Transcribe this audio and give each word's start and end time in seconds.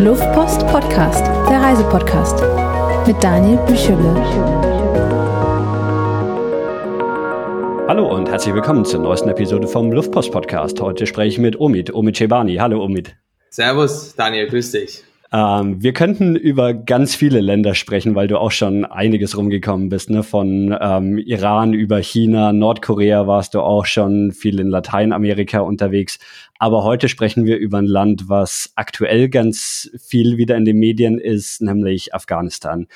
Luftpost 0.00 0.66
Podcast, 0.66 1.24
der 1.48 1.62
Reisepodcast 1.62 2.42
mit 3.06 3.16
Daniel 3.24 3.56
Büchele. 3.66 4.14
Hallo 7.88 8.14
und 8.14 8.28
herzlich 8.28 8.54
willkommen 8.54 8.84
zur 8.84 9.00
neuesten 9.00 9.30
Episode 9.30 9.66
vom 9.66 9.90
Luftpost 9.90 10.30
Podcast. 10.30 10.82
Heute 10.82 11.06
spreche 11.06 11.28
ich 11.28 11.38
mit 11.38 11.58
Omid, 11.58 11.94
Omid 11.94 12.18
Chebani. 12.18 12.56
Hallo 12.56 12.84
Omid. 12.84 13.16
Servus, 13.48 14.14
Daniel, 14.14 14.48
grüß 14.48 14.72
dich. 14.72 15.02
Ähm, 15.36 15.82
wir 15.82 15.92
könnten 15.92 16.34
über 16.34 16.72
ganz 16.72 17.14
viele 17.14 17.42
Länder 17.42 17.74
sprechen, 17.74 18.14
weil 18.14 18.26
du 18.26 18.38
auch 18.38 18.52
schon 18.52 18.86
einiges 18.86 19.36
rumgekommen 19.36 19.90
bist. 19.90 20.08
Ne? 20.08 20.22
Von 20.22 20.74
ähm, 20.80 21.18
Iran 21.18 21.74
über 21.74 21.98
China, 21.98 22.54
Nordkorea 22.54 23.26
warst 23.26 23.52
du 23.52 23.60
auch 23.60 23.84
schon 23.84 24.32
viel 24.32 24.58
in 24.60 24.68
Lateinamerika 24.68 25.58
unterwegs. 25.60 26.18
Aber 26.58 26.84
heute 26.84 27.10
sprechen 27.10 27.44
wir 27.44 27.58
über 27.58 27.76
ein 27.76 27.86
Land, 27.86 28.30
was 28.30 28.72
aktuell 28.76 29.28
ganz 29.28 29.90
viel 30.02 30.38
wieder 30.38 30.56
in 30.56 30.64
den 30.64 30.78
Medien 30.78 31.18
ist, 31.18 31.60
nämlich 31.60 32.14
Afghanistan. 32.14 32.86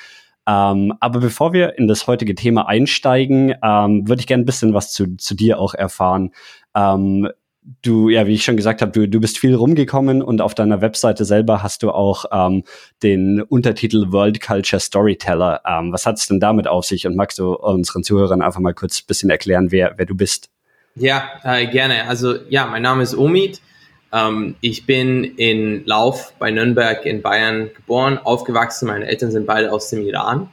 Ähm, 0.47 0.95
aber 0.99 1.19
bevor 1.19 1.53
wir 1.53 1.77
in 1.77 1.87
das 1.87 2.07
heutige 2.07 2.33
Thema 2.33 2.67
einsteigen, 2.67 3.53
ähm, 3.61 4.07
würde 4.07 4.21
ich 4.21 4.25
gerne 4.25 4.41
ein 4.41 4.47
bisschen 4.47 4.73
was 4.73 4.91
zu, 4.91 5.15
zu 5.17 5.35
dir 5.35 5.59
auch 5.59 5.75
erfahren. 5.75 6.31
Ähm, 6.75 7.29
du, 7.81 8.09
ja, 8.09 8.27
wie 8.27 8.33
ich 8.33 8.43
schon 8.43 8.57
gesagt 8.57 8.81
habe, 8.81 8.91
du, 8.91 9.07
du 9.07 9.19
bist 9.19 9.37
viel 9.37 9.53
rumgekommen 9.53 10.21
und 10.21 10.41
auf 10.41 10.55
deiner 10.55 10.81
Webseite 10.81 11.25
selber 11.25 11.61
hast 11.61 11.83
du 11.83 11.91
auch 11.91 12.25
ähm, 12.31 12.63
den 13.03 13.41
Untertitel 13.41 14.11
World 14.11 14.41
Culture 14.41 14.79
Storyteller. 14.79 15.61
Ähm, 15.67 15.91
was 15.93 16.05
hat 16.05 16.17
es 16.17 16.27
denn 16.27 16.39
damit 16.39 16.67
auf 16.67 16.85
sich? 16.85 17.05
Und 17.05 17.15
magst 17.15 17.39
du 17.39 17.53
unseren 17.53 18.03
Zuhörern 18.03 18.41
einfach 18.41 18.59
mal 18.59 18.73
kurz 18.73 19.01
ein 19.01 19.05
bisschen 19.07 19.29
erklären, 19.29 19.71
wer, 19.71 19.93
wer 19.97 20.05
du 20.05 20.15
bist? 20.15 20.49
Ja, 20.95 21.29
äh, 21.43 21.67
gerne. 21.67 22.07
Also 22.07 22.35
ja, 22.49 22.65
mein 22.65 22.81
Name 22.81 23.03
ist 23.03 23.15
Omid. 23.15 23.61
Ähm, 24.11 24.55
ich 24.61 24.85
bin 24.85 25.23
in 25.23 25.85
Lauf 25.85 26.33
bei 26.39 26.51
Nürnberg 26.51 27.05
in 27.05 27.21
Bayern 27.21 27.69
geboren, 27.75 28.17
aufgewachsen. 28.17 28.87
Meine 28.87 29.05
Eltern 29.05 29.31
sind 29.31 29.45
beide 29.45 29.71
aus 29.71 29.89
dem 29.89 30.05
Iran. 30.05 30.49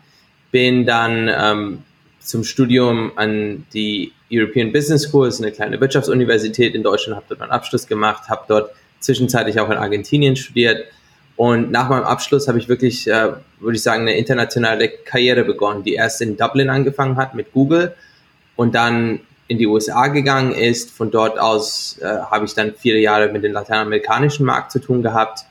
Bin 0.53 0.87
dann 0.87 1.29
ähm, 1.29 1.83
zum 2.21 2.45
Studium 2.45 3.13
an 3.17 3.67
die 3.73 4.13
European 4.31 4.73
Business 4.73 5.03
School, 5.03 5.29
ist 5.29 5.41
eine 5.41 5.53
kleine 5.53 5.81
Wirtschaftsuniversität 5.81 6.75
in 6.75 6.83
Deutschland, 6.83 7.17
habe 7.17 7.27
dort 7.29 7.41
meinen 7.41 7.51
Abschluss 7.51 7.87
gemacht, 7.87 8.29
habe 8.29 8.45
dort 8.49 8.71
zwischenzeitlich 9.01 9.59
auch 9.61 9.71
in 9.71 9.77
Argentinien 9.77 10.37
studiert. 10.37 10.85
Und 11.37 11.71
nach 11.71 11.89
meinem 11.89 12.05
Abschluss 12.05 12.49
habe 12.49 12.59
ich 12.59 12.69
wirklich, 12.69 13.07
äh, 13.07 13.33
würde 13.61 13.77
ich 13.77 13.83
sagen, 13.83 14.03
eine 14.03 14.17
internationale 14.17 14.89
Karriere 14.89 15.45
begonnen, 15.45 15.85
die 15.85 15.95
erst 15.95 16.21
in 16.21 16.37
Dublin 16.37 16.69
angefangen 16.69 17.17
hat 17.17 17.35
mit 17.35 17.53
Google 17.53 17.95
und 18.57 18.75
dann 18.75 19.21
in 19.47 19.57
die 19.57 19.67
USA 19.67 20.09
gegangen 20.09 20.53
ist. 20.53 20.91
Von 20.91 21.11
dort 21.11 21.39
aus 21.39 21.99
äh, 22.01 22.07
habe 22.07 22.45
ich 22.45 22.55
dann 22.55 22.75
viele 22.77 22.99
Jahre 22.99 23.33
mit 23.33 23.45
dem 23.45 23.53
lateinamerikanischen 23.53 24.45
Markt 24.45 24.73
zu 24.73 24.81
tun 24.81 25.03
gehabt. 25.03 25.45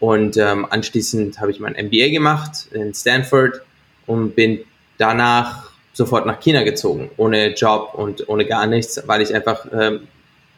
Und 0.00 0.36
ähm, 0.36 0.66
anschließend 0.68 1.40
habe 1.40 1.50
ich 1.50 1.60
mein 1.60 1.72
MBA 1.72 2.10
gemacht 2.10 2.68
in 2.72 2.94
Stanford 2.94 3.60
und 4.06 4.34
bin 4.34 4.60
danach 4.98 5.70
sofort 5.96 6.26
nach 6.26 6.40
China 6.40 6.62
gezogen, 6.62 7.10
ohne 7.16 7.54
Job 7.54 7.94
und 7.94 8.28
ohne 8.28 8.44
gar 8.44 8.66
nichts, 8.66 9.02
weil 9.06 9.22
ich 9.22 9.34
einfach 9.34 9.66
ähm, 9.72 10.00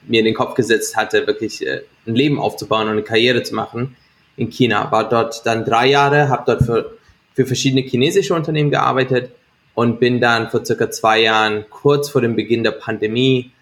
mir 0.05 0.19
in 0.19 0.25
den 0.25 0.35
Kopf 0.35 0.55
gesetzt 0.55 0.97
hatte, 0.97 1.29
wirklich 1.29 1.65
äh, 1.65 1.83
ein 2.09 2.17
Leben 2.17 2.41
aufzubauen 2.41 2.89
und 2.89 2.95
eine 2.95 3.03
Karriere 3.03 3.45
zu 3.45 3.55
machen 3.55 3.95
in 4.37 4.51
China. 4.51 4.91
War 4.91 5.09
dort 5.09 5.47
dann 5.47 5.65
drei 5.65 5.87
Jahre, 5.87 6.29
habe 6.29 6.43
dort 6.45 6.65
für, 6.65 6.99
für 7.35 7.47
verschiedene 7.47 7.83
chinesische 7.83 8.35
Unternehmen 8.35 8.73
gearbeitet 8.73 9.31
und 9.75 10.01
bin 10.01 10.21
dann 10.21 10.51
vor 10.51 10.65
circa 10.65 10.91
zwei 10.91 11.21
Jahren, 11.21 11.67
kurz 11.71 12.09
vor 12.11 12.21
dem 12.21 12.35
Beginn 12.35 12.65
der 12.65 12.73
Pandemie, 12.73 13.53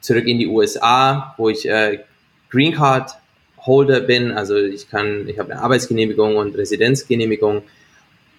zurück 0.00 0.26
in 0.26 0.38
die 0.38 0.46
USA, 0.46 1.34
wo 1.36 1.50
ich 1.50 1.68
äh, 1.68 1.98
Green 2.48 2.72
Card 2.72 3.10
Holder 3.58 4.00
bin. 4.00 4.32
Also 4.32 4.56
ich 4.56 4.88
kann, 4.88 5.28
ich 5.28 5.38
habe 5.38 5.52
eine 5.52 5.60
Arbeitsgenehmigung 5.60 6.38
und 6.38 6.56
Residenzgenehmigung 6.56 7.60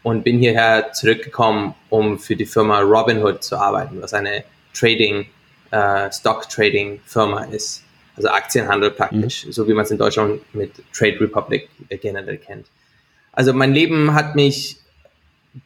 und 0.04 0.24
bin 0.24 0.40
hierher 0.40 0.94
zurückgekommen, 0.94 1.76
um 1.90 2.18
für 2.18 2.36
die 2.36 2.46
Firma 2.46 2.80
Robinhood 2.80 3.44
zu 3.44 3.58
arbeiten, 3.58 4.02
was 4.02 4.14
eine 4.14 4.44
Trading, 4.74 5.28
äh, 5.72 6.12
Stock 6.12 6.50
Trading 6.50 7.00
Firma 7.06 7.44
ist. 7.46 7.84
Also 8.16 8.30
Aktienhandel 8.30 8.92
praktisch, 8.92 9.46
mhm. 9.46 9.52
so 9.52 9.68
wie 9.68 9.74
man 9.74 9.86
es 9.86 9.92
in 9.92 9.98
Deutschland 9.98 10.42
mit 10.54 10.72
Trade 10.94 11.20
Republic 11.22 11.70
generell 12.02 12.38
kennt. 12.38 12.68
Also 13.32 13.54
mein 13.54 13.74
Leben 13.74 14.14
hat 14.14 14.36
mich 14.36 14.78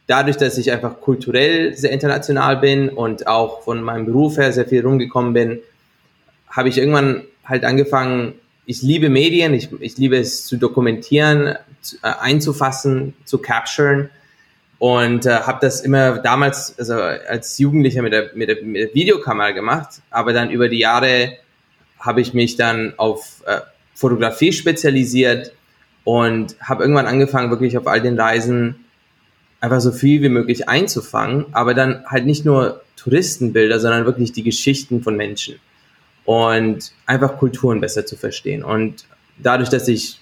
dadurch, 0.07 0.37
dass 0.37 0.57
ich 0.57 0.71
einfach 0.71 0.99
kulturell 0.99 1.75
sehr 1.75 1.91
international 1.91 2.57
bin 2.57 2.89
und 2.89 3.27
auch 3.27 3.63
von 3.63 3.81
meinem 3.81 4.05
Beruf 4.05 4.37
her 4.37 4.51
sehr 4.51 4.65
viel 4.65 4.85
rumgekommen 4.85 5.33
bin, 5.33 5.59
habe 6.49 6.69
ich 6.69 6.77
irgendwann 6.77 7.23
halt 7.43 7.63
angefangen, 7.63 8.35
ich 8.65 8.81
liebe 8.81 9.09
Medien, 9.09 9.53
ich, 9.53 9.69
ich 9.79 9.97
liebe 9.97 10.17
es 10.17 10.45
zu 10.45 10.57
dokumentieren, 10.57 11.55
zu, 11.81 11.97
äh, 11.97 12.13
einzufassen, 12.19 13.13
zu 13.25 13.37
capturen 13.37 14.09
und 14.85 15.25
äh, 15.25 15.31
habe 15.31 15.57
das 15.61 15.81
immer 15.81 16.19
damals, 16.19 16.77
also 16.77 16.93
als 16.93 17.57
Jugendlicher 17.57 18.03
mit 18.03 18.13
der, 18.13 18.29
mit, 18.35 18.49
der, 18.49 18.61
mit 18.61 18.81
der 18.83 18.93
Videokamera 18.93 19.49
gemacht, 19.49 20.03
aber 20.11 20.31
dann 20.31 20.51
über 20.51 20.69
die 20.69 20.77
Jahre 20.77 21.39
habe 21.99 22.21
ich 22.21 22.35
mich 22.35 22.55
dann 22.55 22.93
auf 22.97 23.41
äh, 23.47 23.61
Fotografie 23.95 24.53
spezialisiert 24.53 25.53
und 26.03 26.55
habe 26.61 26.83
irgendwann 26.83 27.07
angefangen, 27.07 27.49
wirklich 27.49 27.79
auf 27.79 27.87
all 27.87 27.99
den 27.99 28.19
Reisen 28.19 28.85
einfach 29.59 29.81
so 29.81 29.91
viel 29.91 30.21
wie 30.21 30.29
möglich 30.29 30.69
einzufangen, 30.69 31.47
aber 31.51 31.73
dann 31.73 32.05
halt 32.05 32.27
nicht 32.27 32.45
nur 32.45 32.83
Touristenbilder, 32.95 33.79
sondern 33.79 34.05
wirklich 34.05 34.33
die 34.33 34.43
Geschichten 34.43 35.01
von 35.01 35.17
Menschen 35.17 35.55
und 36.25 36.91
einfach 37.07 37.39
Kulturen 37.39 37.81
besser 37.81 38.05
zu 38.05 38.17
verstehen. 38.17 38.63
Und 38.63 39.05
dadurch, 39.39 39.69
dass 39.69 39.87
ich 39.87 40.19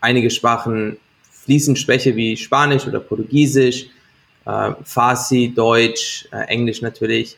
einige 0.00 0.30
Sprachen 0.30 0.96
fließend 1.44 1.78
spreche 1.78 2.16
wie 2.16 2.36
Spanisch 2.36 2.86
oder 2.86 3.00
Portugiesisch, 3.00 3.86
äh, 4.46 4.72
Farsi, 4.84 5.52
Deutsch, 5.54 6.28
äh, 6.32 6.44
Englisch 6.48 6.82
natürlich, 6.82 7.36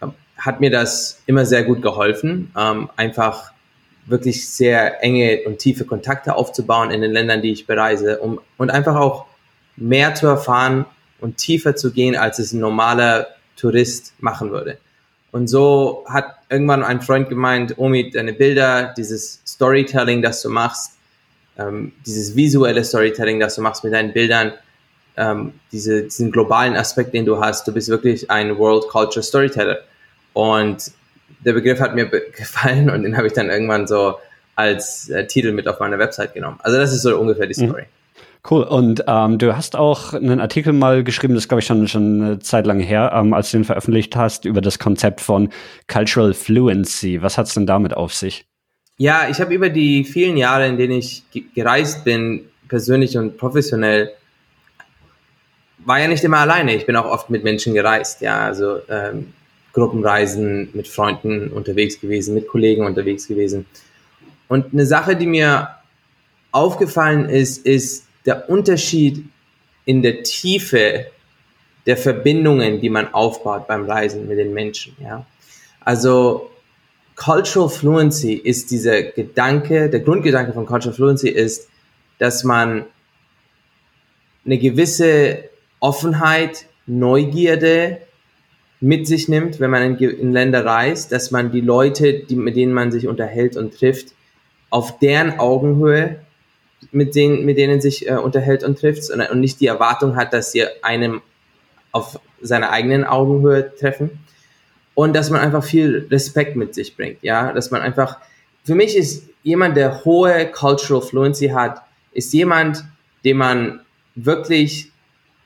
äh, 0.00 0.06
hat 0.36 0.60
mir 0.60 0.70
das 0.70 1.22
immer 1.26 1.44
sehr 1.44 1.64
gut 1.64 1.82
geholfen, 1.82 2.50
ähm, 2.58 2.90
einfach 2.96 3.52
wirklich 4.06 4.48
sehr 4.48 5.02
enge 5.02 5.42
und 5.46 5.58
tiefe 5.58 5.84
Kontakte 5.84 6.34
aufzubauen 6.34 6.90
in 6.90 7.00
den 7.00 7.12
Ländern, 7.12 7.40
die 7.42 7.52
ich 7.52 7.66
bereise, 7.66 8.18
um 8.18 8.40
und 8.58 8.70
einfach 8.70 8.96
auch 8.96 9.26
mehr 9.76 10.14
zu 10.14 10.26
erfahren 10.26 10.84
und 11.20 11.38
tiefer 11.38 11.74
zu 11.74 11.92
gehen, 11.92 12.16
als 12.16 12.38
es 12.38 12.52
ein 12.52 12.60
normaler 12.60 13.28
Tourist 13.56 14.14
machen 14.20 14.50
würde. 14.50 14.78
Und 15.32 15.48
so 15.48 16.04
hat 16.06 16.36
irgendwann 16.48 16.84
ein 16.84 17.00
Freund 17.00 17.28
gemeint, 17.28 17.78
Omi, 17.78 18.10
deine 18.10 18.34
Bilder, 18.34 18.94
dieses 18.96 19.40
Storytelling, 19.46 20.22
das 20.22 20.42
du 20.42 20.50
machst, 20.50 20.92
ähm, 21.58 21.92
dieses 22.06 22.36
visuelle 22.36 22.84
Storytelling, 22.84 23.40
das 23.40 23.54
du 23.54 23.62
machst 23.62 23.84
mit 23.84 23.92
deinen 23.92 24.12
Bildern, 24.12 24.52
ähm, 25.16 25.52
diese, 25.72 26.04
diesen 26.04 26.30
globalen 26.32 26.76
Aspekt, 26.76 27.14
den 27.14 27.24
du 27.24 27.40
hast, 27.40 27.66
du 27.68 27.72
bist 27.72 27.88
wirklich 27.88 28.30
ein 28.30 28.58
World 28.58 28.88
Culture 28.88 29.22
Storyteller. 29.22 29.78
Und 30.32 30.90
der 31.44 31.52
Begriff 31.52 31.80
hat 31.80 31.94
mir 31.94 32.06
gefallen 32.36 32.90
und 32.90 33.02
den 33.02 33.16
habe 33.16 33.26
ich 33.26 33.32
dann 33.32 33.50
irgendwann 33.50 33.86
so 33.86 34.16
als 34.56 35.08
äh, 35.10 35.26
Titel 35.26 35.52
mit 35.52 35.68
auf 35.68 35.80
meine 35.80 35.98
Website 35.98 36.34
genommen. 36.34 36.58
Also 36.62 36.78
das 36.78 36.92
ist 36.92 37.02
so 37.02 37.16
ungefähr 37.18 37.46
die 37.46 37.60
mhm. 37.60 37.68
Story. 37.68 37.84
Cool. 38.48 38.64
Und 38.64 39.04
ähm, 39.06 39.38
du 39.38 39.56
hast 39.56 39.74
auch 39.74 40.12
einen 40.12 40.38
Artikel 40.38 40.74
mal 40.74 41.02
geschrieben, 41.02 41.34
das 41.34 41.48
glaube 41.48 41.60
ich 41.60 41.66
schon 41.66 41.88
schon 41.88 42.22
eine 42.22 42.38
Zeit 42.40 42.66
lang 42.66 42.78
her, 42.78 43.10
ähm, 43.14 43.32
als 43.32 43.50
du 43.50 43.56
den 43.56 43.64
veröffentlicht 43.64 44.16
hast, 44.16 44.44
über 44.44 44.60
das 44.60 44.78
Konzept 44.78 45.22
von 45.22 45.48
Cultural 45.90 46.34
Fluency. 46.34 47.22
Was 47.22 47.38
hat 47.38 47.46
es 47.46 47.54
denn 47.54 47.66
damit 47.66 47.94
auf 47.94 48.12
sich? 48.12 48.46
Ja, 48.96 49.28
ich 49.28 49.40
habe 49.40 49.52
über 49.52 49.70
die 49.70 50.04
vielen 50.04 50.36
Jahre, 50.36 50.68
in 50.68 50.76
denen 50.76 50.98
ich 50.98 51.24
gereist 51.54 52.04
bin, 52.04 52.48
persönlich 52.68 53.16
und 53.16 53.36
professionell, 53.36 54.12
war 55.78 56.00
ja 56.00 56.08
nicht 56.08 56.22
immer 56.22 56.38
alleine. 56.38 56.74
Ich 56.74 56.86
bin 56.86 56.96
auch 56.96 57.04
oft 57.10 57.28
mit 57.28 57.42
Menschen 57.44 57.74
gereist, 57.74 58.20
ja, 58.20 58.38
also 58.38 58.78
ähm, 58.88 59.32
Gruppenreisen 59.72 60.70
mit 60.72 60.86
Freunden 60.86 61.48
unterwegs 61.48 62.00
gewesen, 62.00 62.34
mit 62.34 62.48
Kollegen 62.48 62.86
unterwegs 62.86 63.26
gewesen. 63.26 63.66
Und 64.48 64.72
eine 64.72 64.86
Sache, 64.86 65.16
die 65.16 65.26
mir 65.26 65.70
aufgefallen 66.52 67.28
ist, 67.28 67.66
ist 67.66 68.06
der 68.24 68.48
Unterschied 68.48 69.24
in 69.84 70.02
der 70.02 70.22
Tiefe 70.22 71.06
der 71.86 71.96
Verbindungen, 71.96 72.80
die 72.80 72.88
man 72.88 73.12
aufbaut 73.12 73.66
beim 73.66 73.84
Reisen 73.84 74.28
mit 74.28 74.38
den 74.38 74.54
Menschen, 74.54 74.96
ja. 75.02 75.26
Also 75.80 76.50
Cultural 77.16 77.68
Fluency 77.68 78.34
ist 78.34 78.70
dieser 78.70 79.02
Gedanke, 79.02 79.88
der 79.88 80.00
Grundgedanke 80.00 80.52
von 80.52 80.66
Cultural 80.66 80.94
Fluency 80.94 81.28
ist, 81.28 81.68
dass 82.18 82.44
man 82.44 82.86
eine 84.44 84.58
gewisse 84.58 85.44
Offenheit, 85.80 86.66
Neugierde 86.86 87.98
mit 88.80 89.06
sich 89.06 89.28
nimmt, 89.28 89.58
wenn 89.58 89.70
man 89.70 89.96
in, 89.96 90.10
in 90.10 90.32
Länder 90.32 90.66
reist, 90.66 91.12
dass 91.12 91.30
man 91.30 91.50
die 91.50 91.62
Leute, 91.62 92.24
die, 92.24 92.36
mit 92.36 92.56
denen 92.56 92.74
man 92.74 92.92
sich 92.92 93.08
unterhält 93.08 93.56
und 93.56 93.78
trifft, 93.78 94.08
auf 94.68 94.98
deren 94.98 95.38
Augenhöhe 95.38 96.20
mit 96.92 97.14
denen, 97.14 97.46
mit 97.46 97.56
denen 97.56 97.80
sich 97.80 98.08
äh, 98.10 98.16
unterhält 98.16 98.64
und 98.64 98.78
trifft 98.78 99.10
und, 99.10 99.20
und 99.20 99.40
nicht 99.40 99.60
die 99.60 99.66
Erwartung 99.66 100.16
hat, 100.16 100.34
dass 100.34 100.52
sie 100.52 100.64
einem 100.82 101.22
auf 101.92 102.20
seiner 102.42 102.70
eigenen 102.70 103.04
Augenhöhe 103.04 103.74
treffen 103.74 104.18
und 104.94 105.14
dass 105.14 105.30
man 105.30 105.40
einfach 105.40 105.64
viel 105.64 106.06
Respekt 106.10 106.56
mit 106.56 106.74
sich 106.74 106.96
bringt, 106.96 107.22
ja, 107.22 107.52
dass 107.52 107.70
man 107.70 107.82
einfach, 107.82 108.18
für 108.64 108.74
mich 108.74 108.96
ist 108.96 109.28
jemand, 109.42 109.76
der 109.76 110.04
hohe 110.04 110.46
Cultural 110.50 111.02
Fluency 111.02 111.48
hat, 111.48 111.82
ist 112.12 112.32
jemand, 112.32 112.84
den 113.24 113.36
man 113.36 113.80
wirklich 114.14 114.92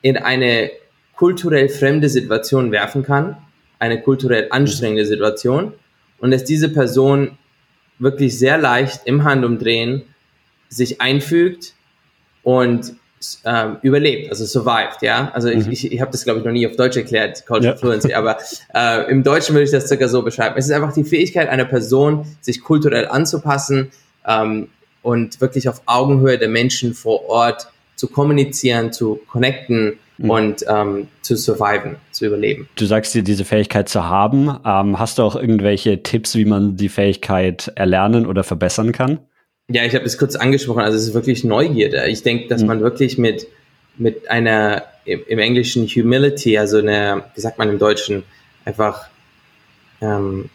in 0.03 0.17
eine 0.17 0.71
kulturell 1.17 1.69
fremde 1.69 2.09
Situation 2.09 2.71
werfen 2.71 3.03
kann, 3.03 3.37
eine 3.79 4.01
kulturell 4.01 4.49
anstrengende 4.51 5.07
Situation. 5.07 5.73
Und 6.19 6.31
dass 6.31 6.45
diese 6.45 6.69
Person 6.69 7.39
wirklich 7.99 8.39
sehr 8.39 8.59
leicht 8.59 9.03
im 9.07 9.25
Handumdrehen 9.25 10.03
sich 10.69 11.01
einfügt 11.01 11.75
und 12.43 12.95
ähm, 13.45 13.77
überlebt, 13.83 14.31
also 14.31 14.45
survived, 14.45 15.03
ja. 15.03 15.31
Also 15.33 15.49
ich, 15.49 15.67
mhm. 15.67 15.73
ich, 15.73 15.93
ich 15.93 16.01
habe 16.01 16.11
das, 16.11 16.25
glaube 16.25 16.41
ich, 16.41 16.45
noch 16.45 16.53
nie 16.53 16.67
auf 16.67 16.77
Deutsch 16.77 16.97
erklärt, 16.97 17.47
Cultural 17.47 17.75
ja. 17.75 17.79
Fluency, 17.79 18.15
aber 18.15 18.39
äh, 18.75 19.11
im 19.11 19.23
Deutschen 19.23 19.55
würde 19.55 19.65
ich 19.65 19.71
das 19.71 19.89
circa 19.89 20.09
so 20.09 20.23
beschreiben. 20.23 20.55
Es 20.57 20.67
ist 20.67 20.73
einfach 20.73 20.93
die 20.93 21.05
Fähigkeit 21.05 21.49
einer 21.49 21.65
Person, 21.65 22.27
sich 22.41 22.63
kulturell 22.63 23.09
anzupassen 23.09 23.91
ähm, 24.27 24.69
und 25.03 25.41
wirklich 25.41 25.69
auf 25.69 25.83
Augenhöhe 25.87 26.39
der 26.39 26.49
Menschen 26.49 26.95
vor 26.95 27.29
Ort 27.29 27.69
zu 27.97 28.09
kommunizieren, 28.09 28.93
zu 28.93 29.21
connecten 29.29 29.99
mhm. 30.19 30.31
und 30.31 30.65
ähm, 30.69 31.09
zu 31.23 31.37
surviven, 31.37 31.97
zu 32.13 32.27
überleben. 32.27 32.69
Du 32.77 32.87
sagst 32.87 33.15
dir, 33.15 33.23
diese 33.23 33.45
Fähigkeit 33.45 33.89
zu 33.89 34.05
haben. 34.05 34.57
Ähm, 34.65 34.99
hast 34.99 35.19
du 35.19 35.23
auch 35.23 35.37
irgendwelche 35.37 36.03
Tipps, 36.03 36.35
wie 36.35 36.45
man 36.45 36.77
die 36.77 36.89
Fähigkeit 36.89 37.73
erlernen 37.75 38.27
oder 38.27 38.45
verbessern 38.45 38.93
kann? 38.93 39.19
Ja, 39.71 39.85
ich 39.85 39.95
habe 39.95 40.07
es 40.07 40.17
kurz 40.17 40.35
angesprochen, 40.35 40.81
also 40.81 40.97
es 40.97 41.09
ist 41.09 41.15
wirklich 41.15 41.45
Neugierde. 41.45 42.07
Ich 42.09 42.23
denke, 42.23 42.49
dass 42.49 42.63
mhm. 42.63 42.69
man 42.69 42.81
wirklich 42.81 43.19
mit, 43.19 43.47
mit 43.99 44.31
einer, 44.31 44.85
im, 45.05 45.21
im, 45.27 45.39
Englischen 45.39 45.87
Humility, 45.87 46.57
also 46.57 46.79
eine, 46.79 47.25
wie 47.35 47.41
sagt 47.41 47.59
man 47.59 47.69
im 47.69 47.79
Deutschen, 47.79 48.23
einfach, 48.65 49.09
ähm, 50.01 50.49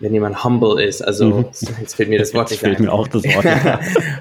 wenn 0.00 0.12
jemand 0.12 0.42
humble 0.42 0.82
ist, 0.82 1.02
also 1.02 1.26
mhm. 1.26 1.44
jetzt 1.80 1.94
fehlt 1.94 2.08
mir 2.08 2.18
das 2.18 2.34
Wort 2.34 2.50
nicht 2.50 2.60
fehlt 2.60 2.78
ein. 2.78 2.86
mir 2.86 2.92
auch 2.92 3.06
das 3.06 3.22
Wort. 3.24 3.44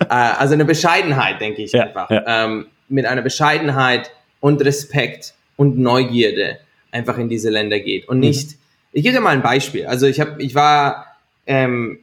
Äh, 0.09 0.13
also 0.13 0.55
eine 0.55 0.65
Bescheidenheit, 0.65 1.39
denke 1.39 1.61
ich 1.61 1.71
ja, 1.71 1.83
einfach. 1.83 2.09
Ja. 2.09 2.45
Ähm, 2.45 2.65
mit 2.87 3.05
einer 3.05 3.21
Bescheidenheit 3.21 4.09
und 4.39 4.59
Respekt 4.65 5.35
und 5.55 5.77
Neugierde 5.77 6.57
einfach 6.91 7.19
in 7.19 7.29
diese 7.29 7.51
Länder 7.51 7.79
geht 7.79 8.07
und 8.07 8.17
mhm. 8.17 8.21
nicht. 8.21 8.51
Mhm. 8.51 8.57
Ich 8.91 9.03
gebe 9.03 9.15
dir 9.15 9.21
mal 9.21 9.35
ein 9.35 9.43
Beispiel. 9.43 9.85
Also 9.85 10.07
ich 10.07 10.19
habe, 10.19 10.41
ich 10.41 10.55
war 10.55 11.05
ähm, 11.45 11.99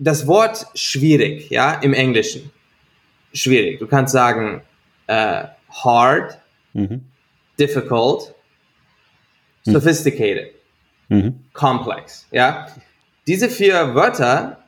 das 0.00 0.26
Wort 0.26 0.66
schwierig, 0.74 1.50
ja, 1.50 1.74
im 1.74 1.92
Englischen. 1.92 2.50
Schwierig. 3.32 3.78
Du 3.78 3.86
kannst 3.86 4.12
sagen 4.12 4.62
äh, 5.06 5.44
hard, 5.70 6.38
mhm. 6.72 7.04
difficult, 7.58 8.34
mhm. 9.66 9.72
sophisticated, 9.72 10.52
mhm. 11.08 11.40
complex, 11.52 12.26
ja. 12.32 12.66
Diese 13.26 13.48
vier 13.48 13.94
Wörter, 13.94 14.58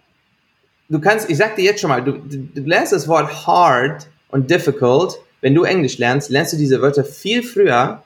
du 0.89 1.01
kannst, 1.01 1.29
ich 1.31 1.39
sag 1.39 1.57
dir 1.57 1.65
jetzt 1.65 1.81
schon 1.81 1.89
mal, 1.89 2.05
du, 2.05 2.13
du 2.13 2.61
lernst 2.61 2.93
das 2.93 3.09
Wort 3.09 3.47
hard 3.47 4.07
und 4.29 4.51
difficult, 4.51 5.19
wenn 5.41 5.55
du 5.55 5.65
Englisch 5.65 5.99
lernst, 5.99 6.31
lernst 6.31 6.53
du 6.53 6.59
diese 6.59 6.81
Wörter 6.83 7.05
viel 7.05 7.43
früher, 7.43 8.03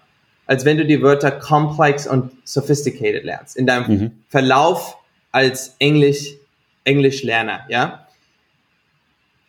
als 0.47 0.65
wenn 0.65 0.79
du 0.79 0.87
die 0.87 1.03
Wörter 1.03 1.33
complex 1.33 2.07
und 2.07 2.31
sophisticated 2.45 3.25
lernst. 3.25 3.57
In 3.57 3.67
deinem 3.67 3.87
mhm. 3.89 4.11
Verlauf 4.29 4.97
als 5.33 5.75
Englisch 5.81 6.37
Englischlerner, 6.87 7.67
ja. 7.69 8.07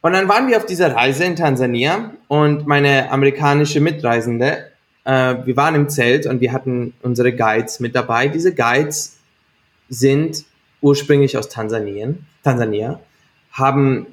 Und 0.01 0.13
dann 0.13 0.27
waren 0.27 0.47
wir 0.47 0.57
auf 0.57 0.65
dieser 0.65 0.95
Reise 0.95 1.23
in 1.25 1.35
Tansania 1.35 2.11
und 2.27 2.67
meine 2.67 3.11
amerikanische 3.11 3.79
Mitreisende, 3.79 4.71
äh, 5.05 5.35
wir 5.45 5.55
waren 5.55 5.75
im 5.75 5.89
Zelt 5.89 6.25
und 6.27 6.41
wir 6.41 6.51
hatten 6.51 6.93
unsere 7.01 7.33
Guides 7.33 7.79
mit 7.79 7.95
dabei. 7.95 8.27
Diese 8.27 8.53
Guides 8.53 9.17
sind 9.89 10.45
ursprünglich 10.81 11.37
aus 11.37 11.49
Tansanien, 11.49 12.25
Tansania, 12.43 12.99
haben 13.51 14.07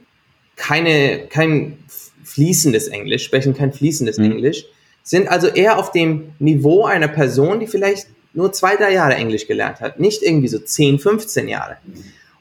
keine, 0.57 1.27
kein 1.29 1.79
fließendes 2.25 2.89
Englisch, 2.89 3.25
sprechen 3.25 3.55
kein 3.55 3.73
fließendes 3.73 4.19
mhm. 4.19 4.25
Englisch, 4.25 4.65
sind 5.03 5.29
also 5.29 5.49
eher 5.49 5.79
auf 5.79 5.93
dem 5.93 6.33
Niveau 6.39 6.87
einer 6.87 7.09
Person, 7.09 7.61
die 7.61 7.67
vielleicht 7.67 8.09
nur 8.33 8.53
zwei, 8.53 8.77
drei 8.77 8.93
Jahre 8.93 9.15
Englisch 9.15 9.47
gelernt 9.47 9.81
hat, 9.81 10.01
nicht 10.01 10.23
irgendwie 10.23 10.49
so 10.49 10.59
10, 10.59 10.99
15 10.99 11.49
Jahre. 11.49 11.77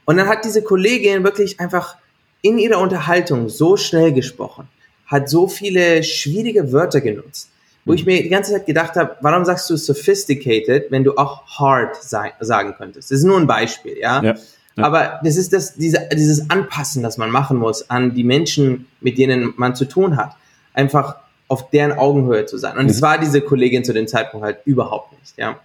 Und 0.05 0.17
dann 0.17 0.27
hat 0.27 0.45
diese 0.45 0.61
Kollegin 0.61 1.23
wirklich 1.23 1.59
einfach 1.59 1.95
in 2.41 2.57
ihrer 2.57 2.79
Unterhaltung 2.79 3.49
so 3.49 3.77
schnell 3.77 4.11
gesprochen, 4.11 4.67
hat 5.05 5.29
so 5.29 5.47
viele 5.47 6.03
schwierige 6.03 6.71
Wörter 6.71 7.01
genutzt, 7.01 7.49
wo 7.85 7.93
ich 7.93 8.05
mir 8.05 8.21
die 8.21 8.29
ganze 8.29 8.53
Zeit 8.53 8.65
gedacht 8.65 8.95
habe, 8.95 9.17
warum 9.21 9.45
sagst 9.45 9.69
du 9.69 9.77
sophisticated, 9.77 10.91
wenn 10.91 11.03
du 11.03 11.15
auch 11.17 11.45
hard 11.59 11.95
sagen 12.03 12.75
könntest? 12.77 13.11
Das 13.11 13.19
ist 13.19 13.23
nur 13.23 13.39
ein 13.39 13.47
Beispiel, 13.47 13.97
ja. 13.99 14.21
ja. 14.23 14.35
Ja. 14.75 14.85
Aber 14.85 15.19
das 15.23 15.37
ist 15.37 15.53
das, 15.53 15.75
diese, 15.75 16.09
dieses 16.11 16.49
Anpassen, 16.49 17.03
das 17.03 17.17
man 17.17 17.29
machen 17.29 17.57
muss 17.57 17.89
an 17.89 18.15
die 18.15 18.23
Menschen, 18.23 18.87
mit 19.01 19.17
denen 19.17 19.53
man 19.55 19.75
zu 19.75 19.85
tun 19.85 20.17
hat. 20.17 20.35
Einfach 20.73 21.17
auf 21.47 21.69
deren 21.69 21.91
Augenhöhe 21.91 22.45
zu 22.45 22.57
sein. 22.57 22.77
Und 22.77 22.89
es 22.89 22.97
mhm. 22.97 23.01
war 23.03 23.17
diese 23.19 23.41
Kollegin 23.41 23.83
zu 23.83 23.93
dem 23.93 24.07
Zeitpunkt 24.07 24.43
halt 24.43 24.59
überhaupt 24.65 25.11
nicht, 25.19 25.37
ja. 25.37 25.59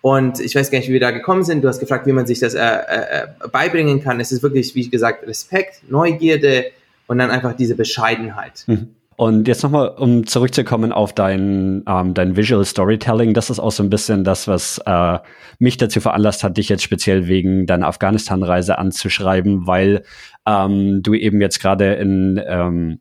Und 0.00 0.40
ich 0.40 0.54
weiß 0.54 0.70
gar 0.70 0.78
nicht, 0.78 0.88
wie 0.88 0.92
wir 0.92 1.00
da 1.00 1.10
gekommen 1.10 1.42
sind. 1.42 1.62
Du 1.62 1.68
hast 1.68 1.80
gefragt, 1.80 2.06
wie 2.06 2.12
man 2.12 2.26
sich 2.26 2.38
das 2.38 2.54
äh, 2.54 2.60
äh, 2.60 3.26
beibringen 3.50 4.02
kann. 4.02 4.20
Es 4.20 4.30
ist 4.32 4.42
wirklich, 4.42 4.74
wie 4.74 4.88
gesagt, 4.88 5.26
Respekt, 5.26 5.82
Neugierde 5.90 6.66
und 7.06 7.18
dann 7.18 7.30
einfach 7.30 7.54
diese 7.54 7.74
Bescheidenheit. 7.74 8.64
Mhm. 8.66 8.94
Und 9.16 9.48
jetzt 9.48 9.64
nochmal, 9.64 9.88
um 9.88 10.28
zurückzukommen 10.28 10.92
auf 10.92 11.12
dein, 11.12 11.82
ähm, 11.88 12.14
dein 12.14 12.36
Visual 12.36 12.64
Storytelling, 12.64 13.34
das 13.34 13.50
ist 13.50 13.58
auch 13.58 13.72
so 13.72 13.82
ein 13.82 13.90
bisschen 13.90 14.22
das, 14.22 14.46
was 14.46 14.80
äh, 14.86 15.18
mich 15.58 15.76
dazu 15.76 16.00
veranlasst 16.00 16.44
hat, 16.44 16.56
dich 16.56 16.68
jetzt 16.68 16.84
speziell 16.84 17.26
wegen 17.26 17.66
deiner 17.66 17.88
Afghanistan-Reise 17.88 18.78
anzuschreiben, 18.78 19.66
weil 19.66 20.04
ähm, 20.46 21.02
du 21.02 21.14
eben 21.14 21.40
jetzt 21.40 21.60
gerade 21.60 21.94
in 21.94 22.40
ähm, 22.46 23.00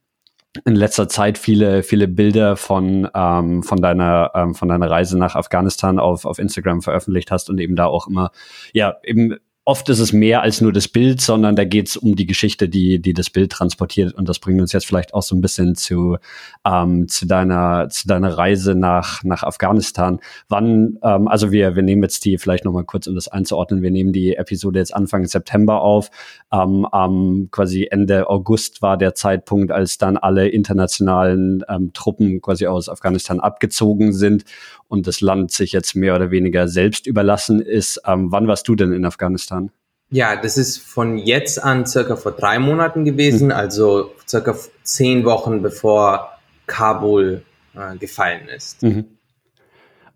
in 0.65 0.75
letzter 0.75 1.07
Zeit 1.07 1.37
viele, 1.37 1.83
viele 1.83 2.07
Bilder 2.07 2.55
von, 2.55 3.07
ähm, 3.13 3.63
von 3.63 3.81
deiner, 3.81 4.31
ähm, 4.35 4.55
von 4.55 4.67
deiner 4.67 4.89
Reise 4.89 5.17
nach 5.17 5.35
Afghanistan 5.35 5.99
auf, 5.99 6.25
auf 6.25 6.39
Instagram 6.39 6.81
veröffentlicht 6.81 7.31
hast 7.31 7.49
und 7.49 7.59
eben 7.59 7.75
da 7.75 7.85
auch 7.85 8.07
immer, 8.07 8.31
ja, 8.73 8.95
eben 9.03 9.35
oft 9.67 9.89
ist 9.89 9.99
es 9.99 10.13
mehr 10.13 10.43
als 10.43 10.61
nur 10.61 10.71
das 10.71 10.87
Bild, 10.87 11.19
sondern 11.19 11.57
da 11.57 11.65
geht 11.65 11.89
es 11.89 11.97
um 11.97 12.15
die 12.15 12.25
Geschichte, 12.25 12.69
die, 12.69 13.01
die 13.01 13.11
das 13.11 13.29
Bild 13.29 13.51
transportiert. 13.51 14.13
Und 14.13 14.29
das 14.29 14.39
bringt 14.39 14.61
uns 14.61 14.71
jetzt 14.71 14.85
vielleicht 14.85 15.13
auch 15.13 15.23
so 15.23 15.35
ein 15.35 15.41
bisschen 15.41 15.75
zu, 15.75 16.17
ähm, 16.65 17.09
zu 17.09 17.27
deiner, 17.27 17.89
zu 17.89 18.07
deiner 18.07 18.37
Reise 18.37 18.75
nach, 18.75 19.25
nach 19.25 19.43
Afghanistan. 19.43 20.21
Wann, 20.47 20.97
ähm, 21.03 21.27
also 21.27 21.51
wir, 21.51 21.75
wir 21.75 21.83
nehmen 21.83 22.01
jetzt 22.01 22.23
die 22.23 22.37
vielleicht 22.37 22.63
nochmal 22.63 22.85
kurz, 22.85 23.07
um 23.07 23.15
das 23.15 23.27
einzuordnen. 23.27 23.81
Wir 23.81 23.91
nehmen 23.91 24.13
die 24.13 24.37
Episode 24.37 24.79
jetzt 24.79 24.95
Anfang 24.95 25.25
September 25.25 25.81
auf. 25.81 26.11
Ähm, 26.49 26.87
ähm, 26.93 27.49
quasi 27.51 27.89
Ende 27.91 28.29
August 28.29 28.81
war 28.81 28.95
der 28.95 29.15
Zeitpunkt, 29.15 29.73
als 29.73 29.97
dann 29.97 30.15
alle 30.15 30.47
internationalen 30.47 31.65
ähm, 31.67 31.91
Truppen 31.91 32.39
quasi 32.41 32.67
aus 32.67 32.87
Afghanistan 32.87 33.41
abgezogen 33.41 34.13
sind 34.13 34.45
und 34.87 35.07
das 35.07 35.21
Land 35.21 35.51
sich 35.51 35.71
jetzt 35.71 35.95
mehr 35.95 36.15
oder 36.15 36.31
weniger 36.31 36.67
selbst 36.67 37.07
überlassen 37.07 37.61
ist. 37.61 38.01
Ähm, 38.05 38.31
wann 38.31 38.47
warst 38.47 38.67
du 38.67 38.75
denn 38.75 38.93
in 38.93 39.05
Afghanistan? 39.05 39.71
Ja, 40.09 40.35
das 40.37 40.57
ist 40.57 40.77
von 40.77 41.17
jetzt 41.17 41.61
an 41.61 41.85
circa 41.85 42.15
vor 42.15 42.31
drei 42.31 42.59
Monaten 42.59 43.03
gewesen, 43.03 43.49
hm. 43.49 43.57
also 43.57 44.11
circa 44.27 44.55
zehn 44.83 45.25
Wochen 45.25 45.61
bevor 45.61 46.31
Kabul 46.65 47.43
äh, 47.75 47.97
gefallen 47.97 48.47
ist. 48.47 48.83
Mhm. 48.83 49.05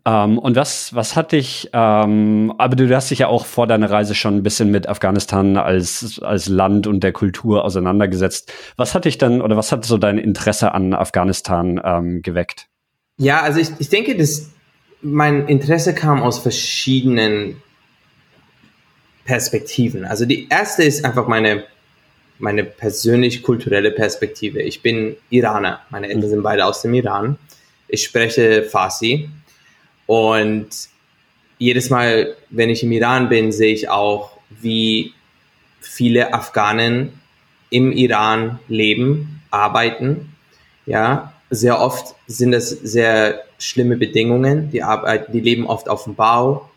Ähm, 0.04 0.38
und 0.38 0.56
was, 0.56 0.94
was 0.94 1.14
hat 1.14 1.32
dich, 1.32 1.70
ähm, 1.72 2.52
aber 2.58 2.74
du 2.74 2.94
hast 2.94 3.10
dich 3.10 3.20
ja 3.20 3.28
auch 3.28 3.46
vor 3.46 3.66
deiner 3.66 3.90
Reise 3.90 4.14
schon 4.14 4.36
ein 4.36 4.42
bisschen 4.42 4.70
mit 4.70 4.88
Afghanistan 4.88 5.56
als, 5.56 6.20
als 6.22 6.48
Land 6.48 6.86
und 6.86 7.04
der 7.04 7.12
Kultur 7.12 7.64
auseinandergesetzt. 7.64 8.52
Was 8.76 8.94
hat 8.94 9.04
dich 9.04 9.18
dann 9.18 9.40
oder 9.40 9.56
was 9.56 9.70
hat 9.70 9.84
so 9.84 9.98
dein 9.98 10.18
Interesse 10.18 10.72
an 10.72 10.92
Afghanistan 10.92 11.80
ähm, 11.84 12.22
geweckt? 12.22 12.68
Ja, 13.18 13.42
also 13.42 13.60
ich, 13.60 13.68
ich 13.78 13.90
denke, 13.90 14.16
dass 14.16 14.50
mein 15.02 15.48
Interesse 15.48 15.94
kam 15.94 16.22
aus 16.22 16.38
verschiedenen 16.38 17.60
Perspektiven. 19.24 20.04
Also 20.04 20.24
die 20.24 20.48
erste 20.48 20.84
ist 20.84 21.04
einfach 21.04 21.26
meine, 21.26 21.64
meine 22.38 22.64
persönlich 22.64 23.42
kulturelle 23.42 23.90
Perspektive. 23.90 24.62
Ich 24.62 24.82
bin 24.82 25.16
Iraner. 25.30 25.80
Meine 25.90 26.08
Eltern 26.08 26.30
sind 26.30 26.42
beide 26.42 26.64
aus 26.64 26.82
dem 26.82 26.94
Iran. 26.94 27.38
Ich 27.88 28.04
spreche 28.04 28.62
Farsi. 28.62 29.28
Und 30.06 30.68
jedes 31.58 31.90
Mal, 31.90 32.36
wenn 32.50 32.70
ich 32.70 32.82
im 32.82 32.92
Iran 32.92 33.28
bin, 33.28 33.52
sehe 33.52 33.72
ich 33.72 33.88
auch, 33.88 34.38
wie 34.50 35.12
viele 35.80 36.32
Afghanen 36.34 37.20
im 37.70 37.92
Iran 37.92 38.58
leben, 38.68 39.42
arbeiten. 39.50 40.34
Ja, 40.86 41.31
sehr 41.52 41.80
oft 41.80 42.14
sind 42.26 42.52
das 42.52 42.70
sehr 42.70 43.42
schlimme 43.58 43.96
Bedingungen. 43.96 44.70
Die 44.70 44.82
arbeiten, 44.82 45.32
die 45.32 45.40
leben 45.40 45.66
oft 45.66 45.88
auf 45.88 46.04
dem 46.04 46.14
Bau, 46.14 46.70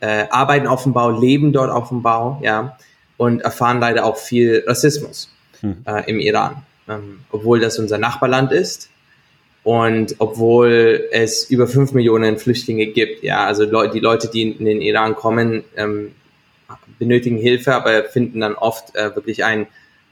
äh, 0.00 0.26
arbeiten 0.30 0.66
auf 0.66 0.82
dem 0.82 0.92
Bau, 0.92 1.10
leben 1.10 1.52
dort 1.52 1.70
auf 1.70 1.88
dem 1.88 2.02
Bau, 2.02 2.38
ja, 2.42 2.76
und 3.16 3.40
erfahren 3.40 3.80
leider 3.80 4.04
auch 4.04 4.18
viel 4.18 4.62
Rassismus 4.66 5.32
hm. 5.60 5.84
äh, 5.86 6.08
im 6.08 6.20
Iran, 6.20 6.62
ähm, 6.86 7.20
obwohl 7.32 7.60
das 7.60 7.78
unser 7.78 7.96
Nachbarland 7.96 8.52
ist 8.52 8.90
und 9.64 10.16
obwohl 10.18 11.08
es 11.12 11.44
über 11.44 11.66
fünf 11.66 11.92
Millionen 11.92 12.38
Flüchtlinge 12.38 12.88
gibt, 12.88 13.22
ja, 13.22 13.46
also 13.46 13.64
Le 13.64 13.90
die 13.90 14.00
Leute, 14.00 14.28
die 14.28 14.42
in 14.42 14.66
den 14.66 14.82
Iran 14.82 15.14
kommen, 15.14 15.64
ähm, 15.76 16.12
benötigen 16.98 17.38
Hilfe, 17.38 17.74
aber 17.74 18.04
finden 18.04 18.40
dann 18.40 18.54
oft 18.54 18.94
äh, 18.94 19.14
wirklich 19.16 19.44
ein 19.44 19.66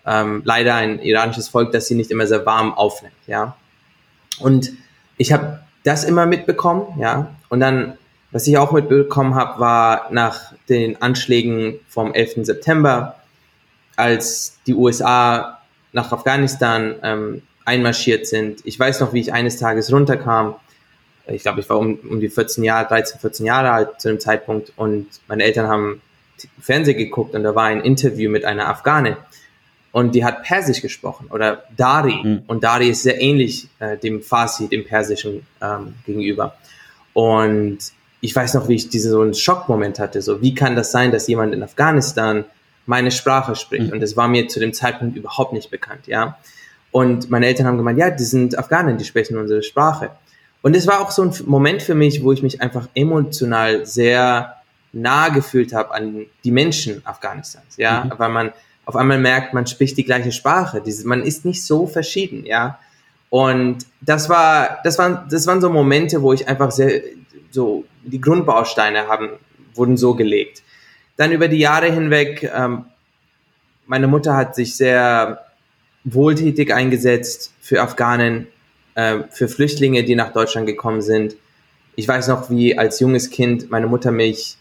ähm, 0.06 0.40
leider 0.44 0.74
ein 0.76 0.98
iranisches 1.00 1.48
Volk, 1.48 1.72
das 1.72 1.86
sie 1.86 1.94
nicht 1.94 2.10
immer 2.10 2.26
sehr 2.26 2.46
warm 2.46 2.72
aufnimmt, 2.72 3.12
ja. 3.26 3.54
Und 4.40 4.72
ich 5.16 5.32
habe 5.32 5.60
das 5.84 6.04
immer 6.04 6.26
mitbekommen, 6.26 6.98
ja. 7.00 7.34
Und 7.48 7.60
dann, 7.60 7.98
was 8.30 8.46
ich 8.46 8.58
auch 8.58 8.72
mitbekommen 8.72 9.34
habe, 9.34 9.60
war 9.60 10.08
nach 10.10 10.52
den 10.68 11.00
Anschlägen 11.00 11.80
vom 11.88 12.12
11. 12.12 12.44
September, 12.46 13.16
als 13.96 14.58
die 14.66 14.74
USA 14.74 15.58
nach 15.92 16.12
Afghanistan 16.12 16.94
ähm, 17.02 17.42
einmarschiert 17.64 18.26
sind. 18.26 18.60
Ich 18.64 18.78
weiß 18.78 19.00
noch, 19.00 19.12
wie 19.12 19.20
ich 19.20 19.32
eines 19.32 19.58
Tages 19.58 19.92
runterkam. 19.92 20.54
Ich 21.26 21.42
glaube, 21.42 21.60
ich 21.60 21.68
war 21.68 21.78
um, 21.78 21.98
um 22.08 22.20
die 22.20 22.28
14 22.28 22.64
Jahre, 22.64 22.88
13, 22.88 23.20
14 23.20 23.46
Jahre 23.46 23.70
alt 23.72 24.00
zu 24.00 24.08
dem 24.08 24.20
Zeitpunkt 24.20 24.72
und 24.76 25.06
meine 25.26 25.44
Eltern 25.44 25.68
haben 25.68 26.00
Fernsehen 26.60 26.96
geguckt 26.96 27.34
und 27.34 27.42
da 27.42 27.54
war 27.54 27.64
ein 27.64 27.80
Interview 27.80 28.30
mit 28.30 28.44
einer 28.44 28.68
Afghane 28.68 29.16
und 29.92 30.14
die 30.14 30.24
hat 30.24 30.42
Persisch 30.42 30.82
gesprochen 30.82 31.28
oder 31.30 31.64
Dari 31.76 32.20
mhm. 32.22 32.42
und 32.46 32.64
Dari 32.64 32.90
ist 32.90 33.02
sehr 33.02 33.20
ähnlich 33.20 33.68
äh, 33.78 33.96
dem 33.96 34.22
Farsi, 34.22 34.68
dem 34.68 34.84
Persischen 34.84 35.46
ähm, 35.60 35.94
gegenüber 36.06 36.56
und 37.12 37.78
ich 38.20 38.34
weiß 38.34 38.54
noch, 38.54 38.68
wie 38.68 38.74
ich 38.74 38.88
diesen 38.88 39.12
so 39.12 39.20
einen 39.20 39.34
Schockmoment 39.34 39.98
hatte, 39.98 40.22
so 40.22 40.42
wie 40.42 40.54
kann 40.54 40.74
das 40.74 40.90
sein, 40.90 41.12
dass 41.12 41.28
jemand 41.28 41.54
in 41.54 41.62
Afghanistan 41.62 42.44
meine 42.86 43.10
Sprache 43.10 43.54
spricht 43.54 43.88
mhm. 43.88 43.92
und 43.92 44.00
das 44.00 44.16
war 44.16 44.28
mir 44.28 44.48
zu 44.48 44.60
dem 44.60 44.72
Zeitpunkt 44.72 45.16
überhaupt 45.16 45.52
nicht 45.52 45.70
bekannt, 45.70 46.06
ja 46.06 46.38
und 46.90 47.30
meine 47.30 47.46
Eltern 47.46 47.66
haben 47.66 47.76
gemeint, 47.76 47.98
ja, 47.98 48.10
die 48.10 48.24
sind 48.24 48.58
Afghanen, 48.58 48.96
die 48.96 49.04
sprechen 49.04 49.36
unsere 49.36 49.62
Sprache 49.62 50.10
und 50.62 50.74
es 50.74 50.86
war 50.86 51.00
auch 51.00 51.10
so 51.10 51.22
ein 51.22 51.32
Moment 51.46 51.82
für 51.82 51.94
mich, 51.94 52.22
wo 52.22 52.32
ich 52.32 52.42
mich 52.42 52.60
einfach 52.60 52.88
emotional 52.94 53.86
sehr 53.86 54.54
nah 54.92 55.28
gefühlt 55.28 55.72
habe 55.72 55.94
an 55.94 56.26
die 56.44 56.50
Menschen 56.50 57.02
Afghanistans, 57.04 57.76
ja, 57.76 58.04
mhm. 58.04 58.12
weil 58.18 58.28
man 58.30 58.52
auf 58.88 58.96
einmal 58.96 59.18
merkt, 59.18 59.52
man 59.52 59.66
spricht 59.66 59.98
die 59.98 60.04
gleiche 60.04 60.32
Sprache, 60.32 60.80
Diese, 60.80 61.06
man 61.06 61.22
ist 61.22 61.44
nicht 61.44 61.62
so 61.62 61.86
verschieden, 61.86 62.46
ja, 62.46 62.78
und 63.28 63.84
das 64.00 64.30
war, 64.30 64.78
das 64.82 64.98
waren, 64.98 65.28
das 65.30 65.46
waren 65.46 65.60
so 65.60 65.68
Momente, 65.68 66.22
wo 66.22 66.32
ich 66.32 66.48
einfach 66.48 66.70
sehr, 66.70 67.02
so 67.50 67.84
die 68.02 68.18
Grundbausteine 68.18 69.06
haben, 69.06 69.28
wurden 69.74 69.98
so 69.98 70.14
gelegt. 70.14 70.62
Dann 71.18 71.32
über 71.32 71.48
die 71.48 71.58
Jahre 71.58 71.92
hinweg, 71.92 72.50
ähm, 72.54 72.86
meine 73.86 74.06
Mutter 74.06 74.34
hat 74.34 74.54
sich 74.54 74.74
sehr 74.74 75.44
wohltätig 76.04 76.72
eingesetzt 76.72 77.52
für 77.60 77.82
Afghanen, 77.82 78.46
äh, 78.94 79.18
für 79.28 79.48
Flüchtlinge, 79.48 80.04
die 80.04 80.14
nach 80.14 80.32
Deutschland 80.32 80.66
gekommen 80.66 81.02
sind. 81.02 81.36
Ich 81.94 82.08
weiß 82.08 82.28
noch, 82.28 82.48
wie 82.48 82.78
als 82.78 83.00
junges 83.00 83.28
Kind 83.28 83.70
meine 83.70 83.86
Mutter 83.86 84.12
mich 84.12 84.56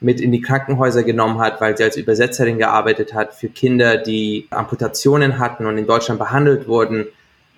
mit 0.00 0.20
in 0.20 0.32
die 0.32 0.40
Krankenhäuser 0.40 1.02
genommen 1.02 1.38
hat, 1.38 1.60
weil 1.60 1.76
sie 1.76 1.84
als 1.84 1.96
Übersetzerin 1.96 2.58
gearbeitet 2.58 3.12
hat 3.12 3.34
für 3.34 3.48
Kinder, 3.48 3.98
die 3.98 4.46
Amputationen 4.50 5.38
hatten 5.38 5.66
und 5.66 5.76
in 5.76 5.86
Deutschland 5.86 6.18
behandelt 6.18 6.66
wurden. 6.66 7.06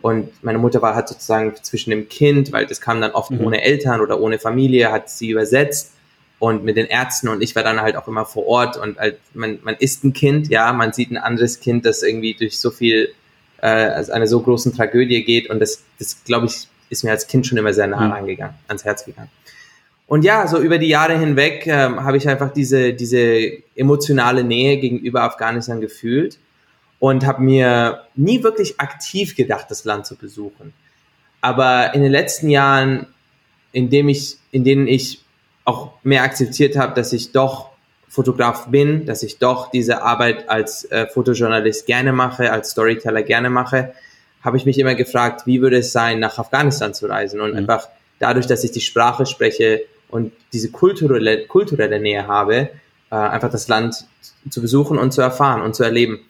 Und 0.03 0.31
meine 0.43 0.59
Mutter 0.59 0.83
war 0.83 0.97
halt 0.97 1.09
sozusagen 1.09 1.55
zwischen 1.63 1.91
dem 1.91 2.09
Kind, 2.09 2.53
weil 2.53 2.67
das 2.67 2.81
kam 2.81 3.01
dann 3.01 3.13
oft 3.13 3.31
mhm. 3.31 3.47
ohne 3.47 3.63
Eltern 3.63 4.01
oder 4.01 4.21
ohne 4.21 4.41
Familie, 4.41 4.91
hat 4.91 5.09
sie 5.09 5.31
übersetzt 5.31 5.93
und 6.41 6.65
mit 6.65 6.77
den 6.77 6.87
Ärzten 6.87 7.29
und 7.29 7.41
ich 7.41 7.55
war 7.55 7.63
dann 7.63 7.81
halt 7.81 7.95
auch 7.95 8.09
immer 8.09 8.27
vor 8.27 8.49
Ort 8.49 8.77
und 8.77 8.99
halt, 8.99 9.21
man, 9.33 9.61
man 9.63 9.77
ist 9.77 10.03
ein 10.03 10.13
Kind, 10.13 10.49
ja, 10.49 10.73
man 10.73 10.93
sieht 10.93 11.13
ein 11.13 11.17
anderes 11.17 11.61
Kind, 11.61 11.87
das 11.87 12.03
irgendwie 12.03 12.35
durch 12.35 12.59
so 12.59 12.73
viel, 12.73 13.15
äh, 13.59 13.69
also 13.69 14.11
eine 14.11 14.27
so 14.27 14.41
großen 14.41 14.75
Tragödie 14.75 15.23
geht 15.23 15.49
und 15.49 15.61
das, 15.61 15.85
das 16.01 16.25
glaube 16.25 16.47
ich, 16.47 16.67
ist 16.91 17.05
mir 17.05 17.13
als 17.13 17.29
Kind 17.29 17.47
schon 17.47 17.59
immer 17.59 17.73
sehr 17.73 17.87
nah 17.87 18.07
mhm. 18.07 18.13
reingegangen, 18.13 18.57
ans 18.67 18.85
Herz 18.85 19.05
gegangen. 19.05 19.31
Und 20.13 20.25
ja, 20.25 20.47
so 20.47 20.59
über 20.59 20.77
die 20.77 20.89
Jahre 20.89 21.19
hinweg 21.19 21.67
ähm, 21.67 22.05
habe 22.05 22.19
ich 22.19 22.29
einfach 22.29 22.53
diese, 22.53 22.93
diese 22.93 23.51
emotionale 23.75 24.45
Nähe 24.45 24.77
gegenüber 24.77 25.23
Afghanistan 25.23 25.81
gefühlt 25.81 26.39
und 26.99 27.25
habe 27.25 27.43
mir 27.43 28.03
nie 28.15 28.43
wirklich 28.43 28.79
aktiv 28.79 29.35
gedacht, 29.35 29.71
das 29.71 29.87
Land 29.87 30.05
zu 30.05 30.17
besuchen. 30.17 30.75
Aber 31.41 31.95
in 31.95 32.03
den 32.03 32.13
letzten 32.13 32.51
Jahren, 32.51 33.07
in, 33.73 33.89
dem 33.89 34.11
ich, 34.11 34.37
in 34.51 34.65
denen 34.65 34.87
ich 34.87 35.25
auch 35.65 35.93
mehr 36.03 36.25
akzeptiert 36.25 36.77
habe, 36.77 36.93
dass 36.93 37.15
ich 37.15 37.33
doch 37.33 37.71
Fotograf 38.07 38.67
bin, 38.67 39.07
dass 39.07 39.23
ich 39.23 39.39
doch 39.39 39.71
diese 39.71 40.03
Arbeit 40.03 40.47
als 40.51 40.85
äh, 40.91 41.07
Fotojournalist 41.07 41.87
gerne 41.87 42.13
mache, 42.13 42.53
als 42.53 42.73
Storyteller 42.73 43.23
gerne 43.23 43.49
mache, 43.49 43.95
habe 44.43 44.59
ich 44.59 44.67
mich 44.67 44.79
immer 44.79 44.95
gefragt, 44.95 45.47
wie 45.47 45.63
würde 45.63 45.79
es 45.79 45.91
sein, 45.91 46.21
nach 46.21 46.39
Afghanistan 46.39 46.93
zu 46.93 47.07
reisen 47.07 47.41
und 47.41 47.53
mhm. 47.53 47.57
einfach 47.57 47.89
dadurch, 48.19 48.47
dass 48.47 48.63
ich 48.63 48.73
die 48.73 48.83
Sprache 48.83 49.25
spreche, 49.25 49.87
und 50.13 50.33
diese 50.53 50.71
kulturelle, 50.71 51.47
kulturelle 51.47 51.99
Nähe 51.99 52.27
habe, 52.27 52.69
äh, 53.11 53.15
einfach 53.15 53.51
das 53.51 53.67
Land 53.67 54.05
zu 54.51 54.61
besuchen 54.61 54.99
und 54.99 55.13
zu 55.13 55.23
erfahren 55.23 55.63
und 55.63 55.75
zu 55.75 55.83
erleben. 55.83 56.21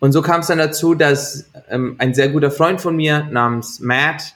Und 0.00 0.12
so 0.12 0.20
kam 0.20 0.40
es 0.40 0.48
dann 0.48 0.58
dazu, 0.58 0.94
dass 0.94 1.50
ähm, 1.70 1.96
ein 1.98 2.12
sehr 2.12 2.28
guter 2.28 2.50
Freund 2.50 2.80
von 2.80 2.94
mir 2.94 3.24
namens 3.30 3.80
Matt, 3.80 4.34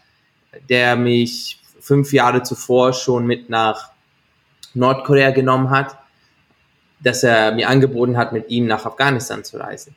der 0.71 0.97
mich 0.97 1.61
fünf 1.79 2.13
Jahre 2.13 2.43
zuvor 2.43 2.95
schon 2.95 3.27
mit 3.27 3.51
nach 3.51 3.91
Nordkorea 4.73 5.31
genommen 5.31 5.69
hat, 5.69 5.99
dass 7.01 7.23
er 7.23 7.53
mir 7.53 7.69
angeboten 7.69 8.17
hat, 8.17 8.33
mit 8.33 8.49
ihm 8.49 8.67
nach 8.67 8.87
Afghanistan 8.87 9.45
zu 9.45 9.59
reisen. 9.59 9.95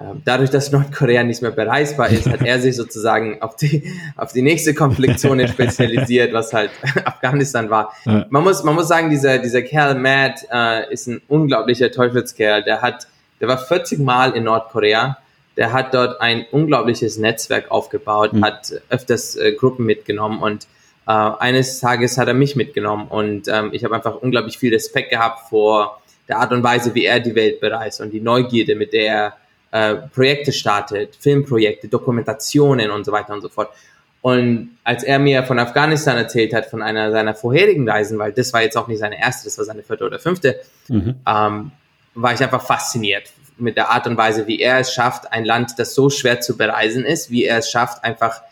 Ähm, 0.00 0.22
dadurch, 0.24 0.50
dass 0.50 0.72
Nordkorea 0.72 1.24
nicht 1.24 1.42
mehr 1.42 1.50
bereisbar 1.50 2.08
ist, 2.08 2.26
hat 2.26 2.42
er 2.42 2.58
sich 2.58 2.74
sozusagen 2.74 3.42
auf 3.42 3.56
die, 3.56 3.92
auf 4.16 4.32
die 4.32 4.40
nächste 4.40 4.72
Konfliktzone 4.72 5.46
spezialisiert, 5.52 6.32
was 6.32 6.52
halt 6.52 6.70
Afghanistan 7.04 7.68
war. 7.68 7.92
Man 8.04 8.42
muss, 8.42 8.64
man 8.64 8.74
muss 8.74 8.88
sagen, 8.88 9.10
dieser, 9.10 9.38
dieser 9.38 9.62
Kerl 9.62 9.96
Matt 9.96 10.46
äh, 10.50 10.90
ist 10.92 11.06
ein 11.06 11.20
unglaublicher 11.28 11.90
Teufelskerl. 11.90 12.62
Der 12.62 12.80
hat, 12.80 13.08
der 13.40 13.48
war 13.48 13.58
40 13.58 13.98
Mal 13.98 14.30
in 14.32 14.44
Nordkorea. 14.44 15.18
Der 15.56 15.72
hat 15.72 15.92
dort 15.92 16.20
ein 16.22 16.46
unglaubliches 16.50 17.18
Netzwerk 17.18 17.70
aufgebaut, 17.70 18.32
mhm. 18.32 18.44
hat 18.44 18.72
öfters 18.88 19.36
äh, 19.36 19.52
Gruppen 19.52 19.84
mitgenommen 19.84 20.40
und 20.40 20.66
äh, 21.06 21.10
eines 21.12 21.80
Tages 21.80 22.16
hat 22.16 22.28
er 22.28 22.34
mich 22.34 22.56
mitgenommen 22.56 23.08
und 23.08 23.48
ähm, 23.48 23.70
ich 23.72 23.84
habe 23.84 23.94
einfach 23.96 24.16
unglaublich 24.16 24.56
viel 24.58 24.72
Respekt 24.72 25.10
gehabt 25.10 25.50
vor 25.50 26.00
der 26.28 26.38
Art 26.38 26.52
und 26.52 26.62
Weise, 26.62 26.94
wie 26.94 27.04
er 27.04 27.20
die 27.20 27.34
Welt 27.34 27.60
bereist 27.60 28.00
und 28.00 28.10
die 28.10 28.20
Neugierde, 28.20 28.76
mit 28.76 28.92
der 28.92 29.06
er 29.06 29.36
äh, 29.72 29.94
Projekte 29.94 30.52
startet, 30.52 31.16
Filmprojekte, 31.16 31.88
Dokumentationen 31.88 32.90
und 32.90 33.04
so 33.04 33.12
weiter 33.12 33.32
und 33.32 33.40
so 33.40 33.48
fort. 33.48 33.70
Und 34.22 34.76
als 34.84 35.02
er 35.02 35.18
mir 35.18 35.44
von 35.44 35.58
Afghanistan 35.58 36.16
erzählt 36.16 36.52
hat, 36.52 36.66
von 36.66 36.82
einer 36.82 37.10
seiner 37.10 37.34
vorherigen 37.34 37.88
Reisen, 37.88 38.18
weil 38.18 38.32
das 38.32 38.52
war 38.52 38.62
jetzt 38.62 38.76
auch 38.76 38.86
nicht 38.86 38.98
seine 38.98 39.18
erste, 39.18 39.44
das 39.44 39.56
war 39.56 39.64
seine 39.64 39.82
vierte 39.82 40.04
oder 40.04 40.18
fünfte, 40.18 40.60
mhm. 40.88 41.14
ähm, 41.26 41.72
war 42.14 42.34
ich 42.34 42.42
einfach 42.42 42.62
fasziniert 42.62 43.32
mit 43.56 43.76
der 43.76 43.90
Art 43.90 44.06
und 44.06 44.16
Weise, 44.16 44.46
wie 44.46 44.60
er 44.60 44.78
es 44.78 44.92
schafft, 44.92 45.32
ein 45.32 45.44
Land, 45.44 45.78
das 45.78 45.94
so 45.94 46.10
schwer 46.10 46.40
zu 46.40 46.56
bereisen 46.56 47.04
ist, 47.04 47.30
wie 47.30 47.44
er 47.44 47.58
es 47.58 47.70
schafft, 47.70 48.04
einfach 48.04 48.42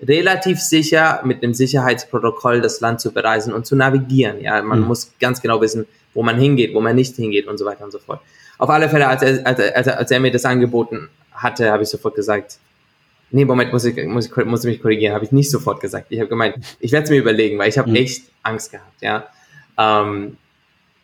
relativ 0.00 0.60
sicher 0.60 1.20
mit 1.24 1.42
einem 1.42 1.54
Sicherheitsprotokoll 1.54 2.60
das 2.60 2.80
Land 2.80 3.00
zu 3.00 3.12
bereisen 3.12 3.52
und 3.52 3.66
zu 3.66 3.76
navigieren. 3.76 4.40
Ja, 4.40 4.60
man 4.62 4.80
mhm. 4.80 4.86
muss 4.86 5.12
ganz 5.20 5.40
genau 5.40 5.60
wissen, 5.60 5.86
wo 6.14 6.22
man 6.22 6.38
hingeht, 6.38 6.74
wo 6.74 6.80
man 6.80 6.96
nicht 6.96 7.14
hingeht 7.16 7.46
und 7.46 7.58
so 7.58 7.64
weiter 7.64 7.84
und 7.84 7.92
so 7.92 7.98
fort. 7.98 8.20
Auf 8.62 8.70
alle 8.70 8.88
Fälle, 8.88 9.08
als 9.08 9.22
er, 9.22 9.44
als 9.44 9.58
er, 9.58 9.98
als 9.98 10.10
er 10.12 10.20
mir 10.20 10.30
das 10.30 10.44
angeboten 10.44 11.08
hatte, 11.32 11.72
habe 11.72 11.82
ich 11.82 11.88
sofort 11.88 12.14
gesagt, 12.14 12.58
nee, 13.32 13.44
Moment, 13.44 13.72
muss 13.72 13.84
ich, 13.84 14.06
muss 14.06 14.26
ich, 14.26 14.36
muss 14.44 14.64
ich 14.64 14.70
mich 14.70 14.80
korrigieren, 14.80 15.16
habe 15.16 15.24
ich 15.24 15.32
nicht 15.32 15.50
sofort 15.50 15.80
gesagt. 15.80 16.06
Ich 16.10 16.20
habe 16.20 16.28
gemeint, 16.28 16.54
ich 16.78 16.92
werde 16.92 17.02
es 17.02 17.10
mir 17.10 17.16
überlegen, 17.16 17.58
weil 17.58 17.68
ich 17.68 17.76
habe 17.76 17.90
mhm. 17.90 17.96
echt 17.96 18.22
Angst 18.44 18.70
gehabt, 18.70 19.02
ja. 19.02 19.26
Ähm, 19.76 20.36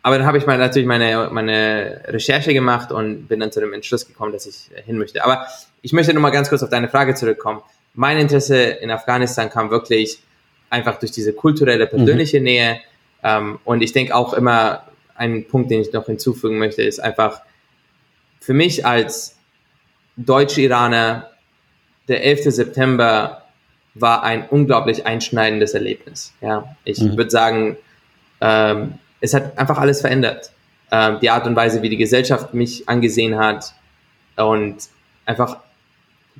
aber 0.05 0.19
dann 0.19 0.25
habe 0.29 0.39
ich 0.39 0.47
mal 0.47 0.57
natürlich 0.57 0.87
meine, 0.87 1.31
meine 1.33 2.01
Recherche 2.07 2.55
gemacht 2.55 2.93
und 2.93 3.27
bin 3.27 3.41
dann 3.41 3.51
zu 3.51 3.59
dem 3.59 3.73
Entschluss 3.73 4.07
gekommen, 4.07 4.31
dass 4.31 4.47
ich 4.47 4.71
hin 4.87 4.97
möchte. 4.97 5.25
Aber 5.25 5.45
ich 5.83 5.93
möchte 5.93 6.13
nur 6.13 6.23
mal 6.23 6.31
ganz 6.31 6.51
kurz 6.51 6.63
auf 6.63 6.71
deine 6.71 6.89
Frage 6.89 7.17
zurückkommen. 7.17 7.61
Mein 7.93 8.19
Interesse 8.19 8.57
in 8.57 8.93
Afghanistan 8.93 9.51
kam 9.51 9.73
wirklich 9.73 10.21
einfach 10.71 11.01
durch 11.01 11.11
diese 11.11 11.33
kulturelle, 11.33 11.89
persönliche 11.89 12.39
mhm. 12.39 12.45
Nähe. 12.45 12.81
Ähm, 13.25 13.59
und 13.65 13.83
ich 13.83 13.93
denke 13.93 14.15
auch 14.15 14.33
immer, 14.33 14.85
ein 15.17 15.49
Punkt, 15.49 15.73
den 15.73 15.81
ich 15.81 15.93
noch 15.93 16.07
hinzufügen 16.07 16.59
möchte, 16.59 16.83
ist 16.83 17.01
einfach 17.01 17.41
für 18.49 18.55
mich 18.55 18.87
als 18.87 19.37
Deutsch-Iraner, 20.17 21.29
der 22.09 22.25
11. 22.25 22.45
September 22.45 23.43
war 23.93 24.23
ein 24.23 24.49
unglaublich 24.49 25.05
einschneidendes 25.05 25.75
Erlebnis. 25.75 26.33
Ja, 26.41 26.75
ich 26.83 26.99
mhm. 26.99 27.19
würde 27.19 27.29
sagen, 27.29 27.77
ähm, 28.41 28.95
es 29.21 29.35
hat 29.35 29.59
einfach 29.59 29.77
alles 29.77 30.01
verändert. 30.01 30.51
Ähm, 30.91 31.19
die 31.21 31.29
Art 31.29 31.47
und 31.47 31.57
Weise, 31.57 31.83
wie 31.83 31.91
die 31.91 31.99
Gesellschaft 31.99 32.55
mich 32.55 32.89
angesehen 32.89 33.37
hat 33.37 33.75
und 34.37 34.77
einfach 35.27 35.59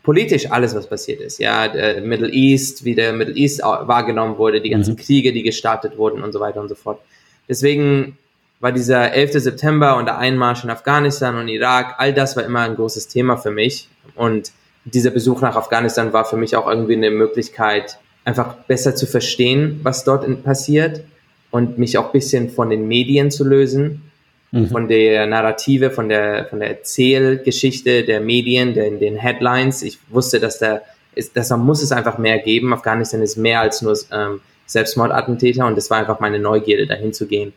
politisch 0.03 0.51
alles, 0.51 0.75
was 0.75 0.89
passiert 0.89 1.21
ist. 1.21 1.39
Ja, 1.39 1.69
der 1.69 2.01
Middle 2.01 2.33
East, 2.33 2.87
wie 2.87 2.95
der 2.95 3.13
Middle 3.13 3.37
East 3.37 3.61
wahrgenommen 3.61 4.39
wurde, 4.39 4.63
die 4.63 4.71
ganzen 4.71 4.95
mhm. 4.95 5.01
Kriege, 5.01 5.35
die 5.35 5.43
gestartet 5.43 5.99
wurden 5.99 6.23
und 6.23 6.33
so 6.33 6.41
weiter 6.41 6.63
und 6.63 6.71
so 6.71 6.75
fort. 6.75 7.03
Deswegen 7.51 8.17
war 8.61 8.73
dieser 8.73 9.13
11. 9.13 9.35
September 9.35 9.97
und 9.97 10.07
der 10.07 10.19
Einmarsch 10.19 10.65
in 10.65 10.71
Afghanistan 10.71 11.37
und 11.37 11.49
Irak, 11.49 11.95
all 11.99 12.13
das 12.13 12.37
war 12.37 12.45
immer 12.45 12.61
ein 12.61 12.75
großes 12.75 13.09
Thema 13.09 13.37
für 13.37 13.51
mich. 13.51 13.89
Und 14.15 14.53
dieser 14.85 15.11
Besuch 15.11 15.41
nach 15.41 15.55
Afghanistan 15.55 16.13
war 16.13 16.25
für 16.25 16.37
mich 16.37 16.57
auch 16.57 16.69
irgendwie 16.69 16.97
eine 16.97 17.11
Möglichkeit, 17.11 17.99
einfach 18.25 18.55
besser 18.55 18.95
zu 18.95 19.07
verstehen, 19.07 19.81
was 19.83 20.05
dort 20.05 20.27
passiert 20.43 21.03
und 21.51 21.79
mich 21.79 21.99
auch 21.99 22.11
bisschen 22.11 22.51
von 22.51 22.71
den 22.71 22.89
Medien 22.89 23.31
zu 23.31 23.45
lösen. 23.45 24.03
mhm. 24.51 24.69
von 24.69 24.89
der 24.89 25.27
Narrative, 25.27 25.91
von 25.91 26.09
der, 26.09 26.47
von 26.47 26.61
der 26.61 26.71
Erzählgeschichte 26.71 28.03
der 28.05 28.21
Medien, 28.21 28.75
den, 28.75 28.99
den 28.99 29.17
Headlines. 29.17 29.83
Ich 29.83 29.99
wusste, 30.09 30.41
dass 30.41 30.59
da 30.59 30.81
ist, 31.15 31.37
dass 31.37 31.51
man 31.51 31.61
muss 31.61 31.83
es 31.83 31.93
einfach 31.93 32.17
mehr 32.19 32.39
geben. 32.39 32.73
Afghanistan 32.73 33.21
ist 33.23 33.37
mehr 33.37 33.61
als 33.61 33.83
nur 33.83 33.97
ähm, 34.11 34.41
Selbstmordattentäter 34.67 35.67
und 35.67 35.77
das 35.77 35.91
war 35.91 35.99
einfach 35.99 36.21
meine 36.21 36.39
Neugierde, 36.39 36.87
dahin 36.87 37.13
zu 37.13 37.27
gehen 37.27 37.53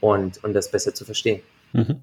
und, 0.00 0.42
und 0.44 0.52
das 0.54 0.70
besser 0.70 0.94
zu 0.94 1.04
verstehen. 1.04 1.40
Mhm. 1.72 1.96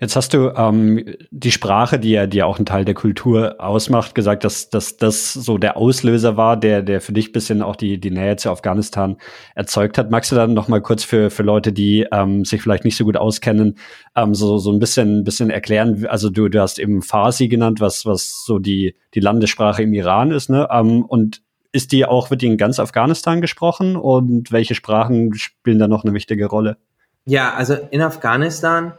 Jetzt 0.00 0.16
hast 0.16 0.34
du 0.34 0.50
ähm, 0.54 1.02
die 1.30 1.52
Sprache, 1.52 1.98
die 1.98 2.10
ja, 2.10 2.26
die 2.26 2.38
ja 2.38 2.46
auch 2.46 2.58
ein 2.58 2.66
Teil 2.66 2.84
der 2.84 2.94
Kultur 2.94 3.56
ausmacht, 3.58 4.14
gesagt, 4.14 4.44
dass, 4.44 4.68
dass 4.68 4.96
das 4.98 5.32
so 5.32 5.56
der 5.56 5.76
Auslöser 5.76 6.36
war, 6.36 6.58
der, 6.58 6.82
der 6.82 7.00
für 7.00 7.12
dich 7.12 7.32
bisschen 7.32 7.62
auch 7.62 7.76
die, 7.76 7.98
die 7.98 8.10
Nähe 8.10 8.36
zu 8.36 8.50
Afghanistan 8.50 9.16
erzeugt 9.54 9.96
hat. 9.96 10.10
Magst 10.10 10.30
du 10.30 10.36
dann 10.36 10.52
noch 10.52 10.68
mal 10.68 10.82
kurz 10.82 11.04
für, 11.04 11.30
für 11.30 11.42
Leute, 11.42 11.72
die 11.72 12.06
ähm, 12.12 12.44
sich 12.44 12.60
vielleicht 12.60 12.84
nicht 12.84 12.96
so 12.96 13.04
gut 13.04 13.16
auskennen, 13.16 13.78
ähm, 14.14 14.34
so, 14.34 14.58
so 14.58 14.70
ein 14.72 14.78
bisschen, 14.78 15.24
bisschen 15.24 15.48
erklären? 15.48 16.06
Also 16.06 16.28
du, 16.28 16.48
du 16.48 16.60
hast 16.60 16.78
eben 16.78 17.00
Farsi 17.00 17.48
genannt, 17.48 17.80
was, 17.80 18.04
was 18.04 18.44
so 18.44 18.58
die, 18.58 18.94
die 19.14 19.20
Landessprache 19.20 19.82
im 19.82 19.94
Iran 19.94 20.32
ist, 20.32 20.50
ne? 20.50 20.68
Ähm, 20.70 21.04
und 21.04 21.40
ist 21.72 21.92
die 21.92 22.04
auch, 22.04 22.30
wird 22.30 22.42
die 22.42 22.46
in 22.46 22.56
ganz 22.56 22.78
Afghanistan 22.78 23.40
gesprochen 23.40 23.96
und 23.96 24.52
welche 24.52 24.76
Sprachen 24.76 25.34
spielen 25.34 25.78
da 25.78 25.88
noch 25.88 26.04
eine 26.04 26.12
wichtige 26.12 26.46
Rolle? 26.46 26.76
Ja, 27.26 27.54
also 27.54 27.74
in 27.90 28.02
Afghanistan 28.02 28.92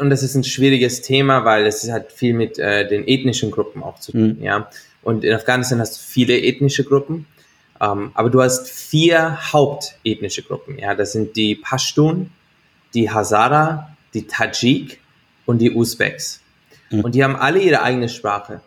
und 0.00 0.10
das 0.10 0.22
ist 0.22 0.34
ein 0.34 0.44
schwieriges 0.44 1.02
Thema, 1.02 1.44
weil 1.44 1.66
es 1.66 1.90
hat 1.90 2.12
viel 2.12 2.34
mit 2.34 2.58
äh, 2.58 2.88
den 2.88 3.06
ethnischen 3.06 3.50
Gruppen 3.50 3.82
auch 3.82 3.98
zu 4.00 4.12
tun, 4.12 4.36
mhm. 4.38 4.42
ja. 4.42 4.70
Und 5.02 5.24
in 5.24 5.34
Afghanistan 5.34 5.80
hast 5.80 5.96
du 5.96 6.00
viele 6.00 6.38
ethnische 6.40 6.84
Gruppen, 6.84 7.26
ähm, 7.80 8.10
aber 8.14 8.30
du 8.30 8.40
hast 8.40 8.70
vier 8.70 9.52
hauptethnische 9.52 10.42
Gruppen, 10.42 10.78
ja. 10.78 10.94
Das 10.94 11.12
sind 11.12 11.36
die 11.36 11.54
Pashtun, 11.54 12.30
die 12.94 13.10
Hazara, 13.10 13.94
die 14.14 14.26
Tajik 14.26 15.00
und 15.44 15.58
die 15.58 15.72
Usbeks. 15.72 16.40
Mhm. 16.90 17.00
Und 17.00 17.14
die 17.14 17.22
haben 17.22 17.36
alle 17.36 17.60
ihre 17.60 17.82
eigene 17.82 18.08
Sprache. 18.08 18.62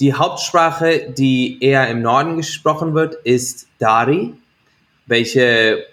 Die 0.00 0.14
Hauptsprache, 0.14 1.12
die 1.16 1.62
eher 1.62 1.88
im 1.88 2.02
Norden 2.02 2.36
gesprochen 2.36 2.94
wird, 2.94 3.14
ist 3.24 3.68
Dari, 3.78 4.34
welche 5.06 5.84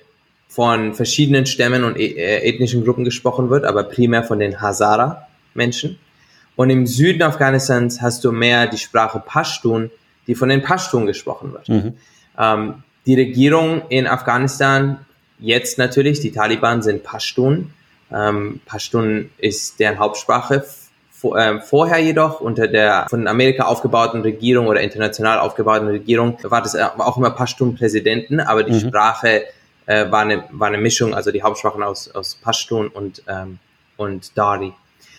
von 0.55 0.93
verschiedenen 0.93 1.45
Stämmen 1.45 1.83
und 1.83 1.99
e, 1.99 2.05
äh, 2.05 2.47
ethnischen 2.47 2.85
Gruppen 2.85 3.03
gesprochen 3.03 3.49
wird, 3.49 3.65
aber 3.65 3.83
primär 3.83 4.23
von 4.23 4.39
den 4.39 4.61
Hazara-Menschen. 4.61 5.99
Und 6.55 6.69
im 6.69 6.87
Süden 6.87 7.23
Afghanistans 7.23 8.01
hast 8.01 8.23
du 8.23 8.31
mehr 8.31 8.65
die 8.65 8.77
Sprache 8.77 9.19
Pashtun, 9.19 9.91
die 10.27 10.33
von 10.33 10.47
den 10.47 10.61
Pashtun 10.61 11.07
gesprochen 11.07 11.51
wird. 11.51 11.67
Mhm. 11.67 11.93
Ähm, 12.39 12.73
die 13.05 13.15
Regierung 13.15 13.81
in 13.89 14.07
Afghanistan, 14.07 14.99
jetzt 15.39 15.77
natürlich, 15.77 16.21
die 16.21 16.31
Taliban 16.31 16.81
sind 16.81 17.03
Pashtun. 17.03 17.73
Ähm, 18.09 18.61
Pashtun 18.65 19.31
ist 19.37 19.81
deren 19.81 19.99
Hauptsprache. 19.99 20.63
Vor, 21.11 21.37
äh, 21.37 21.59
vorher 21.59 21.99
jedoch 21.99 22.39
unter 22.39 22.69
der 22.69 23.07
von 23.09 23.27
Amerika 23.27 23.65
aufgebauten 23.65 24.21
Regierung 24.21 24.67
oder 24.67 24.79
international 24.79 25.39
aufgebauten 25.39 25.89
Regierung 25.89 26.37
war 26.43 26.61
das 26.61 26.77
auch 26.77 27.17
immer 27.17 27.31
Pashtun-Präsidenten, 27.31 28.39
aber 28.39 28.63
die 28.63 28.71
mhm. 28.71 28.87
Sprache 28.87 29.43
äh, 29.85 30.09
war, 30.11 30.21
eine, 30.21 30.43
war 30.51 30.67
eine 30.67 30.77
Mischung, 30.77 31.13
also 31.13 31.31
die 31.31 31.43
Hauptsprachen 31.43 31.83
aus, 31.83 32.09
aus 32.09 32.35
Pashtun 32.35 32.87
und, 32.87 33.23
ähm, 33.27 33.59
und 33.97 34.37
Dari. 34.37 34.73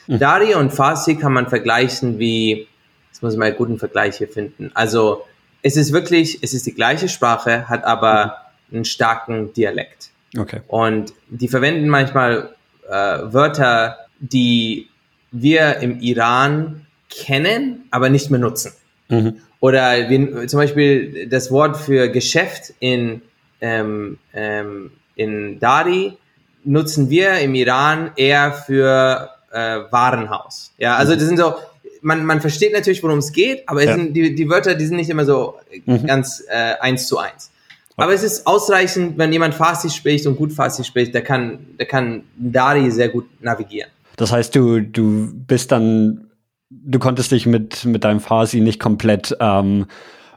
Mhm. 0.06 0.18
Dari 0.18 0.54
und 0.54 0.72
Farsi 0.72 1.16
kann 1.16 1.32
man 1.32 1.48
vergleichen 1.48 2.18
wie, 2.18 2.66
jetzt 3.08 3.22
muss 3.22 3.32
ich 3.32 3.38
mal 3.38 3.46
einen 3.46 3.56
guten 3.56 3.78
Vergleich 3.78 4.18
hier 4.18 4.28
finden. 4.28 4.70
Also 4.74 5.24
es 5.62 5.76
ist 5.76 5.92
wirklich, 5.92 6.42
es 6.42 6.54
ist 6.54 6.66
die 6.66 6.74
gleiche 6.74 7.08
Sprache, 7.08 7.68
hat 7.68 7.84
aber 7.84 8.38
mhm. 8.68 8.76
einen 8.76 8.84
starken 8.84 9.52
Dialekt. 9.52 10.10
Okay. 10.36 10.60
Und 10.68 11.12
die 11.28 11.48
verwenden 11.48 11.88
manchmal 11.88 12.54
äh, 12.88 12.92
Wörter, 12.92 13.96
die 14.18 14.88
wir 15.32 15.76
im 15.78 16.00
Iran 16.00 16.86
kennen, 17.08 17.86
aber 17.90 18.08
nicht 18.08 18.30
mehr 18.30 18.40
nutzen. 18.40 18.72
Mhm. 19.08 19.36
Oder 19.60 20.10
wie, 20.10 20.46
zum 20.46 20.58
Beispiel 20.58 21.28
das 21.28 21.50
Wort 21.50 21.76
für 21.76 22.08
Geschäft 22.08 22.74
in 22.80 23.22
ähm, 23.60 24.18
ähm, 24.34 24.90
in 25.14 25.58
Dari 25.58 26.16
nutzen 26.64 27.10
wir 27.10 27.38
im 27.38 27.54
Iran 27.54 28.10
eher 28.16 28.52
für 28.52 29.30
äh, 29.52 29.80
Warenhaus. 29.90 30.72
Ja, 30.78 30.96
also 30.96 31.14
das 31.14 31.24
sind 31.24 31.38
so, 31.38 31.54
man, 32.02 32.24
man 32.24 32.40
versteht 32.40 32.72
natürlich, 32.72 33.02
worum 33.02 33.18
es 33.18 33.32
geht, 33.32 33.68
aber 33.68 33.80
es 33.80 33.86
ja. 33.86 33.94
sind, 33.94 34.14
die, 34.14 34.34
die 34.34 34.48
Wörter, 34.48 34.74
die 34.74 34.86
sind 34.86 34.96
nicht 34.96 35.10
immer 35.10 35.24
so 35.24 35.54
mhm. 35.86 36.06
ganz 36.06 36.44
äh, 36.48 36.74
eins 36.80 37.08
zu 37.08 37.18
eins. 37.18 37.50
Okay. 37.90 38.02
Aber 38.02 38.12
es 38.12 38.22
ist 38.22 38.46
ausreichend, 38.46 39.16
wenn 39.16 39.32
jemand 39.32 39.54
Farsi 39.54 39.88
spricht 39.88 40.26
und 40.26 40.36
gut 40.36 40.52
Farsi 40.52 40.84
spricht, 40.84 41.14
der 41.14 41.22
kann, 41.22 41.58
der 41.78 41.86
kann 41.86 42.24
Dari 42.36 42.90
sehr 42.90 43.08
gut 43.08 43.26
navigieren. 43.40 43.90
Das 44.16 44.32
heißt, 44.32 44.54
du, 44.54 44.80
du 44.80 45.30
bist 45.32 45.72
dann, 45.72 46.30
du 46.68 46.98
konntest 46.98 47.32
dich 47.32 47.46
mit, 47.46 47.84
mit 47.84 48.04
deinem 48.04 48.20
Farsi 48.20 48.60
nicht 48.60 48.80
komplett 48.80 49.36
ähm, 49.40 49.86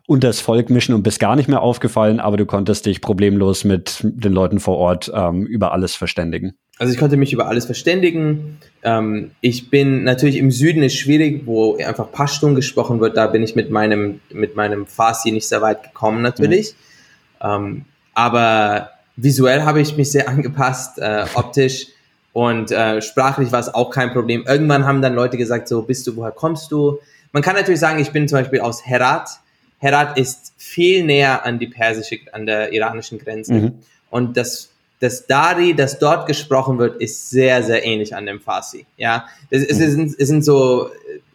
unter 0.09 0.27
das 0.27 0.39
Volk 0.39 0.71
mischen 0.71 0.95
und 0.95 1.03
bist 1.03 1.19
gar 1.19 1.35
nicht 1.35 1.47
mehr 1.47 1.61
aufgefallen, 1.61 2.19
aber 2.19 2.35
du 2.35 2.47
konntest 2.47 2.87
dich 2.87 2.99
problemlos 2.99 3.63
mit 3.63 3.99
den 4.01 4.33
Leuten 4.33 4.59
vor 4.59 4.77
Ort 4.77 5.11
ähm, 5.13 5.45
über 5.45 5.71
alles 5.71 5.95
verständigen. 5.95 6.55
Also 6.79 6.91
ich 6.91 6.99
konnte 6.99 7.15
mich 7.15 7.31
über 7.31 7.47
alles 7.47 7.65
verständigen. 7.65 8.57
Ähm, 8.81 9.31
ich 9.41 9.69
bin 9.69 10.03
natürlich 10.03 10.37
im 10.37 10.49
Süden 10.49 10.81
ist 10.81 10.95
schwierig, 10.95 11.43
wo 11.45 11.77
einfach 11.77 12.11
Pashtun 12.11 12.55
gesprochen 12.55 12.99
wird. 13.01 13.17
Da 13.17 13.27
bin 13.27 13.43
ich 13.43 13.55
mit 13.55 13.69
meinem 13.69 14.19
mit 14.33 14.55
meinem 14.55 14.87
Farsi 14.87 15.31
nicht 15.31 15.47
sehr 15.47 15.61
weit 15.61 15.83
gekommen 15.83 16.23
natürlich. 16.23 16.73
Mhm. 17.43 17.47
Ähm, 17.47 17.85
aber 18.15 18.89
visuell 19.15 19.61
habe 19.61 19.79
ich 19.79 19.95
mich 19.95 20.11
sehr 20.11 20.27
angepasst, 20.29 20.97
äh, 20.97 21.25
optisch 21.35 21.85
und 22.33 22.71
äh, 22.71 23.03
sprachlich 23.03 23.51
war 23.51 23.59
es 23.59 23.71
auch 23.71 23.91
kein 23.91 24.11
Problem. 24.11 24.43
Irgendwann 24.47 24.87
haben 24.87 25.03
dann 25.03 25.13
Leute 25.13 25.37
gesagt, 25.37 25.67
so 25.67 25.83
bist 25.83 26.07
du, 26.07 26.15
woher 26.15 26.31
kommst 26.31 26.71
du? 26.71 26.97
Man 27.31 27.43
kann 27.43 27.55
natürlich 27.55 27.79
sagen, 27.79 27.99
ich 27.99 28.09
bin 28.09 28.27
zum 28.27 28.39
Beispiel 28.39 28.61
aus 28.61 28.87
Herat 28.87 29.39
Herat 29.79 30.17
ist 30.17 30.53
viel 30.57 31.03
näher 31.03 31.45
an 31.45 31.57
die 31.57 31.67
persische, 31.67 32.19
an 32.33 32.45
der 32.45 32.73
iranischen 32.73 33.17
Grenze. 33.17 33.53
Mhm. 33.53 33.73
Und 34.09 34.37
das, 34.37 34.69
das 34.99 35.25
Dari, 35.25 35.73
das 35.73 35.99
dort 35.99 36.27
gesprochen 36.27 36.77
wird, 36.77 37.01
ist 37.01 37.29
sehr, 37.29 37.63
sehr 37.63 37.85
ähnlich 37.85 38.15
an 38.15 38.25
dem 38.25 38.41
Farsi. 38.41 38.85
Ja, 38.97 39.25
es, 39.49 39.63
es, 39.63 39.79
es, 39.79 39.93
sind, 39.93 40.19
es 40.19 40.27
sind 40.27 40.43
so 40.43 40.89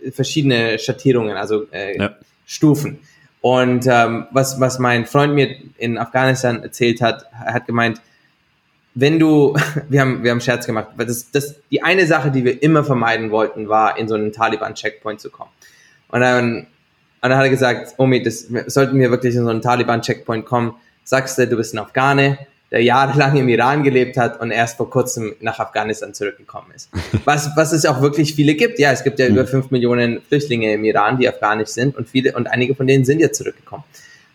äh, 0.04 0.10
verschiedene 0.10 0.78
Schattierungen, 0.78 1.36
also 1.36 1.66
äh, 1.72 1.98
ja. 1.98 2.16
Stufen. 2.46 3.00
Und 3.40 3.86
ähm, 3.86 4.26
was, 4.30 4.60
was 4.60 4.78
mein 4.78 5.06
Freund 5.06 5.34
mir 5.34 5.56
in 5.78 5.98
Afghanistan 5.98 6.62
erzählt 6.62 7.00
hat, 7.00 7.30
hat 7.32 7.66
gemeint, 7.66 8.00
wenn 8.94 9.18
du, 9.18 9.54
wir 9.88 10.00
haben, 10.00 10.22
wir 10.22 10.30
haben 10.30 10.40
Scherz 10.40 10.66
gemacht, 10.66 10.88
weil 10.96 11.06
das, 11.06 11.30
das, 11.30 11.56
die 11.70 11.82
eine 11.82 12.06
Sache, 12.06 12.30
die 12.30 12.44
wir 12.44 12.62
immer 12.62 12.84
vermeiden 12.84 13.30
wollten, 13.30 13.68
war, 13.68 13.96
in 13.98 14.08
so 14.08 14.14
einen 14.14 14.32
Taliban-Checkpoint 14.32 15.20
zu 15.20 15.30
kommen. 15.30 15.50
Und 16.08 16.20
dann 16.20 16.66
und 17.24 17.30
dann 17.30 17.38
hat 17.38 17.46
er 17.46 17.50
gesagt, 17.50 17.94
Omi, 17.96 18.22
das 18.22 18.48
sollten 18.66 18.98
wir 18.98 19.10
wirklich 19.10 19.34
in 19.34 19.44
so 19.44 19.48
einen 19.48 19.62
Taliban-Checkpoint 19.62 20.44
kommen. 20.44 20.74
Sagst 21.04 21.38
du, 21.38 21.48
du 21.48 21.56
bist 21.56 21.72
ein 21.72 21.78
Afghane, 21.78 22.36
der 22.70 22.82
jahrelang 22.82 23.34
im 23.38 23.48
Iran 23.48 23.82
gelebt 23.82 24.18
hat 24.18 24.42
und 24.42 24.50
erst 24.50 24.76
vor 24.76 24.90
kurzem 24.90 25.34
nach 25.40 25.58
Afghanistan 25.58 26.12
zurückgekommen 26.12 26.66
ist. 26.76 26.90
Was, 27.24 27.50
was 27.56 27.72
es 27.72 27.86
auch 27.86 28.02
wirklich 28.02 28.34
viele 28.34 28.54
gibt. 28.54 28.78
Ja, 28.78 28.92
es 28.92 29.04
gibt 29.04 29.18
ja 29.18 29.26
über 29.26 29.40
hm. 29.40 29.46
fünf 29.46 29.70
Millionen 29.70 30.20
Flüchtlinge 30.20 30.74
im 30.74 30.84
Iran, 30.84 31.16
die 31.16 31.26
afghanisch 31.26 31.70
sind 31.70 31.96
und 31.96 32.10
viele, 32.10 32.34
und 32.34 32.46
einige 32.46 32.74
von 32.74 32.86
denen 32.86 33.06
sind 33.06 33.20
jetzt 33.20 33.38
zurückgekommen. 33.38 33.84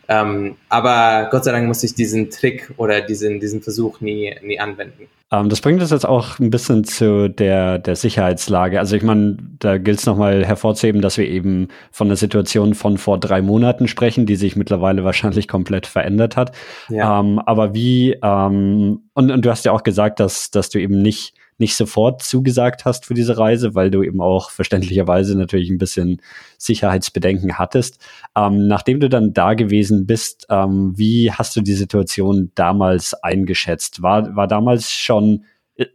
Ähm, 0.10 0.56
aber 0.70 1.30
Gott 1.30 1.44
sei 1.44 1.52
Dank 1.52 1.68
musste 1.68 1.86
ich 1.86 1.94
diesen 1.94 2.32
Trick 2.32 2.74
oder 2.78 3.02
diesen, 3.02 3.40
diesen 3.40 3.62
Versuch 3.62 4.02
nie, 4.02 4.36
nie 4.42 4.60
anwenden. 4.60 5.08
Ähm, 5.32 5.50
das 5.50 5.62
bringt 5.62 5.80
uns 5.82 5.92
jetzt 5.92 6.08
auch 6.08 6.40
ein 6.40 6.50
bisschen 6.50 6.84
zu 6.84 7.30
der, 7.30 7.78
der 7.78 7.96
Sicherheitslage. 7.96 8.80
Also 8.80 8.96
ich 8.96 9.04
meine, 9.04 9.38
da 9.60 9.78
gilt 9.78 10.00
es 10.00 10.08
nochmal 10.08 10.44
hervorzuheben, 10.44 11.02
dass 11.02 11.20
wir 11.20 11.28
eben 11.28 11.68
von 11.92 12.08
der 12.08 12.18
Situation 12.18 12.74
von 12.74 12.98
vor 12.98 13.20
drei 13.20 13.44
Monaten 13.44 13.88
sprechen, 13.88 14.26
die 14.26 14.36
sich 14.36 14.56
mittlerweile 14.56 15.04
wahrscheinlich 15.06 15.48
komplett 15.48 15.86
verändert 15.86 16.36
hat. 16.36 16.56
Ja. 16.90 17.20
Ähm, 17.20 17.38
aber 17.38 17.76
wie, 17.76 18.18
ähm, 18.24 19.04
und, 19.14 19.32
und 19.32 19.46
du 19.46 19.50
hast 19.52 19.66
ja 19.66 19.72
auch 19.72 19.84
gesagt, 19.84 20.20
dass, 20.20 20.50
dass 20.50 20.70
du 20.70 20.80
eben 20.80 21.02
nicht 21.04 21.36
nicht 21.60 21.76
sofort 21.76 22.24
zugesagt 22.24 22.86
hast 22.86 23.06
für 23.06 23.14
diese 23.14 23.38
Reise, 23.38 23.76
weil 23.76 23.92
du 23.92 24.04
eben 24.04 24.22
auch 24.22 24.50
verständlicherweise 24.52 25.38
natürlich 25.38 25.70
ein 25.70 25.78
bisschen 25.78 26.22
Sicherheitsbedenken 26.58 27.58
hattest. 27.58 28.00
Ähm, 28.36 28.68
nachdem 28.68 29.00
du 29.00 29.10
dann 29.10 29.34
da 29.34 29.54
gewesen 29.54 30.06
bist, 30.06 30.48
ähm, 30.50 30.94
wie 30.96 31.32
hast 31.32 31.56
du 31.56 31.62
die 31.62 31.74
Situation 31.74 32.52
damals 32.56 33.14
eingeschätzt? 33.14 34.02
War, 34.02 34.36
war 34.36 34.48
damals 34.48 34.92
schon, 34.92 35.46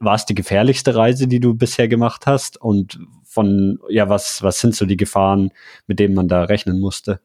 war 0.00 0.14
es 0.14 0.26
die 0.26 0.34
gefährlichste 0.34 0.94
Reise, 0.94 1.26
die 1.26 1.40
du 1.40 1.54
bisher 1.54 1.88
gemacht 1.88 2.26
hast? 2.26 2.60
Und 2.60 2.98
von, 3.24 3.78
ja, 3.88 4.08
was, 4.08 4.42
was 4.42 4.60
sind 4.60 4.74
so 4.74 4.86
die 4.86 4.96
Gefahren, 4.96 5.50
mit 5.86 5.98
denen 5.98 6.14
man 6.14 6.28
da 6.28 6.44
rechnen 6.44 6.78
musste? 6.78 7.20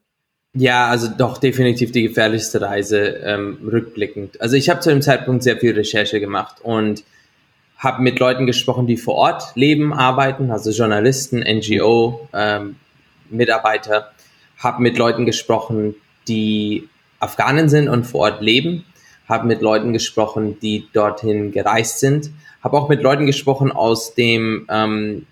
Ja, 0.52 0.88
also 0.88 1.08
doch 1.16 1.38
definitiv 1.38 1.92
die 1.92 2.02
gefährlichste 2.02 2.60
Reise 2.60 3.20
ähm, 3.22 3.58
rückblickend. 3.62 4.40
Also 4.40 4.56
ich 4.56 4.68
habe 4.68 4.80
zu 4.80 4.90
dem 4.90 5.00
Zeitpunkt 5.00 5.44
sehr 5.44 5.58
viel 5.58 5.72
Recherche 5.72 6.18
gemacht 6.18 6.56
und 6.62 7.04
habe 7.80 8.02
mit 8.02 8.18
Leuten 8.18 8.46
gesprochen, 8.46 8.86
die 8.86 8.98
vor 8.98 9.14
Ort 9.14 9.52
leben, 9.54 9.92
arbeiten, 9.92 10.50
also 10.50 10.70
Journalisten, 10.70 11.40
NGO, 11.40 12.28
ähm, 12.34 12.76
Mitarbeiter, 13.30 14.12
habe 14.58 14.82
mit 14.82 14.98
Leuten 14.98 15.24
gesprochen, 15.24 15.94
die 16.28 16.88
Afghanen 17.20 17.70
sind 17.70 17.88
und 17.88 18.04
vor 18.04 18.20
Ort 18.20 18.42
leben, 18.42 18.84
habe 19.26 19.46
mit 19.46 19.62
Leuten 19.62 19.94
gesprochen, 19.94 20.58
die 20.60 20.88
dorthin 20.92 21.52
gereist 21.52 22.00
sind, 22.00 22.30
habe 22.62 22.76
auch 22.76 22.90
mit 22.90 23.02
Leuten 23.02 23.24
gesprochen 23.24 23.72
aus 23.72 24.14
dem 24.14 24.66
ähm, 24.68 25.26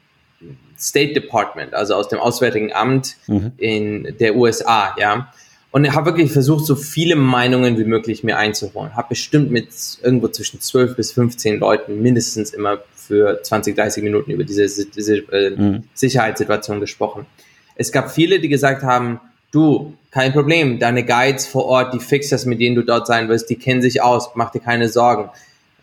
State 0.78 1.12
Department, 1.12 1.74
also 1.74 1.94
aus 1.96 2.08
dem 2.08 2.18
Auswärtigen 2.18 2.72
Amt 2.72 3.16
mhm. 3.26 3.52
in 3.58 4.16
der 4.18 4.36
USA, 4.36 4.94
ja. 4.98 5.32
Und 5.70 5.94
habe 5.94 6.06
wirklich 6.06 6.32
versucht, 6.32 6.64
so 6.64 6.74
viele 6.76 7.14
Meinungen 7.14 7.78
wie 7.78 7.84
möglich 7.84 8.24
mir 8.24 8.38
einzuholen. 8.38 8.96
Habe 8.96 9.10
bestimmt 9.10 9.50
mit 9.50 9.68
irgendwo 10.02 10.28
zwischen 10.28 10.60
12 10.60 10.96
bis 10.96 11.12
15 11.12 11.58
Leuten 11.58 12.00
mindestens 12.00 12.50
immer 12.50 12.78
für 12.94 13.42
20, 13.42 13.76
30 13.76 14.02
Minuten 14.02 14.30
über 14.30 14.44
diese, 14.44 14.86
diese 14.86 15.16
äh, 15.16 15.50
mhm. 15.50 15.84
Sicherheitssituation 15.94 16.80
gesprochen. 16.80 17.26
Es 17.74 17.92
gab 17.92 18.10
viele, 18.10 18.40
die 18.40 18.48
gesagt 18.48 18.82
haben, 18.82 19.20
du, 19.50 19.94
kein 20.10 20.32
Problem, 20.32 20.78
deine 20.78 21.04
Guides 21.04 21.46
vor 21.46 21.66
Ort, 21.66 21.94
die 21.94 22.00
Fixers, 22.00 22.46
mit 22.46 22.60
denen 22.60 22.76
du 22.76 22.82
dort 22.82 23.06
sein 23.06 23.28
wirst, 23.28 23.50
die 23.50 23.56
kennen 23.56 23.82
sich 23.82 24.02
aus, 24.02 24.30
mach 24.34 24.50
dir 24.50 24.60
keine 24.60 24.88
Sorgen. 24.88 25.30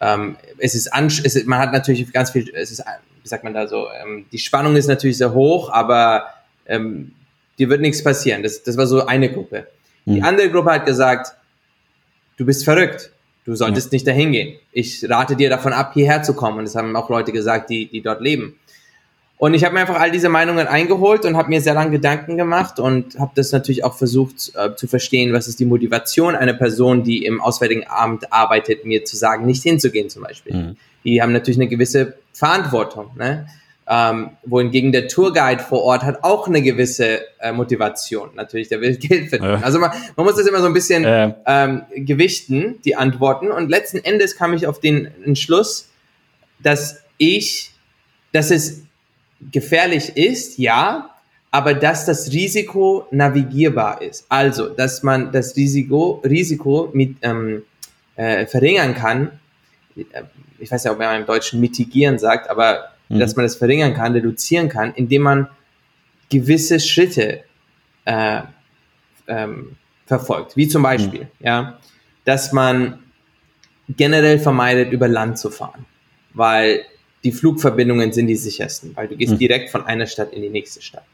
Ähm, 0.02 0.36
es 0.58 0.76
ist, 0.76 0.90
es 0.94 1.36
ist, 1.36 1.48
man 1.48 1.60
hat 1.60 1.72
natürlich 1.72 2.12
ganz 2.12 2.32
viel, 2.32 2.50
es 2.54 2.72
ist, 2.72 2.84
wie 3.22 3.28
sagt 3.28 3.44
man 3.44 3.54
da 3.54 3.68
so, 3.68 3.88
ähm, 4.04 4.26
die 4.32 4.40
Spannung 4.40 4.76
ist 4.76 4.88
natürlich 4.88 5.18
sehr 5.18 5.34
hoch, 5.34 5.72
aber 5.72 6.26
ähm, 6.66 7.12
dir 7.60 7.70
wird 7.70 7.82
nichts 7.82 8.04
passieren. 8.04 8.44
Das, 8.44 8.64
das 8.64 8.78
war 8.78 8.88
so 8.88 9.06
eine 9.06 9.32
Gruppe. 9.32 9.68
Mhm. 10.06 10.16
Die 10.16 10.22
andere 10.22 10.50
Gruppe 10.50 10.72
hat 10.72 10.86
gesagt, 10.86 11.36
du 12.38 12.46
bist 12.46 12.64
verrückt. 12.64 13.12
Du 13.46 13.56
solltest 13.56 13.92
ja. 13.92 13.96
nicht 13.96 14.08
dahin 14.08 14.32
gehen. 14.32 14.58
Ich 14.72 15.08
rate 15.08 15.36
dir 15.36 15.50
davon 15.50 15.72
ab, 15.72 15.94
hierher 15.94 16.24
zu 16.24 16.34
kommen. 16.34 16.60
Und 16.60 16.66
das 16.66 16.76
haben 16.76 16.96
auch 16.96 17.10
Leute 17.10 17.32
gesagt, 17.32 17.70
die, 17.70 17.86
die 17.86 18.02
dort 18.02 18.22
leben. 18.22 18.56
Und 19.38 19.54
ich 19.54 19.66
habe 19.66 19.74
mir 19.74 19.82
einfach 19.82 20.00
all 20.00 20.12
diese 20.12 20.30
Meinungen 20.30 20.66
eingeholt 20.66 21.26
und 21.26 21.36
habe 21.36 21.50
mir 21.50 21.60
sehr 21.60 21.74
lange 21.74 21.92
Gedanken 21.92 22.38
gemacht 22.38 22.80
und 22.80 23.20
habe 23.20 23.34
das 23.36 23.52
natürlich 23.52 23.84
auch 23.84 23.96
versucht 23.96 24.54
äh, 24.56 24.76
zu 24.76 24.88
verstehen, 24.88 25.34
was 25.34 25.48
ist 25.48 25.60
die 25.60 25.66
Motivation 25.66 26.36
einer 26.36 26.54
Person, 26.54 27.04
die 27.04 27.26
im 27.26 27.42
Auswärtigen 27.42 27.84
Amt 27.88 28.32
arbeitet, 28.32 28.86
mir 28.86 29.04
zu 29.04 29.18
sagen, 29.18 29.46
nicht 29.46 29.62
hinzugehen 29.62 30.10
zum 30.10 30.24
Beispiel. 30.24 30.56
Mhm. 30.56 30.78
Die 31.04 31.22
haben 31.22 31.34
natürlich 31.34 31.60
eine 31.60 31.68
gewisse 31.68 32.18
Verantwortung. 32.32 33.12
Ne? 33.18 33.48
Ähm, 33.88 34.32
wohingegen 34.44 34.92
der 34.92 35.08
Tourguide 35.08 35.62
vor 35.62 35.84
Ort 35.84 36.04
hat 36.04 36.24
auch 36.24 36.48
eine 36.48 36.64
gewisse 36.64 37.20
äh, 37.40 37.52
Motivation. 37.52 38.32
Natürlich, 38.34 38.68
der 38.68 38.82
will 38.82 38.96
Geld 38.98 39.30
verdienen. 39.30 39.60
Ja. 39.60 39.62
Also 39.62 39.80
man, 39.80 39.92
man, 40.16 40.26
muss 40.26 40.36
das 40.36 40.48
immer 40.48 40.60
so 40.60 40.66
ein 40.66 40.74
bisschen 40.74 41.04
ja. 41.04 41.36
ähm, 41.46 41.84
gewichten, 41.96 42.82
die 42.84 42.96
Antworten. 42.96 43.52
Und 43.52 43.70
letzten 43.70 44.00
Endes 44.00 44.36
kam 44.36 44.54
ich 44.54 44.66
auf 44.66 44.80
den 44.80 45.08
Entschluss, 45.24 45.90
dass 46.60 47.04
ich, 47.18 47.74
dass 48.32 48.50
es 48.50 48.82
gefährlich 49.52 50.18
ist, 50.18 50.58
ja, 50.58 51.12
aber 51.52 51.76
dass 51.76 52.06
das 52.06 52.32
Risiko 52.32 53.08
navigierbar 53.12 54.02
ist. 54.02 54.26
Also, 54.30 54.70
dass 54.70 55.04
man 55.04 55.32
das 55.32 55.56
Risiko, 55.56 56.22
Risiko 56.26 56.90
mit 56.92 57.18
ähm, 57.22 57.64
äh, 58.16 58.48
verringern 58.48 58.96
kann. 58.96 59.40
Ich 60.60 60.72
weiß 60.72 60.84
ja, 60.86 60.92
ob 60.92 60.98
man 60.98 61.22
im 61.22 61.28
Deutschen 61.28 61.62
mitigieren 61.62 62.18
sagt, 62.18 62.50
aber 62.50 62.95
mhm. 63.10 63.20
dass 63.20 63.36
man 63.36 63.46
das 63.46 63.56
verringern 63.56 63.94
kann, 63.94 64.14
reduzieren 64.14 64.70
kann, 64.70 64.94
indem 64.94 65.24
man 65.24 65.48
gewisse 66.30 66.80
Schritte 66.80 67.44
äh, 68.06 68.42
ähm, 69.28 69.78
verfolgt. 70.06 70.56
Wie 70.56 70.68
zum 70.68 70.84
Beispiel, 70.84 71.22
mhm. 71.22 71.46
ja, 71.46 71.80
dass 72.24 72.52
man 72.52 73.00
generell 73.90 74.40
vermeidet, 74.40 74.92
über 74.92 75.08
Land 75.08 75.38
zu 75.38 75.50
fahren, 75.50 75.86
weil 76.34 76.86
die 77.24 77.32
Flugverbindungen 77.32 78.14
sind 78.14 78.28
die 78.28 78.36
sichersten, 78.36 78.96
weil 78.96 79.08
du 79.08 79.16
gehst 79.16 79.34
mhm. 79.34 79.40
direkt 79.40 79.70
von 79.70 79.86
einer 79.86 80.08
Stadt 80.08 80.34
in 80.34 80.42
die 80.42 80.50
nächste 80.50 80.82
Stadt. 80.82 81.06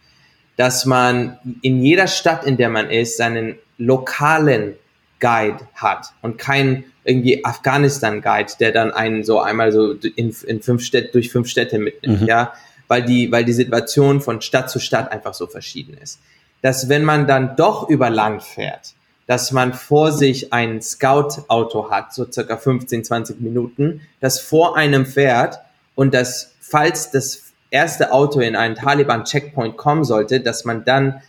Dass 0.58 0.86
man 0.86 1.38
in 1.62 1.82
jeder 1.82 2.08
Stadt, 2.08 2.45
in 2.45 2.58
der 2.58 2.69
man 2.69 2.89
ist, 2.89 3.17
seinen 3.17 3.56
lokalen 3.77 4.75
Guide 5.19 5.60
hat 5.75 6.08
und 6.21 6.38
kein 6.38 6.84
irgendwie 7.04 7.44
Afghanistan-Guide, 7.44 8.54
der 8.60 8.72
dann 8.72 8.92
einen 8.92 9.24
so 9.24 9.40
einmal 9.40 9.72
so 9.72 9.94
in, 9.94 10.36
in 10.46 10.62
fünf 10.62 10.84
Städte, 10.84 11.12
durch 11.12 11.32
fünf 11.32 11.48
Städte 11.48 11.80
mitnimmt, 11.80 12.22
mhm. 12.22 12.28
ja, 12.28 12.54
weil 12.88 13.04
die, 13.04 13.32
weil 13.32 13.46
die 13.46 13.54
Situation 13.54 14.22
von 14.22 14.42
Stadt 14.42 14.70
zu 14.70 14.80
Stadt 14.80 15.12
einfach 15.12 15.34
so 15.34 15.48
verschieden 15.48 15.98
ist. 16.02 16.20
Dass 16.62 16.90
wenn 16.90 17.04
man 17.04 17.26
dann 17.26 17.56
doch 17.56 17.90
über 17.90 18.10
Land 18.10 18.44
fährt, 18.44 18.94
dass 19.26 19.52
man 19.52 19.74
vor 19.74 20.12
sich 20.12 20.52
ein 20.52 20.82
Scout-Auto 20.82 21.90
hat, 21.90 22.14
so 22.14 22.30
circa 22.30 22.58
15, 22.58 23.06
20 23.06 23.42
Minuten, 23.42 24.02
das 24.20 24.40
vor 24.40 24.76
einem 24.78 25.06
fährt 25.06 25.60
und 25.96 26.14
dass, 26.14 26.54
falls 26.60 27.12
das 27.12 27.44
erste 27.70 28.12
Auto 28.12 28.42
in 28.42 28.56
einen 28.56 28.76
Taliban-Checkpoint 28.76 29.78
kommen 29.78 30.04
sollte, 30.04 30.42
dass 30.42 30.66
man 30.66 30.84
dann 30.84 31.22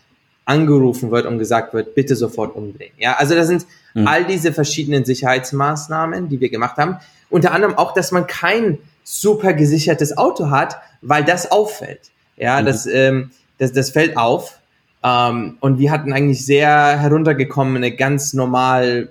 angerufen 0.45 1.11
wird 1.11 1.27
und 1.27 1.39
gesagt 1.39 1.75
wird, 1.75 1.95
bitte 1.95 2.17
sofort 2.17 2.57
umdrehen. 2.57 2.93
Ja, 2.99 3.15
also 3.15 3.35
das 3.35 3.47
sind 3.47 3.67
mhm. 3.95 4.07
all 4.07 4.25
diese 4.25 4.53
verschiedenen 4.53 5.05
Sicherheitsmaßnahmen, 5.05 6.29
die 6.29 6.41
wir 6.41 6.51
gemacht 6.51 6.77
haben. 6.77 6.99
Unter 7.31 7.53
anderem 7.53 7.79
auch, 7.79 7.95
dass 7.95 8.13
man 8.13 8.27
kein 8.27 8.79
super 9.05 9.53
gesichertes 9.53 10.17
Auto 10.17 10.51
hat, 10.51 10.77
weil 11.01 11.25
das 11.25 11.51
auffällt. 11.51 12.11
Ja, 12.37 12.61
mhm. 12.61 12.67
das, 12.67 12.87
ähm, 12.87 13.31
das, 13.59 13.73
das 13.73 13.91
fällt 13.91 14.17
auf. 14.17 14.59
Ähm, 15.03 15.57
und 15.61 15.79
wir 15.79 15.91
hatten 15.91 16.13
eigentlich 16.13 16.45
sehr 16.45 16.99
heruntergekommene, 16.99 17.93
ganz 17.93 18.33
normal 18.33 19.11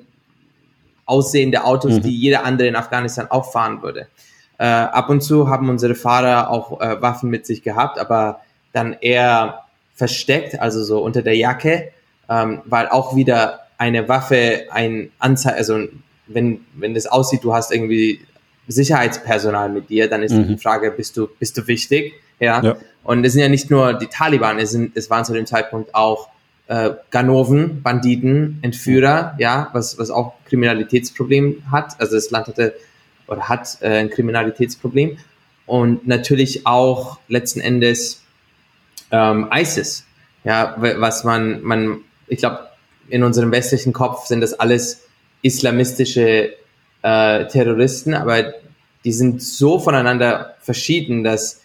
aussehende 1.06 1.64
Autos, 1.64 1.94
mhm. 1.94 2.02
die 2.04 2.16
jeder 2.16 2.46
andere 2.46 2.68
in 2.68 2.76
Afghanistan 2.76 3.28
auch 3.30 3.52
fahren 3.52 3.82
würde. 3.82 4.08
Äh, 4.58 4.66
ab 4.66 5.10
und 5.10 5.22
zu 5.22 5.50
haben 5.50 5.70
unsere 5.70 5.96
Fahrer 5.96 6.50
auch 6.50 6.80
äh, 6.80 7.02
Waffen 7.02 7.30
mit 7.30 7.46
sich 7.46 7.64
gehabt, 7.64 8.00
aber 8.00 8.42
dann 8.74 8.94
eher 8.94 9.64
versteckt, 9.96 10.60
also 10.60 10.84
so 10.84 11.04
unter 11.04 11.22
der 11.22 11.36
Jacke, 11.36 11.92
ähm, 12.30 12.62
weil 12.66 12.88
auch 12.88 13.16
wieder 13.16 13.62
eine 13.78 14.08
Waffe 14.08 14.68
ein 14.72 15.12
Anzeige, 15.20 15.58
also 15.58 15.80
wenn, 16.28 16.62
wenn 16.74 16.94
das 16.94 17.08
aussieht, 17.08 17.44
du 17.44 17.54
hast 17.54 17.72
irgendwie 17.72 18.22
Sicherheitspersonal 18.68 19.70
mit 19.70 19.90
dir, 19.90 20.10
dann 20.10 20.24
ist 20.24 20.34
mhm. 20.34 20.48
die 20.48 20.58
Frage, 20.58 20.92
bist 20.92 21.18
du, 21.18 21.28
bist 21.40 21.58
du 21.58 21.68
wichtig? 21.68 22.14
Ja? 22.40 22.62
ja. 22.64 22.78
Und 23.04 23.26
es 23.26 23.34
sind 23.34 23.42
ja 23.42 23.50
nicht 23.50 23.70
nur 23.70 23.94
die 23.94 24.08
Taliban, 24.08 24.60
es, 24.60 24.72
sind, 24.72 24.96
es 24.96 25.10
waren 25.10 25.26
zu 25.26 25.34
dem 25.34 25.46
Zeitpunkt 25.46 25.94
auch 25.96 26.30
äh, 26.68 26.92
Ganoven, 27.10 27.82
Banditen, 27.82 28.60
Entführer, 28.62 29.36
ja, 29.40 29.70
was, 29.74 29.98
was 29.98 30.10
auch 30.10 30.34
Kriminalitätsproblem 30.46 31.64
hat. 31.72 32.00
Also 32.00 32.16
das 32.16 32.32
Land 32.32 32.48
hatte 32.48 32.74
oder 33.28 33.50
hat 33.50 33.78
äh, 33.82 33.98
ein 33.98 34.10
Kriminalitätsproblem 34.10 35.18
und 35.66 36.08
natürlich 36.08 36.66
auch 36.66 37.20
letzten 37.28 37.62
Endes 37.62 38.21
ähm, 39.12 39.50
ISIS, 39.54 40.06
ja, 40.44 40.76
was 40.78 41.24
man, 41.24 41.62
man, 41.62 42.02
ich 42.28 42.40
glaube, 42.40 42.60
in 43.10 43.24
unserem 43.24 43.52
westlichen 43.52 43.94
Kopf 43.94 44.26
sind 44.26 44.42
das 44.42 44.54
alles 44.54 45.04
islamistische 45.42 46.54
äh, 47.02 47.48
Terroristen, 47.48 48.14
aber 48.14 48.54
die 49.04 49.12
sind 49.12 49.42
so 49.42 49.80
voneinander 49.80 50.56
verschieden, 50.60 51.24
dass 51.24 51.62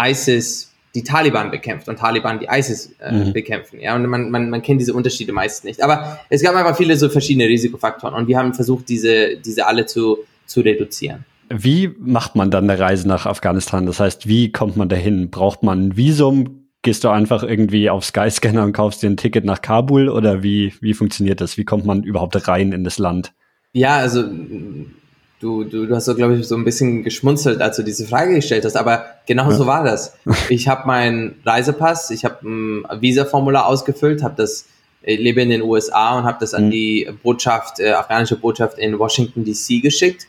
ISIS 0.00 0.72
die 0.94 1.04
Taliban 1.04 1.50
bekämpft 1.50 1.88
und 1.88 1.98
Taliban 1.98 2.40
die 2.40 2.48
ISIS 2.50 2.94
äh, 3.00 3.12
mhm. 3.12 3.32
bekämpfen. 3.32 3.80
Ja, 3.80 3.94
und 3.94 4.06
man, 4.06 4.30
man, 4.30 4.50
man 4.50 4.62
kennt 4.62 4.80
diese 4.80 4.94
Unterschiede 4.94 5.32
meist 5.32 5.64
nicht. 5.64 5.82
Aber 5.82 6.18
es 6.30 6.42
gab 6.42 6.54
einfach 6.56 6.76
viele 6.76 6.96
so 6.96 7.08
verschiedene 7.08 7.46
Risikofaktoren 7.46 8.14
und 8.14 8.26
wir 8.26 8.38
haben 8.38 8.54
versucht, 8.54 8.88
diese, 8.88 9.36
diese 9.36 9.66
alle 9.66 9.86
zu 9.86 10.18
zu 10.48 10.60
reduzieren. 10.60 11.24
Wie 11.50 11.94
macht 11.98 12.34
man 12.34 12.50
dann 12.50 12.68
eine 12.68 12.78
Reise 12.78 13.06
nach 13.06 13.26
Afghanistan? 13.26 13.86
Das 13.86 14.00
heißt, 14.00 14.26
wie 14.26 14.50
kommt 14.50 14.76
man 14.76 14.88
dahin? 14.88 15.30
Braucht 15.30 15.62
man 15.62 15.88
ein 15.88 15.96
Visum? 15.96 16.67
Gehst 16.82 17.04
du 17.04 17.08
einfach 17.08 17.42
irgendwie 17.42 17.90
auf 17.90 18.04
Skyscanner 18.04 18.62
und 18.62 18.72
kaufst 18.72 19.02
dir 19.02 19.10
ein 19.10 19.16
Ticket 19.16 19.44
nach 19.44 19.62
Kabul 19.62 20.08
oder 20.08 20.42
wie, 20.42 20.74
wie 20.80 20.94
funktioniert 20.94 21.40
das? 21.40 21.56
Wie 21.56 21.64
kommt 21.64 21.84
man 21.84 22.02
überhaupt 22.02 22.48
rein 22.48 22.72
in 22.72 22.84
das 22.84 22.98
Land? 22.98 23.32
Ja, 23.72 23.96
also 23.96 24.22
du, 24.22 25.64
du, 25.64 25.86
du 25.86 25.94
hast 25.94 26.04
so, 26.04 26.14
glaube 26.14 26.36
ich, 26.36 26.46
so 26.46 26.56
ein 26.56 26.64
bisschen 26.64 27.02
geschmunzelt, 27.02 27.60
als 27.60 27.76
du 27.76 27.82
diese 27.82 28.06
Frage 28.06 28.34
gestellt 28.34 28.64
hast, 28.64 28.76
aber 28.76 29.06
genau 29.26 29.50
ja. 29.50 29.56
so 29.56 29.66
war 29.66 29.84
das. 29.84 30.16
Ich 30.48 30.68
habe 30.68 30.86
meinen 30.86 31.34
Reisepass, 31.44 32.10
ich 32.10 32.24
habe 32.24 32.48
ein 32.48 32.84
Visa-Formular 33.00 33.66
ausgefüllt, 33.66 34.22
habe 34.22 34.34
das 34.36 34.66
ich 35.02 35.18
lebe 35.18 35.40
in 35.40 35.48
den 35.48 35.62
USA 35.62 36.18
und 36.18 36.24
habe 36.24 36.38
das 36.40 36.54
an 36.54 36.66
mhm. 36.66 36.70
die 36.70 37.08
Botschaft, 37.22 37.78
äh, 37.78 37.92
afghanische 37.92 38.36
Botschaft 38.36 38.78
in 38.78 38.98
Washington 38.98 39.44
DC 39.44 39.80
geschickt 39.80 40.26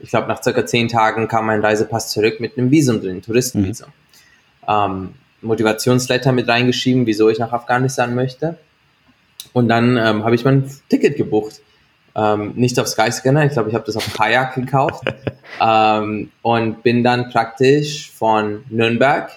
ich 0.00 0.10
glaube, 0.10 0.28
nach 0.28 0.42
circa 0.42 0.64
zehn 0.66 0.88
Tagen 0.88 1.28
kam 1.28 1.46
mein 1.46 1.60
Reisepass 1.60 2.10
zurück 2.10 2.40
mit 2.40 2.56
einem 2.56 2.70
Visum 2.70 3.00
drin, 3.00 3.22
Touristenvisum. 3.22 3.88
Mhm. 3.88 4.68
Ähm, 4.68 5.14
Motivationsletter 5.42 6.32
mit 6.32 6.48
reingeschrieben, 6.48 7.06
wieso 7.06 7.28
ich 7.28 7.38
nach 7.38 7.52
Afghanistan 7.52 8.14
möchte. 8.14 8.56
Und 9.52 9.68
dann 9.68 9.96
ähm, 9.96 10.24
habe 10.24 10.34
ich 10.34 10.44
mein 10.44 10.70
Ticket 10.88 11.16
gebucht. 11.16 11.60
Ähm, 12.14 12.52
nicht 12.56 12.78
auf 12.78 12.88
Skyscanner, 12.88 13.44
ich 13.44 13.52
glaube, 13.52 13.68
ich 13.68 13.74
habe 13.74 13.84
das 13.86 13.96
auf 13.96 14.12
Kayak 14.14 14.54
gekauft. 14.54 15.04
ähm, 15.60 16.30
und 16.42 16.82
bin 16.82 17.04
dann 17.04 17.30
praktisch 17.30 18.10
von 18.10 18.64
Nürnberg. 18.68 19.30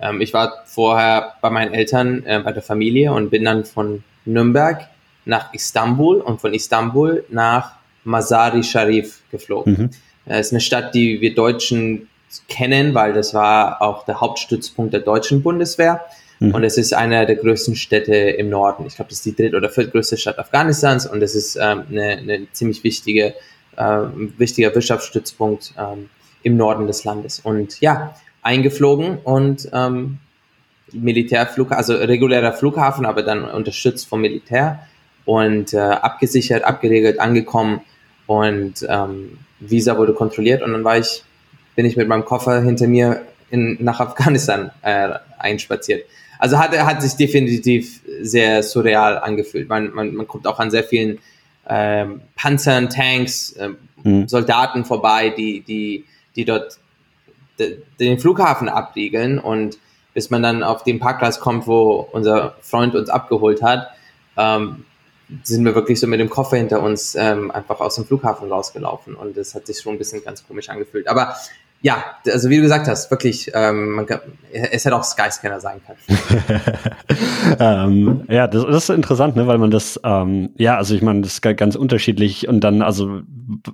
Ähm, 0.00 0.20
ich 0.20 0.32
war 0.32 0.64
vorher 0.66 1.34
bei 1.40 1.50
meinen 1.50 1.74
Eltern, 1.74 2.24
äh, 2.24 2.40
bei 2.40 2.52
der 2.52 2.62
Familie 2.62 3.12
und 3.12 3.30
bin 3.30 3.44
dann 3.44 3.64
von 3.64 4.02
Nürnberg 4.24 4.88
nach 5.24 5.52
Istanbul 5.54 6.20
und 6.20 6.40
von 6.40 6.54
Istanbul 6.54 7.24
nach 7.30 7.72
Masari 8.04 8.62
Sharif 8.62 9.20
geflogen. 9.30 9.72
Mhm. 9.72 9.90
Das 10.26 10.46
ist 10.46 10.52
eine 10.52 10.60
Stadt, 10.60 10.94
die 10.94 11.20
wir 11.20 11.34
Deutschen 11.34 12.08
kennen, 12.48 12.94
weil 12.94 13.12
das 13.12 13.34
war 13.34 13.80
auch 13.80 14.04
der 14.04 14.20
Hauptstützpunkt 14.20 14.92
der 14.92 15.00
deutschen 15.00 15.42
Bundeswehr. 15.42 16.00
Mhm. 16.40 16.54
Und 16.54 16.64
es 16.64 16.76
ist 16.76 16.92
eine 16.92 17.26
der 17.26 17.36
größten 17.36 17.76
Städte 17.76 18.14
im 18.14 18.48
Norden. 18.48 18.86
Ich 18.86 18.96
glaube, 18.96 19.10
das 19.10 19.18
ist 19.18 19.26
die 19.26 19.36
dritte 19.36 19.56
oder 19.56 19.70
viertgrößte 19.70 20.16
Stadt 20.16 20.38
Afghanistans 20.38 21.06
und 21.06 21.22
es 21.22 21.34
ist 21.34 21.56
ähm, 21.56 21.84
eine, 21.90 22.18
eine 22.18 22.46
ziemlich 22.52 22.82
wichtige 22.84 23.34
äh, 23.76 24.00
wichtiger 24.38 24.74
Wirtschaftsstützpunkt 24.74 25.74
ähm, 25.78 26.08
im 26.42 26.56
Norden 26.56 26.86
des 26.86 27.04
Landes. 27.04 27.40
Und 27.40 27.80
ja, 27.80 28.14
eingeflogen 28.42 29.18
und 29.18 29.68
ähm, 29.72 30.18
Militärflughafen, 30.92 31.76
also 31.76 31.94
regulärer 31.94 32.52
Flughafen, 32.52 33.06
aber 33.06 33.22
dann 33.22 33.44
unterstützt 33.44 34.06
vom 34.06 34.20
Militär 34.20 34.86
und 35.24 35.72
äh, 35.72 35.78
abgesichert, 35.78 36.64
abgeregelt, 36.64 37.18
angekommen 37.18 37.80
und 38.26 38.86
ähm, 38.88 39.38
Visa 39.60 39.96
wurde 39.96 40.12
kontrolliert 40.12 40.62
und 40.62 40.72
dann 40.72 40.84
war 40.84 40.98
ich, 40.98 41.24
bin 41.74 41.86
ich 41.86 41.96
mit 41.96 42.08
meinem 42.08 42.24
Koffer 42.24 42.62
hinter 42.62 42.86
mir 42.86 43.22
in, 43.50 43.78
nach 43.80 44.00
Afghanistan 44.00 44.70
äh, 44.82 45.10
einspaziert. 45.38 46.04
Also 46.38 46.58
hat, 46.58 46.76
hat 46.76 47.00
sich 47.02 47.14
definitiv 47.14 48.00
sehr 48.20 48.62
surreal 48.62 49.18
angefühlt. 49.18 49.68
Man, 49.68 49.92
man, 49.94 50.14
man 50.14 50.28
kommt 50.28 50.46
auch 50.46 50.58
an 50.58 50.70
sehr 50.70 50.84
vielen 50.84 51.18
ähm, 51.68 52.20
Panzern, 52.36 52.90
Tanks, 52.90 53.52
äh, 53.52 53.70
mhm. 54.02 54.28
Soldaten 54.28 54.84
vorbei, 54.84 55.30
die, 55.30 55.60
die, 55.60 56.04
die 56.36 56.44
dort 56.44 56.78
den 58.00 58.18
Flughafen 58.18 58.68
abriegeln 58.68 59.38
und 59.38 59.78
bis 60.12 60.30
man 60.30 60.42
dann 60.42 60.62
auf 60.62 60.82
den 60.82 60.98
Parkplatz 60.98 61.40
kommt, 61.40 61.66
wo 61.66 62.08
unser 62.12 62.56
Freund 62.60 62.94
uns 62.94 63.08
abgeholt 63.08 63.62
hat, 63.62 63.90
ähm, 64.36 64.84
sind 65.42 65.64
wir 65.64 65.74
wirklich 65.74 66.00
so 66.00 66.06
mit 66.06 66.20
dem 66.20 66.30
Koffer 66.30 66.56
hinter 66.56 66.82
uns 66.82 67.14
ähm, 67.14 67.50
einfach 67.50 67.80
aus 67.80 67.94
dem 67.94 68.04
Flughafen 68.04 68.50
rausgelaufen 68.50 69.14
und 69.14 69.36
das 69.36 69.54
hat 69.54 69.66
sich 69.66 69.80
schon 69.80 69.94
ein 69.94 69.98
bisschen 69.98 70.22
ganz 70.22 70.46
komisch 70.46 70.68
angefühlt. 70.68 71.08
Aber 71.08 71.36
ja, 71.84 72.02
also 72.26 72.48
wie 72.48 72.56
du 72.56 72.62
gesagt 72.62 72.88
hast, 72.88 73.10
wirklich, 73.10 73.50
ähm, 73.52 73.90
man 73.90 74.06
kann, 74.06 74.20
es 74.50 74.86
hätte 74.86 74.96
auch 74.96 75.04
Skyscanner 75.04 75.60
sein 75.60 75.82
können. 75.84 76.60
ähm, 77.60 78.24
ja, 78.30 78.46
das, 78.46 78.64
das, 78.64 78.88
ist 78.88 78.88
interessant, 78.88 79.36
ne, 79.36 79.46
weil 79.46 79.58
man 79.58 79.70
das, 79.70 80.00
ähm, 80.02 80.48
ja, 80.56 80.78
also 80.78 80.94
ich 80.94 81.02
meine, 81.02 81.20
das 81.20 81.34
ist 81.34 81.42
ganz 81.42 81.76
unterschiedlich 81.76 82.48
und 82.48 82.60
dann, 82.60 82.80
also 82.80 83.20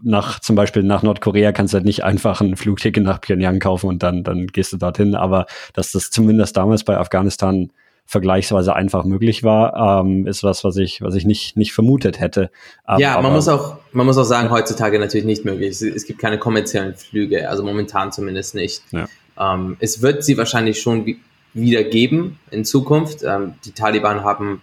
nach 0.02 0.40
zum 0.40 0.56
Beispiel 0.56 0.82
nach 0.82 1.04
Nordkorea 1.04 1.52
kannst 1.52 1.72
du 1.72 1.76
halt 1.76 1.84
nicht 1.84 2.02
einfach 2.02 2.40
ein 2.40 2.56
Flugticket 2.56 3.04
nach 3.04 3.20
Pyongyang 3.20 3.60
kaufen 3.60 3.86
und 3.86 4.02
dann, 4.02 4.24
dann 4.24 4.48
gehst 4.48 4.72
du 4.72 4.76
dorthin, 4.76 5.14
aber 5.14 5.46
dass 5.72 5.92
das 5.92 6.10
zumindest 6.10 6.56
damals 6.56 6.82
bei 6.82 6.98
Afghanistan 6.98 7.70
vergleichsweise 8.10 8.74
einfach 8.74 9.04
möglich 9.04 9.44
war, 9.44 10.00
ähm, 10.00 10.26
ist 10.26 10.42
was, 10.42 10.64
was 10.64 10.76
ich, 10.76 11.00
was 11.00 11.14
ich 11.14 11.26
nicht, 11.26 11.56
nicht 11.56 11.72
vermutet 11.72 12.18
hätte. 12.18 12.50
Aber, 12.82 13.00
ja, 13.00 13.20
man 13.20 13.32
muss 13.32 13.46
auch, 13.46 13.76
man 13.92 14.04
muss 14.04 14.18
auch 14.18 14.24
sagen, 14.24 14.50
heutzutage 14.50 14.98
natürlich 14.98 15.24
nicht 15.24 15.44
möglich. 15.44 15.70
Es, 15.70 15.80
es 15.82 16.06
gibt 16.06 16.18
keine 16.18 16.36
kommerziellen 16.36 16.96
Flüge, 16.96 17.48
also 17.48 17.62
momentan 17.62 18.10
zumindest 18.10 18.56
nicht. 18.56 18.82
Ja. 18.90 19.06
Ähm, 19.38 19.76
es 19.78 20.02
wird 20.02 20.24
sie 20.24 20.36
wahrscheinlich 20.36 20.82
schon 20.82 21.18
wieder 21.54 21.84
geben 21.84 22.40
in 22.50 22.64
Zukunft. 22.64 23.22
Ähm, 23.22 23.54
die 23.64 23.70
Taliban 23.70 24.24
haben, 24.24 24.60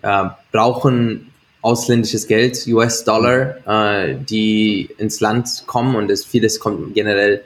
äh, 0.00 0.30
brauchen 0.50 1.30
ausländisches 1.60 2.26
Geld, 2.26 2.66
US-Dollar, 2.66 3.56
äh, 3.66 4.16
die 4.18 4.88
ins 4.96 5.20
Land 5.20 5.64
kommen 5.66 5.96
und 5.96 6.10
es, 6.10 6.24
vieles 6.24 6.60
kommt 6.60 6.94
generell 6.94 7.42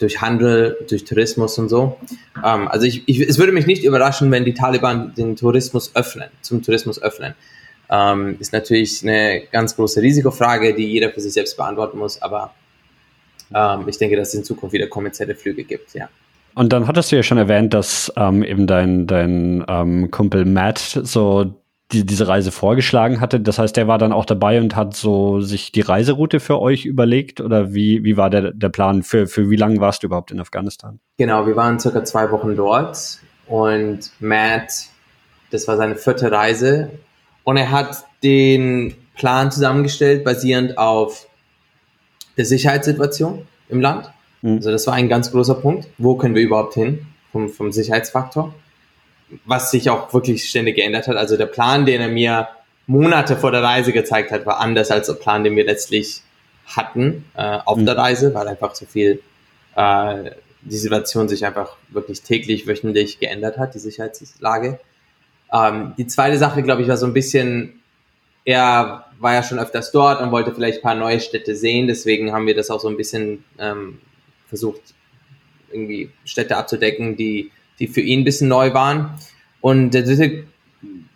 durch 0.00 0.20
Handel, 0.20 0.76
durch 0.88 1.04
Tourismus 1.04 1.58
und 1.58 1.68
so. 1.68 1.98
Ähm, 2.44 2.68
also 2.68 2.86
ich, 2.86 3.02
ich, 3.06 3.20
es 3.20 3.38
würde 3.38 3.52
mich 3.52 3.66
nicht 3.66 3.84
überraschen, 3.84 4.30
wenn 4.30 4.44
die 4.44 4.54
Taliban 4.54 5.14
den 5.14 5.36
Tourismus 5.36 5.94
öffnen, 5.94 6.28
zum 6.40 6.62
Tourismus 6.62 7.00
öffnen. 7.00 7.34
Ähm, 7.88 8.36
ist 8.40 8.52
natürlich 8.52 9.02
eine 9.02 9.42
ganz 9.52 9.76
große 9.76 10.00
Risikofrage, 10.00 10.74
die 10.74 10.86
jeder 10.86 11.10
für 11.10 11.20
sich 11.20 11.32
selbst 11.32 11.56
beantworten 11.56 11.98
muss, 11.98 12.20
aber 12.22 12.54
ähm, 13.54 13.88
ich 13.88 13.98
denke, 13.98 14.16
dass 14.16 14.28
es 14.28 14.34
in 14.34 14.44
Zukunft 14.44 14.72
wieder 14.72 14.86
kommerzielle 14.86 15.34
Flüge 15.34 15.64
gibt, 15.64 15.94
ja. 15.94 16.08
Und 16.54 16.72
dann 16.72 16.88
hattest 16.88 17.12
du 17.12 17.16
ja 17.16 17.22
schon 17.22 17.38
erwähnt, 17.38 17.74
dass 17.74 18.12
ähm, 18.16 18.42
eben 18.42 18.66
dein, 18.66 19.06
dein 19.06 19.64
ähm, 19.68 20.10
Kumpel 20.10 20.44
Matt 20.44 20.78
so 20.78 21.54
die, 21.92 22.06
diese 22.06 22.28
Reise 22.28 22.52
vorgeschlagen 22.52 23.20
hatte. 23.20 23.40
Das 23.40 23.58
heißt, 23.58 23.76
der 23.76 23.88
war 23.88 23.98
dann 23.98 24.12
auch 24.12 24.24
dabei 24.24 24.60
und 24.60 24.76
hat 24.76 24.94
so 24.94 25.40
sich 25.40 25.72
die 25.72 25.80
Reiseroute 25.80 26.40
für 26.40 26.60
euch 26.60 26.84
überlegt 26.84 27.40
oder 27.40 27.74
wie, 27.74 28.04
wie 28.04 28.16
war 28.16 28.30
der, 28.30 28.52
der 28.52 28.68
Plan? 28.68 29.02
Für, 29.02 29.26
für 29.26 29.50
wie 29.50 29.56
lange 29.56 29.80
warst 29.80 30.02
du 30.02 30.06
überhaupt 30.06 30.30
in 30.30 30.40
Afghanistan? 30.40 31.00
Genau, 31.18 31.46
wir 31.46 31.56
waren 31.56 31.78
circa 31.80 32.04
zwei 32.04 32.30
Wochen 32.30 32.56
dort 32.56 33.18
und 33.46 34.10
Matt, 34.20 34.86
das 35.50 35.66
war 35.66 35.76
seine 35.76 35.96
vierte 35.96 36.30
Reise 36.30 36.90
und 37.44 37.56
er 37.56 37.70
hat 37.70 38.04
den 38.22 38.94
Plan 39.16 39.50
zusammengestellt, 39.50 40.24
basierend 40.24 40.78
auf 40.78 41.26
der 42.36 42.44
Sicherheitssituation 42.44 43.46
im 43.68 43.80
Land. 43.80 44.10
Mhm. 44.42 44.56
Also 44.56 44.70
das 44.70 44.86
war 44.86 44.94
ein 44.94 45.08
ganz 45.08 45.30
großer 45.30 45.56
Punkt. 45.56 45.88
Wo 45.98 46.16
können 46.16 46.34
wir 46.34 46.42
überhaupt 46.42 46.74
hin 46.74 47.06
vom, 47.32 47.48
vom 47.48 47.72
Sicherheitsfaktor? 47.72 48.54
Was 49.44 49.70
sich 49.70 49.90
auch 49.90 50.12
wirklich 50.12 50.48
ständig 50.48 50.76
geändert 50.76 51.08
hat. 51.08 51.16
Also 51.16 51.36
der 51.36 51.46
Plan, 51.46 51.86
den 51.86 52.00
er 52.00 52.08
mir 52.08 52.48
Monate 52.86 53.36
vor 53.36 53.52
der 53.52 53.62
Reise 53.62 53.92
gezeigt 53.92 54.32
hat, 54.32 54.46
war 54.46 54.58
anders 54.58 54.90
als 54.90 55.06
der 55.06 55.14
Plan, 55.14 55.44
den 55.44 55.56
wir 55.56 55.64
letztlich 55.64 56.22
hatten 56.66 57.24
äh, 57.36 57.58
auf 57.64 57.78
mhm. 57.78 57.86
der 57.86 57.96
Reise, 57.96 58.34
weil 58.34 58.48
einfach 58.48 58.74
so 58.74 58.86
viel 58.86 59.22
äh, 59.76 60.30
die 60.62 60.76
Situation 60.76 61.28
sich 61.28 61.46
einfach 61.46 61.76
wirklich 61.88 62.22
täglich, 62.22 62.66
wöchentlich 62.66 63.18
geändert 63.18 63.58
hat, 63.58 63.74
die 63.74 63.78
Sicherheitslage. 63.78 64.78
Ähm, 65.52 65.94
die 65.96 66.06
zweite 66.06 66.38
Sache, 66.38 66.62
glaube 66.62 66.82
ich, 66.82 66.88
war 66.88 66.96
so 66.96 67.06
ein 67.06 67.14
bisschen, 67.14 67.80
er 68.44 69.06
war 69.18 69.34
ja 69.34 69.42
schon 69.42 69.58
öfters 69.58 69.90
dort 69.92 70.20
und 70.20 70.32
wollte 70.32 70.54
vielleicht 70.54 70.78
ein 70.78 70.82
paar 70.82 70.94
neue 70.94 71.20
Städte 71.20 71.56
sehen, 71.56 71.86
deswegen 71.86 72.32
haben 72.32 72.46
wir 72.46 72.54
das 72.54 72.70
auch 72.70 72.80
so 72.80 72.88
ein 72.88 72.96
bisschen 72.96 73.44
ähm, 73.58 74.00
versucht, 74.48 74.80
irgendwie 75.70 76.10
Städte 76.24 76.56
abzudecken, 76.56 77.16
die 77.16 77.50
die 77.80 77.88
für 77.88 78.00
ihn 78.00 78.20
ein 78.20 78.24
bisschen 78.24 78.48
neu 78.48 78.72
waren. 78.74 79.18
Und 79.60 79.90
der 79.90 80.02
dritte 80.02 80.44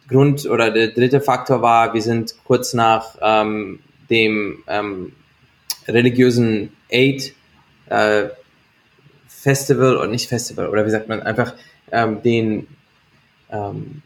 Grund 0.08 0.46
oder 0.46 0.70
der 0.70 0.88
dritte 0.88 1.20
Faktor 1.20 1.62
war, 1.62 1.94
wir 1.94 2.02
sind 2.02 2.34
kurz 2.44 2.74
nach 2.74 3.16
ähm, 3.22 3.80
dem 4.10 4.62
ähm, 4.66 5.12
religiösen 5.86 6.72
Aid 6.90 7.34
äh, 7.88 8.24
Festival 9.28 9.96
oder 9.96 10.08
nicht 10.08 10.28
Festival 10.28 10.68
oder 10.68 10.84
wie 10.86 10.90
sagt 10.90 11.08
man 11.08 11.22
einfach 11.22 11.54
ähm, 11.92 12.22
den 12.22 12.66
ähm, 13.50 14.02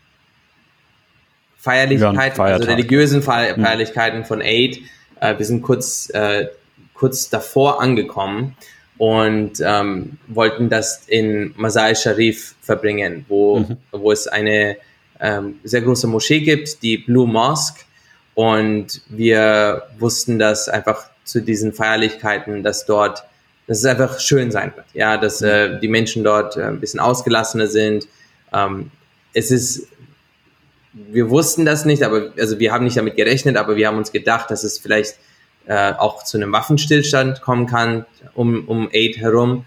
Feierlichkeiten, 1.57 2.41
also 2.41 2.69
religiösen 2.69 3.23
Feier 3.23 3.57
mhm. 3.57 3.63
Feierlichkeiten 3.63 4.25
von 4.25 4.41
Aid. 4.41 4.81
Äh, 5.21 5.39
wir 5.39 5.47
sind 5.47 5.63
kurz 5.63 6.11
äh, 6.11 6.49
kurz 6.95 7.31
davor 7.31 7.81
angekommen 7.81 8.57
und 8.99 9.53
ähm, 9.65 10.19
wollten 10.27 10.69
das 10.69 11.05
in 11.07 11.55
Masai 11.57 11.95
Sharif 11.95 12.57
verbringen, 12.61 13.25
wo, 13.29 13.61
mhm. 13.61 13.77
wo 13.93 14.11
es 14.11 14.27
eine 14.27 14.77
ähm, 15.21 15.61
sehr 15.65 15.83
große 15.83 16.09
Moschee 16.09 16.41
gibt, 16.41 16.83
die 16.83 16.99
Blue 16.99 17.27
Mosque. 17.27 17.85
Und 18.35 19.03
wir 19.09 19.85
wussten, 19.99 20.39
dass 20.39 20.69
einfach 20.69 21.11
zu 21.25 21.41
diesen 21.41 21.73
Feierlichkeiten, 21.73 22.63
dass 22.63 22.87
dort, 22.87 23.23
dass 23.67 23.79
es 23.79 23.85
einfach 23.85 24.19
schön 24.21 24.51
sein 24.51 24.73
wird. 24.75 24.87
Ja, 24.95 25.17
dass 25.17 25.41
mhm. 25.41 25.49
äh, 25.49 25.81
die 25.81 25.89
Menschen 25.89 26.25
dort 26.25 26.57
äh, 26.57 26.63
ein 26.63 26.81
bisschen 26.81 27.01
ausgelassener 27.01 27.69
sind. 27.69 28.09
Ähm, 28.53 28.91
es 29.33 29.53
ist, 29.53 29.87
wir 30.93 31.31
wussten 31.31 31.65
das 31.65 31.85
nicht, 31.85 32.03
aber 32.03 32.33
also 32.37 32.59
wir 32.59 32.73
haben 32.73 32.85
nicht 32.85 32.97
damit 32.97 33.15
gerechnet, 33.15 33.57
aber 33.57 33.77
wir 33.77 33.87
haben 33.87 33.99
uns 33.99 34.11
gedacht, 34.11 34.51
dass 34.51 34.65
es 34.65 34.79
vielleicht 34.79 35.17
äh, 35.69 35.93
auch 35.93 36.25
zu 36.25 36.37
einem 36.37 36.53
Waffenstillstand 36.53 37.43
kommen 37.43 37.67
kann 37.67 38.07
um, 38.35 38.67
um 38.67 38.89
Aid 38.91 39.19
herum, 39.19 39.65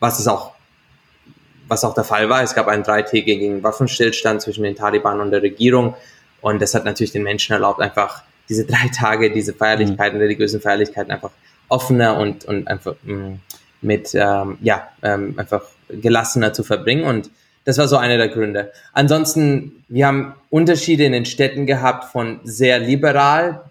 was 0.00 0.18
es 0.18 0.28
auch 0.28 0.52
was 1.66 1.82
auch 1.82 1.94
der 1.94 2.04
Fall 2.04 2.28
war. 2.28 2.42
Es 2.42 2.54
gab 2.54 2.68
einen 2.68 2.82
dreitägigen 2.82 3.62
Waffenstillstand 3.62 4.42
zwischen 4.42 4.64
den 4.64 4.76
Taliban 4.76 5.20
und 5.20 5.30
der 5.30 5.42
Regierung 5.42 5.94
und 6.42 6.60
das 6.60 6.74
hat 6.74 6.84
natürlich 6.84 7.12
den 7.12 7.22
Menschen 7.22 7.52
erlaubt, 7.52 7.80
einfach 7.80 8.22
diese 8.48 8.64
drei 8.66 8.90
Tage, 8.94 9.30
diese 9.30 9.54
Feierlichkeiten, 9.54 10.18
mhm. 10.18 10.22
religiösen 10.22 10.60
Feierlichkeiten 10.60 11.10
einfach 11.10 11.30
offener 11.68 12.18
und, 12.18 12.44
und 12.44 12.68
einfach 12.68 12.94
mh, 13.02 13.14
mm, 13.14 13.40
mit, 13.80 14.14
ähm, 14.14 14.58
ja, 14.60 14.88
ähm, 15.02 15.34
einfach 15.38 15.62
gelassener 15.88 16.52
zu 16.52 16.64
verbringen 16.64 17.04
und 17.04 17.30
das 17.64 17.78
war 17.78 17.88
so 17.88 17.96
einer 17.96 18.18
der 18.18 18.28
Gründe. 18.28 18.72
Ansonsten, 18.92 19.84
wir 19.88 20.06
haben 20.06 20.34
Unterschiede 20.50 21.04
in 21.04 21.12
den 21.12 21.24
Städten 21.24 21.64
gehabt 21.64 22.12
von 22.12 22.40
sehr 22.44 22.78
liberal 22.78 23.62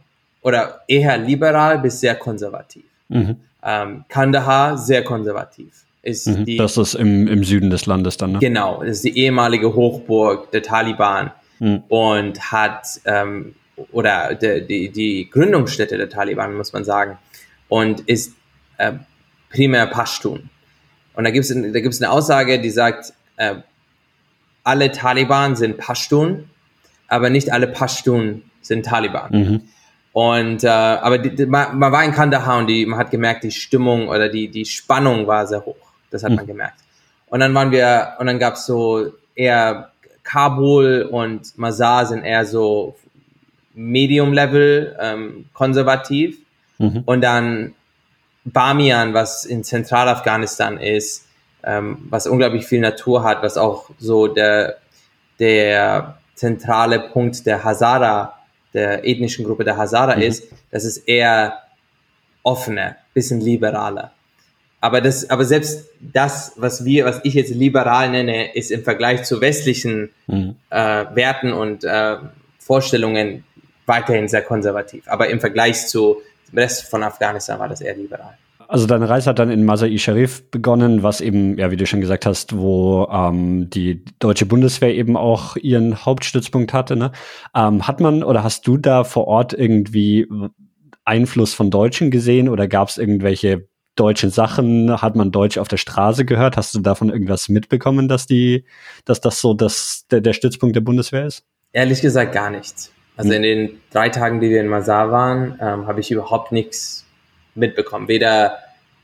oder 0.43 0.82
eher 0.88 1.17
liberal 1.17 1.79
bis 1.79 1.99
sehr 1.99 2.15
konservativ. 2.15 2.84
Mhm. 3.10 3.38
Ähm, 3.63 4.06
Kandahar 4.10 4.77
sehr 4.77 5.03
konservativ. 5.03 5.86
Ist 6.01 6.27
mhm, 6.27 6.45
die, 6.45 6.58
das 6.58 6.77
ist 6.77 6.95
im, 6.95 7.27
im 7.27 7.43
Süden 7.45 7.69
des 7.69 7.86
Landes 7.86 8.17
dann, 8.17 8.34
ne? 8.34 8.39
Genau, 8.39 8.82
das 8.82 8.97
ist 8.97 9.06
die 9.06 9.17
ehemalige 9.17 9.73
Hochburg 9.73 10.51
der 10.51 10.62
Taliban 10.62 11.32
mhm. 11.60 11.84
und 11.88 12.51
hat, 12.51 12.86
ähm, 13.06 13.56
oder 13.93 14.36
de, 14.36 14.67
die, 14.67 14.89
die 14.89 15.29
Gründungsstätte 15.29 15.97
der 15.97 16.10
Taliban, 16.10 16.56
muss 16.56 16.73
man 16.73 16.84
sagen, 16.84 17.17
und 17.69 18.01
ist 18.01 18.36
äh, 18.77 18.93
primär 19.49 19.88
Pashtun. 19.88 20.49
Und 21.13 21.23
da 21.23 21.32
gibt 21.32 21.45
es 21.45 21.56
da 21.56 21.79
gibt's 21.79 22.01
eine 22.01 22.12
Aussage, 22.12 22.60
die 22.60 22.69
sagt, 22.69 23.13
äh, 23.38 23.56
alle 24.63 24.91
Taliban 24.91 25.56
sind 25.56 25.77
Pashtun, 25.77 26.49
aber 27.08 27.29
nicht 27.29 27.51
alle 27.51 27.67
Pashtun 27.67 28.43
sind 28.62 28.86
Taliban. 28.86 29.32
Mhm. 29.32 29.62
Und 30.13 30.63
äh, 30.63 30.67
aber 30.67 31.17
die, 31.17 31.36
die, 31.36 31.45
man, 31.47 31.78
man, 31.78 31.91
war 31.91 32.04
in 32.04 32.12
Kandahar 32.12 32.60
und 32.60 32.67
die, 32.67 32.86
man 32.86 32.99
hat 32.99 33.10
gemerkt, 33.10 33.43
die 33.43 33.52
Stimmung 33.52 34.08
oder 34.08 34.30
die, 34.30 34.47
die 34.47 34.63
Spannung 34.63 35.26
war 35.26 35.47
sehr 35.47 35.65
hoch. 35.65 35.76
Das 36.12 36.23
hat 36.23 36.30
mhm. 36.30 36.36
man 36.38 36.47
gemerkt. 36.47 36.80
Und 37.28 37.39
dann 37.39 37.54
waren 37.56 37.71
wir, 37.71 38.13
und 38.19 38.28
dann 38.28 38.38
gab's 38.38 38.67
so 38.67 39.12
eher 39.34 39.91
Kabul 40.23 41.10
und 41.12 41.58
Mazar 41.58 42.06
sind 42.06 42.23
eher 42.23 42.45
so 42.45 42.95
Medium-Level, 43.73 44.97
ähm, 44.99 45.45
konservativ. 45.54 46.38
Mhm. 46.78 47.02
Und 47.06 47.21
dann 47.21 47.73
Bamian, 48.45 49.15
was 49.15 49.45
in 49.45 49.63
Zentralafghanistan 49.63 50.78
ist, 50.78 51.26
ähm, 51.63 52.06
was 52.10 52.28
unglaublich 52.28 52.65
viel 52.65 52.82
Natur 52.82 53.23
hat, 53.23 53.41
was 53.41 53.58
auch 53.58 53.89
so 53.97 54.28
der, 54.28 54.78
der 55.39 56.17
zentrale 56.36 56.99
Punkt 56.99 57.45
der 57.47 57.63
Hazara, 57.63 58.38
der 58.73 59.07
ethnischen 59.07 59.45
Gruppe 59.45 59.63
der 59.63 59.77
Hazara 59.77 60.15
mhm. 60.15 60.23
ist, 60.23 60.43
das 60.71 60.86
ist 60.86 61.07
eher 61.07 61.59
offener, 62.43 62.97
bisschen 63.13 63.41
liberaler. 63.41 64.12
Aber 64.81 64.99
das, 64.99 65.29
aber 65.29 65.45
selbst 65.45 65.86
das, 66.01 66.53
was 66.57 66.83
wir, 66.83 67.05
was 67.05 67.21
ich 67.23 67.36
jetzt 67.36 67.55
liberal 67.55 68.09
nenne, 68.09 68.53
ist 68.53 68.69
im 68.69 68.83
Vergleich 68.83 69.23
zu 69.23 69.39
westlichen 69.39 70.09
mhm. 70.27 70.55
äh, 70.69 71.05
Werten 71.15 71.53
und 71.53 71.86
äh, 71.86 72.17
Vorstellungen 72.59 73.45
weiterhin 73.86 74.27
sehr 74.27 74.41
konservativ. 74.41 75.07
Aber 75.07 75.29
im 75.29 75.39
Vergleich 75.39 75.88
zu 75.88 76.21
dem 76.51 76.59
Rest 76.59 76.89
von 76.89 77.03
Afghanistan 77.03 77.59
war 77.59 77.69
das 77.69 77.79
eher 77.79 77.95
liberal. 77.95 78.38
Also 78.67 78.88
deine 78.88 79.10
Reise 79.10 79.30
hat 79.30 79.39
dann 79.39 79.49
in 79.49 79.65
Masai 79.65 79.97
Sharif 79.97 80.49
begonnen, 80.49 81.04
was 81.04 81.21
eben, 81.21 81.58
ja, 81.58 81.71
wie 81.71 81.78
du 81.78 81.86
schon 81.86 82.02
gesagt 82.02 82.26
hast, 82.26 82.58
wo 82.58 83.08
ähm, 83.12 83.69
die 83.69 84.04
deutsche 84.19 84.45
Bundeswehr 84.45 84.93
eben 84.93 85.17
auch 85.17 85.56
ihren 85.56 86.06
Hauptstützpunkt 86.06 86.73
hatte. 86.73 86.95
Ne? 86.95 87.12
Ähm, 87.56 87.88
hat 87.88 87.99
man 87.99 88.23
oder 88.23 88.43
hast 88.43 88.67
du 88.67 88.78
da 88.78 89.04
vor 89.04 89.28
Ort 89.28 89.54
irgendwie 89.54 90.28
Einfluss 91.06 91.54
von 91.54 91.69
Deutschen 91.69 92.12
gesehen 92.12 92.49
oder 92.49 92.67
gab 92.67 92.89
es 92.89 92.97
irgendwelche 92.97 93.67
deutschen 93.95 94.30
Sachen? 94.30 95.02
Hat 95.02 95.15
man 95.15 95.32
Deutsch 95.32 95.58
auf 95.58 95.67
der 95.67 95.78
Straße 95.78 96.26
gehört? 96.26 96.58
Hast 96.58 96.73
du 96.76 96.80
davon 96.80 97.10
irgendwas 97.10 97.49
mitbekommen, 97.49 98.08
dass 98.08 98.26
die, 98.26 98.65
dass 99.06 99.21
das 99.21 99.41
so 99.41 99.54
das, 99.54 100.06
der, 100.12 100.21
der 100.21 100.34
Stützpunkt 100.34 100.76
der 100.76 100.82
Bundeswehr 100.82 101.26
ist? 101.26 101.43
Ehrlich 101.71 102.02
gesagt 102.02 102.34
gar 102.34 102.49
nichts. 102.49 102.91
Also 103.17 103.30
hm. 103.30 103.36
in 103.38 103.41
den 103.43 103.69
drei 103.91 104.10
Tagen, 104.10 104.39
die 104.39 104.49
wir 104.49 104.62
in 104.62 104.67
Masar 104.67 105.12
waren, 105.12 105.60
ähm, 105.62 105.88
habe 105.88 105.99
ich 105.99 106.12
überhaupt 106.12 106.52
nichts 106.52 107.02
mitbekommen. 107.55 108.07
Weder, 108.07 108.57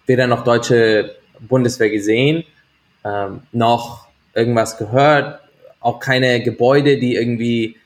weder 0.05 0.27
noch 0.27 0.43
deutsche 0.43 1.15
Bundeswehr 1.39 1.89
gesehen, 1.89 2.43
ähm, 3.05 3.43
noch 3.51 4.07
irgendwas 4.33 4.77
gehört, 4.77 5.41
auch 5.79 5.99
keine 5.99 6.41
Gebäude, 6.41 6.97
die 6.97 7.15
irgendwie 7.15 7.77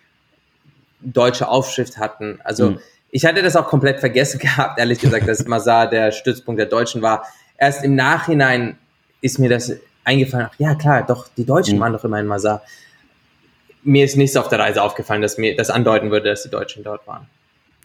deutsche 1.01 1.47
Aufschrift 1.47 1.97
hatten. 1.97 2.39
Also 2.43 2.69
hm. 2.69 2.79
Ich 3.15 3.25
hatte 3.27 3.43
das 3.43 3.55
auch 3.55 3.67
komplett 3.67 3.99
vergessen 3.99 4.39
gehabt, 4.39 4.79
ehrlich 4.79 4.99
gesagt, 4.99 5.27
dass 5.27 5.45
Mazar 5.45 5.87
der 5.87 6.11
Stützpunkt 6.11 6.59
der 6.59 6.65
Deutschen 6.65 7.03
war. 7.03 7.27
Erst 7.57 7.83
im 7.83 7.93
Nachhinein 7.95 8.77
ist 9.21 9.37
mir 9.37 9.49
das 9.49 9.71
eingefallen, 10.03 10.47
ach 10.51 10.59
ja 10.59 10.73
klar, 10.73 11.05
doch, 11.05 11.27
die 11.37 11.45
Deutschen 11.45 11.77
mhm. 11.77 11.81
waren 11.81 11.93
doch 11.93 12.03
immer 12.03 12.19
in 12.19 12.25
Mazar. 12.25 12.63
Mir 13.83 14.03
ist 14.03 14.17
nichts 14.17 14.35
auf 14.35 14.47
der 14.49 14.59
Reise 14.59 14.81
aufgefallen, 14.81 15.21
dass 15.21 15.37
mir 15.37 15.55
das 15.55 15.69
andeuten 15.69 16.09
würde, 16.09 16.29
dass 16.29 16.41
die 16.41 16.49
Deutschen 16.49 16.83
dort 16.83 17.05
waren. 17.05 17.27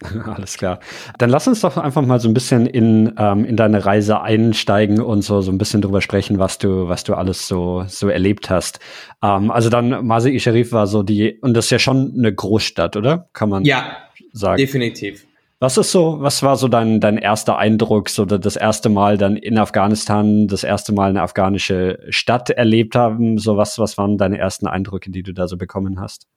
Alles 0.26 0.56
klar. 0.56 0.80
Dann 1.18 1.30
lass 1.30 1.48
uns 1.48 1.60
doch 1.60 1.76
einfach 1.76 2.02
mal 2.02 2.20
so 2.20 2.28
ein 2.28 2.34
bisschen 2.34 2.66
in, 2.66 3.14
ähm, 3.18 3.44
in 3.44 3.56
deine 3.56 3.84
Reise 3.84 4.20
einsteigen 4.20 5.00
und 5.00 5.22
so, 5.22 5.40
so 5.40 5.50
ein 5.50 5.58
bisschen 5.58 5.82
drüber 5.82 6.00
sprechen, 6.00 6.38
was 6.38 6.58
du, 6.58 6.88
was 6.88 7.04
du 7.04 7.14
alles 7.14 7.48
so, 7.48 7.84
so 7.88 8.08
erlebt 8.08 8.50
hast. 8.50 8.78
Ähm, 9.22 9.50
also 9.50 9.70
dann, 9.70 10.06
Masai 10.06 10.38
Sharif 10.38 10.72
war 10.72 10.86
so 10.86 11.02
die, 11.02 11.38
und 11.40 11.54
das 11.54 11.66
ist 11.66 11.70
ja 11.70 11.78
schon 11.78 12.14
eine 12.16 12.32
Großstadt, 12.32 12.96
oder? 12.96 13.28
Kann 13.32 13.48
man 13.48 13.64
ja, 13.64 13.96
sagen. 14.32 14.58
Definitiv. 14.58 15.26
Was 15.60 15.76
ist 15.76 15.90
so, 15.90 16.18
was 16.20 16.44
war 16.44 16.54
so 16.54 16.68
dein, 16.68 17.00
dein 17.00 17.18
erster 17.18 17.58
Eindruck, 17.58 18.10
so 18.10 18.24
das 18.24 18.54
erste 18.54 18.88
Mal 18.90 19.18
dann 19.18 19.36
in 19.36 19.58
Afghanistan, 19.58 20.46
das 20.46 20.62
erste 20.62 20.92
Mal 20.92 21.10
eine 21.10 21.22
afghanische 21.22 21.98
Stadt 22.10 22.50
erlebt 22.50 22.94
haben? 22.94 23.38
So 23.38 23.56
was, 23.56 23.76
was 23.80 23.98
waren 23.98 24.18
deine 24.18 24.38
ersten 24.38 24.68
Eindrücke, 24.68 25.10
die 25.10 25.24
du 25.24 25.32
da 25.32 25.48
so 25.48 25.56
bekommen 25.56 26.00
hast? 26.00 26.28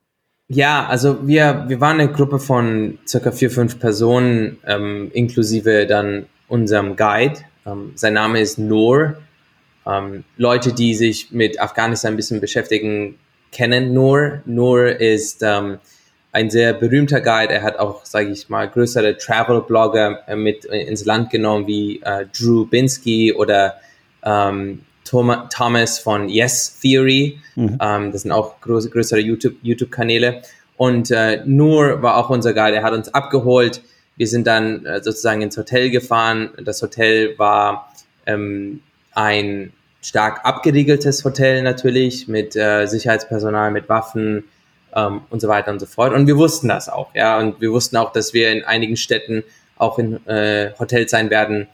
Ja, 0.54 0.86
also 0.86 1.26
wir, 1.26 1.64
wir 1.70 1.80
waren 1.80 2.02
eine 2.02 2.12
Gruppe 2.12 2.38
von 2.38 3.00
circa 3.08 3.32
vier, 3.32 3.50
fünf 3.50 3.80
Personen, 3.80 4.58
ähm, 4.68 5.10
inklusive 5.14 5.86
dann 5.88 6.26
unserem 6.50 6.98
Guide. 6.98 7.40
Ähm, 7.66 7.94
sein 7.96 8.16
Name 8.16 8.42
ist 8.42 8.60
Noor. 8.60 9.16
Ähm, 9.88 10.26
Leute, 10.36 10.74
die 10.74 10.94
sich 10.94 11.32
mit 11.32 11.62
Afghanistan 11.62 12.14
ein 12.14 12.18
bisschen 12.18 12.42
beschäftigen, 12.42 13.16
kennen 13.54 13.94
Noor. 13.94 14.42
Noor 14.44 14.88
ist 14.88 15.42
ähm, 15.42 15.78
ein 16.34 16.50
sehr 16.50 16.74
berühmter 16.74 17.22
Guide. 17.22 17.54
Er 17.54 17.64
hat 17.64 17.80
auch, 17.80 18.04
sage 18.04 18.30
ich 18.32 18.50
mal, 18.50 18.68
größere 18.68 19.16
Travel-Blogger 19.16 20.28
äh, 20.28 20.36
mit 20.36 20.66
äh, 20.66 20.82
ins 20.82 21.06
Land 21.06 21.30
genommen, 21.30 21.66
wie 21.66 22.02
äh, 22.02 22.26
Drew 22.38 22.66
Binsky 22.66 23.34
oder 23.34 23.76
ähm, 24.22 24.82
Thomas 25.04 26.00
von 26.00 26.30
Yes 26.30 26.80
Theory. 26.80 27.40
Mhm. 27.56 27.78
Ähm, 27.82 28.12
das 28.12 28.22
sind 28.24 28.32
auch 28.32 28.60
große, 28.62 28.90
größere 28.90 29.20
YouTube-Kanäle. 29.20 30.28
YouTube 30.28 30.46
und 30.78 31.12
äh, 31.12 31.44
Nur 31.46 32.02
war 32.02 32.18
auch 32.18 32.30
unser 32.30 32.54
Guide. 32.54 32.78
Er 32.78 32.84
hat 32.84 32.94
uns 32.94 33.14
abgeholt. 33.14 33.84
Wir 34.16 34.28
sind 34.28 34.48
dann 34.48 34.86
äh, 34.86 35.04
sozusagen 35.04 35.42
ins 35.42 35.56
Hotel 35.56 35.92
gefahren. 35.92 36.50
Das 36.64 36.82
Hotel 36.82 37.38
war 37.38 37.94
ähm, 38.26 38.82
ein 39.14 39.74
stark 40.02 40.44
abgeriegeltes 40.44 41.24
Hotel 41.24 41.62
natürlich 41.62 42.28
mit 42.28 42.56
äh, 42.56 42.88
Sicherheitspersonal, 42.88 43.70
mit 43.70 43.90
Waffen, 43.90 44.46
ähm, 44.96 45.22
und 45.30 45.40
so 45.40 45.48
weiter 45.48 45.72
und 45.72 45.80
so 45.80 45.86
fort. 45.86 46.14
Und 46.14 46.28
wir 46.28 46.38
wussten 46.38 46.68
das 46.68 46.90
auch, 46.90 47.14
ja. 47.14 47.38
Und 47.38 47.62
wir 47.62 47.72
wussten 47.72 47.98
auch, 47.98 48.12
dass 48.12 48.34
wir 48.34 48.52
in 48.52 48.64
einigen 48.64 48.98
Städten 48.98 49.44
auch 49.78 50.00
in 50.00 50.26
äh, 50.28 50.72
Hotels 50.80 51.12
sein 51.12 51.30
werden, 51.30 51.68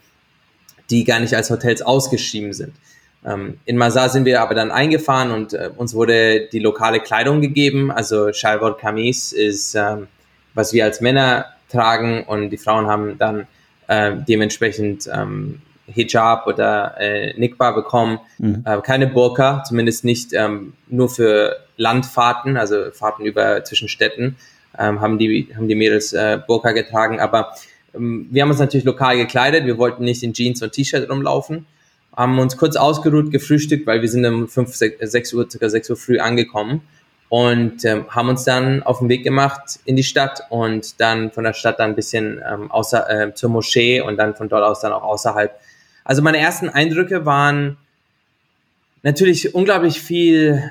die 0.90 1.04
gar 1.04 1.20
nicht 1.20 1.34
als 1.34 1.50
Hotels 1.50 1.82
ausgeschrieben 1.82 2.54
sind. 2.54 2.74
Ähm, 3.28 3.60
in 3.66 3.78
Masar 3.78 4.10
sind 4.10 4.26
wir 4.26 4.42
aber 4.42 4.56
dann 4.56 4.72
eingefahren 4.72 5.32
und 5.32 5.54
äh, 5.54 5.70
uns 5.76 5.94
wurde 5.94 6.48
die 6.48 6.60
lokale 6.60 7.00
Kleidung 7.00 7.42
gegeben. 7.42 7.92
Also 7.92 8.32
Shalwar 8.32 8.78
Kamis 8.78 9.34
ist, 9.34 9.76
ähm, 9.76 10.08
was 10.54 10.72
wir 10.74 10.86
als 10.86 11.02
Männer 11.02 11.46
tragen 11.70 12.24
und 12.24 12.50
die 12.52 12.58
Frauen 12.58 12.88
haben 12.88 13.18
dann 13.18 13.48
äh, 13.88 14.14
dementsprechend 14.28 15.10
ähm, 15.14 15.62
Hijab 15.88 16.48
oder 16.48 16.96
äh, 17.00 17.34
Nikba 17.38 17.72
bekommen. 17.72 18.20
Mhm. 18.38 18.64
Äh, 18.66 18.82
keine 18.82 19.08
Burka, 19.08 19.64
zumindest 19.68 20.06
nicht 20.06 20.34
ähm, 20.34 20.74
nur 20.88 21.10
für 21.10 21.58
Landfahrten, 21.78 22.58
also 22.58 22.92
Fahrten 22.92 23.26
über 23.26 23.64
zwischen 23.64 23.88
Städten, 23.88 24.38
ähm, 24.78 25.02
haben, 25.02 25.18
die, 25.18 25.50
haben 25.56 25.68
die 25.68 25.76
Mädels 25.76 26.14
äh, 26.14 26.40
Burka 26.46 26.72
getragen. 26.72 27.20
Aber 27.20 27.54
ähm, 27.94 28.28
wir 28.32 28.42
haben 28.42 28.50
uns 28.50 28.60
natürlich 28.60 28.86
lokal 28.86 29.18
gekleidet. 29.18 29.66
Wir 29.66 29.78
wollten 29.78 30.04
nicht 30.04 30.24
in 30.24 30.34
Jeans 30.34 30.62
und 30.62 30.72
T-Shirt 30.72 31.10
rumlaufen. 31.10 31.66
Haben 32.18 32.38
uns 32.40 32.58
kurz 32.58 32.76
ausgeruht, 32.76 33.32
gefrühstückt, 33.32 33.88
weil 33.88 34.02
wir 34.02 34.10
sind 34.10 34.26
um 34.26 34.50
5, 34.50 34.76
6 34.76 35.34
Uhr, 35.34 35.50
circa 35.50 35.70
6 35.70 35.92
Uhr 35.92 35.96
früh 35.96 36.20
angekommen 36.20 36.82
und 37.30 37.86
ähm, 37.86 38.06
haben 38.10 38.30
uns 38.30 38.44
dann 38.44 38.84
auf 38.84 39.00
den 39.00 39.10
Weg 39.10 39.24
gemacht 39.24 39.80
in 39.86 39.96
die 39.96 40.04
Stadt 40.04 40.42
und 40.50 41.00
dann 41.00 41.32
von 41.32 41.44
der 41.44 41.54
Stadt 41.54 41.80
dann 41.80 41.92
ein 41.92 41.96
bisschen 41.96 42.42
ähm, 42.50 42.72
außer, 42.72 43.10
äh, 43.10 43.34
zur 43.36 43.50
Moschee 43.50 44.02
und 44.02 44.18
dann 44.18 44.36
von 44.36 44.50
dort 44.50 44.64
aus 44.64 44.80
dann 44.80 44.94
auch 44.94 45.04
außerhalb. 45.04 45.52
Also 46.04 46.22
meine 46.22 46.40
ersten 46.40 46.70
Eindrücke 46.70 47.26
waren 47.26 47.78
natürlich 49.04 49.54
unglaublich 49.54 50.02
viel 50.02 50.64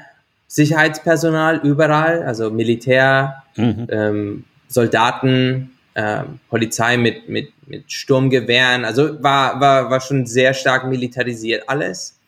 Sicherheitspersonal 0.49 1.61
überall, 1.63 2.23
also 2.23 2.51
Militär, 2.51 3.43
mhm. 3.57 3.87
ähm, 3.91 4.45
Soldaten, 4.69 5.76
äh, 5.97 6.25
Polizei 6.51 6.99
mit, 6.99 7.27
mit, 7.27 7.53
mit 7.67 7.91
Sturmgewehren. 7.91 8.85
Also 8.85 9.23
war, 9.23 9.59
war, 9.61 9.91
war 9.91 10.01
schon 10.03 10.27
sehr 10.27 10.53
stark 10.53 10.87
militarisiert 10.87 11.71
alles. 11.71 12.19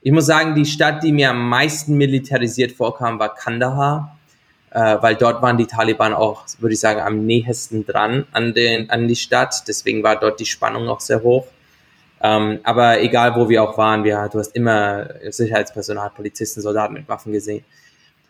Ich 0.00 0.10
muss 0.10 0.24
sagen, 0.24 0.54
die 0.54 0.64
Stadt, 0.64 1.02
die 1.02 1.12
mir 1.12 1.28
am 1.30 1.48
meisten 1.48 1.98
militarisiert 1.98 2.72
vorkam, 2.72 3.18
war 3.18 3.34
Kandahar, 3.34 4.16
äh, 4.70 4.96
weil 5.02 5.16
dort 5.16 5.42
waren 5.42 5.58
die 5.58 5.66
Taliban 5.66 6.14
auch, 6.14 6.46
würde 6.60 6.72
ich 6.72 6.80
sagen, 6.80 7.00
am 7.00 7.26
nähesten 7.26 7.84
dran 7.84 8.26
an, 8.32 8.54
den, 8.54 8.88
an 8.88 9.06
die 9.06 9.16
Stadt. 9.16 9.64
Deswegen 9.68 10.02
war 10.02 10.18
dort 10.18 10.40
die 10.40 10.46
Spannung 10.46 10.88
auch 10.88 11.00
sehr 11.00 11.22
hoch. 11.22 11.46
Ähm, 12.22 12.60
aber 12.64 13.02
egal, 13.02 13.36
wo 13.36 13.50
wir 13.50 13.62
auch 13.62 13.76
waren, 13.76 14.02
wir, 14.04 14.30
du 14.32 14.38
hast 14.38 14.56
immer 14.56 15.08
Sicherheitspersonal, 15.28 16.10
Polizisten, 16.16 16.62
Soldaten 16.62 16.94
mit 16.94 17.06
Waffen 17.06 17.32
gesehen. 17.32 17.64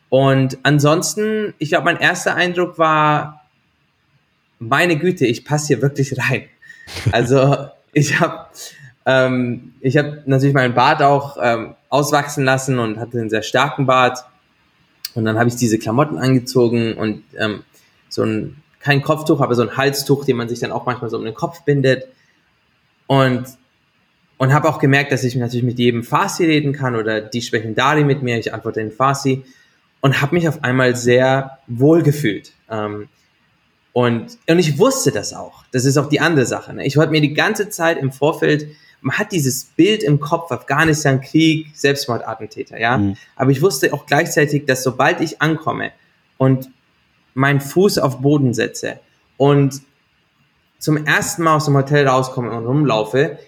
Und 0.09 0.59
ansonsten, 0.65 1.55
ich 1.59 1.69
glaube, 1.69 1.85
mein 1.85 2.01
erster 2.01 2.35
Eindruck 2.35 2.77
war, 2.77 3.44
meine 4.59 4.97
Güte, 4.97 5.27
ich 5.27 5.45
passe 5.45 5.69
hier 5.69 5.83
wirklich 5.83 6.17
rein. 6.19 6.45
Also 7.13 7.69
ich 7.93 8.21
habe 8.21 8.47
ähm, 9.07 9.75
ich 9.81 9.97
habe 9.97 10.23
natürlich 10.27 10.55
meinen 10.55 10.75
Bart 10.75 11.03
auch 11.03 11.37
ähm, 11.41 11.75
auswachsen 11.91 12.45
lassen 12.45 12.79
und 12.79 12.99
hatte 12.99 13.19
einen 13.21 13.31
sehr 13.31 13.43
starken 13.43 13.87
Bart. 13.87 14.25
Und 15.15 15.25
dann 15.25 15.39
habe 15.39 15.49
ich 15.49 15.57
diese 15.57 15.79
Klamotten 15.79 16.19
angezogen 16.19 16.95
und 16.95 17.23
ähm, 17.39 17.63
so 18.09 18.23
ein, 18.23 18.57
kein 18.81 19.03
Kopftuch, 19.03 19.41
aber 19.41 19.55
so 19.55 19.63
ein 19.63 19.77
Halstuch, 19.77 20.25
den 20.25 20.37
man 20.37 20.49
sich 20.49 20.59
dann 20.59 20.73
auch 20.73 20.87
manchmal 20.87 21.11
so 21.11 21.19
um 21.19 21.25
den 21.25 21.35
Kopf 21.35 21.63
bindet. 21.63 22.09
Und 23.07 23.45
und 24.37 24.53
habe 24.53 24.69
auch 24.69 24.79
gemerkt, 24.79 25.13
dass 25.13 25.23
ich 25.23 25.37
natürlich 25.37 25.65
mit 25.65 25.79
jedem 25.79 26.03
Farsi 26.03 26.45
reden 26.45 26.73
kann 26.73 26.97
oder 26.97 27.21
die 27.21 27.41
sprechen 27.41 27.75
Dari 27.75 28.05
mit 28.05 28.23
mir, 28.23 28.37
ich 28.39 28.53
antworte 28.53 28.81
in 28.81 28.91
Farsi 28.91 29.45
und 30.01 30.21
habe 30.21 30.35
mich 30.35 30.49
auf 30.49 30.65
einmal 30.65 30.97
sehr 30.97 31.59
wohl 31.67 32.03
gefühlt. 32.03 32.53
Ähm, 32.69 33.09
und, 33.95 34.39
und 34.49 34.59
ich 34.59 34.77
wusste 34.77 35.13
das 35.13 35.33
auch. 35.33 35.65
Das 35.71 35.85
ist 35.85 35.97
auch 35.97 36.09
die 36.09 36.19
andere 36.19 36.47
Sache. 36.47 36.75
Ne? 36.75 36.85
Ich 36.85 36.97
wollte 36.97 37.13
mir 37.13 37.21
die 37.21 37.33
ganze 37.33 37.71
Zeit 37.71 37.97
im 37.97 38.11
Vorfeld, 38.11 38.67
man 39.01 39.17
hat 39.17 39.31
dieses 39.31 39.67
Bild 39.67 40.03
im 40.03 40.19
Kopf, 40.19 40.51
Afghanistan, 40.51 41.21
Krieg, 41.21 41.69
Selbstmordattentäter, 41.75 42.77
ja. 42.79 42.99
Mhm. 42.99 43.17
Aber 43.37 43.53
ich 43.53 43.63
wusste 43.63 43.93
auch 43.93 44.07
gleichzeitig, 44.07 44.67
dass 44.67 44.83
sobald 44.83 45.21
ich 45.21 45.41
ankomme 45.41 45.93
und 46.39 46.71
meinen 47.35 47.61
Fuß 47.61 47.99
auf 47.99 48.21
Boden 48.21 48.53
setze 48.53 48.99
und 49.37 49.81
zum 50.81 51.07
ersten 51.07 51.45
Mal 51.45 51.57
aus 51.57 51.67
dem 51.67 51.77
Hotel 51.77 52.09
rauskomme 52.09 52.51
und 52.51 52.67
rumlaufe, 52.67 53.39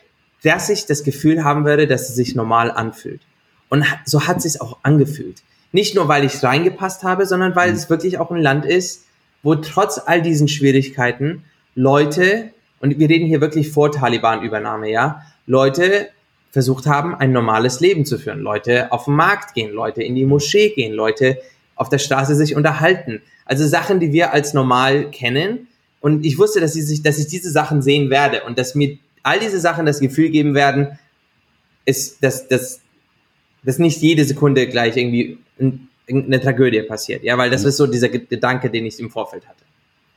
dass 0.45 0.69
ich 0.69 0.87
das 0.87 1.03
Gefühl 1.03 1.43
haben 1.43 1.65
würde, 1.65 1.89
dass 1.89 2.09
es 2.09 2.15
sich 2.15 2.37
normal 2.37 2.71
anfühlt. 2.71 3.23
Und 3.69 3.85
so 4.05 4.29
hat 4.29 4.37
es 4.37 4.45
sich 4.45 4.61
auch 4.61 4.79
angefühlt. 4.85 5.43
Nicht 5.73 5.97
nur, 5.97 6.07
weil 6.07 6.25
ich 6.25 6.41
reingepasst 6.41 7.03
habe, 7.03 7.27
sondern 7.27 7.57
weil 7.57 7.71
mhm. 7.71 7.77
es 7.77 7.91
wirklich 7.91 8.19
auch 8.19 8.31
ein 8.31 8.41
Land 8.41 8.65
ist, 8.65 9.06
wo 9.47 9.55
trotz 9.55 10.01
all 10.05 10.23
diesen 10.23 10.49
Schwierigkeiten 10.49 11.45
Leute, 11.77 12.51
und 12.81 12.99
wir 12.99 13.09
reden 13.09 13.27
hier 13.27 13.41
wirklich 13.41 13.71
vor 13.71 13.93
Taliban-Übernahme, 13.93 14.91
ja, 14.91 15.23
Leute 15.47 16.09
versucht 16.51 16.87
haben, 16.87 17.15
ein 17.15 17.31
normales 17.31 17.79
Leben 17.79 18.05
zu 18.05 18.19
führen. 18.19 18.41
Leute 18.41 18.91
auf 18.91 19.05
den 19.05 19.15
Markt 19.15 19.55
gehen, 19.55 19.73
Leute 19.73 20.03
in 20.03 20.17
die 20.17 20.25
Moschee 20.25 20.71
gehen, 20.71 20.93
Leute 20.93 21.39
auf 21.77 21.89
der 21.89 21.99
Straße 21.99 22.35
sich 22.35 22.57
unterhalten. 22.57 23.23
Also 23.45 23.69
Sachen, 23.69 24.01
die 24.01 24.13
wir 24.13 24.33
als 24.33 24.53
normal 24.53 25.13
kennen. 25.13 25.69
Und 26.01 26.27
ich 26.27 26.39
wusste, 26.39 26.61
dass 26.61 26.75
ich, 26.75 27.03
dass 27.03 27.19
ich 27.19 27.29
diese 27.29 27.51
Sachen 27.51 27.83
sehen 27.83 28.11
werde 28.11 28.43
und 28.45 28.59
dass 28.59 28.75
mir 28.75 28.99
all 29.23 29.39
diese 29.39 29.61
Sachen 29.61 29.87
das 29.87 30.01
Gefühl 30.01 30.31
geben 30.31 30.55
werden, 30.55 30.99
ist, 31.85 32.21
dass, 32.25 32.49
dass, 32.49 32.81
dass 33.63 33.79
nicht 33.79 34.03
jede 34.03 34.25
Sekunde 34.25 34.67
gleich 34.67 34.97
irgendwie 34.97 35.39
eine 36.09 36.41
Tragödie 36.41 36.83
passiert. 36.83 37.23
Ja, 37.23 37.37
weil 37.39 37.51
das 37.51 37.63
mhm. 37.63 37.69
ist 37.69 37.77
so 37.77 37.87
dieser 37.87 38.09
Gedanke, 38.09 38.71
den 38.71 38.87
ich 38.87 38.99
im 39.01 39.11
Vorfeld 39.11 39.47
hatte. 39.47 39.66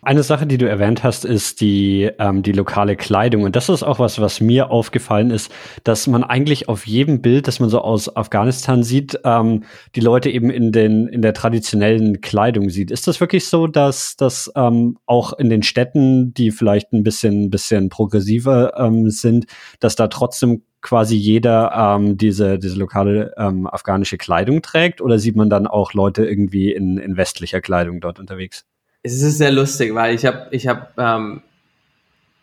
Eine 0.01 0.23
Sache, 0.23 0.47
die 0.47 0.57
du 0.57 0.67
erwähnt 0.67 1.03
hast, 1.03 1.25
ist 1.25 1.59
die, 1.59 2.09
ähm, 2.19 2.41
die 2.41 2.53
lokale 2.53 2.95
Kleidung. 2.95 3.43
Und 3.43 3.57
das 3.57 3.67
ist 3.67 3.83
auch 3.83 3.99
was, 3.99 4.21
was 4.21 4.39
mir 4.39 4.71
aufgefallen 4.71 5.29
ist, 5.29 5.51
dass 5.83 6.07
man 6.07 6.23
eigentlich 6.23 6.69
auf 6.69 6.87
jedem 6.87 7.21
Bild, 7.21 7.47
das 7.49 7.59
man 7.59 7.69
so 7.69 7.81
aus 7.81 8.15
Afghanistan 8.15 8.81
sieht, 8.81 9.19
ähm, 9.25 9.63
die 9.95 9.99
Leute 9.99 10.29
eben 10.29 10.51
in, 10.51 10.71
den, 10.71 11.07
in 11.09 11.21
der 11.21 11.33
traditionellen 11.33 12.21
Kleidung 12.21 12.69
sieht. 12.69 12.91
Ist 12.91 13.07
das 13.09 13.19
wirklich 13.19 13.47
so, 13.47 13.67
dass 13.67 14.15
das 14.15 14.49
ähm, 14.55 14.97
auch 15.05 15.33
in 15.33 15.49
den 15.49 15.63
Städten, 15.63 16.33
die 16.33 16.51
vielleicht 16.51 16.93
ein 16.93 17.03
bisschen, 17.03 17.49
bisschen 17.49 17.89
progressiver 17.89 18.77
ähm, 18.77 19.09
sind, 19.09 19.47
dass 19.81 19.97
da 19.97 20.07
trotzdem 20.07 20.63
quasi 20.81 21.17
jeder 21.17 21.73
ähm, 21.75 22.15
diese, 22.15 22.57
diese 22.57 22.79
lokale 22.79 23.33
ähm, 23.37 23.67
afghanische 23.67 24.17
Kleidung 24.17 24.61
trägt? 24.61 25.01
Oder 25.01 25.19
sieht 25.19 25.35
man 25.35 25.49
dann 25.49 25.67
auch 25.67 25.91
Leute 25.91 26.25
irgendwie 26.25 26.71
in, 26.71 26.97
in 26.97 27.17
westlicher 27.17 27.59
Kleidung 27.59 27.99
dort 27.99 28.17
unterwegs? 28.17 28.65
Es 29.03 29.21
ist 29.21 29.37
sehr 29.37 29.51
lustig, 29.51 29.93
weil 29.95 30.15
ich 30.15 30.25
habe 30.25 30.47
ich 30.51 30.67
hab, 30.67 30.97
ähm, 30.97 31.41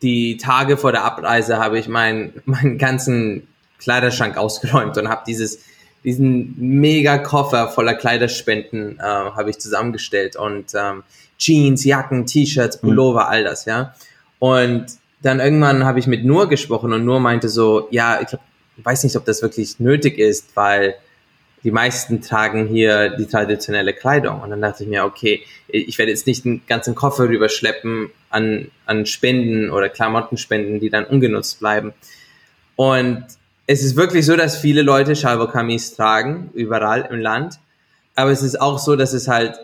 die 0.02 0.36
Tage 0.36 0.76
vor 0.76 0.92
der 0.92 1.04
Abreise 1.04 1.58
habe 1.58 1.78
ich 1.78 1.88
meinen 1.88 2.32
meinen 2.44 2.78
ganzen 2.78 3.46
Kleiderschrank 3.78 4.36
ausgeräumt 4.36 4.96
und 4.98 5.08
habe 5.08 5.22
dieses 5.26 5.60
diesen 6.04 6.54
mega 6.58 7.18
Koffer 7.18 7.68
voller 7.68 7.94
Kleiderspenden 7.94 8.98
äh, 9.00 9.02
habe 9.02 9.50
ich 9.50 9.58
zusammengestellt 9.58 10.36
und 10.36 10.72
ähm, 10.74 11.02
Jeans, 11.36 11.84
Jacken, 11.84 12.26
T-Shirts, 12.26 12.80
mhm. 12.80 12.88
Pullover, 12.88 13.24
mhm. 13.24 13.30
all 13.30 13.44
das, 13.44 13.64
ja. 13.64 13.94
Und 14.38 14.86
dann 15.22 15.40
irgendwann 15.40 15.84
habe 15.84 15.98
ich 15.98 16.06
mit 16.06 16.24
Nur 16.24 16.48
gesprochen 16.48 16.92
und 16.92 17.04
Nur 17.04 17.18
meinte 17.18 17.48
so, 17.48 17.88
ja, 17.90 18.20
ich, 18.20 18.28
glaub, 18.28 18.40
ich 18.76 18.84
weiß 18.84 19.02
nicht, 19.02 19.16
ob 19.16 19.24
das 19.24 19.42
wirklich 19.42 19.80
nötig 19.80 20.18
ist, 20.18 20.54
weil 20.54 20.94
die 21.66 21.72
meisten 21.72 22.22
tragen 22.22 22.68
hier 22.68 23.08
die 23.16 23.26
traditionelle 23.26 23.92
Kleidung. 23.92 24.40
Und 24.40 24.50
dann 24.50 24.60
dachte 24.60 24.84
ich 24.84 24.88
mir, 24.88 25.04
okay, 25.04 25.42
ich 25.66 25.98
werde 25.98 26.12
jetzt 26.12 26.28
nicht 26.28 26.46
einen 26.46 26.64
ganzen 26.68 26.94
Koffer 26.94 27.28
rüberschleppen 27.28 28.10
an, 28.30 28.70
an 28.86 29.04
Spenden 29.04 29.70
oder 29.70 29.88
Klamottenspenden, 29.88 30.78
die 30.78 30.90
dann 30.90 31.04
ungenutzt 31.04 31.58
bleiben. 31.58 31.92
Und 32.76 33.24
es 33.66 33.82
ist 33.82 33.96
wirklich 33.96 34.24
so, 34.26 34.36
dass 34.36 34.56
viele 34.56 34.82
Leute 34.82 35.16
Shalvo-Kamis 35.16 35.96
tragen, 35.96 36.50
überall 36.54 37.08
im 37.10 37.18
Land. 37.18 37.58
Aber 38.14 38.30
es 38.30 38.42
ist 38.42 38.60
auch 38.60 38.78
so, 38.78 38.94
dass 38.94 39.12
es 39.12 39.26
halt 39.26 39.58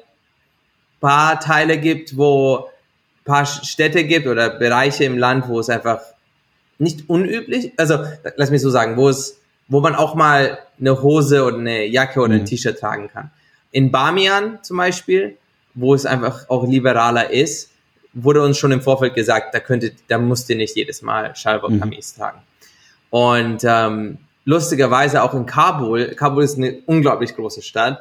paar 1.01 1.39
Teile 1.39 1.79
gibt, 1.79 2.17
wo 2.17 2.69
paar 3.25 3.47
Städte 3.47 4.03
gibt 4.03 4.27
oder 4.27 4.51
Bereiche 4.51 5.05
im 5.05 5.19
Land, 5.19 5.47
wo 5.47 5.61
es 5.61 5.71
einfach 5.71 6.01
nicht 6.79 7.09
unüblich, 7.09 7.75
also 7.77 7.99
lass 8.35 8.51
mich 8.51 8.61
so 8.61 8.71
sagen, 8.71 8.97
wo 8.97 9.09
es 9.09 9.39
wo 9.73 9.81
man 9.81 9.95
auch 9.95 10.15
mal 10.15 10.59
eine 10.79 11.01
Hose 11.01 11.45
oder 11.45 11.57
eine 11.57 11.87
Jacke 11.87 12.21
oder 12.21 12.35
ein. 12.35 12.45
T-Shirt 12.45 12.79
tragen 12.79 13.09
kann. 13.09 13.31
In 13.71 13.91
Bamian 13.91 14.59
zum 14.63 14.77
Beispiel, 14.77 15.39
wo 15.73 15.95
es 15.95 16.05
einfach 16.05 16.51
auch 16.51 16.69
liberaler 16.69 17.31
ist, 17.31 17.71
wurde 18.13 18.43
uns 18.43 18.59
schon 18.59 18.71
im 18.71 18.83
Vorfeld 18.83 19.15
gesagt, 19.15 19.55
da 19.55 19.61
könnte, 19.61 19.93
da 20.09 20.19
musst 20.19 20.51
ihr 20.51 20.57
nicht 20.57 20.77
jedes 20.77 21.01
Mal 21.01 21.35
Schalburg-Kamis 21.35 22.15
mhm. 22.15 22.21
tragen. 22.21 22.39
Und 23.09 23.65
ähm, 23.65 24.19
lustigerweise 24.45 25.23
auch 25.23 25.33
in 25.33 25.47
Kabul, 25.47 26.09
Kabul 26.17 26.45
ist 26.45 26.59
eine 26.59 26.83
unglaublich 26.85 27.35
große 27.35 27.63
Stadt. 27.63 27.99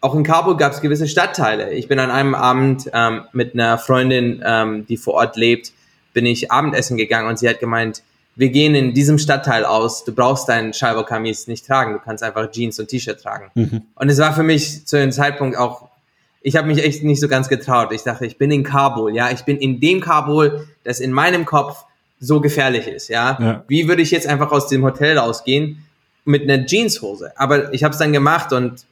Auch 0.00 0.14
in 0.14 0.22
Kabul 0.22 0.56
gab 0.56 0.72
es 0.72 0.80
gewisse 0.80 1.06
Stadtteile. 1.06 1.74
Ich 1.74 1.86
bin 1.86 1.98
an 1.98 2.10
einem 2.10 2.34
Abend 2.34 2.90
ähm, 2.94 3.24
mit 3.34 3.52
einer 3.52 3.76
Freundin, 3.76 4.42
ähm, 4.42 4.86
die 4.86 4.96
vor 4.96 5.14
Ort 5.14 5.36
lebt, 5.36 5.72
bin 6.14 6.24
ich 6.24 6.50
Abendessen 6.50 6.96
gegangen 6.96 7.28
und 7.28 7.38
sie 7.38 7.46
hat 7.46 7.60
gemeint, 7.60 8.02
wir 8.36 8.48
gehen 8.48 8.74
in 8.74 8.94
diesem 8.94 9.18
Stadtteil 9.18 9.64
aus, 9.64 10.04
du 10.04 10.12
brauchst 10.12 10.48
deinen 10.48 10.72
Scheiberkamis 10.72 11.46
nicht 11.46 11.66
tragen, 11.66 11.92
du 11.92 11.98
kannst 12.00 12.22
einfach 12.22 12.50
Jeans 12.50 12.78
und 12.80 12.88
T-Shirt 12.88 13.20
tragen. 13.20 13.50
Mhm. 13.54 13.82
Und 13.94 14.08
es 14.08 14.18
war 14.18 14.34
für 14.34 14.42
mich 14.42 14.86
zu 14.86 14.96
dem 14.96 15.12
Zeitpunkt 15.12 15.56
auch, 15.56 15.88
ich 16.42 16.56
habe 16.56 16.66
mich 16.66 16.84
echt 16.84 17.04
nicht 17.04 17.20
so 17.20 17.28
ganz 17.28 17.48
getraut. 17.48 17.90
Ich 17.92 18.02
dachte, 18.02 18.26
ich 18.26 18.36
bin 18.36 18.50
in 18.50 18.64
Kabul, 18.64 19.14
ja, 19.14 19.30
ich 19.30 19.42
bin 19.42 19.56
in 19.56 19.80
dem 19.80 20.00
Kabul, 20.00 20.68
das 20.82 21.00
in 21.00 21.12
meinem 21.12 21.46
Kopf 21.46 21.84
so 22.20 22.40
gefährlich 22.40 22.86
ist, 22.86 23.08
ja. 23.08 23.38
ja. 23.40 23.64
Wie 23.68 23.88
würde 23.88 24.02
ich 24.02 24.10
jetzt 24.10 24.26
einfach 24.26 24.50
aus 24.50 24.68
dem 24.68 24.84
Hotel 24.84 25.16
rausgehen 25.16 25.84
mit 26.24 26.42
einer 26.42 26.66
Jeanshose? 26.66 27.32
Aber 27.36 27.72
ich 27.72 27.84
habe 27.84 27.92
es 27.92 27.98
dann 27.98 28.12
gemacht 28.12 28.52
und 28.52 28.84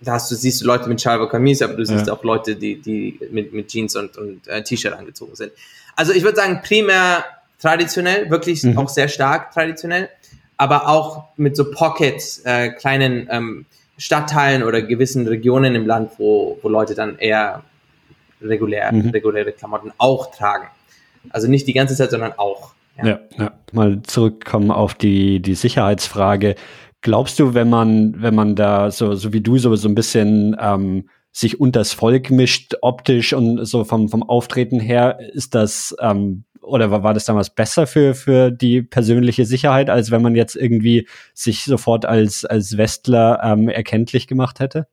da 0.00 0.12
hast 0.12 0.30
du, 0.30 0.34
siehst 0.34 0.60
du 0.60 0.66
Leute 0.66 0.88
mit 0.88 1.00
Schalber-Kamis, 1.00 1.62
aber 1.62 1.74
du 1.74 1.84
siehst 1.84 2.06
ja. 2.06 2.12
auch 2.12 2.22
Leute, 2.22 2.54
die, 2.54 2.80
die 2.80 3.18
mit, 3.30 3.52
mit 3.52 3.68
Jeans 3.68 3.96
und, 3.96 4.16
und 4.18 4.46
äh, 4.46 4.62
T-Shirt 4.62 4.92
angezogen 4.92 5.34
sind. 5.34 5.52
Also 5.96 6.12
ich 6.12 6.22
würde 6.22 6.36
sagen, 6.36 6.60
primär 6.62 7.24
traditionell, 7.60 8.30
wirklich 8.30 8.62
mhm. 8.62 8.78
auch 8.78 8.88
sehr 8.88 9.08
stark 9.08 9.52
traditionell, 9.52 10.08
aber 10.56 10.88
auch 10.88 11.24
mit 11.36 11.56
so 11.56 11.70
Pockets, 11.70 12.42
äh, 12.44 12.70
kleinen 12.70 13.28
ähm, 13.30 13.66
Stadtteilen 13.98 14.62
oder 14.62 14.82
gewissen 14.82 15.26
Regionen 15.26 15.74
im 15.74 15.86
Land, 15.86 16.12
wo, 16.18 16.58
wo 16.62 16.68
Leute 16.68 16.94
dann 16.94 17.18
eher 17.18 17.62
regulär, 18.42 18.92
mhm. 18.92 19.10
reguläre 19.10 19.52
Klamotten 19.52 19.92
auch 19.98 20.34
tragen. 20.34 20.66
Also 21.30 21.48
nicht 21.48 21.66
die 21.66 21.72
ganze 21.72 21.94
Zeit, 21.96 22.10
sondern 22.10 22.32
auch. 22.36 22.72
Ja, 22.98 23.06
ja, 23.06 23.20
ja. 23.38 23.52
mal 23.72 24.02
zurückkommen 24.02 24.70
auf 24.70 24.94
die, 24.94 25.40
die 25.40 25.54
Sicherheitsfrage. 25.54 26.54
Glaubst 27.02 27.38
du, 27.38 27.54
wenn 27.54 27.68
man, 27.68 28.20
wenn 28.22 28.34
man 28.34 28.56
da 28.56 28.90
so, 28.90 29.14
so 29.14 29.32
wie 29.32 29.40
du 29.40 29.58
so, 29.58 29.74
so 29.76 29.88
ein 29.88 29.94
bisschen 29.94 30.56
ähm, 30.58 31.08
sich 31.30 31.60
unters 31.60 31.92
Volk 31.92 32.30
mischt, 32.30 32.74
optisch 32.80 33.34
und 33.34 33.66
so 33.66 33.84
vom, 33.84 34.08
vom 34.08 34.22
Auftreten 34.22 34.80
her, 34.80 35.18
ist 35.34 35.54
das 35.54 35.94
ähm, 36.00 36.45
oder 36.66 36.90
war, 36.90 37.02
war 37.02 37.14
das 37.14 37.24
damals 37.24 37.50
besser 37.50 37.86
für, 37.86 38.14
für 38.14 38.50
die 38.50 38.82
persönliche 38.82 39.44
Sicherheit, 39.44 39.88
als 39.88 40.10
wenn 40.10 40.22
man 40.22 40.34
jetzt 40.34 40.56
irgendwie 40.56 41.06
sich 41.32 41.64
sofort 41.64 42.04
als, 42.04 42.44
als 42.44 42.76
Westler 42.76 43.40
ähm, 43.42 43.68
erkenntlich 43.68 44.26
gemacht 44.26 44.60
hätte? 44.60 44.86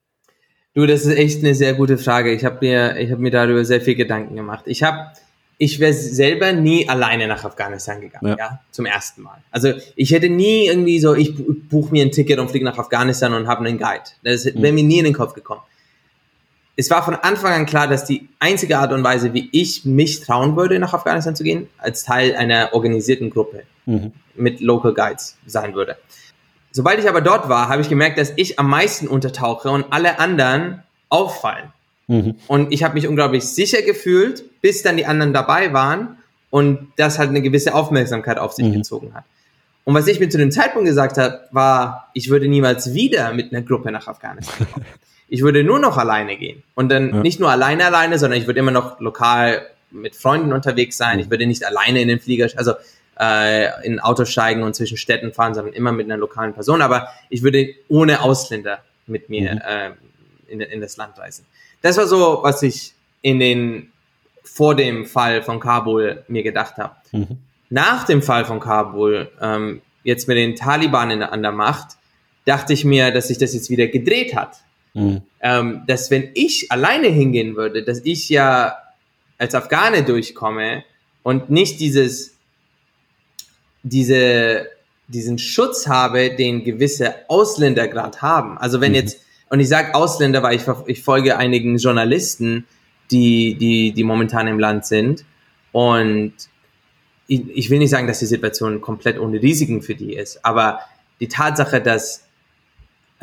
Du, 0.74 0.86
das 0.86 1.06
ist 1.06 1.16
echt 1.18 1.44
eine 1.44 1.54
sehr 1.54 1.74
gute 1.74 1.98
Frage. 1.98 2.32
Ich 2.32 2.46
habe 2.46 2.58
mir, 2.62 2.98
ich 2.98 3.12
habe 3.12 3.22
mir 3.22 3.32
darüber 3.32 3.64
sehr 3.66 3.82
viel 3.82 3.96
Gedanken 3.96 4.36
gemacht. 4.36 4.64
Ich 4.66 4.82
habe, 4.82 5.12
ich 5.58 5.80
wäre 5.80 5.94
selber 5.94 6.54
nie 6.54 6.90
alleine 6.90 7.28
nach 7.28 7.44
Afghanistan 7.44 8.02
gegangen, 8.02 8.28
ja. 8.28 8.38
ja. 8.38 8.60
zum 8.72 8.86
ersten 8.86 9.22
Mal. 9.22 9.38
Also 9.52 9.74
ich 9.96 10.12
hätte 10.12 10.30
nie 10.30 10.68
irgendwie 10.68 11.00
so, 11.00 11.14
ich 11.16 11.36
buche 11.70 11.92
mir 11.92 12.04
ein 12.04 12.12
Ticket 12.12 12.40
und 12.40 12.50
fliege 12.50 12.66
nach 12.66 12.78
Afghanistan 12.78 13.34
und 13.34 13.48
habe 13.48 13.66
einen 13.66 13.78
Guide. 13.78 14.04
Das 14.24 14.46
wäre 14.46 14.58
mhm. 14.58 14.76
mir 14.76 14.84
nie 14.84 15.00
in 15.00 15.06
den 15.06 15.14
Kopf 15.14 15.34
gekommen 15.34 15.62
es 16.76 16.90
war 16.90 17.04
von 17.04 17.16
Anfang 17.16 17.54
an 17.54 17.66
klar, 17.66 17.88
dass 17.88 18.06
die 18.06 18.28
einzige 18.40 18.80
Art 18.80 18.94
und 18.94 19.04
Weise, 19.04 19.34
wie 19.34 19.50
ich 19.52 19.86
mich 19.86 20.22
trauen 20.22 20.56
würde, 20.56 20.80
nach 20.80 20.94
Afghanistan 20.94 21.36
zu 21.36 21.44
gehen, 21.44 21.68
als 21.78 22.04
Teil 22.04 22.36
einer 22.36 22.70
organisierten 22.74 23.30
Gruppe 23.30 23.64
mhm. 23.86 24.12
mit 24.36 24.60
Local 24.60 24.94
Guides 24.94 25.38
sein 25.46 25.76
würde. 25.76 25.98
Sobald 26.72 27.00
ich 27.00 27.08
aber 27.08 27.22
dort 27.22 27.50
war, 27.50 27.70
habe 27.70 27.82
ich 27.84 27.90
gemerkt, 27.90 28.18
dass 28.18 28.34
ich 28.36 28.58
am 28.58 28.68
meisten 28.70 29.08
untertauche 29.08 29.70
und 29.70 29.86
alle 29.92 30.18
anderen 30.18 30.82
auffallen. 31.10 31.72
Mhm. 32.08 32.36
Und 32.48 32.74
ich 32.74 32.84
habe 32.84 32.96
mich 32.96 33.08
unglaublich 33.08 33.44
sicher 33.44 33.84
gefühlt, 33.84 34.44
bis 34.62 34.82
dann 34.82 34.98
die 34.98 35.06
anderen 35.06 35.34
dabei 35.34 35.72
waren 35.74 36.18
und 36.50 36.92
das 36.96 37.20
halt 37.20 37.30
eine 37.30 37.44
gewisse 37.44 37.76
Aufmerksamkeit 37.76 38.40
auf 38.40 38.54
sich 38.54 38.66
mhm. 38.66 38.74
gezogen 38.74 39.14
hat. 39.14 39.26
Und 39.86 39.94
was 39.94 40.08
ich 40.08 40.20
mir 40.20 40.30
zu 40.30 40.38
dem 40.40 40.52
Zeitpunkt 40.52 40.88
gesagt 40.88 41.18
habe, 41.18 41.42
war, 41.52 42.10
ich 42.14 42.30
würde 42.30 42.48
niemals 42.48 42.94
wieder 42.94 43.34
mit 43.34 43.54
einer 43.54 43.62
Gruppe 43.62 43.92
nach 43.92 44.08
Afghanistan 44.08 44.68
kommen. 44.72 44.86
Ich 45.34 45.42
würde 45.42 45.64
nur 45.64 45.80
noch 45.80 45.98
alleine 45.98 46.38
gehen. 46.38 46.62
Und 46.76 46.90
dann 46.90 47.10
ja. 47.10 47.20
nicht 47.22 47.40
nur 47.40 47.50
alleine 47.50 47.88
alleine, 47.88 48.20
sondern 48.20 48.40
ich 48.40 48.46
würde 48.46 48.60
immer 48.60 48.70
noch 48.70 49.00
lokal 49.00 49.66
mit 49.90 50.16
Freunden 50.16 50.54
unterwegs 50.54 50.96
sein. 50.96 51.18
Ich 51.18 51.32
würde 51.32 51.48
nicht 51.48 51.66
alleine 51.66 52.04
in 52.04 52.08
den 52.08 52.20
Flieger, 52.20 52.50
also 52.56 52.74
äh, 53.20 53.84
in 53.84 53.94
ein 53.94 54.00
Auto 54.00 54.26
steigen 54.26 54.62
und 54.62 54.76
zwischen 54.76 54.96
Städten 54.96 55.34
fahren, 55.34 55.56
sondern 55.56 55.74
immer 55.74 55.92
mit 55.92 56.06
einer 56.06 56.18
lokalen 56.18 56.54
Person. 56.54 56.84
Aber 56.84 57.08
ich 57.32 57.42
würde 57.42 57.74
ohne 57.88 58.22
Ausländer 58.22 58.84
mit 59.08 59.30
mir 59.30 59.56
mhm. 59.56 59.62
äh, 59.68 60.54
in, 60.54 60.62
in 60.62 60.82
das 60.82 60.98
Land 60.98 61.18
reisen. 61.18 61.48
Das 61.82 61.98
war 61.98 62.06
so, 62.06 62.42
was 62.44 62.62
ich 62.62 62.94
in 63.24 63.40
den 63.40 63.92
vor 64.44 64.76
dem 64.76 65.08
Fall 65.08 65.42
von 65.42 65.60
Kabul 65.60 66.24
mir 66.28 66.44
gedacht 66.44 66.78
habe. 66.78 66.96
Mhm. 67.12 67.40
Nach 67.72 68.04
dem 68.04 68.22
Fall 68.22 68.46
von 68.46 68.60
Kabul, 68.60 69.32
ähm, 69.42 69.82
jetzt 70.04 70.28
mit 70.28 70.38
den 70.38 70.56
Taliban 70.56 71.10
in, 71.10 71.24
an 71.24 71.42
der 71.42 71.54
Macht, 71.54 71.98
dachte 72.46 72.74
ich 72.74 72.86
mir, 72.86 73.10
dass 73.10 73.30
sich 73.30 73.40
das 73.40 73.56
jetzt 73.56 73.72
wieder 73.72 73.88
gedreht 73.88 74.36
hat. 74.36 74.58
Mhm. 74.94 75.22
Ähm, 75.42 75.84
dass 75.88 76.12
wenn 76.12 76.30
ich 76.34 76.72
alleine 76.72 77.08
hingehen 77.08 77.56
würde, 77.56 77.84
dass 77.84 78.02
ich 78.04 78.30
ja 78.30 78.78
als 79.38 79.56
Afghane 79.56 80.04
durchkomme 80.04 80.84
und 81.24 81.50
nicht 81.50 81.80
dieses, 81.80 82.36
diese, 83.82 84.68
diesen 85.08 85.38
Schutz 85.38 85.88
habe, 85.88 86.36
den 86.36 86.64
gewisse 86.64 87.16
Ausländer 87.28 87.88
gerade 87.88 88.22
haben. 88.22 88.58
Also 88.58 88.82
wenn 88.82 88.92
mhm. 88.92 88.98
jetzt, 88.98 89.20
und 89.50 89.60
ich 89.60 89.68
sage 89.68 89.96
Ausländer, 89.96 90.44
weil 90.44 90.56
ich, 90.56 90.64
ich 90.88 91.02
folge 91.02 91.38
einigen 91.38 91.78
Journalisten, 91.78 92.66
die, 93.12 93.56
die, 93.56 93.92
die 93.92 94.04
momentan 94.04 94.48
im 94.48 94.60
Land 94.60 94.86
sind. 94.86 95.26
Und 95.72 96.34
ich, 97.28 97.42
ich 97.50 97.70
will 97.70 97.80
nicht 97.80 97.90
sagen, 97.90 98.08
dass 98.08 98.20
die 98.20 98.26
Situation 98.26 98.82
komplett 98.82 99.20
ohne 99.20 99.42
Risiken 99.42 99.82
für 99.82 99.96
die 99.96 100.14
ist, 100.14 100.44
aber 100.46 100.80
die 101.20 101.28
Tatsache, 101.28 101.82
dass 101.82 102.26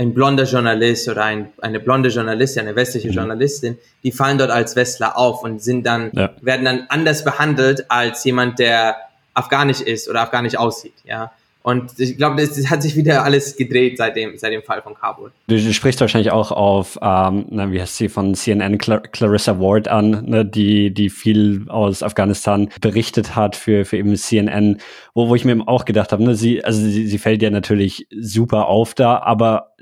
ein 0.00 0.14
blonder 0.14 0.44
Journalist 0.44 1.08
oder 1.10 1.24
ein, 1.24 1.50
eine 1.60 1.78
blonde 1.78 2.08
Journalistin, 2.08 2.62
eine 2.62 2.74
westliche 2.74 3.08
mhm. 3.08 3.14
Journalistin, 3.14 3.78
die 4.02 4.12
fallen 4.12 4.38
dort 4.38 4.50
als 4.50 4.74
Westler 4.74 5.18
auf 5.18 5.44
und 5.44 5.62
sind 5.62 5.86
dann, 5.86 6.10
ja. 6.14 6.30
werden 6.40 6.64
dann 6.64 6.86
anders 6.88 7.22
behandelt 7.22 7.84
als 7.90 8.24
jemand, 8.24 8.58
der 8.58 8.96
afghanisch 9.34 9.82
ist 9.82 10.08
oder 10.08 10.22
afghanisch 10.22 10.56
aussieht, 10.56 10.94
ja. 11.04 11.32
Und 11.62 12.00
ich 12.00 12.16
glaube, 12.16 12.40
das, 12.40 12.56
das, 12.56 12.70
hat 12.70 12.80
sich 12.80 12.96
wieder 12.96 13.22
alles 13.22 13.54
gedreht 13.54 13.98
seit 13.98 14.16
dem, 14.16 14.38
seit 14.38 14.50
dem 14.50 14.62
Fall 14.62 14.80
von 14.80 14.94
Kabul. 14.94 15.30
Du, 15.46 15.56
du 15.56 15.74
sprichst 15.74 16.00
wahrscheinlich 16.00 16.32
auch 16.32 16.52
auf, 16.52 16.98
ähm, 17.02 17.44
na, 17.50 17.70
wie 17.70 17.78
heißt 17.78 17.98
sie, 17.98 18.08
von 18.08 18.34
CNN 18.34 18.78
Clar 18.78 19.00
Clarissa 19.02 19.60
Ward 19.60 19.86
an, 19.86 20.24
ne, 20.24 20.46
die, 20.46 20.94
die 20.94 21.10
viel 21.10 21.66
aus 21.68 22.02
Afghanistan 22.02 22.70
berichtet 22.80 23.36
hat 23.36 23.56
für, 23.56 23.84
für 23.84 23.98
eben 23.98 24.16
CNN, 24.16 24.78
wo, 25.12 25.28
wo 25.28 25.34
ich 25.34 25.44
mir 25.44 25.68
auch 25.68 25.84
gedacht 25.84 26.12
habe, 26.12 26.24
ne, 26.24 26.34
sie, 26.34 26.64
also 26.64 26.80
sie, 26.80 27.06
sie 27.06 27.18
fällt 27.18 27.42
ja 27.42 27.50
natürlich 27.50 28.06
super 28.10 28.66
auf 28.66 28.94
da, 28.94 29.18
aber 29.18 29.74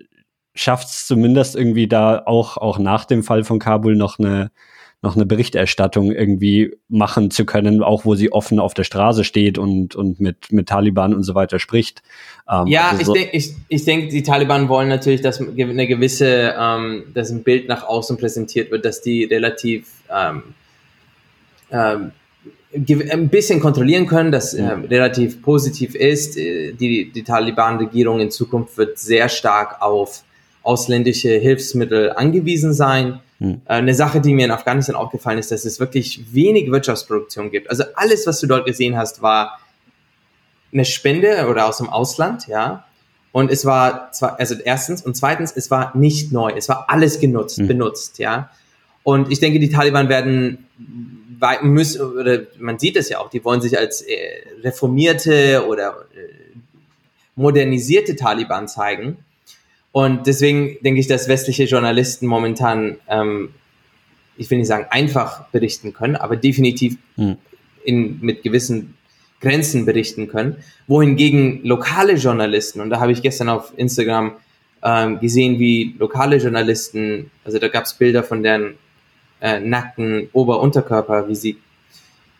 schafft 0.58 0.88
es 0.88 1.06
zumindest 1.06 1.56
irgendwie 1.56 1.86
da 1.86 2.22
auch, 2.26 2.56
auch 2.56 2.78
nach 2.78 3.04
dem 3.04 3.22
Fall 3.22 3.44
von 3.44 3.58
Kabul 3.58 3.96
noch 3.96 4.18
eine, 4.18 4.50
noch 5.02 5.14
eine 5.14 5.24
Berichterstattung 5.24 6.10
irgendwie 6.10 6.76
machen 6.88 7.30
zu 7.30 7.44
können, 7.44 7.82
auch 7.82 8.04
wo 8.04 8.16
sie 8.16 8.32
offen 8.32 8.58
auf 8.58 8.74
der 8.74 8.84
Straße 8.84 9.22
steht 9.22 9.56
und, 9.56 9.94
und 9.94 10.18
mit, 10.18 10.50
mit 10.50 10.68
Taliban 10.68 11.14
und 11.14 11.22
so 11.22 11.34
weiter 11.34 11.60
spricht. 11.60 12.02
Ähm, 12.50 12.66
ja, 12.66 12.90
also 12.90 13.04
so 13.04 13.14
ich 13.14 13.20
denke, 13.20 13.36
ich, 13.36 13.54
ich 13.68 13.84
denk, 13.84 14.10
die 14.10 14.22
Taliban 14.24 14.68
wollen 14.68 14.88
natürlich, 14.88 15.20
dass 15.20 15.40
eine 15.40 15.86
gewisse, 15.86 16.54
ähm, 16.58 17.04
dass 17.14 17.30
ein 17.30 17.44
Bild 17.44 17.68
nach 17.68 17.84
außen 17.84 18.16
präsentiert 18.16 18.72
wird, 18.72 18.84
dass 18.84 19.00
die 19.00 19.24
relativ 19.24 19.88
ähm, 20.10 20.42
ähm, 21.70 22.12
ein 22.74 23.28
bisschen 23.28 23.60
kontrollieren 23.60 24.06
können, 24.06 24.30
das 24.32 24.52
äh, 24.52 24.62
relativ 24.62 25.40
positiv 25.40 25.94
ist. 25.94 26.36
Äh, 26.36 26.72
die, 26.72 27.10
die 27.12 27.22
Taliban-Regierung 27.22 28.20
in 28.20 28.30
Zukunft 28.30 28.76
wird 28.76 28.98
sehr 28.98 29.28
stark 29.28 29.80
auf 29.80 30.24
ausländische 30.68 31.30
Hilfsmittel 31.30 32.12
angewiesen 32.12 32.74
sein. 32.74 33.20
Hm. 33.38 33.62
Äh, 33.64 33.72
eine 33.72 33.94
Sache, 33.94 34.20
die 34.20 34.34
mir 34.34 34.44
in 34.44 34.50
Afghanistan 34.50 34.94
aufgefallen 34.94 35.38
ist, 35.38 35.50
dass 35.50 35.64
es 35.64 35.80
wirklich 35.80 36.32
wenig 36.32 36.70
Wirtschaftsproduktion 36.70 37.50
gibt. 37.50 37.70
Also 37.70 37.84
alles, 37.94 38.26
was 38.26 38.38
du 38.40 38.46
dort 38.46 38.66
gesehen 38.66 38.96
hast, 38.96 39.22
war 39.22 39.58
eine 40.70 40.84
Spende 40.84 41.46
oder 41.48 41.66
aus 41.66 41.78
dem 41.78 41.88
Ausland, 41.88 42.46
ja. 42.48 42.84
Und 43.32 43.50
es 43.50 43.64
war 43.64 44.12
zwar, 44.12 44.38
also 44.38 44.54
erstens 44.62 45.02
und 45.02 45.16
zweitens, 45.16 45.52
es 45.52 45.70
war 45.70 45.96
nicht 45.96 46.32
neu. 46.32 46.52
Es 46.54 46.68
war 46.68 46.84
alles 46.88 47.18
genutzt, 47.18 47.58
hm. 47.58 47.66
benutzt, 47.66 48.18
ja. 48.18 48.50
Und 49.04 49.32
ich 49.32 49.40
denke, 49.40 49.58
die 49.58 49.70
Taliban 49.70 50.10
werden 50.10 50.66
müssen, 51.62 52.02
oder 52.02 52.40
man 52.58 52.78
sieht 52.78 52.96
es 52.96 53.08
ja 53.08 53.20
auch, 53.20 53.30
die 53.30 53.42
wollen 53.42 53.62
sich 53.62 53.78
als 53.78 54.02
äh, 54.02 54.16
reformierte 54.62 55.66
oder 55.66 56.04
äh, 56.14 56.58
modernisierte 57.36 58.16
Taliban 58.16 58.68
zeigen. 58.68 59.16
Und 59.92 60.26
deswegen 60.26 60.76
denke 60.82 61.00
ich, 61.00 61.06
dass 61.06 61.28
westliche 61.28 61.64
Journalisten 61.64 62.26
momentan, 62.26 62.98
ähm, 63.08 63.50
ich 64.36 64.50
will 64.50 64.58
nicht 64.58 64.68
sagen 64.68 64.86
einfach 64.90 65.48
berichten 65.48 65.92
können, 65.92 66.16
aber 66.16 66.36
definitiv 66.36 66.96
hm. 67.16 67.36
in, 67.84 68.20
mit 68.20 68.42
gewissen 68.42 68.94
Grenzen 69.40 69.86
berichten 69.86 70.28
können. 70.28 70.56
Wohingegen 70.86 71.64
lokale 71.64 72.14
Journalisten, 72.14 72.80
und 72.80 72.90
da 72.90 73.00
habe 73.00 73.12
ich 73.12 73.22
gestern 73.22 73.48
auf 73.48 73.72
Instagram 73.76 74.32
ähm, 74.82 75.20
gesehen, 75.20 75.58
wie 75.58 75.94
lokale 75.98 76.36
Journalisten, 76.36 77.30
also 77.44 77.58
da 77.58 77.68
gab 77.68 77.84
es 77.84 77.94
Bilder 77.94 78.22
von 78.22 78.42
deren 78.42 78.74
äh, 79.40 79.60
nackten 79.60 80.28
Ober-Unterkörper, 80.32 81.28
wie 81.28 81.34
sie, 81.34 81.56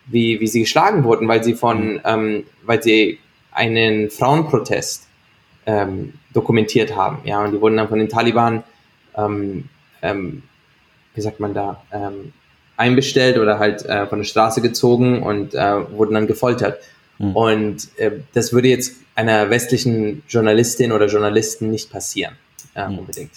wie, 0.07 0.41
wie 0.41 0.47
sie 0.47 0.61
geschlagen 0.61 1.05
wurden, 1.05 1.29
weil 1.29 1.43
sie 1.43 1.55
von, 1.55 1.79
hm. 1.79 2.01
ähm, 2.05 2.45
weil 2.65 2.83
sie 2.83 3.19
einen 3.53 4.11
Frauenprotest 4.11 5.09
ähm, 5.67 6.15
dokumentiert 6.33 6.95
haben. 6.95 7.21
Ja, 7.25 7.43
und 7.45 7.53
die 7.53 7.61
wurden 7.61 7.77
dann 7.77 7.89
von 7.89 7.99
den 7.99 8.09
Taliban, 8.09 8.63
ähm, 9.17 9.69
ähm, 10.03 10.43
wie 11.15 11.21
sagt 11.21 11.41
man 11.41 11.55
da, 11.55 11.83
ähm, 11.93 12.33
einbestellt 12.77 13.39
oder 13.39 13.59
halt 13.59 13.85
äh, 13.85 14.07
von 14.07 14.19
der 14.19 14.25
Straße 14.25 14.61
gezogen 14.63 15.23
und 15.23 15.55
äh, 15.55 15.91
wurden 15.91 16.15
dann 16.15 16.27
gefoltert. 16.27 16.81
Mhm. 17.19 17.37
Und 17.37 17.99
äh, 17.99 18.13
das 18.33 18.53
würde 18.53 18.69
jetzt 18.69 18.97
einer 19.15 19.51
westlichen 19.51 20.23
Journalistin 20.29 20.93
oder 20.93 21.07
Journalisten 21.07 21.71
nicht 21.71 21.91
passieren, 21.91 22.37
äh, 22.75 22.89
mhm. 22.89 23.01
unbedingt. 23.01 23.33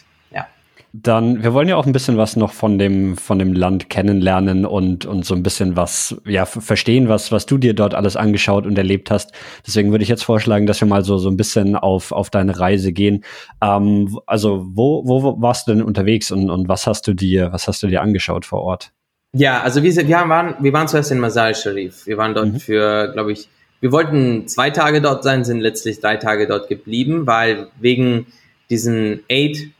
Dann, 0.93 1.41
wir 1.41 1.53
wollen 1.53 1.69
ja 1.69 1.77
auch 1.77 1.85
ein 1.85 1.93
bisschen 1.93 2.17
was 2.17 2.35
noch 2.35 2.51
von 2.51 2.77
dem, 2.77 3.15
von 3.15 3.39
dem 3.39 3.53
Land 3.53 3.89
kennenlernen 3.89 4.65
und, 4.65 5.05
und 5.05 5.25
so 5.25 5.33
ein 5.33 5.41
bisschen 5.41 5.77
was, 5.77 6.17
ja, 6.25 6.45
verstehen, 6.45 7.07
was, 7.07 7.31
was 7.31 7.45
du 7.45 7.57
dir 7.57 7.73
dort 7.73 7.93
alles 7.93 8.17
angeschaut 8.17 8.65
und 8.65 8.77
erlebt 8.77 9.09
hast. 9.09 9.31
Deswegen 9.65 9.91
würde 9.91 10.03
ich 10.03 10.09
jetzt 10.09 10.23
vorschlagen, 10.23 10.65
dass 10.65 10.81
wir 10.81 10.87
mal 10.89 11.05
so, 11.05 11.17
so 11.17 11.29
ein 11.29 11.37
bisschen 11.37 11.77
auf, 11.77 12.11
auf 12.11 12.29
deine 12.29 12.59
Reise 12.59 12.91
gehen. 12.91 13.23
Ähm, 13.61 14.19
also, 14.25 14.67
wo, 14.73 15.07
wo 15.07 15.41
warst 15.41 15.67
du 15.67 15.71
denn 15.71 15.81
unterwegs 15.81 16.29
und, 16.29 16.49
und 16.49 16.67
was 16.67 16.85
hast 16.87 17.07
du 17.07 17.13
dir, 17.13 17.53
was 17.53 17.69
hast 17.69 17.81
du 17.83 17.87
dir 17.87 18.01
angeschaut 18.01 18.45
vor 18.45 18.61
Ort? 18.61 18.91
Ja, 19.33 19.61
also 19.61 19.81
wir, 19.81 19.95
wir 19.95 20.29
waren, 20.29 20.55
wir 20.59 20.73
waren 20.73 20.89
zuerst 20.89 21.11
in 21.11 21.19
Masai 21.19 21.53
Sharif. 21.53 22.05
Wir 22.05 22.17
waren 22.17 22.35
dort 22.35 22.47
mhm. 22.47 22.59
für, 22.59 23.13
glaube 23.13 23.31
ich, 23.31 23.47
wir 23.79 23.91
wollten 23.91 24.47
zwei 24.47 24.69
Tage 24.69 25.01
dort 25.01 25.23
sein, 25.23 25.43
sind 25.43 25.61
letztlich 25.61 26.01
drei 26.01 26.17
Tage 26.17 26.47
dort 26.47 26.67
geblieben, 26.67 27.27
weil 27.27 27.69
wegen 27.79 28.27
diesen 28.69 29.21
Aid 29.27 29.71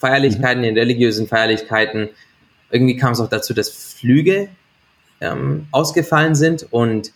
Feierlichkeiten, 0.00 0.62
mhm. 0.62 0.64
den 0.64 0.78
religiösen 0.78 1.28
Feierlichkeiten, 1.28 2.08
irgendwie 2.70 2.96
kam 2.96 3.12
es 3.12 3.20
auch 3.20 3.28
dazu, 3.28 3.52
dass 3.54 3.68
Flüge 3.70 4.48
ähm, 5.20 5.66
ausgefallen 5.70 6.34
sind 6.34 6.66
und 6.70 7.12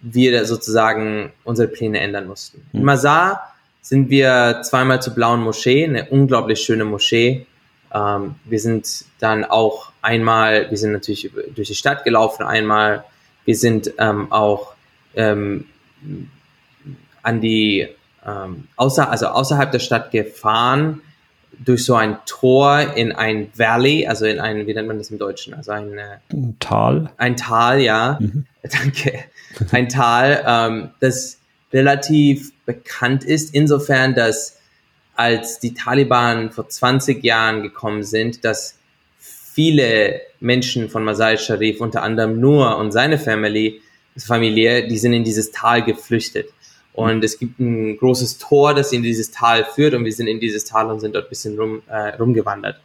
wir 0.00 0.44
sozusagen 0.44 1.32
unsere 1.44 1.68
Pläne 1.68 1.98
ändern 1.98 2.28
mussten. 2.28 2.64
Mhm. 2.72 2.80
In 2.80 2.84
Mazar 2.84 3.54
sind 3.82 4.10
wir 4.10 4.62
zweimal 4.62 5.02
zur 5.02 5.14
Blauen 5.14 5.40
Moschee, 5.40 5.84
eine 5.84 6.06
unglaublich 6.10 6.60
schöne 6.60 6.84
Moschee. 6.84 7.46
Ähm, 7.92 8.36
wir 8.44 8.60
sind 8.60 9.04
dann 9.18 9.44
auch 9.44 9.92
einmal, 10.00 10.70
wir 10.70 10.78
sind 10.78 10.92
natürlich 10.92 11.30
durch 11.54 11.68
die 11.68 11.74
Stadt 11.74 12.04
gelaufen 12.04 12.44
einmal. 12.44 13.04
Wir 13.44 13.56
sind 13.56 13.92
ähm, 13.98 14.30
auch 14.30 14.74
ähm, 15.16 15.64
an 17.22 17.40
die 17.40 17.88
ähm, 18.24 18.68
außer, 18.76 19.10
also 19.10 19.26
außerhalb 19.28 19.72
der 19.72 19.78
Stadt 19.78 20.10
gefahren 20.10 21.00
durch 21.64 21.84
so 21.84 21.94
ein 21.94 22.18
Tor 22.26 22.94
in 22.96 23.12
ein 23.12 23.50
Valley, 23.56 24.06
also 24.06 24.26
in 24.26 24.38
ein, 24.40 24.66
wie 24.66 24.74
nennt 24.74 24.88
man 24.88 24.98
das 24.98 25.10
im 25.10 25.18
Deutschen? 25.18 25.54
Also 25.54 25.72
ein, 25.72 25.98
äh, 25.98 26.18
ein 26.32 26.56
Tal. 26.60 27.10
Ein 27.16 27.36
Tal, 27.36 27.80
ja. 27.80 28.18
Mhm. 28.20 28.46
Danke. 28.62 29.24
Ein 29.72 29.88
Tal, 29.88 30.44
ähm, 30.46 30.90
das 31.00 31.38
relativ 31.72 32.52
bekannt 32.64 33.24
ist, 33.24 33.54
insofern, 33.54 34.14
dass 34.14 34.58
als 35.14 35.58
die 35.58 35.74
Taliban 35.74 36.52
vor 36.52 36.68
20 36.68 37.24
Jahren 37.24 37.62
gekommen 37.62 38.04
sind, 38.04 38.44
dass 38.44 38.78
viele 39.18 40.20
Menschen 40.38 40.88
von 40.88 41.02
Masai 41.02 41.36
Sharif, 41.36 41.80
unter 41.80 42.02
anderem 42.02 42.38
Nur 42.40 42.76
und 42.78 42.92
seine 42.92 43.18
Family, 43.18 43.82
Familie, 44.16 44.86
die 44.86 44.98
sind 44.98 45.12
in 45.12 45.24
dieses 45.24 45.50
Tal 45.50 45.84
geflüchtet. 45.84 46.50
Und 46.98 47.22
es 47.22 47.38
gibt 47.38 47.60
ein 47.60 47.96
großes 47.96 48.38
Tor, 48.38 48.74
das 48.74 48.92
in 48.92 49.04
dieses 49.04 49.30
Tal 49.30 49.64
führt 49.64 49.94
und 49.94 50.04
wir 50.04 50.12
sind 50.12 50.26
in 50.26 50.40
dieses 50.40 50.64
Tal 50.64 50.90
und 50.90 50.98
sind 50.98 51.14
dort 51.14 51.26
ein 51.26 51.28
bisschen 51.28 51.56
rum, 51.56 51.80
äh, 51.88 52.16
rumgewandert. 52.16 52.80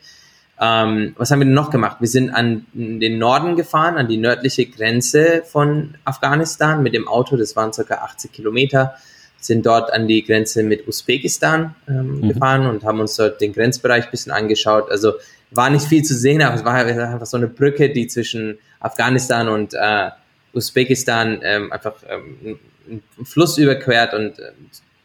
Ähm, 0.62 1.16
was 1.18 1.32
haben 1.32 1.40
wir 1.40 1.46
denn 1.46 1.56
noch 1.56 1.72
gemacht? 1.72 1.98
Wir 2.00 2.08
sind 2.08 2.30
an 2.30 2.68
den 2.74 3.18
Norden 3.18 3.56
gefahren, 3.56 3.98
an 3.98 4.08
die 4.08 4.18
nördliche 4.18 4.68
Grenze 4.68 5.42
von 5.44 5.96
Afghanistan 6.06 6.84
mit 6.84 6.94
dem 6.94 7.08
Auto, 7.08 7.38
das 7.38 7.56
waren 7.56 7.74
circa 7.74 7.96
80 7.96 8.32
Kilometer, 8.32 8.94
sind 9.40 9.66
dort 9.66 9.92
an 9.92 10.08
die 10.08 10.24
Grenze 10.24 10.62
mit 10.62 10.88
Usbekistan 10.88 11.74
ähm, 11.88 12.20
mhm. 12.20 12.28
gefahren 12.30 12.68
und 12.68 12.84
haben 12.84 13.00
uns 13.00 13.16
dort 13.16 13.42
den 13.42 13.52
Grenzbereich 13.52 14.06
ein 14.06 14.12
bisschen 14.12 14.32
angeschaut. 14.32 14.92
Also 14.92 15.14
war 15.50 15.72
nicht 15.72 15.88
viel 15.88 16.04
zu 16.04 16.14
sehen, 16.14 16.44
aber 16.44 16.54
es 16.54 16.64
war 16.64 16.76
einfach 16.76 17.26
so 17.26 17.38
eine 17.38 17.48
Brücke, 17.48 17.90
die 17.90 18.06
zwischen 18.06 18.60
Afghanistan 18.80 19.50
und 19.50 19.74
äh, 19.74 20.12
Usbekistan 20.54 21.40
ähm, 21.42 21.72
einfach 21.72 21.96
ähm, 22.08 22.60
einen 22.88 23.04
Fluss 23.26 23.58
überquert 23.58 24.14
und 24.14 24.40
äh, 24.40 24.52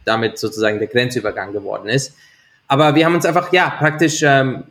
damit 0.04 0.38
sozusagen 0.38 0.78
der 0.78 0.88
Grenzübergang 0.88 1.52
geworden 1.52 1.88
ist. 1.88 2.14
Aber 2.66 2.94
wir 2.94 3.04
haben 3.04 3.14
uns 3.14 3.24
einfach, 3.24 3.52
ja, 3.52 3.70
praktisch, 3.70 4.22
ähm, 4.22 4.64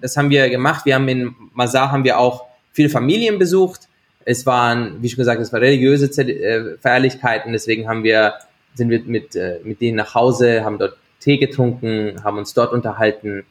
das 0.00 0.16
haben 0.16 0.30
wir 0.30 0.48
gemacht. 0.48 0.84
Wir 0.84 0.94
haben 0.94 1.08
in 1.08 1.34
Mazar 1.54 1.92
haben 1.92 2.04
wir 2.04 2.18
auch 2.18 2.46
viele 2.72 2.88
Familien 2.88 3.38
besucht. 3.38 3.88
Es 4.24 4.44
waren, 4.44 5.02
wie 5.02 5.08
schon 5.08 5.18
gesagt, 5.18 5.40
es 5.40 5.52
waren 5.52 5.62
religiöse 5.62 6.06
äh, 6.22 6.76
Feierlichkeiten. 6.78 7.52
Deswegen 7.52 7.88
haben 7.88 8.02
wir, 8.02 8.34
sind 8.74 8.90
wir 8.90 9.00
mit, 9.04 9.36
äh, 9.36 9.60
mit 9.62 9.80
denen 9.80 9.96
nach 9.96 10.14
Hause, 10.14 10.64
haben 10.64 10.78
dort 10.78 10.96
Tee 11.20 11.38
getrunken, 11.38 12.22
haben 12.24 12.38
uns 12.38 12.52
dort 12.54 12.72
unterhalten. 12.72 13.44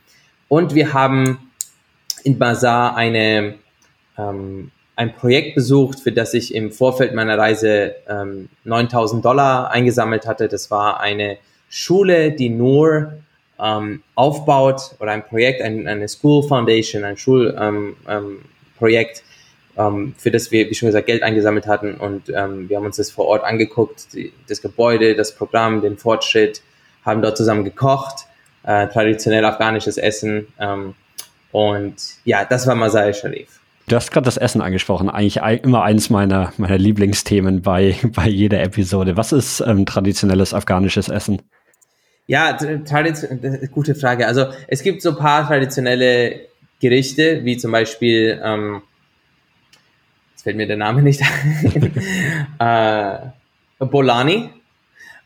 Und 0.47 0.75
wir 0.75 0.93
haben 0.93 1.51
in 2.23 2.37
Mazar 2.37 2.95
eine, 2.95 3.55
ähm, 4.17 4.71
ein 4.95 5.13
Projekt 5.13 5.55
besucht, 5.55 5.99
für 5.99 6.11
das 6.11 6.33
ich 6.33 6.53
im 6.53 6.71
Vorfeld 6.71 7.13
meiner 7.13 7.37
Reise 7.37 7.95
ähm, 8.07 8.49
9000 8.63 9.23
Dollar 9.23 9.71
eingesammelt 9.71 10.25
hatte. 10.25 10.47
Das 10.47 10.71
war 10.71 10.99
eine 10.99 11.37
Schule, 11.69 12.31
die 12.31 12.49
nur 12.49 13.13
ähm, 13.59 14.03
aufbaut 14.15 14.95
oder 14.99 15.11
ein 15.11 15.25
Projekt, 15.25 15.61
ein, 15.61 15.87
eine 15.87 16.07
School 16.07 16.43
Foundation, 16.47 17.03
ein 17.03 17.17
Schulprojekt, 17.17 17.63
ähm, 17.67 17.95
ähm, 18.07 19.05
ähm, 19.77 20.15
für 20.17 20.31
das 20.31 20.51
wir, 20.51 20.69
wie 20.69 20.75
schon 20.75 20.87
gesagt, 20.87 21.07
Geld 21.07 21.23
eingesammelt 21.23 21.67
hatten 21.67 21.95
und 21.95 22.29
ähm, 22.29 22.69
wir 22.69 22.77
haben 22.77 22.85
uns 22.85 22.97
das 22.97 23.11
vor 23.11 23.25
Ort 23.25 23.43
angeguckt, 23.43 24.13
die, 24.13 24.31
das 24.47 24.61
Gebäude, 24.61 25.15
das 25.15 25.35
Programm, 25.35 25.81
den 25.81 25.97
Fortschritt, 25.97 26.61
haben 27.03 27.21
dort 27.21 27.37
zusammen 27.37 27.63
gekocht, 27.63 28.25
äh, 28.63 28.87
traditionell 28.87 29.45
afghanisches 29.45 29.97
Essen 29.97 30.47
ähm, 30.59 30.95
und 31.51 31.95
ja, 32.25 32.45
das 32.45 32.67
war 32.67 32.75
Masai 32.75 33.13
Sharif. 33.13 33.59
Du 33.87 33.95
hast 33.95 34.11
gerade 34.11 34.25
das 34.25 34.37
Essen 34.37 34.61
angesprochen, 34.61 35.09
eigentlich 35.09 35.37
immer 35.63 35.83
eins 35.83 36.09
meiner, 36.09 36.53
meiner 36.57 36.77
Lieblingsthemen 36.77 37.61
bei, 37.61 37.95
bei 38.15 38.27
jeder 38.27 38.61
Episode. 38.61 39.15
Was 39.15 39.31
ist 39.31 39.59
ähm, 39.61 39.85
traditionelles 39.85 40.53
afghanisches 40.53 41.09
Essen? 41.09 41.41
Ja, 42.27 42.53
tradition 42.53 43.39
gute 43.71 43.93
Frage. 43.93 44.25
Also 44.25 44.47
es 44.67 44.81
gibt 44.81 45.03
so 45.03 45.11
ein 45.11 45.17
paar 45.17 45.45
traditionelle 45.45 46.47
Gerichte, 46.79 47.45
wie 47.45 47.57
zum 47.57 47.71
Beispiel 47.71 48.41
ähm, 48.43 48.81
fällt 50.45 50.57
mir 50.57 50.67
der 50.67 50.77
Name 50.77 51.03
nicht 51.03 51.21
ein. 51.21 51.91
äh, 53.79 53.85
Bolani. 53.85 54.49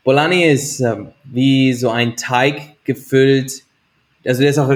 Bolani 0.04 0.44
ist 0.44 0.80
äh, 0.80 0.96
wie 1.24 1.72
so 1.72 1.90
ein 1.90 2.16
Teig 2.16 2.84
gefüllt. 2.84 3.62
Also 4.26 4.40
der 4.40 4.50
ist 4.50 4.58
auch 4.58 4.70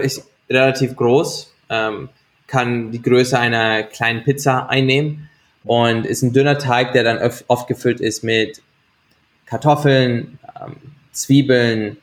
relativ 0.48 0.96
groß, 0.96 1.54
ähm, 1.68 2.08
kann 2.54 2.92
die 2.92 3.02
Größe 3.02 3.36
einer 3.36 3.82
kleinen 3.82 4.22
Pizza 4.22 4.70
einnehmen 4.70 5.28
und 5.64 6.06
ist 6.06 6.22
ein 6.22 6.32
dünner 6.32 6.56
Teig, 6.58 6.92
der 6.92 7.02
dann 7.02 7.18
oft 7.48 7.66
gefüllt 7.66 8.00
ist 8.00 8.22
mit 8.22 8.62
Kartoffeln, 9.46 10.38
ähm, 10.60 10.76
Zwiebeln 11.10 11.96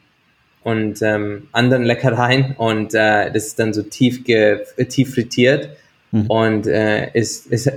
und 0.64 1.02
ähm, 1.02 1.48
anderen 1.54 1.84
Leckereien 1.84 2.56
und 2.58 2.94
äh, 2.94 3.32
das 3.32 3.48
ist 3.48 3.60
dann 3.60 3.74
so 3.74 3.82
tief, 3.82 4.26
tief 4.26 5.14
frittiert 5.14 5.70
mhm. 6.12 6.26
und 6.28 6.68
äh, 6.68 7.12
ist, 7.14 7.48
ist 7.48 7.72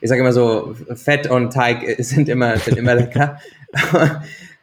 ich 0.00 0.08
sage 0.08 0.20
immer 0.20 0.32
so, 0.32 0.74
Fett 0.94 1.30
und 1.30 1.52
Teig 1.52 1.96
sind 1.98 2.28
immer, 2.28 2.58
sind 2.58 2.76
immer 2.76 2.96
lecker. 2.96 3.40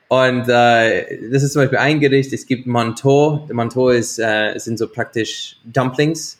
und 0.10 0.50
äh, 0.50 1.30
das 1.32 1.44
ist 1.44 1.54
zum 1.54 1.64
Beispiel 1.64 1.80
ein 1.80 2.00
Gericht. 2.00 2.32
Es 2.34 2.46
gibt 2.46 2.68
Manteau. 2.68 3.48
Manteau 3.52 3.90
ist, 3.90 4.20
äh, 4.20 4.54
sind 4.58 4.78
so 4.78 4.88
praktisch 4.88 5.58
Dumplings. 5.66 6.40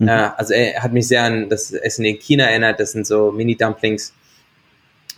Mhm. 0.00 0.08
Äh, 0.08 0.30
also 0.36 0.54
er 0.54 0.82
hat 0.82 0.92
mich 0.92 1.06
sehr 1.06 1.22
an 1.22 1.48
das 1.48 1.72
Essen 1.72 2.04
in 2.04 2.18
China 2.18 2.44
erinnert. 2.44 2.80
Das 2.80 2.92
sind 2.92 3.06
so 3.06 3.30
Mini-Dumplings. 3.30 4.14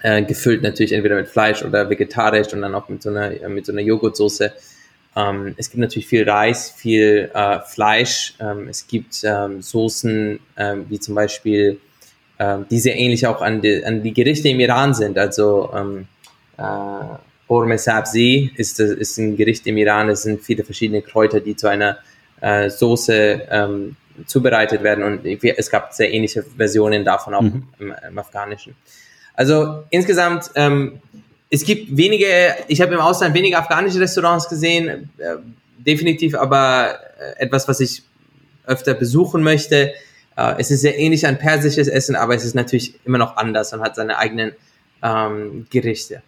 Äh, 0.05 0.25
gefüllt 0.25 0.63
natürlich 0.63 0.93
entweder 0.93 1.15
mit 1.15 1.29
Fleisch 1.29 1.63
oder 1.63 1.89
vegetarisch 1.89 2.53
und 2.53 2.63
dann 2.63 2.75
auch 2.75 2.89
mit 2.89 3.03
so 3.03 3.11
einer, 3.11 3.49
mit 3.49 3.65
so 3.65 3.73
einer 3.73 3.83
Joghurtsoße. 3.83 4.53
Ähm, 5.15 5.55
es 5.57 5.71
gibt 5.71 5.81
natürlich 5.81 6.09
viel 6.09 6.29
Reis, 6.29 6.71
viel 6.71 7.31
äh, 7.33 7.61
Fleisch. 7.61 8.35
Ähm, 8.41 8.67
es 8.69 8.89
gibt 8.89 9.23
ähm, 9.23 9.63
Soßen, 9.63 10.41
ähm, 10.57 10.87
wie 10.89 10.99
zum 10.99 11.15
Beispiel 11.15 11.79
ähm, 12.41 12.67
die 12.69 12.81
sehr 12.81 12.97
ähnlich 12.97 13.29
auch 13.29 13.43
an 13.43 13.61
die, 13.61 13.85
an 13.85 14.03
die 14.03 14.13
Gerichte 14.13 14.49
im 14.49 14.59
Iran 14.59 14.93
sind. 14.93 15.19
Also 15.19 15.71
ähm, 15.73 16.09
äh, 16.59 17.79
Sabzi 17.79 18.51
ist, 18.57 18.81
ist 18.81 19.19
ein 19.19 19.37
Gericht 19.37 19.67
im 19.69 19.77
Iran. 19.77 20.09
Es 20.09 20.23
sind 20.23 20.43
viele 20.43 20.65
verschiedene 20.65 21.03
Kräuter, 21.03 21.39
die 21.39 21.55
zu 21.55 21.69
einer 21.69 21.99
äh, 22.41 22.71
Soße 22.71 23.43
ähm, 23.51 23.97
zubereitet 24.27 24.83
werden 24.83 25.05
und 25.05 25.25
es 25.25 25.71
gab 25.71 25.93
sehr 25.93 26.13
ähnliche 26.13 26.43
Versionen 26.43 27.05
davon 27.05 27.35
auch 27.35 27.43
mhm. 27.43 27.69
im, 27.79 27.95
im, 28.09 28.19
Afghanischen. 28.19 28.75
Also 29.35 29.85
insgesamt, 29.91 30.51
ähm, 30.55 31.01
es 31.51 31.65
gibt 31.65 31.97
wenige, 31.97 32.27
ich 32.69 32.81
habe 32.81 32.95
im 32.95 33.01
Ausland 33.01 33.35
wenige 33.35 33.59
afghanische 33.59 34.01
Restaurants 34.01 34.49
gesehen, 34.49 35.11
äh, 35.19 35.37
definitiv 35.79 36.35
aber 36.35 36.99
äh, 37.19 37.43
etwas, 37.43 37.69
was 37.69 37.81
ich 37.81 38.03
öfter 38.67 38.95
besuchen 38.95 39.43
möchte. 39.43 39.93
Äh, 40.37 40.55
es 40.59 40.71
ist 40.71 40.83
sehr 40.83 40.99
ähnlich 40.99 41.27
an 41.27 41.39
persisches 41.39 41.89
Essen, 41.89 42.17
aber 42.17 42.35
es 42.35 42.45
ist 42.45 42.55
natürlich 42.55 42.95
immer 43.05 43.19
noch 43.19 43.37
anders 43.37 43.73
und 43.73 43.81
hat 43.81 43.97
seine 43.97 44.19
eigenen 44.19 44.53
ähm, 45.03 45.67
Gerichte. 45.71 46.23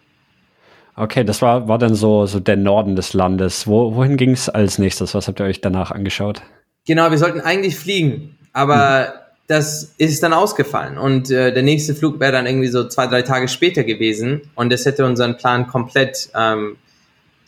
Okay, 0.97 1.25
das 1.25 1.43
war, 1.43 1.67
war 1.67 1.79
dann 1.79 1.95
so, 1.95 2.27
so 2.27 2.39
der 2.39 2.57
Norden 2.57 2.95
des 2.95 3.15
Landes. 3.15 3.67
Wo, 3.67 3.97
wohin 3.97 4.17
ging 4.17 4.31
es 4.31 4.49
als 4.49 4.79
nächstes? 4.79 5.15
Was 5.15 5.27
habt 5.27 5.41
ihr 5.41 5.47
euch 5.47 5.61
danach 5.61 5.91
angeschaut? 5.91 6.43
Genau, 6.87 7.11
wir 7.11 7.19
sollten 7.19 7.41
eigentlich 7.41 7.77
fliegen, 7.77 8.37
aber 8.53 9.07
hm. 9.07 9.13
das 9.47 9.95
ist 9.97 10.23
dann 10.23 10.33
ausgefallen. 10.33 10.99
Und 10.99 11.31
äh, 11.31 11.53
der 11.53 11.63
nächste 11.63 11.95
Flug 11.95 12.21
wäre 12.21 12.33
dann 12.33 12.47
irgendwie 12.47 12.69
so 12.69 12.87
zwei, 12.89 13.07
drei 13.07 13.23
Tage 13.23 13.49
später 13.49 13.85
gewesen. 13.85 14.43
Und 14.55 14.71
das 14.71 14.85
hätte 14.85 15.07
unseren 15.07 15.37
Plan 15.37 15.67
komplett 15.67 16.31
ähm, 16.35 16.77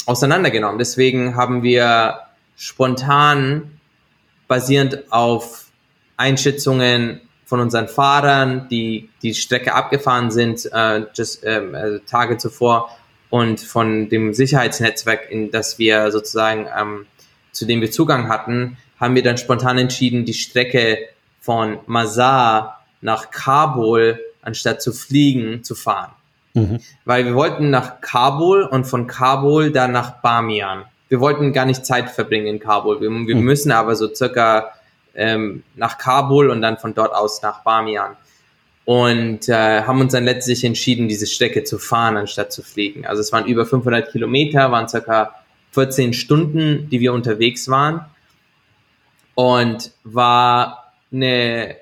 auseinandergenommen. 0.07 0.79
Deswegen 0.79 1.37
haben 1.37 1.63
wir 1.63 2.21
spontan 2.57 3.79
basierend 4.49 5.13
auf 5.13 5.67
Einschätzungen 6.17 7.21
von 7.45 7.61
unseren 7.61 7.89
Fahrern, 7.89 8.69
die 8.71 9.11
die 9.23 9.35
Strecke 9.35 9.75
abgefahren 9.75 10.31
sind, 10.31 10.69
äh, 10.73 11.03
just, 11.15 11.45
ähm, 11.45 11.75
also 11.75 11.99
Tage 11.99 12.39
zuvor 12.39 12.91
und 13.31 13.61
von 13.61 14.09
dem 14.09 14.35
Sicherheitsnetzwerk, 14.35 15.31
in 15.31 15.51
das 15.51 15.79
wir 15.79 16.11
sozusagen 16.11 16.67
ähm, 16.77 17.07
zu 17.53 17.65
dem 17.67 17.81
wir 17.81 17.91
Zugang 17.91 18.29
hatten, 18.29 18.77
haben 18.99 19.15
wir 19.15 19.23
dann 19.23 19.39
spontan 19.39 19.79
entschieden, 19.79 20.25
die 20.25 20.35
Strecke 20.35 20.99
von 21.41 21.79
Mazar 21.87 22.85
nach 23.01 23.31
Kabul 23.31 24.19
anstatt 24.43 24.81
zu 24.81 24.93
fliegen 24.93 25.63
zu 25.65 25.75
fahren. 25.75 26.13
Mhm. 26.55 26.81
Weil 27.05 27.25
wir 27.27 27.35
wollten 27.35 27.71
nach 27.71 28.01
Kabul 28.01 28.63
und 28.63 28.85
von 28.85 29.07
Kabul 29.07 29.71
dann 29.71 29.93
nach 29.93 30.23
Bamian. 30.23 30.85
Wir 31.09 31.21
wollten 31.21 31.53
gar 31.53 31.67
nicht 31.67 31.85
Zeit 31.85 32.11
verbringen 32.11 32.47
in 32.47 32.59
Kabul. 32.59 33.01
Wir, 33.01 33.11
wir 33.11 33.37
mhm. 33.37 33.43
müssen 33.43 33.73
aber 33.73 33.95
so 33.95 34.13
circa 34.13 34.73
ähm, 35.15 35.63
nach 35.75 35.99
Kabul 35.99 36.51
und 36.51 36.63
dann 36.63 36.79
von 36.79 36.95
dort 36.95 37.15
aus 37.15 37.43
nach 37.43 37.63
Bamian. 37.63 38.17
Und 38.85 39.49
äh, 39.49 39.83
haben 39.83 40.01
uns 40.01 40.13
dann 40.13 40.25
letztlich 40.25 40.65
entschieden, 40.65 41.09
diese 41.09 41.27
Strecke 41.27 41.65
zu 41.65 41.79
fahren, 41.79 42.17
anstatt 42.17 42.53
zu 42.53 42.63
fliegen. 42.63 43.05
Also 43.05 43.21
es 43.21 43.33
waren 43.33 43.47
über 43.47 43.67
500 43.67 44.13
Kilometer, 44.13 44.71
waren 44.71 44.89
circa 44.89 45.35
14 45.73 46.13
Stunden, 46.13 46.89
die 46.89 47.01
wir 47.01 47.13
unterwegs 47.13 47.69
waren. 47.69 48.07
Und 49.37 49.93
war 50.03 50.93
eine, 51.13 51.77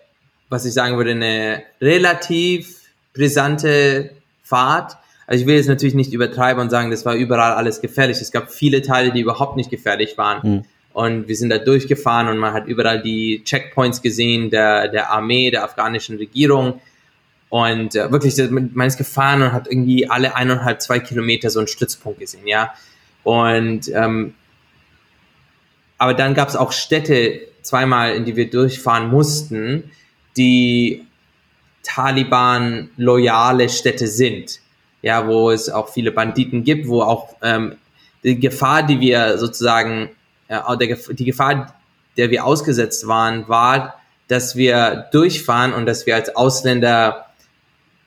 was 0.51 0.67
ich 0.67 0.75
sagen 0.75 0.99
würde, 0.99 1.13
eine 1.13 1.63
relativ 1.81 2.83
brisante 3.15 4.11
Fahrt. 4.43 4.99
Also 5.27 5.41
ich 5.41 5.47
will 5.47 5.57
jetzt 5.57 5.69
natürlich 5.69 5.95
nicht 5.95 6.13
übertreiben 6.13 6.61
und 6.61 6.69
sagen, 6.69 6.91
das 6.91 7.07
war 7.07 7.15
überall 7.15 7.53
alles 7.53 7.81
gefährlich. 7.81 8.21
Es 8.21 8.31
gab 8.31 8.51
viele 8.51 8.83
Teile, 8.83 9.13
die 9.13 9.21
überhaupt 9.21 9.57
nicht 9.57 9.71
gefährlich 9.71 10.19
waren. 10.19 10.49
Mhm. 10.49 10.65
Und 10.93 11.29
wir 11.29 11.37
sind 11.37 11.49
da 11.49 11.59
durchgefahren 11.59 12.29
und 12.29 12.39
man 12.39 12.53
hat 12.53 12.67
überall 12.67 13.03
die 13.03 13.43
Checkpoints 13.45 14.03
gesehen 14.03 14.51
der, 14.51 14.89
der 14.89 15.11
Armee, 15.11 15.51
der 15.51 15.65
afghanischen 15.65 16.19
Regierung. 16.19 16.81
Und 17.49 17.95
äh, 17.95 18.11
wirklich, 18.11 18.37
man 18.51 18.87
ist 18.87 18.97
gefahren 18.97 19.43
und 19.43 19.53
hat 19.53 19.69
irgendwie 19.69 20.11
alle 20.11 20.35
eineinhalb, 20.35 20.83
zwei 20.83 20.99
Kilometer 20.99 21.51
so 21.51 21.61
einen 21.61 21.69
Stützpunkt 21.69 22.19
gesehen, 22.19 22.47
ja. 22.47 22.75
Und 23.23 23.89
ähm, 23.95 24.35
aber 26.05 26.13
dann 26.13 26.35
gab 26.35 26.51
es 26.51 26.55
auch 26.55 26.71
Städte 26.71 27.41
zweimal, 27.63 28.15
in 28.15 28.27
die 28.27 28.37
wir 28.37 28.51
durchfahren 28.51 29.09
mussten, 29.09 29.91
die 30.37 31.07
Taliban 31.83 32.91
loyale 32.99 33.71
Städte 33.71 34.07
sind, 34.07 34.61
ja, 35.01 35.27
wo 35.27 35.51
es 35.51 35.71
auch 35.71 35.89
viele 35.89 36.13
Banditen 36.13 36.63
gibt, 36.63 36.89
wo 36.89 37.01
auch 37.01 37.37
ähm, 37.41 37.77
die 38.23 38.39
Gefahr, 38.39 38.83
die 38.83 39.01
wir 39.01 39.39
sozusagen 39.39 40.11
äh, 40.49 40.77
der, 40.77 40.99
die 41.09 41.25
Gefahr, 41.25 41.75
der 42.19 42.31
wir 42.31 42.45
ausgesetzt 42.45 43.07
waren, 43.07 43.49
war, 43.49 43.95
dass 44.29 44.57
wir 44.57 45.09
durchfahren 45.11 45.73
und 45.73 45.87
dass 45.87 46.05
wir 46.05 46.17
als 46.17 46.37
Ausländer 46.37 47.29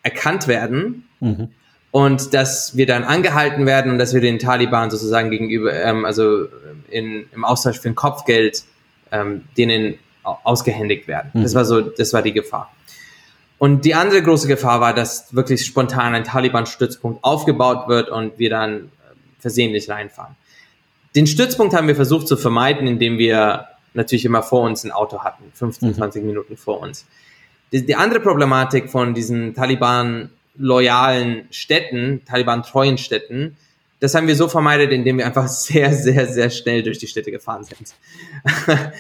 erkannt 0.04 0.48
werden 0.48 1.08
mhm. 1.20 1.50
und 1.90 2.36
dass 2.36 2.78
wir 2.78 2.86
dann 2.86 3.04
angehalten 3.04 3.66
werden 3.66 3.92
und 3.92 3.98
dass 3.98 4.14
wir 4.14 4.22
den 4.22 4.38
Taliban 4.38 4.92
sozusagen 4.92 5.32
gegenüber, 5.32 5.74
ähm, 5.74 6.06
also 6.06 6.46
in, 6.90 7.28
im 7.34 7.46
Austausch 7.46 7.80
für 7.80 7.90
ein 7.90 7.96
Kopfgeld, 7.96 8.64
ähm, 9.12 9.44
denen 9.58 10.00
ausgehändigt 10.24 11.08
werden. 11.08 11.32
Mhm. 11.34 11.44
Das 11.44 11.56
war 11.56 11.66
so, 11.66 11.82
das 11.82 12.14
war 12.14 12.22
die 12.22 12.34
Gefahr. 12.34 12.72
Und 13.60 13.86
die 13.86 13.96
andere 13.96 14.22
große 14.22 14.48
Gefahr 14.48 14.82
war, 14.82 14.94
dass 14.94 15.34
wirklich 15.34 15.66
spontan 15.66 16.14
ein 16.14 16.24
Taliban-Stützpunkt 16.24 17.24
aufgebaut 17.24 17.88
wird 17.88 18.10
und 18.10 18.38
wir 18.38 18.50
dann 18.50 18.76
äh, 18.76 18.88
versehentlich 19.40 19.90
reinfahren. 19.90 20.36
Den 21.16 21.26
Stützpunkt 21.26 21.74
haben 21.74 21.88
wir 21.88 21.96
versucht 21.96 22.28
zu 22.28 22.38
vermeiden, 22.38 22.88
indem 22.88 23.18
wir 23.18 23.66
natürlich 23.94 24.26
immer 24.26 24.44
vor 24.44 24.62
uns 24.62 24.84
ein 24.84 24.92
Auto 24.92 25.24
hatten, 25.24 25.46
15, 25.54 25.96
20 25.96 26.22
mhm. 26.22 26.28
Minuten 26.28 26.58
vor 26.58 26.80
uns. 26.82 27.08
Die, 27.72 27.86
die 27.86 27.96
andere 27.96 28.20
Problematik 28.20 28.90
von 28.90 29.14
diesen 29.16 29.56
Taliban-loyalen 29.56 31.48
Städten, 31.50 32.22
Taliban-treuen 32.26 33.00
Städten, 33.00 33.58
das 34.00 34.14
haben 34.16 34.28
wir 34.28 34.36
so 34.36 34.48
vermeidet, 34.48 34.92
indem 34.92 35.18
wir 35.18 35.26
einfach 35.26 35.48
sehr, 35.48 35.94
sehr, 35.94 36.28
sehr 36.28 36.50
schnell 36.50 36.84
durch 36.84 36.98
die 36.98 37.08
Städte 37.08 37.32
gefahren 37.32 37.64
sind. 37.64 37.96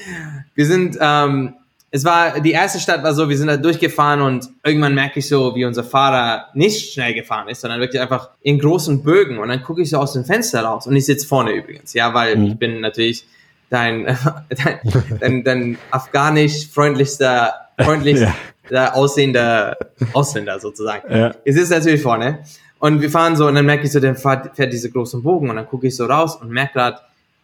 wir 0.55 0.65
sind 0.65 0.97
ähm, 0.99 1.53
es 1.89 2.03
war, 2.03 2.41
die 2.41 2.51
erste 2.51 2.79
Stadt 2.79 3.01
war 3.03 3.13
so, 3.13 3.29
wir 3.29 3.37
sind 3.37 3.47
da 3.47 3.55
durchgefahren 3.55 4.21
und 4.21 4.49
irgendwann 4.63 4.93
merke 4.93 5.19
ich 5.19 5.27
so, 5.27 5.55
wie 5.55 5.63
unser 5.63 5.83
Fahrer 5.83 6.47
nicht 6.53 6.93
schnell 6.93 7.13
gefahren 7.13 7.47
ist, 7.47 7.61
sondern 7.61 7.79
wirklich 7.79 8.01
einfach 8.01 8.29
in 8.41 8.59
großen 8.59 9.03
Bögen 9.03 9.37
und 9.39 9.47
dann 9.47 9.63
gucke 9.63 9.81
ich 9.81 9.89
so 9.89 9.97
aus 9.97 10.13
dem 10.13 10.25
Fenster 10.25 10.63
raus 10.63 10.85
und 10.85 10.95
ich 10.95 11.05
sitze 11.05 11.25
vorne 11.25 11.51
übrigens, 11.51 11.93
ja, 11.93 12.13
weil 12.13 12.35
mhm. 12.35 12.45
ich 12.45 12.57
bin 12.57 12.81
natürlich 12.81 13.25
dein, 13.69 14.05
dein, 14.49 14.79
dein, 15.19 15.43
dein 15.43 15.77
afghanisch 15.91 16.67
freundlichster, 16.67 17.53
freundlichster 17.79 18.33
ja. 18.69 18.93
aussehender 18.93 19.77
Ausländer 20.11 20.59
sozusagen. 20.59 21.09
Ja. 21.09 21.35
Es 21.45 21.55
ist 21.55 21.69
natürlich 21.69 22.01
vorne 22.01 22.39
und 22.79 23.01
wir 23.01 23.09
fahren 23.09 23.35
so 23.35 23.47
und 23.47 23.55
dann 23.55 23.65
merke 23.65 23.85
ich 23.85 23.91
so, 23.91 23.99
der 23.99 24.15
fährt, 24.15 24.55
fährt 24.55 24.71
diese 24.71 24.91
großen 24.91 25.23
Bogen 25.23 25.49
und 25.49 25.55
dann 25.55 25.67
gucke 25.67 25.87
ich 25.87 25.95
so 25.95 26.05
raus 26.05 26.35
und 26.35 26.49
merke 26.49 26.73
gerade 26.73 26.99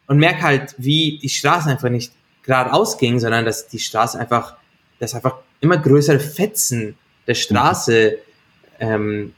und 0.07 0.17
merke 0.17 0.41
halt, 0.41 0.75
wie 0.77 1.19
die 1.21 1.29
Straße 1.29 1.69
einfach 1.69 1.89
nicht 1.89 2.13
geradeaus 2.43 2.97
ging, 2.97 3.19
sondern 3.19 3.45
dass 3.45 3.67
die 3.67 3.79
Straße 3.79 4.19
einfach, 4.19 4.55
dass 4.99 5.15
einfach 5.15 5.38
immer 5.61 5.77
größere 5.77 6.19
Fetzen 6.19 6.95
der 7.25 7.36
Straße 7.36 8.17
ähm, 8.79 9.34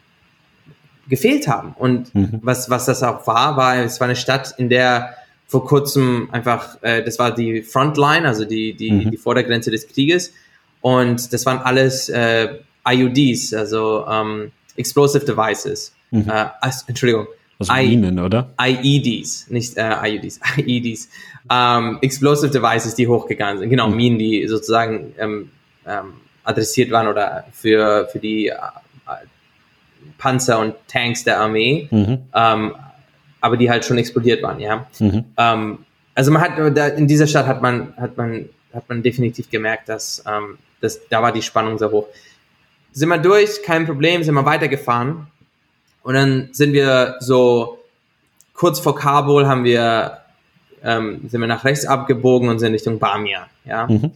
gefehlt 1.07 1.47
haben. 1.47 1.75
Und 1.77 2.13
mhm. 2.15 2.39
was, 2.41 2.69
was 2.69 2.85
das 2.85 3.03
auch 3.03 3.25
war, 3.27 3.57
war, 3.57 3.77
es 3.77 3.99
war 3.99 4.07
eine 4.07 4.15
Stadt, 4.15 4.55
in 4.57 4.69
der 4.69 5.13
vor 5.47 5.65
kurzem 5.65 6.29
einfach, 6.31 6.81
äh, 6.81 7.03
das 7.03 7.19
war 7.19 7.33
die 7.33 7.61
Frontline, 7.61 8.27
also 8.27 8.45
die, 8.45 8.73
die, 8.73 8.91
mhm. 8.91 9.11
die 9.11 9.17
Vordergrenze 9.17 9.69
des 9.69 9.87
Krieges. 9.87 10.33
Und 10.81 11.31
das 11.31 11.45
waren 11.45 11.59
alles 11.59 12.09
äh, 12.09 12.55
IUDs, 12.87 13.53
also 13.53 14.05
ähm, 14.09 14.51
Explosive 14.75 15.25
Devices. 15.25 15.93
Mhm. 16.11 16.29
Äh, 16.29 16.45
Entschuldigung, 16.87 17.27
also 17.59 17.73
Minen, 17.73 18.19
oder? 18.19 18.49
IEDs, 18.59 19.49
nicht 19.49 19.77
äh, 19.77 19.93
IUDs, 20.09 20.39
IEDs. 20.57 21.09
Ähm, 21.49 21.99
Explosive 22.01 22.51
Devices, 22.51 22.95
die 22.95 23.07
hochgegangen 23.07 23.59
sind. 23.59 23.69
Genau, 23.69 23.87
mhm. 23.87 23.95
Minen, 23.95 24.19
die 24.19 24.47
sozusagen 24.47 25.13
ähm, 25.17 25.51
ähm, 25.85 26.13
adressiert 26.43 26.91
waren 26.91 27.07
oder 27.07 27.45
für, 27.51 28.07
für 28.11 28.19
die 28.19 28.47
äh, 28.47 28.55
Panzer 30.17 30.59
und 30.59 30.75
Tanks 30.87 31.23
der 31.23 31.39
Armee, 31.39 31.87
mhm. 31.91 32.19
ähm, 32.33 32.75
aber 33.41 33.57
die 33.57 33.69
halt 33.69 33.85
schon 33.85 33.97
explodiert 33.97 34.41
waren, 34.43 34.59
ja. 34.59 34.87
Mhm. 34.99 35.25
Ähm, 35.37 35.77
also 36.13 36.31
man 36.31 36.41
hat 36.41 36.77
da, 36.77 36.87
in 36.87 37.07
dieser 37.07 37.27
Stadt 37.27 37.45
hat 37.45 37.61
man 37.61 37.93
hat 37.97 38.17
man 38.17 38.49
hat 38.73 38.89
man 38.89 39.01
definitiv 39.01 39.49
gemerkt, 39.49 39.89
dass, 39.89 40.23
ähm, 40.27 40.57
dass 40.81 40.99
da 41.09 41.21
war 41.21 41.31
die 41.31 41.41
Spannung 41.41 41.77
sehr 41.77 41.91
hoch. 41.91 42.07
Sind 42.95 43.09
wir 43.09 43.17
durch, 43.17 43.61
kein 43.61 43.85
Problem, 43.85 44.23
sind 44.23 44.33
wir 44.35 44.45
weitergefahren 44.45 45.27
und 46.01 46.13
dann 46.13 46.49
sind 46.53 46.71
wir 46.71 47.17
so 47.19 47.77
kurz 48.53 48.79
vor 48.79 48.95
Kabul 48.95 49.45
haben 49.47 49.65
wir 49.65 50.19
ähm, 50.81 51.27
sind 51.27 51.41
wir 51.41 51.47
nach 51.47 51.65
rechts 51.65 51.85
abgebogen 51.85 52.47
und 52.47 52.59
sind 52.59 52.71
Richtung 52.71 52.97
Bamian. 52.97 53.47
Ja. 53.65 53.87
Mhm. 53.87 54.11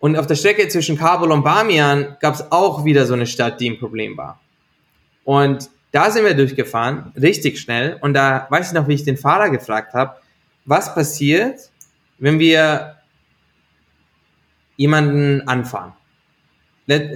Und 0.00 0.16
auf 0.16 0.26
der 0.26 0.34
Strecke 0.34 0.66
zwischen 0.66 0.98
Kabul 0.98 1.30
und 1.30 1.44
Bamian 1.44 2.16
gab 2.20 2.34
es 2.34 2.50
auch 2.50 2.84
wieder 2.84 3.06
so 3.06 3.14
eine 3.14 3.26
Stadt, 3.26 3.60
die 3.60 3.70
ein 3.70 3.78
Problem 3.78 4.16
war. 4.16 4.40
Und 5.22 5.70
da 5.92 6.10
sind 6.10 6.24
wir 6.24 6.34
durchgefahren, 6.34 7.12
richtig 7.14 7.60
schnell. 7.60 7.98
Und 8.00 8.14
da 8.14 8.48
weiß 8.50 8.68
ich 8.68 8.72
noch, 8.74 8.88
wie 8.88 8.94
ich 8.94 9.04
den 9.04 9.16
Fahrer 9.16 9.50
gefragt 9.50 9.94
habe, 9.94 10.16
was 10.64 10.94
passiert, 10.94 11.70
wenn 12.18 12.40
wir 12.40 12.96
jemanden 14.76 15.46
anfahren. 15.46 15.92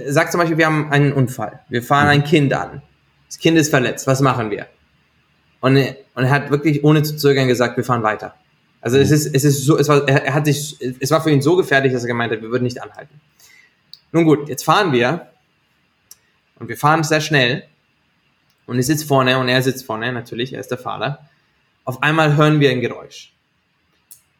Sag 0.07 0.31
zum 0.31 0.39
Beispiel, 0.39 0.57
wir 0.57 0.67
haben 0.67 0.91
einen 0.91 1.13
Unfall. 1.13 1.61
Wir 1.67 1.81
fahren 1.81 2.07
ein 2.07 2.23
Kind 2.23 2.53
an. 2.53 2.83
Das 3.27 3.39
Kind 3.39 3.57
ist 3.57 3.69
verletzt, 3.69 4.05
was 4.05 4.21
machen 4.21 4.51
wir? 4.51 4.67
Und, 5.61 5.77
und 5.77 6.23
er 6.23 6.29
hat 6.29 6.51
wirklich 6.51 6.83
ohne 6.83 7.01
zu 7.01 7.15
zögern 7.15 7.47
gesagt, 7.47 7.77
wir 7.77 7.83
fahren 7.83 8.03
weiter. 8.03 8.35
Also 8.81 8.97
es 8.97 9.11
ist, 9.11 9.33
es 9.33 9.43
ist 9.43 9.63
so, 9.63 9.77
es 9.77 9.87
war, 9.87 10.07
er 10.07 10.33
hat 10.33 10.45
sich, 10.45 10.77
es 10.99 11.09
war 11.09 11.23
für 11.23 11.31
ihn 11.31 11.41
so 11.41 11.55
gefährlich, 11.55 11.93
dass 11.93 12.03
er 12.03 12.09
gemeint 12.09 12.33
hat, 12.33 12.41
wir 12.41 12.51
würden 12.51 12.65
nicht 12.65 12.81
anhalten. 12.81 13.19
Nun 14.11 14.25
gut, 14.25 14.49
jetzt 14.49 14.63
fahren 14.63 14.91
wir 14.91 15.29
und 16.59 16.67
wir 16.67 16.77
fahren 16.77 17.03
sehr 17.03 17.21
schnell 17.21 17.63
und 18.67 18.77
ich 18.77 18.85
sitze 18.85 19.07
vorne 19.07 19.39
und 19.39 19.47
er 19.47 19.61
sitzt 19.61 19.85
vorne, 19.85 20.11
natürlich, 20.11 20.53
er 20.53 20.59
ist 20.59 20.69
der 20.69 20.77
Fahrer. 20.77 21.19
Auf 21.85 22.03
einmal 22.03 22.35
hören 22.35 22.59
wir 22.59 22.69
ein 22.69 22.81
Geräusch. 22.81 23.33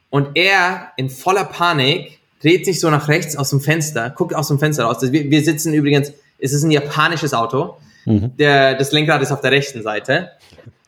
Und 0.09 0.36
er 0.36 0.91
in 0.97 1.09
voller 1.09 1.45
Panik 1.45 2.19
dreht 2.43 2.65
sich 2.65 2.79
so 2.79 2.89
nach 2.89 3.07
rechts 3.07 3.35
aus 3.35 3.49
dem 3.49 3.61
Fenster, 3.61 4.09
guckt 4.11 4.35
aus 4.35 4.49
dem 4.49 4.59
Fenster 4.59 4.83
raus. 4.83 4.97
Wir, 5.01 5.31
wir 5.31 5.43
sitzen 5.43 5.73
übrigens, 5.73 6.13
es 6.37 6.53
ist 6.53 6.63
ein 6.63 6.71
japanisches 6.71 7.33
Auto 7.33 7.77
Mhm. 8.05 8.35
Der, 8.37 8.75
das 8.75 8.91
Lenkrad 8.91 9.21
ist 9.21 9.31
auf 9.31 9.41
der 9.41 9.51
rechten 9.51 9.81
Seite. 9.81 10.31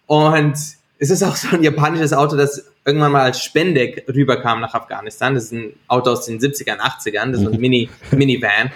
Und 0.06 0.56
es 0.98 1.10
ist 1.10 1.24
auch 1.24 1.36
so 1.36 1.56
ein 1.56 1.64
japanisches 1.64 2.14
Auto, 2.14 2.36
das 2.36 2.72
irgendwann 2.86 3.12
mal 3.12 3.24
als 3.24 3.42
Spende 3.44 4.04
rüberkam 4.08 4.62
nach 4.62 4.74
Afghanistan. 4.74 5.34
Das 5.34 5.46
ist 5.46 5.54
ein 5.54 5.74
Auto 5.88 6.12
aus 6.12 6.26
den 6.26 6.40
70ern, 6.40 6.80
80ern. 6.80 7.32
Das 7.32 7.42
ist 7.42 7.48
ein 7.48 7.54
mhm. 7.54 7.60
Mini, 7.60 7.90
Minivan. 8.12 8.72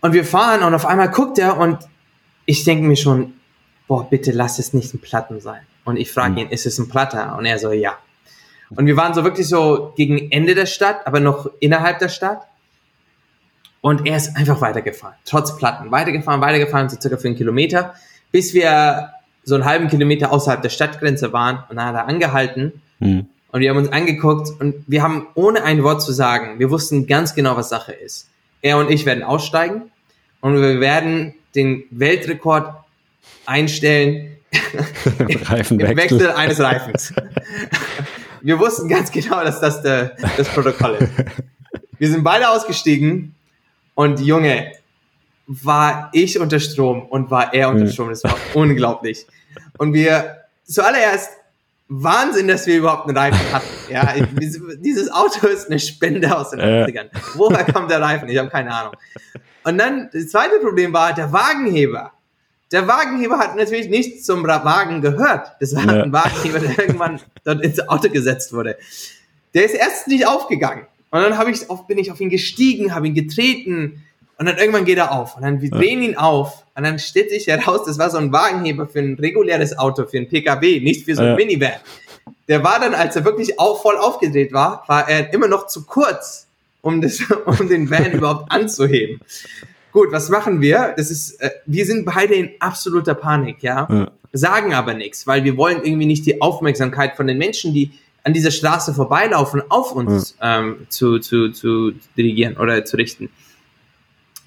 Und 0.00 0.12
wir 0.12 0.24
fahren 0.24 0.62
und 0.62 0.74
auf 0.74 0.86
einmal 0.86 1.10
guckt 1.10 1.38
er 1.38 1.58
und 1.58 1.78
ich 2.44 2.64
denke 2.64 2.86
mir 2.86 2.96
schon, 2.96 3.34
boah, 3.88 4.08
bitte 4.08 4.30
lass 4.30 4.58
es 4.58 4.72
nicht 4.72 4.94
ein 4.94 5.00
Platten 5.00 5.40
sein. 5.40 5.62
Und 5.84 5.96
ich 5.96 6.10
frage 6.10 6.32
mhm. 6.32 6.38
ihn, 6.38 6.48
ist 6.48 6.66
es 6.66 6.78
ein 6.78 6.88
Platter? 6.88 7.36
Und 7.36 7.46
er 7.46 7.58
so, 7.58 7.72
ja. 7.72 7.98
Und 8.70 8.86
wir 8.86 8.96
waren 8.96 9.14
so 9.14 9.24
wirklich 9.24 9.48
so 9.48 9.92
gegen 9.96 10.30
Ende 10.30 10.54
der 10.54 10.66
Stadt, 10.66 11.06
aber 11.06 11.20
noch 11.20 11.50
innerhalb 11.60 11.98
der 11.98 12.08
Stadt. 12.08 12.42
Und 13.80 14.06
er 14.06 14.16
ist 14.16 14.36
einfach 14.36 14.60
weitergefahren, 14.60 15.14
trotz 15.24 15.56
Platten. 15.56 15.90
Weitergefahren, 15.92 16.40
weitergefahren, 16.40 16.88
so 16.88 17.00
circa 17.00 17.16
für 17.16 17.28
einen 17.28 17.36
Kilometer, 17.36 17.94
bis 18.32 18.52
wir 18.52 19.10
so 19.44 19.54
einen 19.54 19.64
halben 19.64 19.88
Kilometer 19.88 20.32
außerhalb 20.32 20.60
der 20.60 20.70
Stadtgrenze 20.70 21.32
waren. 21.32 21.62
Und 21.68 21.76
dann 21.76 21.86
hat 21.86 21.94
er 21.94 22.08
angehalten. 22.08 22.82
Mhm. 22.98 23.26
Und 23.52 23.60
wir 23.60 23.70
haben 23.70 23.78
uns 23.78 23.92
angeguckt 23.92 24.60
und 24.60 24.74
wir 24.86 25.02
haben 25.02 25.28
ohne 25.34 25.62
ein 25.62 25.82
Wort 25.82 26.02
zu 26.02 26.12
sagen, 26.12 26.58
wir 26.58 26.70
wussten 26.70 27.06
ganz 27.06 27.34
genau, 27.34 27.56
was 27.56 27.68
Sache 27.68 27.92
ist. 27.92 28.28
Er 28.60 28.78
und 28.78 28.90
ich 28.90 29.06
werden 29.06 29.22
aussteigen 29.22 29.90
und 30.40 30.60
wir 30.60 30.80
werden 30.80 31.34
den 31.54 31.84
Weltrekord 31.90 32.74
einstellen 33.46 34.36
im 35.70 35.78
Wechsel 35.78 36.32
eines 36.32 36.60
Reifens. 36.60 37.14
wir 38.46 38.60
wussten 38.60 38.88
ganz 38.88 39.10
genau, 39.10 39.42
dass 39.42 39.60
das 39.60 39.82
der, 39.82 40.16
das 40.36 40.48
Protokoll 40.48 40.94
ist. 40.94 41.12
Wir 41.98 42.10
sind 42.10 42.22
beide 42.22 42.50
ausgestiegen 42.50 43.34
und 43.94 44.20
Junge, 44.20 44.72
war 45.46 46.10
ich 46.12 46.38
unter 46.38 46.60
Strom 46.60 47.06
und 47.06 47.30
war 47.30 47.54
er 47.54 47.70
unter 47.70 47.86
Strom. 47.86 48.10
Das 48.10 48.22
war 48.22 48.36
unglaublich. 48.52 49.26
Und 49.78 49.94
wir 49.94 50.42
zuallererst 50.64 51.30
Wahnsinn, 51.88 52.48
dass 52.48 52.66
wir 52.66 52.76
überhaupt 52.76 53.08
einen 53.08 53.16
Reifen 53.16 53.52
hatten. 53.52 53.66
Ja, 53.88 54.12
dieses 54.80 55.10
Auto 55.10 55.46
ist 55.46 55.70
eine 55.70 55.78
Spende 55.78 56.36
aus 56.36 56.50
den 56.50 56.60
80ern. 56.60 57.08
Woher 57.34 57.64
kommt 57.64 57.90
der 57.90 58.02
Reifen? 58.02 58.28
Ich 58.28 58.36
habe 58.36 58.50
keine 58.50 58.74
Ahnung. 58.74 58.92
Und 59.64 59.78
dann, 59.78 60.10
das 60.12 60.28
zweite 60.28 60.58
Problem 60.58 60.92
war 60.92 61.14
der 61.14 61.32
Wagenheber. 61.32 62.12
Der 62.72 62.88
Wagenheber 62.88 63.38
hat 63.38 63.56
natürlich 63.56 63.88
nicht 63.88 64.24
zum 64.24 64.44
Wagen 64.44 65.00
gehört. 65.00 65.52
Das 65.60 65.74
war 65.74 65.84
ja. 65.84 66.02
ein 66.02 66.12
Wagenheber, 66.12 66.58
der 66.58 66.78
irgendwann 66.78 67.20
dort 67.44 67.62
ins 67.62 67.80
Auto 67.88 68.08
gesetzt 68.08 68.52
wurde. 68.52 68.76
Der 69.54 69.64
ist 69.64 69.74
erst 69.74 70.08
nicht 70.08 70.26
aufgegangen. 70.26 70.86
Und 71.10 71.22
dann 71.22 71.38
hab 71.38 71.48
ich 71.48 71.70
auf, 71.70 71.86
bin 71.86 71.98
ich 71.98 72.10
auf 72.10 72.20
ihn 72.20 72.28
gestiegen, 72.28 72.94
habe 72.94 73.06
ihn 73.06 73.14
getreten 73.14 74.02
und 74.38 74.46
dann 74.46 74.58
irgendwann 74.58 74.84
geht 74.84 74.98
er 74.98 75.12
auf. 75.12 75.36
Und 75.36 75.42
dann 75.42 75.62
wir 75.62 75.70
drehen 75.70 76.02
ihn 76.02 76.16
auf 76.16 76.64
und 76.74 76.82
dann 76.82 76.98
stellt 76.98 77.30
sich 77.30 77.46
heraus, 77.46 77.84
das 77.86 77.98
war 77.98 78.10
so 78.10 78.18
ein 78.18 78.32
Wagenheber 78.32 78.86
für 78.86 78.98
ein 78.98 79.14
reguläres 79.14 79.78
Auto, 79.78 80.04
für 80.04 80.18
ein 80.18 80.28
PKW, 80.28 80.80
nicht 80.80 81.04
für 81.04 81.14
so 81.14 81.22
ein 81.22 81.28
ja. 81.28 81.36
Minivan. 81.36 81.72
Der 82.48 82.62
war 82.62 82.80
dann, 82.80 82.94
als 82.94 83.16
er 83.16 83.24
wirklich 83.24 83.58
auch 83.58 83.80
voll 83.80 83.96
aufgedreht 83.96 84.52
war, 84.52 84.84
war 84.88 85.08
er 85.08 85.32
immer 85.32 85.48
noch 85.48 85.68
zu 85.68 85.84
kurz, 85.84 86.46
um, 86.82 87.00
das, 87.00 87.20
um 87.46 87.68
den 87.68 87.88
Van 87.90 88.12
überhaupt 88.12 88.50
anzuheben. 88.52 89.20
Gut, 89.96 90.12
was 90.12 90.28
machen 90.28 90.60
wir? 90.60 90.92
Das 90.94 91.10
ist, 91.10 91.40
äh, 91.40 91.48
wir 91.64 91.86
sind 91.86 92.04
beide 92.04 92.34
in 92.34 92.50
absoluter 92.60 93.14
Panik, 93.14 93.62
ja? 93.62 93.88
ja. 93.90 94.10
Sagen 94.30 94.74
aber 94.74 94.92
nichts, 94.92 95.26
weil 95.26 95.42
wir 95.42 95.56
wollen 95.56 95.82
irgendwie 95.82 96.04
nicht 96.04 96.26
die 96.26 96.42
Aufmerksamkeit 96.42 97.16
von 97.16 97.26
den 97.26 97.38
Menschen, 97.38 97.72
die 97.72 97.92
an 98.22 98.34
dieser 98.34 98.50
Straße 98.50 98.92
vorbeilaufen, 98.92 99.62
auf 99.70 99.92
uns 99.92 100.36
ja. 100.38 100.58
ähm, 100.58 100.86
zu, 100.90 101.18
zu, 101.20 101.48
zu 101.48 101.92
dirigieren 102.14 102.58
oder 102.58 102.84
zu 102.84 102.98
richten. 102.98 103.30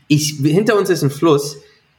Ich, 0.08 0.36
hinter 0.40 0.78
uns 0.78 0.92
ist 0.92 1.02
ein 1.02 1.10
Fluss, 1.10 1.58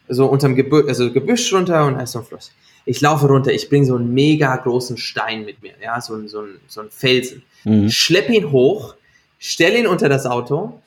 so 0.08 0.26
unterm 0.26 0.54
Gebüsch, 0.54 0.84
also 0.86 1.12
Gebüsch 1.12 1.52
runter 1.52 1.86
und 1.86 1.94
da 1.94 2.02
ist 2.02 2.12
so 2.12 2.20
ein 2.20 2.26
Fluss. 2.26 2.52
Ich 2.84 3.00
laufe 3.00 3.26
runter, 3.26 3.52
ich 3.52 3.68
bringe 3.68 3.84
so 3.84 3.96
einen 3.96 4.14
mega 4.14 4.54
großen 4.54 4.96
Stein 4.96 5.44
mit 5.44 5.60
mir, 5.60 5.72
ja, 5.82 6.00
so, 6.00 6.24
so, 6.28 6.42
ein, 6.42 6.60
so 6.68 6.82
ein 6.82 6.90
Felsen. 6.90 7.42
Mhm. 7.64 7.90
Schlepp 7.90 8.30
ihn 8.30 8.52
hoch, 8.52 8.94
stell 9.40 9.74
ihn 9.74 9.88
unter 9.88 10.08
das 10.08 10.24
Auto 10.24 10.80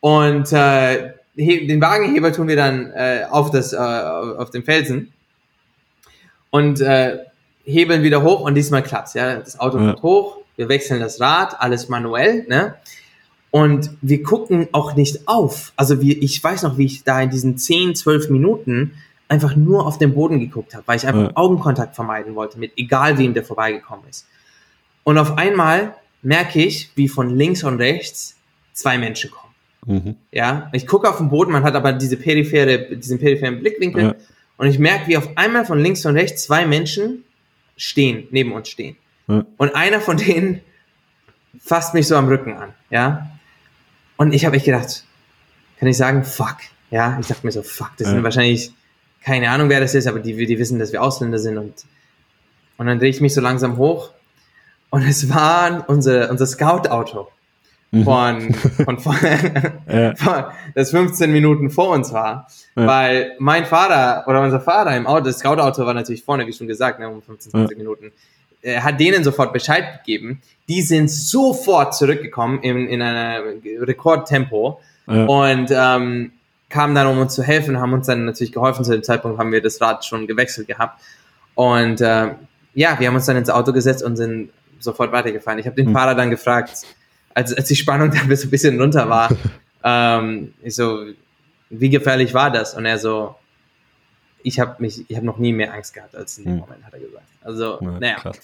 und 0.00 0.52
äh, 0.52 1.14
den 1.34 1.80
Wagenheber 1.80 2.32
tun 2.32 2.48
wir 2.48 2.56
dann 2.56 2.90
äh, 2.92 3.24
auf, 3.30 3.50
das, 3.50 3.72
äh, 3.72 3.76
auf 3.76 4.50
den 4.50 4.64
Felsen 4.64 5.12
und 6.50 6.80
äh, 6.80 7.18
hebeln 7.64 8.02
wieder 8.02 8.22
hoch 8.22 8.40
und 8.40 8.54
diesmal 8.54 8.82
klappt's. 8.82 9.14
Ja, 9.14 9.36
das 9.36 9.58
Auto 9.58 9.78
ja. 9.78 9.96
hoch, 10.02 10.38
wir 10.56 10.68
wechseln 10.68 11.00
das 11.00 11.20
Rad, 11.20 11.60
alles 11.60 11.88
manuell, 11.88 12.44
ne? 12.48 12.74
Und 13.52 13.90
wir 14.00 14.22
gucken 14.22 14.68
auch 14.70 14.94
nicht 14.94 15.26
auf. 15.26 15.72
Also 15.74 16.00
wir, 16.00 16.22
ich 16.22 16.42
weiß 16.42 16.62
noch, 16.62 16.78
wie 16.78 16.86
ich 16.86 17.02
da 17.02 17.20
in 17.20 17.30
diesen 17.30 17.58
10, 17.58 17.96
12 17.96 18.30
Minuten 18.30 18.92
einfach 19.26 19.56
nur 19.56 19.86
auf 19.86 19.98
den 19.98 20.14
Boden 20.14 20.38
geguckt 20.38 20.74
habe, 20.74 20.84
weil 20.86 20.96
ich 20.96 21.06
einfach 21.06 21.22
ja. 21.22 21.30
Augenkontakt 21.34 21.96
vermeiden 21.96 22.36
wollte 22.36 22.58
mit 22.58 22.72
egal 22.76 23.18
wem 23.18 23.34
der 23.34 23.44
vorbeigekommen 23.44 24.04
ist. 24.08 24.26
Und 25.02 25.18
auf 25.18 25.36
einmal 25.36 25.94
merke 26.22 26.62
ich, 26.62 26.90
wie 26.94 27.08
von 27.08 27.36
links 27.36 27.64
und 27.64 27.78
rechts 27.78 28.36
zwei 28.72 28.98
Menschen 28.98 29.30
kommen. 29.30 29.49
Mhm. 29.86 30.16
Ja, 30.30 30.68
ich 30.72 30.86
gucke 30.86 31.08
auf 31.08 31.18
den 31.18 31.30
Boden, 31.30 31.52
man 31.52 31.62
hat 31.62 31.74
aber 31.74 31.92
diese 31.92 32.16
periphere, 32.16 32.96
diesen 32.96 33.18
peripheren 33.18 33.60
Blickwinkel 33.60 34.02
ja. 34.02 34.14
und 34.56 34.66
ich 34.66 34.78
merke, 34.78 35.08
wie 35.08 35.16
auf 35.16 35.28
einmal 35.36 35.64
von 35.64 35.78
links 35.78 36.04
und 36.04 36.14
rechts 36.16 36.44
zwei 36.44 36.66
Menschen 36.66 37.24
stehen, 37.76 38.28
neben 38.30 38.52
uns 38.52 38.68
stehen. 38.68 38.96
Ja. 39.26 39.46
Und 39.56 39.74
einer 39.74 40.00
von 40.00 40.18
denen 40.18 40.60
fasst 41.58 41.94
mich 41.94 42.06
so 42.06 42.16
am 42.16 42.28
Rücken 42.28 42.54
an, 42.56 42.74
ja. 42.90 43.30
Und 44.16 44.34
ich 44.34 44.44
habe 44.44 44.56
echt 44.56 44.66
gedacht, 44.66 45.04
kann 45.78 45.88
ich 45.88 45.96
sagen, 45.96 46.24
fuck, 46.24 46.56
ja. 46.90 47.16
Ich 47.20 47.28
dachte 47.28 47.46
mir 47.46 47.52
so, 47.52 47.62
fuck, 47.62 47.92
das 47.96 48.08
ja. 48.08 48.14
sind 48.14 48.22
wahrscheinlich, 48.22 48.72
keine 49.24 49.50
Ahnung, 49.50 49.70
wer 49.70 49.80
das 49.80 49.94
ist, 49.94 50.06
aber 50.06 50.18
die, 50.18 50.34
die 50.46 50.58
wissen, 50.58 50.78
dass 50.78 50.92
wir 50.92 51.02
Ausländer 51.02 51.38
sind 51.38 51.56
und, 51.56 51.86
und 52.76 52.86
dann 52.86 52.98
drehe 52.98 53.08
ich 53.08 53.22
mich 53.22 53.32
so 53.32 53.40
langsam 53.40 53.78
hoch 53.78 54.10
und 54.90 55.02
es 55.02 55.30
war 55.30 55.88
unser, 55.88 56.30
unser 56.30 56.46
Scout-Auto. 56.46 57.28
Mhm. 57.92 58.04
von, 58.04 58.54
von, 58.54 58.98
von, 58.98 59.16
ja. 59.88 60.52
das 60.74 60.90
15 60.90 61.32
Minuten 61.32 61.70
vor 61.70 61.90
uns 61.90 62.12
war. 62.12 62.46
Ja. 62.76 62.86
Weil 62.86 63.32
mein 63.38 63.64
Vater 63.66 64.24
oder 64.28 64.42
unser 64.42 64.60
Vater 64.60 64.96
im 64.96 65.06
Auto, 65.06 65.24
das 65.26 65.38
Scout-Auto 65.38 65.84
war 65.84 65.94
natürlich 65.94 66.22
vorne, 66.22 66.46
wie 66.46 66.52
schon 66.52 66.68
gesagt, 66.68 67.00
ne, 67.00 67.08
um 67.08 67.20
15, 67.20 67.50
20 67.50 67.76
ja. 67.76 67.82
Minuten, 67.82 68.12
er 68.62 68.84
hat 68.84 69.00
denen 69.00 69.24
sofort 69.24 69.52
Bescheid 69.52 70.04
gegeben. 70.04 70.40
Die 70.68 70.82
sind 70.82 71.10
sofort 71.10 71.94
zurückgekommen 71.94 72.60
in, 72.62 72.86
in 72.88 73.02
einer 73.02 73.42
Rekordtempo 73.80 74.80
und 75.06 75.70
ähm, 75.70 76.32
kamen 76.68 76.94
dann, 76.94 77.06
um 77.08 77.18
uns 77.18 77.34
zu 77.34 77.42
helfen, 77.42 77.80
haben 77.80 77.92
uns 77.92 78.06
dann 78.06 78.24
natürlich 78.24 78.52
geholfen. 78.52 78.84
Zu 78.84 78.92
dem 78.92 79.02
Zeitpunkt 79.02 79.38
haben 79.38 79.50
wir 79.50 79.60
das 79.60 79.80
Rad 79.80 80.04
schon 80.04 80.26
gewechselt 80.26 80.68
gehabt. 80.68 81.00
Und 81.54 82.00
äh, 82.00 82.34
ja, 82.74 83.00
wir 83.00 83.08
haben 83.08 83.16
uns 83.16 83.26
dann 83.26 83.36
ins 83.36 83.50
Auto 83.50 83.72
gesetzt 83.72 84.04
und 84.04 84.16
sind 84.16 84.50
sofort 84.78 85.10
weitergefahren. 85.10 85.58
Ich 85.58 85.66
habe 85.66 85.76
den 85.76 85.88
mhm. 85.88 85.94
Fahrer 85.94 86.14
dann 86.14 86.30
gefragt, 86.30 86.86
als, 87.34 87.52
als 87.52 87.68
die 87.68 87.76
Spannung 87.76 88.10
dann 88.14 88.36
so 88.36 88.46
ein 88.46 88.50
bisschen 88.50 88.80
runter 88.80 89.08
war, 89.08 89.30
ähm, 89.84 90.54
ich 90.62 90.74
so, 90.74 91.04
wie 91.70 91.90
gefährlich 91.90 92.34
war 92.34 92.50
das? 92.50 92.74
Und 92.74 92.86
er 92.86 92.98
so, 92.98 93.36
ich 94.42 94.58
habe 94.58 94.76
mich, 94.78 95.08
ich 95.08 95.16
habe 95.16 95.26
noch 95.26 95.38
nie 95.38 95.52
mehr 95.52 95.72
Angst 95.72 95.94
gehabt 95.94 96.14
als 96.14 96.38
in 96.38 96.44
dem 96.44 96.52
hm. 96.54 96.58
Moment, 96.60 96.84
hat 96.84 96.94
er 96.94 97.00
gesagt. 97.00 97.24
Also, 97.42 97.78
ja, 97.80 97.90
naja. 97.98 98.16
Krass. 98.16 98.40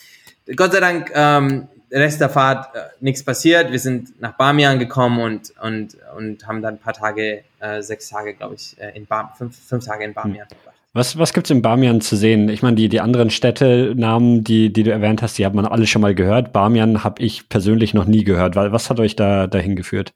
Gott 0.54 0.72
sei 0.72 0.80
Dank, 0.80 1.10
ähm, 1.14 1.68
Rest 1.90 2.20
der 2.20 2.28
Fahrt 2.28 2.74
äh, 2.74 2.80
nichts 3.00 3.24
passiert. 3.24 3.70
Wir 3.70 3.78
sind 3.78 4.20
nach 4.20 4.32
Bamian 4.32 4.78
gekommen 4.78 5.20
und, 5.20 5.52
und, 5.62 5.96
und 6.16 6.46
haben 6.46 6.62
dann 6.62 6.74
ein 6.74 6.80
paar 6.80 6.92
Tage, 6.92 7.44
äh, 7.60 7.82
sechs 7.82 8.08
Tage, 8.08 8.34
glaube 8.34 8.56
ich, 8.56 8.78
äh, 8.80 8.96
in 8.96 9.06
Bam, 9.06 9.30
fünf, 9.36 9.56
fünf 9.56 9.84
Tage 9.84 10.04
in 10.04 10.12
Bamian 10.12 10.48
hm. 10.48 10.56
verbracht. 10.56 10.75
Was, 10.96 11.18
was 11.18 11.34
gibt's 11.34 11.50
in 11.50 11.60
Bamian 11.60 12.00
zu 12.00 12.16
sehen? 12.16 12.48
Ich 12.48 12.62
meine, 12.62 12.74
die, 12.74 12.88
die 12.88 13.02
anderen 13.02 13.28
Städtenamen, 13.28 14.44
die, 14.44 14.72
die 14.72 14.82
du 14.82 14.90
erwähnt 14.90 15.20
hast, 15.20 15.36
die 15.36 15.44
hat 15.44 15.52
man 15.52 15.66
alle 15.66 15.86
schon 15.86 16.00
mal 16.00 16.14
gehört. 16.14 16.54
Bamian 16.54 17.04
habe 17.04 17.22
ich 17.22 17.50
persönlich 17.50 17.92
noch 17.92 18.06
nie 18.06 18.24
gehört. 18.24 18.56
Was 18.56 18.88
hat 18.88 18.98
euch 18.98 19.14
da 19.14 19.46
dahin 19.46 19.76
geführt? 19.76 20.14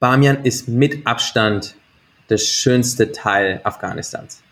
Bamian 0.00 0.42
ist 0.42 0.66
mit 0.66 1.06
Abstand 1.06 1.76
der 2.28 2.38
schönste 2.38 3.12
Teil 3.12 3.60
Afghanistans. 3.62 4.42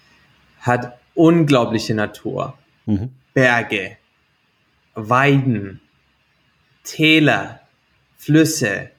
Hat 0.60 0.96
unglaubliche 1.14 1.96
Natur, 1.96 2.54
mhm. 2.84 3.10
Berge, 3.34 3.96
Weiden, 4.94 5.80
Täler, 6.84 7.62
Flüsse, 8.16 8.90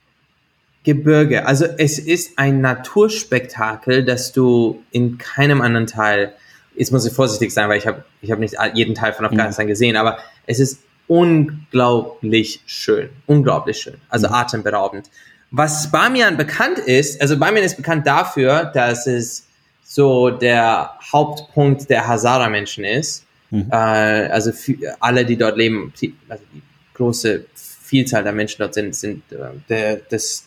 Gebirge. 0.88 1.46
Also 1.46 1.66
es 1.66 2.00
ist 2.00 2.40
ein 2.40 2.62
Naturspektakel, 2.62 4.06
das 4.06 4.32
du 4.32 4.82
in 4.92 5.18
keinem 5.18 5.60
anderen 5.60 5.86
Teil, 5.86 6.32
jetzt 6.78 6.94
muss 6.94 7.06
ich 7.06 7.12
vorsichtig 7.12 7.54
sein, 7.54 7.68
weil 7.68 7.78
ich 7.78 7.86
habe 7.86 8.06
ich 8.22 8.32
hab 8.32 8.40
nicht 8.40 8.56
jeden 8.74 8.96
Teil 8.96 9.12
von 9.12 9.26
Afghanistan 9.26 9.66
mhm. 9.66 9.70
gesehen, 9.70 9.98
aber 9.98 10.20
es 10.46 10.62
ist 10.62 10.80
unglaublich 11.08 12.62
schön, 12.68 13.10
unglaublich 13.26 13.80
schön, 13.80 13.96
also 14.08 14.30
mhm. 14.30 14.36
atemberaubend. 14.36 15.10
Was 15.52 15.92
Bamian 15.92 16.38
bekannt 16.38 16.80
ist, 16.80 17.20
also 17.20 17.38
Bamian 17.38 17.66
ist 17.66 17.76
bekannt 17.76 18.08
dafür, 18.08 18.64
dass 18.74 19.08
es 19.08 19.46
so 19.84 20.30
der 20.30 20.92
Hauptpunkt 21.12 21.90
der 21.90 22.08
Hazara-Menschen 22.08 22.86
ist. 22.86 23.26
Mhm. 23.50 23.68
Äh, 23.72 23.76
also 23.76 24.54
für 24.54 24.96
alle, 25.02 25.26
die 25.26 25.36
dort 25.36 25.58
leben, 25.58 25.92
also 26.30 26.44
die 26.54 26.62
große 26.94 27.44
Vielzahl 27.88 28.24
der 28.24 28.34
Menschen 28.34 28.58
dort 28.60 28.74
sind, 28.74 28.96
sind 28.96 29.24
äh, 29.32 29.38
der, 29.70 29.96
des, 29.98 30.46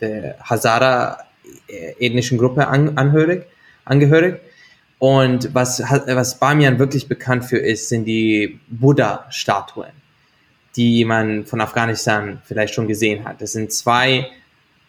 der 0.00 0.36
Hazara 0.42 1.18
ethnischen 1.98 2.38
Gruppe 2.38 2.66
an, 2.66 2.96
anhörig, 2.98 3.46
angehörig. 3.84 4.40
Und 4.98 5.54
was, 5.54 5.80
was 5.80 6.38
Bamian 6.38 6.78
wirklich 6.78 7.06
bekannt 7.08 7.44
für 7.44 7.58
ist, 7.58 7.88
sind 7.88 8.04
die 8.06 8.58
Buddha-Statuen, 8.68 9.92
die 10.74 11.04
man 11.04 11.44
von 11.44 11.60
Afghanistan 11.60 12.40
vielleicht 12.44 12.74
schon 12.74 12.88
gesehen 12.88 13.24
hat. 13.24 13.42
Das 13.42 13.52
sind 13.52 13.72
zwei 13.72 14.26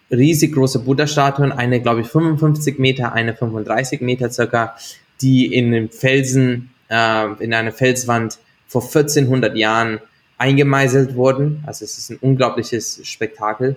riesig 0.09 0.53
große 0.53 0.79
Buddha-Statuen, 0.79 1.51
eine 1.51 1.81
glaube 1.81 2.01
ich 2.01 2.07
55 2.07 2.79
Meter, 2.79 3.13
eine 3.13 3.35
35 3.35 4.01
Meter 4.01 4.29
circa, 4.29 4.75
die 5.21 5.53
in 5.53 5.71
den 5.71 5.89
Felsen, 5.89 6.71
äh, 6.89 7.25
in 7.43 7.53
einer 7.53 7.73
Felswand 7.73 8.39
vor 8.67 8.81
1400 8.81 9.57
Jahren 9.57 9.99
eingemeißelt 10.37 11.15
wurden. 11.15 11.63
Also 11.65 11.85
es 11.85 11.97
ist 11.97 12.11
ein 12.11 12.17
unglaubliches 12.17 13.01
Spektakel. 13.03 13.75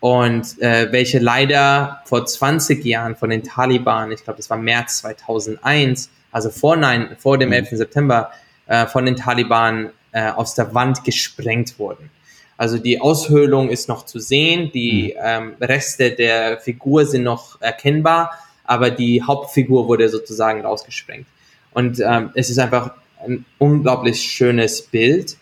Und 0.00 0.60
äh, 0.60 0.92
welche 0.92 1.18
leider 1.18 2.02
vor 2.04 2.26
20 2.26 2.84
Jahren 2.84 3.16
von 3.16 3.30
den 3.30 3.42
Taliban, 3.42 4.12
ich 4.12 4.22
glaube, 4.22 4.36
das 4.36 4.50
war 4.50 4.58
März 4.58 4.98
2001, 4.98 6.10
also 6.30 6.50
vor, 6.50 6.76
nein, 6.76 7.16
vor 7.18 7.38
dem 7.38 7.52
11. 7.52 7.72
Mhm. 7.72 7.76
September, 7.76 8.30
äh, 8.66 8.86
von 8.86 9.06
den 9.06 9.16
Taliban 9.16 9.90
äh, 10.12 10.28
aus 10.30 10.54
der 10.54 10.74
Wand 10.74 11.04
gesprengt 11.04 11.78
wurden. 11.78 12.10
Also 12.56 12.78
die 12.78 13.00
Aushöhlung 13.00 13.70
ist 13.70 13.88
noch 13.88 14.04
zu 14.04 14.18
sehen, 14.18 14.70
die 14.72 15.14
mhm. 15.16 15.22
ähm, 15.24 15.54
Reste 15.60 16.10
der 16.10 16.58
Figur 16.58 17.06
sind 17.06 17.22
noch 17.22 17.60
erkennbar, 17.60 18.30
aber 18.64 18.90
die 18.90 19.22
Hauptfigur 19.22 19.88
wurde 19.88 20.08
sozusagen 20.08 20.62
rausgesprengt. 20.62 21.26
Und 21.72 22.00
ähm, 22.00 22.30
es 22.34 22.50
ist 22.50 22.58
einfach 22.58 22.92
ein 23.26 23.44
unglaublich 23.58 24.20
schönes 24.20 24.82
Bild. 24.82 25.36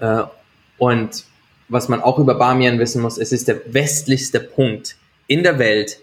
Äh, 0.00 0.22
und 0.78 1.24
was 1.68 1.88
man 1.88 2.02
auch 2.02 2.18
über 2.18 2.34
Bamian 2.34 2.78
wissen 2.78 3.02
muss, 3.02 3.18
es 3.18 3.32
ist 3.32 3.48
der 3.48 3.60
westlichste 3.72 4.40
Punkt 4.40 4.96
in 5.26 5.42
der 5.42 5.58
Welt, 5.58 5.98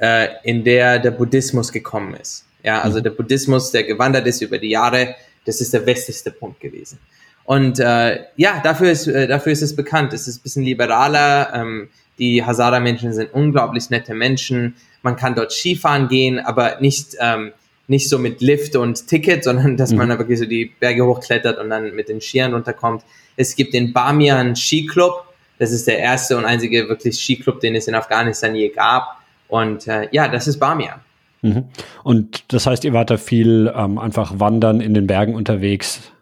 äh, 0.00 0.28
in 0.44 0.62
der 0.64 0.98
der 0.98 1.10
Buddhismus 1.10 1.72
gekommen 1.72 2.14
ist. 2.14 2.44
Ja, 2.62 2.80
also 2.80 2.98
mhm. 2.98 3.04
der 3.04 3.10
Buddhismus, 3.10 3.70
der 3.72 3.84
gewandert 3.84 4.26
ist 4.26 4.40
über 4.40 4.58
die 4.58 4.70
Jahre, 4.70 5.16
das 5.44 5.60
ist 5.60 5.72
der 5.72 5.86
westlichste 5.86 6.30
Punkt 6.30 6.60
gewesen. 6.60 6.98
Und 7.44 7.80
äh, 7.80 8.20
ja, 8.36 8.60
dafür 8.62 8.90
ist, 8.90 9.08
äh, 9.08 9.26
dafür 9.26 9.52
ist 9.52 9.62
es 9.62 9.74
bekannt. 9.74 10.12
Es 10.12 10.28
ist 10.28 10.38
ein 10.38 10.42
bisschen 10.42 10.62
liberaler. 10.62 11.52
Ähm, 11.54 11.88
die 12.18 12.44
Hazara-Menschen 12.44 13.12
sind 13.12 13.32
unglaublich 13.32 13.90
nette 13.90 14.14
Menschen. 14.14 14.76
Man 15.02 15.16
kann 15.16 15.34
dort 15.34 15.50
Skifahren 15.50 16.06
gehen, 16.08 16.38
aber 16.38 16.80
nicht, 16.80 17.16
ähm, 17.18 17.52
nicht 17.90 18.08
so 18.08 18.18
mit 18.18 18.40
Lift 18.40 18.76
und 18.76 19.08
Ticket, 19.08 19.42
sondern 19.42 19.76
dass 19.76 19.90
mhm. 19.90 19.98
man 19.98 20.08
da 20.08 20.18
wirklich 20.18 20.38
so 20.38 20.46
die 20.46 20.72
Berge 20.78 21.04
hochklettert 21.04 21.58
und 21.58 21.70
dann 21.70 21.94
mit 21.94 22.08
den 22.08 22.20
Skiern 22.20 22.54
runterkommt. 22.54 23.02
Es 23.36 23.56
gibt 23.56 23.74
den 23.74 23.92
Bamian 23.92 24.54
Skiclub. 24.54 25.24
Das 25.58 25.72
ist 25.72 25.88
der 25.88 25.98
erste 25.98 26.38
und 26.38 26.44
einzige 26.44 26.88
wirklich 26.88 27.16
Skiclub, 27.16 27.60
den 27.60 27.74
es 27.74 27.88
in 27.88 27.94
Afghanistan 27.94 28.54
je 28.54 28.68
gab. 28.68 29.18
Und 29.48 29.88
äh, 29.88 30.08
ja, 30.12 30.28
das 30.28 30.46
ist 30.46 30.58
Bamian. 30.58 31.00
Mhm. 31.42 31.64
Und 32.04 32.52
das 32.52 32.66
heißt, 32.66 32.84
ihr 32.84 32.92
wart 32.92 33.10
da 33.10 33.16
viel 33.16 33.72
ähm, 33.74 33.98
einfach 33.98 34.38
wandern 34.38 34.80
in 34.80 34.94
den 34.94 35.08
Bergen 35.08 35.34
unterwegs? 35.34 36.12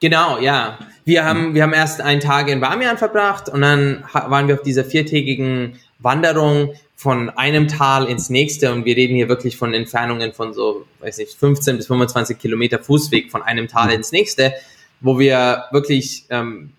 Genau, 0.00 0.38
ja. 0.38 0.78
Wir 1.04 1.24
haben, 1.24 1.54
wir 1.54 1.62
haben 1.62 1.72
erst 1.72 2.00
einen 2.00 2.20
Tag 2.20 2.48
in 2.48 2.60
Bamian 2.60 2.98
verbracht 2.98 3.48
und 3.48 3.62
dann 3.62 4.04
waren 4.12 4.46
wir 4.46 4.56
auf 4.56 4.62
dieser 4.62 4.84
viertägigen 4.84 5.78
Wanderung 5.98 6.74
von 7.02 7.30
einem 7.30 7.66
Tal 7.66 8.06
ins 8.06 8.30
nächste 8.30 8.72
und 8.72 8.84
wir 8.84 8.96
reden 8.96 9.16
hier 9.16 9.28
wirklich 9.28 9.56
von 9.56 9.74
Entfernungen 9.74 10.32
von 10.32 10.54
so, 10.54 10.86
weiß 11.00 11.18
nicht, 11.18 11.34
15 11.34 11.76
bis 11.76 11.88
25 11.88 12.38
Kilometer 12.38 12.78
Fußweg 12.78 13.32
von 13.32 13.42
einem 13.42 13.66
Tal 13.66 13.88
mhm. 13.88 13.94
ins 13.94 14.12
nächste, 14.12 14.54
wo 15.00 15.18
wir 15.18 15.64
wirklich 15.72 16.26
ähm, 16.30 16.70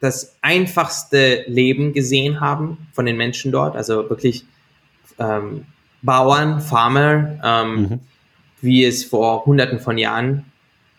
das 0.00 0.34
einfachste 0.42 1.44
Leben 1.46 1.92
gesehen 1.92 2.40
haben 2.40 2.88
von 2.92 3.06
den 3.06 3.16
Menschen 3.16 3.52
dort, 3.52 3.76
also 3.76 4.10
wirklich 4.10 4.44
ähm, 5.20 5.66
Bauern, 6.02 6.60
Farmer, 6.60 7.38
ähm, 7.44 7.80
mhm. 7.80 8.00
wie 8.62 8.84
es 8.84 9.04
vor 9.04 9.46
hunderten 9.46 9.78
von 9.78 9.96
Jahren 9.96 10.44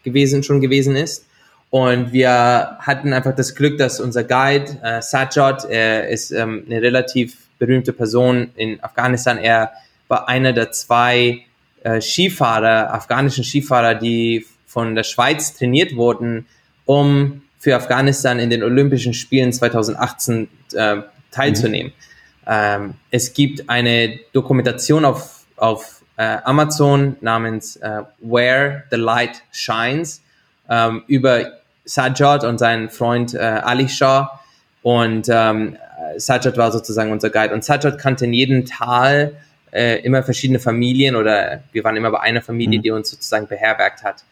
gewesen, 0.06 0.42
schon 0.44 0.62
gewesen 0.62 0.96
ist. 0.96 1.26
Und 1.70 2.14
wir 2.14 2.78
hatten 2.80 3.12
einfach 3.12 3.36
das 3.36 3.56
Glück, 3.56 3.78
dass 3.78 4.00
unser 4.00 4.24
Guide, 4.24 4.80
äh, 4.84 5.02
Sajjad, 5.02 5.66
er 5.66 6.08
ist 6.08 6.32
ähm, 6.32 6.64
eine 6.66 6.82
relativ 6.82 7.49
berühmte 7.60 7.94
Person 7.94 8.52
in 8.56 8.84
Afghanistan. 8.84 9.38
Er 9.38 9.72
war 10.08 10.28
einer 10.28 10.54
der 10.54 10.72
zwei 10.72 11.46
äh, 11.84 12.02
Skifahrer, 12.02 12.94
afghanischen 12.94 13.44
Skifahrer, 13.44 13.96
die 13.96 14.46
von 14.66 14.96
der 14.96 15.04
Schweiz 15.04 15.56
trainiert 15.56 15.96
wurden, 15.96 16.48
um 16.86 17.44
für 17.60 17.76
Afghanistan 17.76 18.40
in 18.40 18.50
den 18.50 18.64
Olympischen 18.64 19.14
Spielen 19.14 19.54
2018 19.54 20.48
äh, 20.74 20.98
teilzunehmen. 21.32 21.92
Mhm. 21.92 22.10
Ähm, 22.48 22.94
es 23.12 23.34
gibt 23.34 23.70
eine 23.70 24.20
Dokumentation 24.34 25.06
auf, 25.06 25.46
auf 25.56 26.02
äh, 26.18 26.38
Amazon 26.44 27.18
namens 27.22 27.76
äh, 27.78 28.02
Where 28.20 28.84
the 28.90 28.98
Light 28.98 29.44
Shines 29.52 30.22
ähm, 30.70 31.04
über 31.08 31.52
Sajjad 31.86 32.44
und 32.44 32.58
seinen 32.58 32.90
Freund 32.90 33.34
äh, 33.34 33.40
Ali 33.40 33.90
Shah. 33.90 34.40
Und 34.82 35.28
ähm, 35.30 35.78
Sajjad 36.18 36.58
war 36.58 36.72
sozusagen 36.72 37.12
unser 37.12 37.30
Guide. 37.30 37.54
Und 37.54 37.64
Sajjad 37.64 37.98
kannte 37.98 38.26
in 38.26 38.34
jedem 38.34 38.66
Tal 38.66 39.34
äh, 39.72 40.02
immer 40.02 40.24
verschiedene 40.24 40.60
Familien 40.60 41.16
oder 41.16 41.64
wir 41.72 41.84
waren 41.84 41.96
immer 41.96 42.12
bei 42.12 42.20
einer 42.20 42.42
Familie, 42.42 42.80
mhm. 42.80 42.84
die 42.84 42.92
uns 42.92 43.10
sozusagen 43.10 43.48
beherbergt 43.48 44.04
hat. 44.04 44.24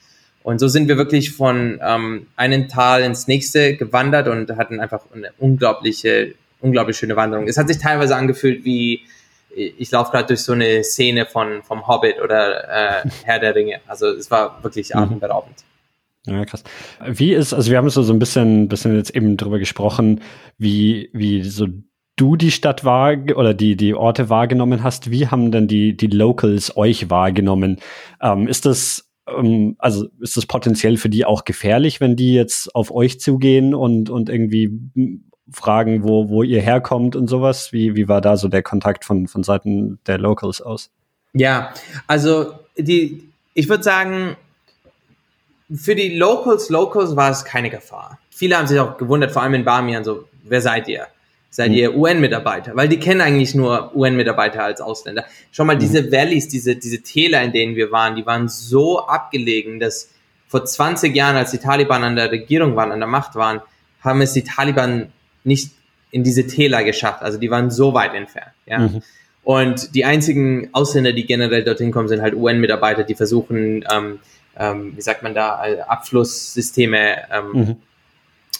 Und 0.43 0.59
so 0.59 0.67
sind 0.67 0.87
wir 0.87 0.97
wirklich 0.97 1.31
von 1.31 1.79
ähm, 1.83 2.27
einem 2.37 2.69
Tal 2.69 3.03
ins 3.03 3.27
nächste 3.27 3.75
gewandert 3.75 4.27
und 4.27 4.49
hatten 4.55 4.79
einfach 4.79 5.01
eine 5.13 5.31
unglaubliche, 5.39 6.35
unglaublich 6.61 6.97
schöne 6.97 7.15
Wanderung. 7.15 7.47
Es 7.47 7.57
hat 7.57 7.67
sich 7.67 7.79
teilweise 7.79 8.15
angefühlt 8.15 8.63
wie, 8.63 9.01
ich 9.53 9.91
laufe 9.91 10.11
gerade 10.11 10.27
durch 10.27 10.41
so 10.41 10.53
eine 10.53 10.83
Szene 10.83 11.25
von 11.25 11.63
vom 11.63 11.87
Hobbit 11.87 12.21
oder 12.21 13.03
äh, 13.03 13.09
Herr 13.25 13.39
der 13.39 13.55
Ringe. 13.55 13.81
Also 13.87 14.07
es 14.07 14.31
war 14.31 14.63
wirklich 14.63 14.93
mhm. 14.93 15.01
atemberaubend. 15.01 15.66
Ja, 16.27 16.45
krass. 16.45 16.63
Wie 17.05 17.33
ist, 17.33 17.53
also 17.53 17.71
wir 17.71 17.77
haben 17.77 17.89
so, 17.89 18.03
so 18.03 18.13
ein 18.13 18.19
bisschen, 18.19 18.67
bisschen 18.67 18.95
jetzt 18.95 19.15
eben 19.15 19.37
drüber 19.37 19.59
gesprochen, 19.59 20.21
wie, 20.57 21.09
wie 21.13 21.43
so 21.43 21.67
du 22.17 22.35
die 22.35 22.51
Stadt 22.51 22.83
wahr 22.83 23.15
oder 23.35 23.53
die, 23.53 23.77
die 23.77 23.93
Orte 23.93 24.29
wahrgenommen 24.29 24.83
hast. 24.83 25.09
Wie 25.09 25.27
haben 25.27 25.51
denn 25.51 25.67
die, 25.67 25.95
die 25.95 26.07
Locals 26.07 26.75
euch 26.75 27.09
wahrgenommen? 27.09 27.77
Ähm, 28.21 28.47
ist 28.47 28.65
das, 28.65 29.09
ähm, 29.27 29.75
also 29.79 30.07
ist 30.19 30.35
das 30.35 30.45
potenziell 30.45 30.97
für 30.97 31.09
die 31.09 31.25
auch 31.25 31.45
gefährlich, 31.45 32.01
wenn 32.01 32.15
die 32.15 32.33
jetzt 32.33 32.75
auf 32.75 32.91
euch 32.91 33.19
zugehen 33.21 33.73
und, 33.73 34.09
und 34.09 34.29
irgendwie 34.29 34.71
fragen, 35.49 36.03
wo, 36.03 36.27
wo 36.27 36.43
ihr 36.43 36.61
herkommt 36.61 37.15
und 37.15 37.27
sowas? 37.27 37.71
Wie, 37.71 37.95
wie 37.95 38.09
war 38.09 38.19
da 38.19 38.35
so 38.35 38.49
der 38.49 38.63
Kontakt 38.63 39.05
von, 39.05 39.27
von 39.27 39.43
Seiten 39.43 39.99
der 40.07 40.17
Locals 40.17 40.61
aus? 40.61 40.89
Ja, 41.33 41.73
also 42.07 42.53
die, 42.77 43.23
ich 43.53 43.69
würde 43.69 43.83
sagen, 43.83 44.35
für 45.73 45.95
die 45.95 46.15
Locals, 46.17 46.69
Locals 46.69 47.15
war 47.15 47.31
es 47.31 47.43
keine 47.43 47.69
Gefahr. 47.69 48.19
Viele 48.29 48.57
haben 48.57 48.67
sich 48.67 48.79
auch 48.79 48.97
gewundert, 48.97 49.31
vor 49.31 49.41
allem 49.41 49.55
in 49.55 49.65
Bamian, 49.65 50.03
so, 50.03 50.27
wer 50.43 50.61
seid 50.61 50.87
ihr? 50.87 51.07
Seid 51.49 51.71
ihr 51.71 51.91
mhm. 51.91 51.99
UN-Mitarbeiter? 51.99 52.75
Weil 52.75 52.87
die 52.87 52.99
kennen 52.99 53.21
eigentlich 53.21 53.55
nur 53.55 53.95
UN-Mitarbeiter 53.95 54.63
als 54.63 54.79
Ausländer. 54.79 55.25
Schau 55.51 55.65
mal, 55.65 55.75
mhm. 55.75 55.79
diese 55.79 56.11
Valleys, 56.11 56.47
diese, 56.47 56.75
diese 56.75 57.01
Täler, 57.01 57.41
in 57.41 57.51
denen 57.51 57.75
wir 57.75 57.91
waren, 57.91 58.15
die 58.15 58.25
waren 58.25 58.47
so 58.47 59.05
abgelegen, 59.07 59.79
dass 59.79 60.09
vor 60.47 60.63
20 60.63 61.15
Jahren, 61.15 61.35
als 61.35 61.51
die 61.51 61.57
Taliban 61.57 62.03
an 62.03 62.15
der 62.15 62.31
Regierung 62.31 62.75
waren, 62.75 62.91
an 62.91 62.99
der 62.99 63.07
Macht 63.07 63.35
waren, 63.35 63.61
haben 64.01 64.21
es 64.21 64.33
die 64.33 64.43
Taliban 64.43 65.11
nicht 65.43 65.71
in 66.11 66.23
diese 66.23 66.47
Täler 66.47 66.83
geschafft. 66.83 67.21
Also 67.21 67.37
die 67.37 67.51
waren 67.51 67.71
so 67.71 67.93
weit 67.93 68.13
entfernt. 68.13 68.51
Ja. 68.65 68.79
Mhm. 68.79 69.01
Und 69.43 69.95
die 69.95 70.05
einzigen 70.05 70.69
Ausländer, 70.73 71.13
die 71.13 71.25
generell 71.25 71.63
dorthin 71.63 71.91
kommen, 71.91 72.07
sind 72.07 72.21
halt 72.21 72.35
UN-Mitarbeiter, 72.35 73.03
die 73.03 73.15
versuchen, 73.15 73.85
ähm, 73.91 74.19
ähm, 74.57 74.93
wie 74.95 75.01
sagt 75.01 75.23
man 75.23 75.33
da, 75.33 75.65
äh, 75.65 75.81
Abflusssysteme 75.81 77.23
ähm, 77.31 77.51
mhm. 77.51 77.75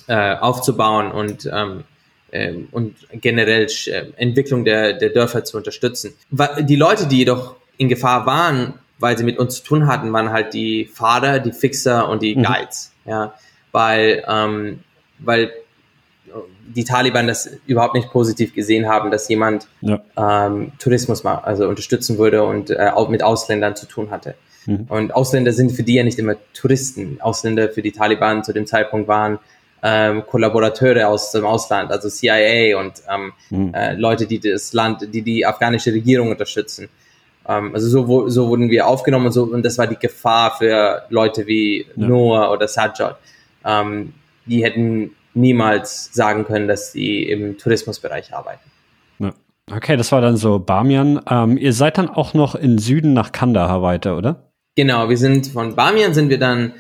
äh, 0.08 0.36
aufzubauen 0.36 1.12
und, 1.12 1.50
ähm, 1.52 1.84
äh, 2.32 2.54
und 2.72 2.96
generell 3.12 3.68
äh, 3.88 4.06
Entwicklung 4.18 4.66
der, 4.66 4.94
der 4.94 5.10
Dörfer 5.10 5.44
zu 5.44 5.58
unterstützen. 5.58 6.14
Die 6.60 6.76
Leute, 6.76 7.08
die 7.08 7.20
jedoch 7.20 7.56
in 7.78 7.90
Gefahr 7.90 8.26
waren, 8.26 8.74
weil 9.00 9.18
sie 9.18 9.24
mit 9.24 9.38
uns 9.38 9.56
zu 9.56 9.64
tun 9.64 9.88
hatten, 9.88 10.12
waren 10.14 10.32
halt 10.32 10.54
die 10.54 10.86
Fahrer, 10.86 11.40
die 11.40 11.52
Fixer 11.52 12.10
und 12.10 12.22
die 12.22 12.36
mhm. 12.36 12.44
Guides. 12.44 12.92
Ja, 13.06 13.34
weil, 13.72 14.24
ähm, 14.28 14.80
weil 15.20 15.52
die 16.68 16.84
Taliban 16.84 17.28
das 17.28 17.50
überhaupt 17.66 17.94
nicht 17.96 18.12
positiv 18.12 18.54
gesehen 18.54 18.88
haben, 18.88 19.12
dass 19.12 19.30
jemand 19.30 19.68
ja. 19.82 20.02
ähm, 20.18 20.74
Tourismus 20.80 21.24
mal, 21.24 21.36
also 21.36 21.68
unterstützen 21.68 22.18
würde 22.18 22.44
und 22.44 22.70
äh, 22.70 22.92
auch 22.94 23.10
mit 23.10 23.24
Ausländern 23.24 23.76
zu 23.76 23.86
tun 23.86 24.12
hatte. 24.12 24.36
Mhm. 24.68 24.86
Und 24.90 25.16
Ausländer 25.16 25.52
sind 25.54 25.72
für 25.72 25.84
die 25.84 25.96
ja 25.96 26.04
nicht 26.04 26.20
immer 26.20 26.36
Touristen. 26.54 27.20
Ausländer 27.20 27.70
für 27.70 27.82
die 27.82 27.92
Taliban 27.92 28.44
zu 28.44 28.54
dem 28.54 28.68
Zeitpunkt 28.68 29.08
waren 29.08 29.40
ähm, 29.82 30.24
Kollaborateure 30.28 31.08
aus 31.08 31.32
dem 31.32 31.46
Ausland, 31.46 31.92
also 31.92 32.10
CIA 32.10 32.80
und 32.80 32.94
ähm, 33.10 33.34
mhm. 33.50 33.74
äh, 33.74 33.94
Leute, 33.94 34.28
die 34.28 34.40
das 34.40 34.74
Land, 34.74 35.14
die 35.14 35.22
die 35.22 35.46
afghanische 35.46 35.92
Regierung 35.94 36.30
unterstützen. 36.30 36.90
Ähm, 37.48 37.74
also 37.74 37.88
so, 37.88 38.30
so 38.30 38.50
wurden 38.50 38.70
wir 38.70 38.88
aufgenommen 38.88 39.28
und 39.28 39.32
so 39.32 39.44
und 39.44 39.64
das 39.64 39.78
war 39.78 39.88
die 39.88 39.98
Gefahr 39.98 40.58
für 40.58 41.04
Leute 41.10 41.48
wie 41.48 41.86
ja. 41.96 42.08
Noah 42.08 42.52
oder 42.52 42.68
Sajjad. 42.68 43.18
Ähm, 43.64 44.14
die 44.46 44.64
hätten 44.64 45.12
niemals 45.34 46.14
sagen 46.14 46.46
können, 46.46 46.68
dass 46.68 46.92
sie 46.92 47.24
im 47.24 47.58
Tourismusbereich 47.58 48.34
arbeiten. 48.34 48.72
Ja. 49.20 49.32
Okay, 49.72 49.96
das 49.96 50.12
war 50.12 50.22
dann 50.22 50.38
so 50.38 50.58
Bamian. 50.58 51.22
Ähm, 51.30 51.58
ihr 51.58 51.74
seid 51.74 51.98
dann 51.98 52.10
auch 52.10 52.34
noch 52.34 52.56
in 52.56 52.80
Süden 52.80 53.14
nach 53.14 53.32
Kandahar 53.32 53.82
weiter, 53.82 54.18
oder? 54.18 54.47
Genau, 54.78 55.10
wir 55.10 55.18
sind 55.18 55.48
von 55.48 55.76
Bamian 55.76 56.14
sind 56.14 56.30
wir 56.30 56.38
dann 56.38 56.72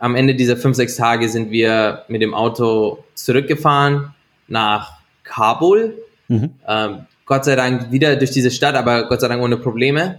am 0.00 0.16
Ende 0.16 0.34
dieser 0.34 0.56
fünf, 0.56 0.74
sechs 0.76 0.96
Tage 0.96 1.28
sind 1.28 1.52
wir 1.52 2.04
mit 2.08 2.20
dem 2.20 2.34
Auto 2.34 3.04
zurückgefahren 3.14 4.12
nach 4.48 4.98
Kabul. 5.22 5.96
Mhm. 6.26 6.50
Ähm, 6.66 7.06
Gott 7.26 7.44
sei 7.44 7.54
Dank 7.54 7.92
wieder 7.92 8.16
durch 8.16 8.32
diese 8.32 8.50
Stadt, 8.50 8.74
aber 8.74 9.06
Gott 9.06 9.20
sei 9.20 9.28
Dank 9.28 9.40
ohne 9.40 9.56
Probleme. 9.56 10.18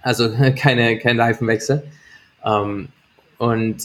Also 0.00 0.30
keine, 0.58 0.98
kein 0.98 1.20
Reifenwechsel. 1.20 1.82
Ähm, 2.42 2.88
und 3.36 3.76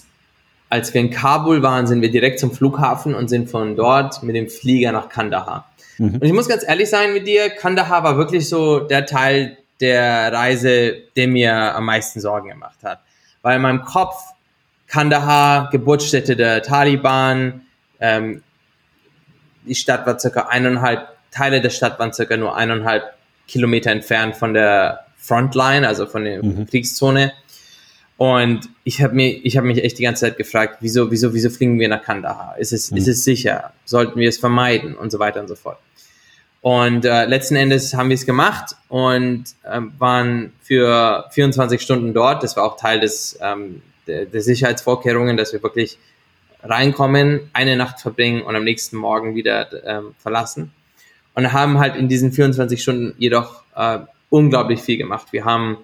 als 0.70 0.93
wir 0.93 1.02
in 1.02 1.10
Kabul 1.10 1.64
waren, 1.64 1.86
sind 1.86 2.02
wir 2.02 2.12
direkt 2.12 2.39
zum 2.39 2.54
Flughafen 2.54 3.14
und 3.14 3.28
sind 3.28 3.50
von 3.50 3.76
dort 3.76 4.24
mit 4.24 4.38
dem 4.38 4.47
Flieger 4.47 4.93
nach 4.93 5.10
Kandahar. 5.10 5.70
Mhm. 5.97 6.14
Und 6.14 6.24
ich 6.24 6.32
muss 6.32 6.47
ganz 6.47 6.66
ehrlich 6.66 6.89
sein 6.89 7.12
mit 7.12 7.28
dir, 7.28 7.50
Kandahar 7.50 8.06
war 8.06 8.18
wirklich 8.18 8.47
so 8.47 8.80
der 8.80 9.06
Teil 9.06 9.58
der 9.82 10.32
Reise, 10.34 11.04
der 11.16 11.28
mir 11.28 11.76
am 11.76 11.86
meisten 11.86 12.20
Sorgen 12.20 12.50
gemacht 12.50 12.80
hat. 12.84 13.00
Weil 13.42 13.56
in 13.56 13.62
meinem 13.62 13.84
Kopf 13.84 14.16
Kandahar, 14.88 15.70
Geburtsstätte 15.70 16.36
der 16.36 16.64
Taliban, 16.64 17.62
ähm, 18.00 18.42
die 19.64 19.76
Stadt 19.76 20.06
war 20.06 20.20
circa 20.20 20.48
eineinhalb, 20.48 21.08
Teile 21.32 21.62
der 21.62 21.70
Stadt 21.70 22.00
waren 22.00 22.12
circa 22.12 22.36
nur 22.38 22.56
eineinhalb 22.56 23.04
Kilometer 23.48 23.92
entfernt 23.92 24.36
von 24.36 24.54
der 24.54 25.06
Frontline, 25.18 25.88
also 25.88 26.08
von 26.08 26.24
der 26.24 26.44
mhm. 26.44 26.66
Kriegszone. 26.66 27.34
Und 28.18 28.68
ich 28.84 29.02
habe 29.02 29.14
mir, 29.14 29.30
ich 29.46 29.58
habe 29.58 29.68
mich 29.68 29.84
echt 29.84 29.98
die 29.98 30.04
ganze 30.04 30.26
Zeit 30.26 30.38
gefragt, 30.38 30.78
wieso, 30.82 31.12
wieso, 31.12 31.34
wieso 31.34 31.50
fliegen 31.50 31.80
wir 31.80 31.88
nach 31.88 32.04
Kandahar? 32.04 32.58
Ist 32.58 32.74
es, 32.74 32.92
mhm. 32.92 32.98
ist 32.98 33.08
es 33.08 33.24
sicher? 33.24 33.74
Sollten 33.86 34.20
wir 34.20 34.28
es 34.28 34.38
vermeiden 34.38 34.96
und 34.96 35.12
so 35.12 35.20
weiter 35.20 35.40
und 35.40 35.48
so 35.48 35.56
fort. 35.56 35.78
Und 36.62 37.05
äh, 37.05 37.26
letzten 37.26 37.55
Endes 37.55 37.93
haben 37.93 38.10
wir 38.10 38.16
es 38.16 38.26
gemacht 38.26 38.76
und 38.89 39.45
äh, 39.64 39.80
waren 39.97 40.53
für 40.62 41.26
24 41.32 41.82
Stunden 41.82 42.14
dort. 42.14 42.43
Das 42.43 42.57
war 42.57 42.66
auch 42.66 42.78
Teil 42.78 42.99
des 42.99 43.39
ähm, 43.41 43.82
der, 44.07 44.26
der 44.26 44.41
Sicherheitsvorkehrungen, 44.41 45.38
dass 45.38 45.53
wir 45.53 45.64
wirklich 45.64 45.97
reinkommen, 46.62 47.49
eine 47.53 47.78
Nacht 47.78 48.01
verbringen 48.01 48.41
und 48.41 48.55
am 48.55 48.66
nächsten 48.66 48.97
Morgen 48.97 49.36
wieder 49.36 49.68
ähm, 49.86 50.16
verlassen. 50.18 50.74
Und 51.34 51.53
haben 51.53 51.80
halt 51.80 51.95
in 51.95 52.10
diesen 52.10 52.34
24 52.34 52.82
Stunden 52.82 53.16
jedoch 53.18 53.64
äh, 53.76 53.99
unglaublich 54.30 54.82
viel 54.82 54.97
gemacht. 54.97 55.28
Wir 55.32 55.45
haben 55.45 55.78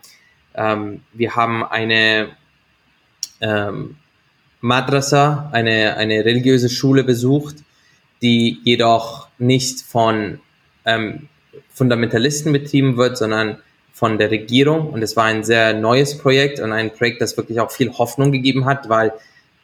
ähm, 0.55 1.01
wir 1.13 1.35
haben 1.35 1.63
eine 1.63 2.29
ähm, 3.41 3.97
Madrasa, 4.61 5.49
eine, 5.51 5.97
eine 5.97 6.25
religiöse 6.25 6.69
Schule 6.69 7.03
besucht, 7.03 7.57
die 8.21 8.59
jedoch 8.63 9.27
nicht 9.37 9.81
von 9.81 10.39
ähm, 10.85 11.27
Fundamentalisten 11.73 12.51
betrieben 12.53 12.97
wird, 12.97 13.17
sondern 13.17 13.57
von 13.93 14.17
der 14.17 14.29
Regierung. 14.31 14.89
Und 14.89 15.01
es 15.01 15.15
war 15.15 15.25
ein 15.25 15.43
sehr 15.43 15.73
neues 15.73 16.17
Projekt 16.17 16.59
und 16.59 16.71
ein 16.71 16.91
Projekt, 16.91 17.21
das 17.21 17.37
wirklich 17.37 17.59
auch 17.59 17.71
viel 17.71 17.91
Hoffnung 17.91 18.31
gegeben 18.31 18.65
hat, 18.65 18.89
weil 18.89 19.13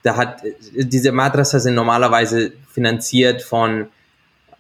da 0.04 0.16
hat 0.16 0.42
diese 0.74 1.12
Madrasa 1.12 1.60
sind 1.60 1.76
normalerweise 1.76 2.54
finanziert 2.72 3.42
von 3.42 3.88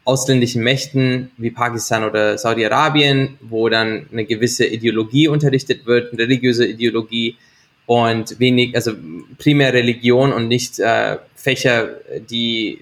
ausländischen 0.03 0.63
Mächten 0.63 1.31
wie 1.37 1.51
Pakistan 1.51 2.03
oder 2.03 2.37
Saudi-Arabien, 2.37 3.37
wo 3.41 3.69
dann 3.69 4.07
eine 4.11 4.25
gewisse 4.25 4.65
Ideologie 4.65 5.27
unterrichtet 5.27 5.85
wird, 5.85 6.11
eine 6.11 6.23
religiöse 6.23 6.65
Ideologie 6.65 7.37
und 7.85 8.39
wenig, 8.39 8.75
also 8.75 8.93
primär 9.37 9.73
Religion 9.73 10.33
und 10.33 10.47
nicht 10.47 10.79
äh, 10.79 11.17
Fächer, 11.35 11.89
die 12.29 12.79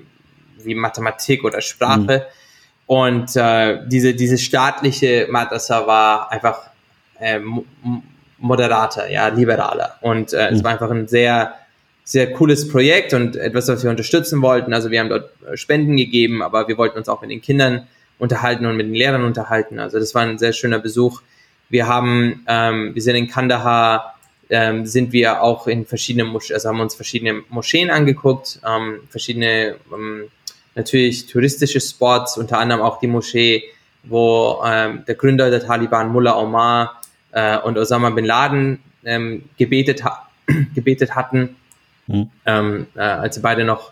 wie 0.64 0.76
Mathematik 0.76 1.44
oder 1.44 1.62
Sprache. 1.62 2.28
Und 2.90 3.36
äh, 3.36 3.82
diese, 3.86 4.16
diese 4.16 4.40
staatliche 4.40 5.28
Madrasa 5.30 5.86
war 5.86 6.32
einfach 6.32 6.72
äh, 7.20 7.40
moderater, 8.40 9.12
ja, 9.12 9.28
liberaler. 9.28 9.98
Und 10.02 10.34
äh, 10.34 10.50
mhm. 10.50 10.58
es 10.58 10.64
war 10.64 10.72
einfach 10.72 10.90
ein 10.90 11.08
sehr 11.08 11.54
sehr 12.04 12.34
cooles 12.34 12.68
Projekt 12.68 13.14
und 13.14 13.36
etwas, 13.36 13.68
was 13.68 13.84
wir 13.84 13.92
unterstützen 13.92 14.42
wollten. 14.42 14.74
Also 14.74 14.90
wir 14.90 15.02
haben 15.02 15.10
dort 15.10 15.30
äh, 15.48 15.56
Spenden 15.56 15.98
gegeben, 15.98 16.42
aber 16.42 16.68
wir 16.68 16.80
wollten 16.80 16.98
uns 16.98 17.08
auch 17.08 17.22
mit 17.22 17.30
den 17.30 17.44
Kindern 17.44 17.88
unterhalten 18.18 18.66
und 18.66 18.76
mit 18.76 18.88
den 18.88 18.96
Lehrern 18.96 19.24
unterhalten. 19.24 19.78
Also 19.78 20.00
das 20.00 20.16
war 20.16 20.24
ein 20.24 20.40
sehr 20.40 20.54
schöner 20.54 20.80
Besuch. 20.80 21.22
Wir 21.70 21.86
haben, 21.86 22.44
ähm, 22.48 22.96
wir 22.96 23.04
sind 23.04 23.14
in 23.14 23.28
Kandahar, 23.28 24.16
ähm, 24.50 24.88
sind 24.88 25.14
wir 25.14 25.44
auch 25.44 25.68
in 25.68 25.86
verschiedene, 25.86 26.26
Mosch 26.26 26.50
also 26.50 26.70
haben 26.70 26.80
uns 26.80 26.96
verschiedene 26.96 27.44
Moscheen 27.50 27.92
angeguckt, 27.92 28.60
ähm, 28.68 29.02
verschiedene 29.12 29.76
ähm, 29.94 30.30
natürlich 30.80 31.28
touristische 31.28 31.80
Spots, 31.80 32.38
unter 32.38 32.58
anderem 32.58 32.82
auch 32.82 33.00
die 33.00 33.08
Moschee, 33.08 33.64
wo 34.04 34.62
ähm, 34.66 35.04
der 35.08 35.16
Gründer 35.16 35.50
der 35.50 35.66
Taliban, 35.66 36.12
Mullah 36.12 36.38
Omar 36.38 37.02
äh, 37.32 37.58
und 37.58 37.78
Osama 37.78 38.10
bin 38.10 38.26
Laden 38.26 38.80
ähm, 39.04 39.44
gebetet, 39.58 40.04
ha 40.04 40.28
gebetet 40.76 41.16
hatten 41.16 41.56
mhm. 42.10 42.30
ähm, 42.46 42.88
äh, 42.96 43.02
als 43.02 43.36
sie 43.36 43.42
beide 43.42 43.64
noch 43.64 43.92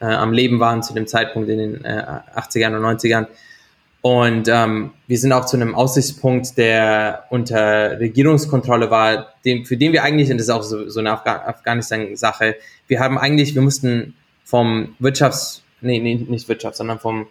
äh, 0.00 0.06
am 0.06 0.32
Leben 0.32 0.60
waren 0.60 0.82
zu 0.82 0.94
dem 0.94 1.06
Zeitpunkt 1.06 1.48
in 1.48 1.58
den 1.58 1.84
äh, 1.84 2.04
80ern 2.36 2.76
und 2.76 2.98
90ern. 2.98 3.26
Und 4.00 4.48
ähm, 4.48 4.92
wir 5.08 5.18
sind 5.18 5.32
auch 5.32 5.44
zu 5.44 5.56
einem 5.56 5.74
Aussichtspunkt, 5.74 6.56
der 6.56 7.24
unter 7.30 7.98
Regierungskontrolle 7.98 8.90
war, 8.90 9.34
dem, 9.44 9.66
für 9.66 9.76
den 9.76 9.92
wir 9.92 10.04
eigentlich, 10.04 10.30
und 10.30 10.38
das 10.38 10.46
ist 10.46 10.52
auch 10.52 10.62
so, 10.62 10.88
so 10.88 11.00
eine 11.00 11.10
Afga 11.10 11.42
Afghanistan-Sache, 11.46 12.56
wir 12.86 13.00
haben 13.00 13.18
eigentlich, 13.18 13.56
wir 13.56 13.62
mussten 13.62 14.14
vom 14.44 14.94
Wirtschafts-, 15.00 15.62
nee, 15.80 15.98
nee, 15.98 16.14
nicht 16.28 16.48
Wirtschafts-, 16.48 16.76
sondern 16.76 16.98
vom 16.98 17.26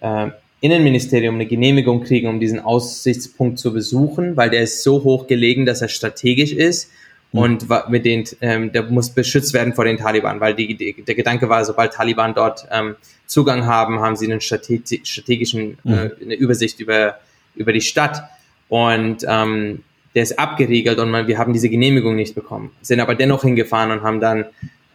äh, 0.00 0.28
Innenministerium 0.60 1.34
eine 1.34 1.46
Genehmigung 1.46 2.02
kriegen, 2.02 2.28
um 2.28 2.40
diesen 2.40 2.60
Aussichtspunkt 2.60 3.58
zu 3.58 3.72
besuchen, 3.72 4.36
weil 4.36 4.50
der 4.50 4.62
ist 4.62 4.82
so 4.82 5.04
hoch 5.04 5.26
gelegen, 5.26 5.66
dass 5.66 5.82
er 5.82 5.88
strategisch 5.88 6.52
ist 6.52 6.90
Mhm. 7.34 7.40
und 7.40 7.66
mit 7.88 8.04
den, 8.04 8.24
ähm, 8.40 8.72
der 8.72 8.84
muss 8.84 9.10
beschützt 9.10 9.52
werden 9.54 9.74
vor 9.74 9.84
den 9.84 9.98
Taliban, 9.98 10.40
weil 10.40 10.54
die, 10.54 10.74
die, 10.76 11.02
der 11.02 11.14
Gedanke 11.16 11.48
war, 11.48 11.64
sobald 11.64 11.92
Taliban 11.92 12.32
dort 12.32 12.66
ähm, 12.70 12.94
Zugang 13.26 13.66
haben, 13.66 13.98
haben 14.00 14.14
sie 14.14 14.30
einen 14.30 14.40
Strate 14.40 14.80
strategischen 15.02 15.78
äh, 15.84 16.04
mhm. 16.04 16.10
eine 16.22 16.34
Übersicht 16.34 16.80
über 16.80 17.18
über 17.56 17.72
die 17.72 17.80
Stadt 17.80 18.22
und 18.68 19.24
ähm, 19.28 19.82
der 20.14 20.22
ist 20.22 20.38
abgeriegelt 20.38 20.98
und 20.98 21.10
man, 21.10 21.26
wir 21.26 21.38
haben 21.38 21.52
diese 21.52 21.68
Genehmigung 21.68 22.14
nicht 22.14 22.36
bekommen, 22.36 22.70
sind 22.82 23.00
aber 23.00 23.16
dennoch 23.16 23.42
hingefahren 23.42 23.90
und 23.90 24.02
haben 24.02 24.20
dann 24.20 24.44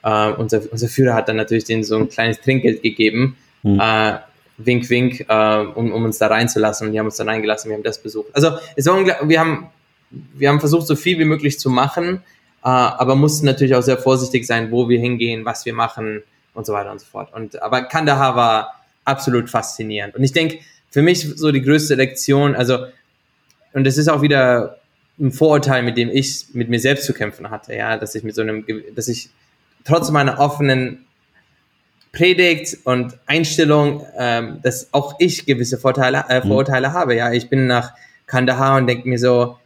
äh, 0.04 0.32
unser 0.32 0.62
unser 0.72 0.88
Führer 0.88 1.14
hat 1.14 1.30
dann 1.30 1.36
natürlich 1.36 1.66
den 1.66 1.84
so 1.84 1.98
ein 1.98 2.10
kleines 2.10 2.42
Trinkgeld 2.42 2.82
gegeben. 2.82 3.38
Mhm. 3.64 3.80
Äh, 3.80 4.20
wink, 4.58 4.90
wink, 4.90 5.26
äh, 5.28 5.58
um, 5.76 5.92
um 5.92 6.04
uns 6.04 6.18
da 6.18 6.28
reinzulassen. 6.28 6.88
Und 6.88 6.94
die 6.94 7.00
haben 7.00 7.06
uns 7.06 7.18
dann 7.18 7.30
reingelassen, 7.30 7.70
wir 7.70 7.78
haben 7.78 7.84
das 7.84 8.02
besucht. 8.02 8.28
Also 8.34 8.58
es 8.76 8.86
war 8.86 8.98
wir 9.28 9.40
haben 9.40 9.70
wir 10.12 10.50
haben 10.50 10.60
versucht, 10.60 10.88
so 10.88 10.96
viel 10.96 11.20
wie 11.20 11.26
möglich 11.26 11.60
zu 11.60 11.70
machen, 11.70 12.24
äh, 12.64 12.68
aber 12.68 13.16
mussten 13.16 13.46
natürlich 13.46 13.76
auch 13.76 13.82
sehr 13.82 13.98
vorsichtig 13.98 14.46
sein, 14.46 14.72
wo 14.72 14.90
wir 14.90 15.00
hingehen, 15.00 15.46
was 15.46 15.66
wir 15.66 15.74
machen 15.74 16.24
und 16.54 16.66
so 16.66 16.74
weiter 16.74 16.92
und 16.92 17.00
so 17.00 17.06
fort. 17.06 17.34
Und 17.34 17.62
aber 17.62 17.84
Kandahar 17.84 18.36
war 18.36 18.84
absolut 19.06 19.50
faszinierend. 19.50 20.16
Und 20.16 20.24
ich 20.24 20.34
denke, 20.34 20.60
für 20.90 21.02
mich 21.02 21.28
so 21.36 21.52
die 21.52 21.62
größte 21.62 21.96
Lektion, 21.96 22.56
also 22.56 22.86
und 23.74 23.86
das 23.86 23.98
ist 23.98 24.08
auch 24.10 24.22
wieder 24.22 24.80
ein 25.20 25.32
Vorurteil, 25.32 25.84
mit 25.84 25.98
dem 25.98 26.10
ich 26.10 26.48
mit 26.54 26.70
mir 26.70 26.80
selbst 26.80 27.06
zu 27.06 27.14
kämpfen 27.14 27.50
hatte, 27.50 27.76
ja, 27.76 27.98
dass 27.98 28.16
ich 28.16 28.24
mit 28.24 28.36
so 28.36 28.42
einem, 28.42 28.66
dass 28.96 29.08
ich 29.08 29.30
trotz 29.86 30.12
meiner 30.12 30.40
offenen 30.40 31.06
Predigt 32.12 32.78
und 32.86 33.18
Einstellung, 33.28 34.06
ähm, 34.18 34.60
dass 34.64 34.94
auch 34.94 35.16
ich 35.20 35.46
gewisse 35.46 35.78
Vorteile, 35.78 36.26
äh, 36.28 36.42
Vorurteile 36.42 36.90
mhm. 36.90 36.94
habe. 36.94 37.16
Ja, 37.16 37.32
ich 37.32 37.50
bin 37.50 37.68
nach 37.68 37.94
Kandahar 38.26 38.78
und 38.78 38.88
denke 38.88 39.08
mir 39.08 39.20
so, 39.20 39.58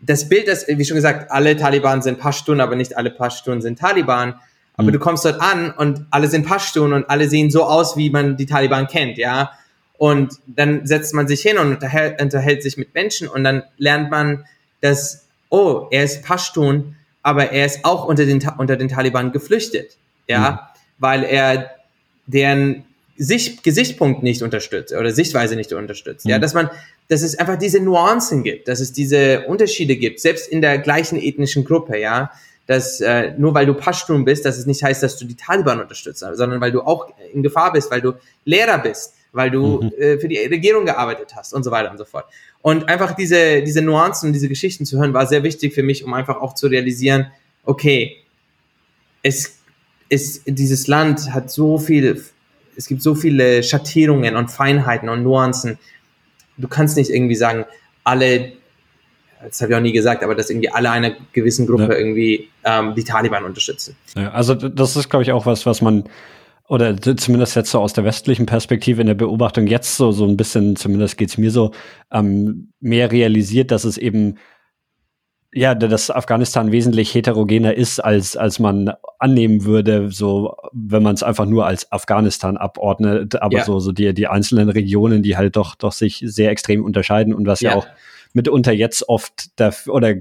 das 0.00 0.28
Bild, 0.28 0.48
das, 0.48 0.66
wie 0.66 0.84
schon 0.84 0.96
gesagt, 0.96 1.30
alle 1.30 1.56
Taliban 1.56 2.02
sind 2.02 2.18
Pashtun, 2.18 2.60
aber 2.60 2.76
nicht 2.76 2.96
alle 2.96 3.10
Pashtun 3.10 3.62
sind 3.62 3.78
Taliban. 3.78 4.34
Aber 4.76 4.88
mhm. 4.88 4.92
du 4.92 4.98
kommst 4.98 5.24
dort 5.24 5.40
an 5.40 5.70
und 5.70 6.06
alle 6.10 6.28
sind 6.28 6.46
Pashtun 6.46 6.92
und 6.92 7.08
alle 7.08 7.28
sehen 7.28 7.50
so 7.50 7.64
aus, 7.64 7.96
wie 7.96 8.10
man 8.10 8.36
die 8.36 8.46
Taliban 8.46 8.86
kennt, 8.86 9.18
ja. 9.18 9.52
Und 9.98 10.34
dann 10.46 10.86
setzt 10.86 11.14
man 11.14 11.28
sich 11.28 11.42
hin 11.42 11.58
und 11.58 11.74
unterhält, 11.74 12.20
unterhält 12.20 12.62
sich 12.62 12.76
mit 12.76 12.92
Menschen 12.94 13.28
und 13.28 13.44
dann 13.44 13.62
lernt 13.76 14.10
man, 14.10 14.44
dass, 14.80 15.28
oh, 15.48 15.86
er 15.90 16.04
ist 16.04 16.24
Pashtun, 16.24 16.96
aber 17.22 17.50
er 17.52 17.66
ist 17.66 17.84
auch 17.84 18.06
unter 18.06 18.26
den, 18.26 18.42
unter 18.58 18.76
den 18.76 18.88
Taliban 18.88 19.32
geflüchtet, 19.32 19.96
ja, 20.28 20.50
mhm. 20.50 20.58
weil 20.98 21.24
er 21.24 21.70
deren 22.26 22.84
Sicht, 23.16 23.62
Gesichtspunkt 23.62 24.22
nicht 24.22 24.42
unterstützt 24.42 24.92
oder 24.92 25.12
Sichtweise 25.12 25.54
nicht 25.54 25.72
unterstützt. 25.72 26.24
Mhm. 26.24 26.32
Ja, 26.32 26.38
dass 26.38 26.54
man, 26.54 26.70
dass 27.08 27.22
es 27.22 27.38
einfach 27.38 27.56
diese 27.56 27.80
Nuancen 27.80 28.42
gibt, 28.42 28.68
dass 28.68 28.80
es 28.80 28.92
diese 28.92 29.46
Unterschiede 29.46 29.96
gibt, 29.96 30.20
selbst 30.20 30.48
in 30.48 30.60
der 30.60 30.78
gleichen 30.78 31.18
ethnischen 31.18 31.64
Gruppe, 31.64 31.98
ja, 31.98 32.32
dass 32.66 33.00
äh, 33.00 33.32
nur 33.36 33.54
weil 33.54 33.66
du 33.66 33.74
Pashtun 33.74 34.24
bist, 34.24 34.44
dass 34.44 34.58
es 34.58 34.66
nicht 34.66 34.82
heißt, 34.82 35.02
dass 35.02 35.16
du 35.16 35.26
die 35.26 35.36
Taliban 35.36 35.80
unterstützt, 35.80 36.20
sondern 36.20 36.60
weil 36.60 36.72
du 36.72 36.80
auch 36.82 37.12
in 37.32 37.42
Gefahr 37.42 37.72
bist, 37.72 37.90
weil 37.90 38.00
du 38.00 38.14
Lehrer 38.44 38.78
bist, 38.78 39.14
weil 39.32 39.50
du 39.50 39.82
mhm. 39.82 39.92
äh, 39.98 40.18
für 40.18 40.28
die 40.28 40.38
Regierung 40.38 40.86
gearbeitet 40.86 41.34
hast 41.36 41.52
und 41.54 41.64
so 41.64 41.70
weiter 41.70 41.90
und 41.90 41.98
so 41.98 42.04
fort. 42.04 42.26
Und 42.62 42.88
einfach 42.88 43.12
diese, 43.14 43.62
diese 43.62 43.82
Nuancen 43.82 44.28
und 44.28 44.32
diese 44.32 44.48
Geschichten 44.48 44.86
zu 44.86 44.98
hören, 44.98 45.12
war 45.12 45.26
sehr 45.26 45.42
wichtig 45.42 45.74
für 45.74 45.82
mich, 45.82 46.04
um 46.04 46.14
einfach 46.14 46.40
auch 46.40 46.54
zu 46.54 46.68
realisieren, 46.68 47.26
okay, 47.64 48.16
es 49.22 49.58
ist, 50.08 50.42
dieses 50.46 50.86
Land 50.86 51.32
hat 51.34 51.50
so 51.50 51.78
viel 51.78 52.22
es 52.76 52.86
gibt 52.86 53.02
so 53.02 53.14
viele 53.14 53.62
Schattierungen 53.62 54.36
und 54.36 54.50
Feinheiten 54.50 55.08
und 55.08 55.22
Nuancen. 55.22 55.78
Du 56.56 56.68
kannst 56.68 56.96
nicht 56.96 57.10
irgendwie 57.10 57.34
sagen, 57.34 57.64
alle, 58.04 58.52
das 59.42 59.60
habe 59.60 59.72
ich 59.72 59.78
auch 59.78 59.82
nie 59.82 59.92
gesagt, 59.92 60.22
aber 60.22 60.34
dass 60.34 60.50
irgendwie 60.50 60.70
alle 60.70 60.90
einer 60.90 61.12
gewissen 61.32 61.66
Gruppe 61.66 61.92
ja. 61.92 61.94
irgendwie 61.94 62.48
ähm, 62.64 62.94
die 62.94 63.04
Taliban 63.04 63.44
unterstützen. 63.44 63.96
Ja, 64.16 64.30
also 64.30 64.54
das 64.54 64.96
ist, 64.96 65.08
glaube 65.08 65.22
ich, 65.22 65.32
auch 65.32 65.46
was, 65.46 65.66
was 65.66 65.82
man 65.82 66.04
oder 66.72 66.96
zumindest 66.98 67.54
jetzt 67.54 67.70
so 67.70 67.80
aus 67.80 67.92
der 67.92 68.04
westlichen 68.04 68.46
Perspektive 68.46 69.02
in 69.02 69.06
der 69.06 69.12
Beobachtung 69.12 69.66
jetzt 69.66 69.94
so, 69.98 70.10
so 70.10 70.26
ein 70.26 70.38
bisschen, 70.38 70.74
zumindest 70.74 71.18
geht's 71.18 71.36
mir 71.36 71.50
so, 71.50 71.72
ähm, 72.10 72.72
mehr 72.80 73.12
realisiert, 73.12 73.70
dass 73.70 73.84
es 73.84 73.98
eben 73.98 74.38
ja, 75.54 75.74
dass 75.74 76.10
Afghanistan 76.10 76.72
wesentlich 76.72 77.14
heterogener 77.14 77.74
ist, 77.74 78.00
als, 78.00 78.38
als 78.38 78.58
man 78.58 78.90
annehmen 79.18 79.66
würde, 79.66 80.10
so, 80.10 80.56
wenn 80.72 81.02
man 81.02 81.14
es 81.14 81.22
einfach 81.22 81.44
nur 81.44 81.66
als 81.66 81.92
Afghanistan 81.92 82.56
abordnet, 82.56 83.36
aber 83.42 83.58
ja. 83.58 83.64
so, 83.64 83.78
so 83.78 83.92
die, 83.92 84.14
die 84.14 84.28
einzelnen 84.28 84.70
Regionen, 84.70 85.22
die 85.22 85.36
halt 85.36 85.56
doch, 85.56 85.74
doch 85.74 85.92
sich 85.92 86.24
sehr 86.24 86.50
extrem 86.50 86.82
unterscheiden 86.82 87.34
und 87.34 87.46
was 87.46 87.60
ja, 87.60 87.72
ja 87.72 87.76
auch 87.76 87.86
mitunter 88.32 88.72
jetzt 88.72 89.10
oft 89.10 89.60
dafür, 89.60 89.92
oder 89.92 90.14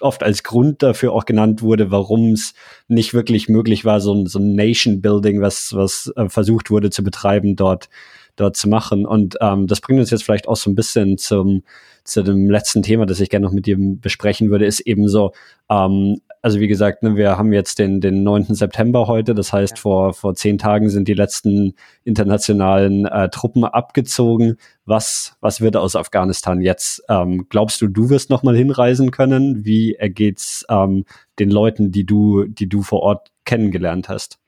oft 0.00 0.22
als 0.22 0.42
Grund 0.42 0.82
dafür 0.82 1.12
auch 1.12 1.24
genannt 1.24 1.62
wurde, 1.62 1.90
warum 1.90 2.32
es 2.32 2.54
nicht 2.88 3.14
wirklich 3.14 3.48
möglich 3.48 3.84
war, 3.84 4.00
so 4.00 4.14
ein, 4.14 4.26
so 4.26 4.38
ein 4.38 4.54
Nation 4.54 5.00
Building, 5.00 5.40
was, 5.40 5.74
was 5.74 6.12
äh, 6.16 6.28
versucht 6.28 6.70
wurde 6.70 6.90
zu 6.90 7.02
betreiben, 7.02 7.56
dort, 7.56 7.88
dort 8.36 8.56
zu 8.56 8.68
machen. 8.68 9.06
Und 9.06 9.36
ähm, 9.40 9.66
das 9.66 9.80
bringt 9.80 10.00
uns 10.00 10.10
jetzt 10.10 10.24
vielleicht 10.24 10.48
auch 10.48 10.56
so 10.56 10.70
ein 10.70 10.74
bisschen 10.74 11.18
zum, 11.18 11.62
zu 12.04 12.22
dem 12.22 12.50
letzten 12.50 12.82
Thema, 12.82 13.06
das 13.06 13.20
ich 13.20 13.30
gerne 13.30 13.46
noch 13.46 13.52
mit 13.52 13.66
dir 13.66 13.76
besprechen 13.78 14.50
würde, 14.50 14.66
ist 14.66 14.80
eben 14.80 15.08
so, 15.08 15.32
ähm, 15.70 16.20
also 16.42 16.58
wie 16.58 16.68
gesagt, 16.68 17.02
ne, 17.02 17.16
wir 17.16 17.36
haben 17.36 17.52
jetzt 17.52 17.78
den, 17.78 18.00
den 18.00 18.22
9. 18.22 18.54
September 18.54 19.06
heute, 19.06 19.34
das 19.34 19.52
heißt, 19.52 19.78
vor, 19.78 20.14
vor 20.14 20.34
zehn 20.34 20.56
Tagen 20.56 20.88
sind 20.88 21.06
die 21.06 21.14
letzten 21.14 21.74
internationalen 22.04 23.04
äh, 23.04 23.28
Truppen 23.28 23.64
abgezogen. 23.64 24.56
Was, 24.86 25.36
was 25.40 25.60
wird 25.60 25.76
aus 25.76 25.96
Afghanistan 25.96 26.60
jetzt? 26.62 27.02
Ähm, 27.08 27.46
glaubst 27.48 27.80
du, 27.82 27.88
du 27.88 28.08
wirst 28.08 28.30
noch 28.30 28.42
mal 28.42 28.56
hinreisen 28.56 29.10
können? 29.10 29.64
Wie 29.64 29.94
ergeht's 29.94 30.64
ähm, 30.70 31.04
den 31.38 31.50
Leuten, 31.50 31.92
die 31.92 32.06
du, 32.06 32.44
die 32.44 32.68
du 32.68 32.82
vor 32.82 33.00
Ort 33.00 33.30
kennengelernt 33.44 34.08
hast? 34.08 34.38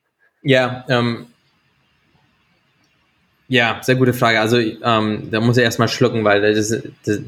Ja, 0.42 0.84
ähm, 0.88 1.26
ja, 3.48 3.80
sehr 3.82 3.96
gute 3.96 4.14
Frage. 4.14 4.40
Also 4.40 4.58
ähm, 4.58 5.28
da 5.30 5.40
muss 5.40 5.58
ich 5.58 5.62
erstmal 5.62 5.88
schlucken, 5.88 6.24
weil 6.24 6.54
das, 6.54 6.70
das, 7.04 7.20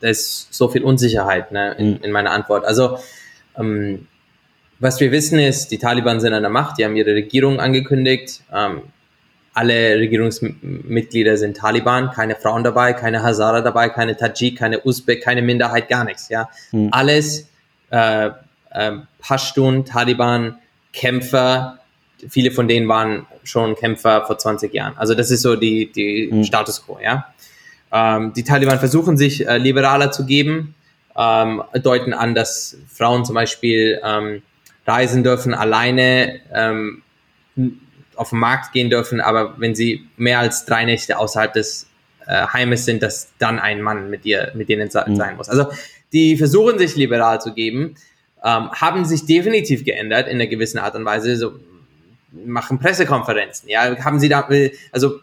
da 0.00 0.08
ist 0.08 0.52
so 0.52 0.68
viel 0.68 0.84
Unsicherheit 0.84 1.52
ne, 1.52 1.74
in, 1.78 1.92
mhm. 1.92 1.98
in 2.02 2.12
meiner 2.12 2.32
Antwort. 2.32 2.66
Also 2.66 2.98
ähm, 3.58 4.06
was 4.80 5.00
wir 5.00 5.10
wissen 5.10 5.38
ist, 5.38 5.70
die 5.72 5.78
Taliban 5.78 6.20
sind 6.20 6.32
an 6.32 6.42
der 6.42 6.50
Macht, 6.50 6.78
die 6.78 6.84
haben 6.84 6.94
ihre 6.94 7.14
Regierung 7.14 7.58
angekündigt. 7.58 8.42
Ähm, 8.54 8.82
alle 9.52 9.96
Regierungsmitglieder 9.96 11.36
sind 11.36 11.56
Taliban, 11.56 12.12
keine 12.12 12.36
Frauen 12.36 12.62
dabei, 12.62 12.92
keine 12.92 13.24
Hazara 13.24 13.60
dabei, 13.60 13.88
keine 13.88 14.16
Tajik, 14.16 14.56
keine 14.56 14.80
Usbek, 14.84 15.20
keine 15.20 15.42
Minderheit, 15.42 15.88
gar 15.88 16.04
nichts. 16.04 16.28
Ja, 16.28 16.48
mhm. 16.70 16.90
alles 16.92 17.48
äh, 17.90 18.30
äh, 18.70 18.92
Pashtun, 19.18 19.84
Taliban, 19.84 20.58
Kämpfer. 20.92 21.80
Viele 22.28 22.52
von 22.52 22.68
denen 22.68 22.86
waren 22.86 23.26
schon 23.42 23.74
Kämpfer 23.74 24.24
vor 24.26 24.38
20 24.38 24.72
Jahren. 24.72 24.96
Also 24.96 25.14
das 25.14 25.32
ist 25.32 25.42
so 25.42 25.56
die 25.56 25.90
die 25.90 26.28
mhm. 26.30 26.44
Status 26.44 26.86
quo. 26.86 27.00
Ja, 27.02 27.34
ähm, 27.90 28.32
die 28.34 28.44
Taliban 28.44 28.78
versuchen 28.78 29.16
sich 29.16 29.44
äh, 29.44 29.58
liberaler 29.58 30.12
zu 30.12 30.24
geben, 30.24 30.76
ähm, 31.18 31.62
deuten 31.82 32.14
an, 32.14 32.34
dass 32.34 32.76
Frauen 32.88 33.24
zum 33.24 33.34
Beispiel 33.34 34.00
ähm, 34.04 34.42
reisen 34.86 35.24
dürfen, 35.24 35.52
alleine 35.52 36.40
ähm, 36.54 37.02
auf 38.14 38.30
den 38.30 38.38
Markt 38.38 38.72
gehen 38.72 38.88
dürfen, 38.88 39.20
aber 39.20 39.54
wenn 39.58 39.74
sie 39.74 40.06
mehr 40.16 40.38
als 40.38 40.64
drei 40.64 40.84
Nächte 40.84 41.18
außerhalb 41.18 41.52
des 41.52 41.88
äh, 42.26 42.46
Heimes 42.52 42.84
sind, 42.84 43.02
dass 43.02 43.32
dann 43.38 43.58
ein 43.58 43.82
Mann 43.82 44.10
mit 44.10 44.24
ihr, 44.24 44.52
mit 44.54 44.68
denen 44.68 44.88
mhm. 44.88 45.16
sein 45.16 45.36
muss. 45.36 45.48
Also 45.48 45.66
die 46.12 46.36
versuchen 46.36 46.78
sich 46.78 46.96
liberal 46.96 47.40
zu 47.40 47.52
geben, 47.52 47.96
ähm, 48.44 48.70
haben 48.70 49.04
sich 49.04 49.26
definitiv 49.26 49.84
geändert 49.84 50.28
in 50.28 50.36
einer 50.36 50.46
gewissen 50.46 50.78
Art 50.78 50.94
und 50.94 51.04
Weise. 51.04 51.36
So 51.36 51.54
machen 52.32 52.78
Pressekonferenzen, 52.78 53.68
ja, 53.68 54.04
haben 54.04 54.20
sie 54.20 54.28
da, 54.28 54.48
also 54.92 55.20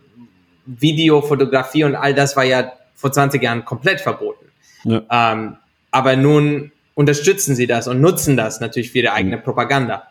Video, 0.65 1.22
Fotografie 1.22 1.84
und 1.84 1.95
all 1.95 2.13
das 2.13 2.35
war 2.35 2.43
ja 2.43 2.73
vor 2.95 3.11
20 3.11 3.41
Jahren 3.41 3.63
komplett 3.63 4.01
verboten. 4.01 4.45
Ja. 4.84 5.03
Ähm, 5.09 5.57
aber 5.95 6.17
nun 6.17 6.73
unterstützen 6.93 7.55
sie 7.55 7.67
das 7.67 7.88
und 7.88 8.01
nutzen 8.01 8.35
das 8.35 8.59
natürlich 8.59 8.91
für 8.91 8.97
ihre 8.99 9.13
eigene 9.13 9.38
Propaganda. 9.38 10.03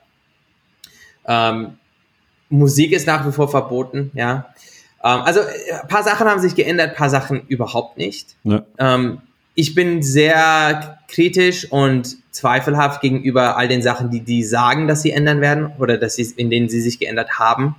Ähm, 1.27 1.77
Musik 2.49 2.93
ist 2.93 3.07
nach 3.07 3.27
wie 3.27 3.33
vor 3.33 3.51
verboten, 3.51 4.11
ja. 4.15 4.47
Ähm, 5.03 5.21
also 5.21 5.41
ein 5.41 5.89
paar 5.89 6.03
Sachen 6.03 6.27
haben 6.27 6.41
sich 6.41 6.55
geändert, 6.55 6.91
ein 6.91 6.97
paar 6.97 7.11
Sachen 7.11 7.47
überhaupt 7.49 7.99
nicht. 7.99 8.35
Ja. 8.45 8.65
Ähm, 8.79 9.21
ich 9.55 9.75
bin 9.75 10.03
sehr 10.03 11.01
kritisch 11.07 11.71
und 11.71 12.17
zweifelhaft 12.31 13.03
gegenüber 13.03 13.59
all 13.59 13.69
den 13.69 13.83
Sachen, 13.83 14.11
die 14.11 14.21
die 14.21 14.43
sagen, 14.43 14.89
dass 14.89 15.03
sie 15.03 15.11
ändern 15.11 15.43
werden 15.43 15.71
oder 15.79 15.99
dass 15.99 16.15
sie 16.15 16.33
in 16.39 16.49
denen 16.49 16.71
sie 16.71 16.81
sich 16.81 16.99
geändert 16.99 17.39
haben. 17.39 17.77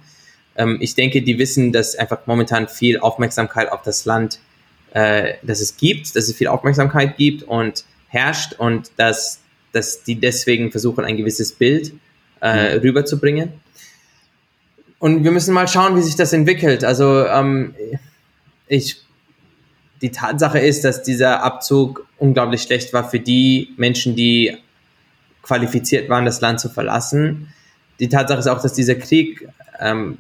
ähm, 0.58 0.78
ich 0.80 0.94
denke, 0.94 1.24
die 1.24 1.40
wissen, 1.40 1.72
dass 1.72 1.96
einfach 1.96 2.28
momentan 2.28 2.68
viel 2.68 3.00
Aufmerksamkeit 3.00 3.72
auf 3.72 3.82
das 3.82 4.06
Land, 4.06 4.40
äh, 4.94 5.34
dass 5.42 5.60
es 5.60 5.76
gibt, 5.76 6.16
dass 6.16 6.30
es 6.30 6.36
viel 6.36 6.48
Aufmerksamkeit 6.48 7.18
gibt 7.18 7.42
und 7.42 7.84
herrscht 8.16 8.54
und 8.54 8.92
dass, 8.98 9.42
dass 9.74 10.04
die 10.04 10.16
deswegen 10.16 10.72
versuchen, 10.72 11.06
ein 11.06 11.18
gewisses 11.18 11.52
Bild 11.52 11.94
äh, 12.42 12.76
mhm. 12.76 12.82
rüberzubringen. 12.82 13.54
Und 15.00 15.24
wir 15.24 15.32
müssen 15.32 15.54
mal 15.54 15.68
schauen, 15.68 15.96
wie 15.96 16.02
sich 16.02 16.16
das 16.16 16.34
entwickelt. 16.34 16.84
Also 16.84 17.26
ähm, 17.28 17.76
ich, 18.68 19.04
die 20.02 20.12
Tatsache 20.12 20.60
ist, 20.60 20.84
dass 20.84 21.04
dieser 21.04 21.44
Abzug 21.44 22.08
unglaublich 22.18 22.64
schlecht 22.64 22.94
war 22.94 23.10
für 23.10 23.20
die 23.20 23.74
Menschen, 23.78 24.16
die 24.16 24.58
qualifiziert 25.44 26.10
waren, 26.10 26.26
das 26.26 26.42
Land 26.42 26.60
zu 26.60 26.70
verlassen. 26.70 27.54
Die 28.00 28.10
Tatsache 28.10 28.40
ist 28.40 28.48
auch, 28.48 28.62
dass 28.62 28.74
dieser 28.74 28.96
Krieg 28.96 29.48
ähm, 29.80 30.18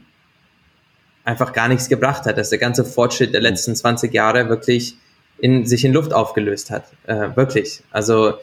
einfach 1.23 1.53
gar 1.53 1.67
nichts 1.67 1.89
gebracht 1.89 2.25
hat, 2.25 2.37
dass 2.37 2.49
der 2.49 2.59
ganze 2.59 2.85
Fortschritt 2.85 3.33
der 3.33 3.41
letzten 3.41 3.75
20 3.75 4.13
Jahre 4.13 4.49
wirklich 4.49 4.95
in, 5.37 5.65
sich 5.65 5.85
in 5.85 5.93
Luft 5.93 6.13
aufgelöst 6.13 6.71
hat. 6.71 6.85
Äh, 7.07 7.35
wirklich. 7.35 7.81
Also 7.91 8.35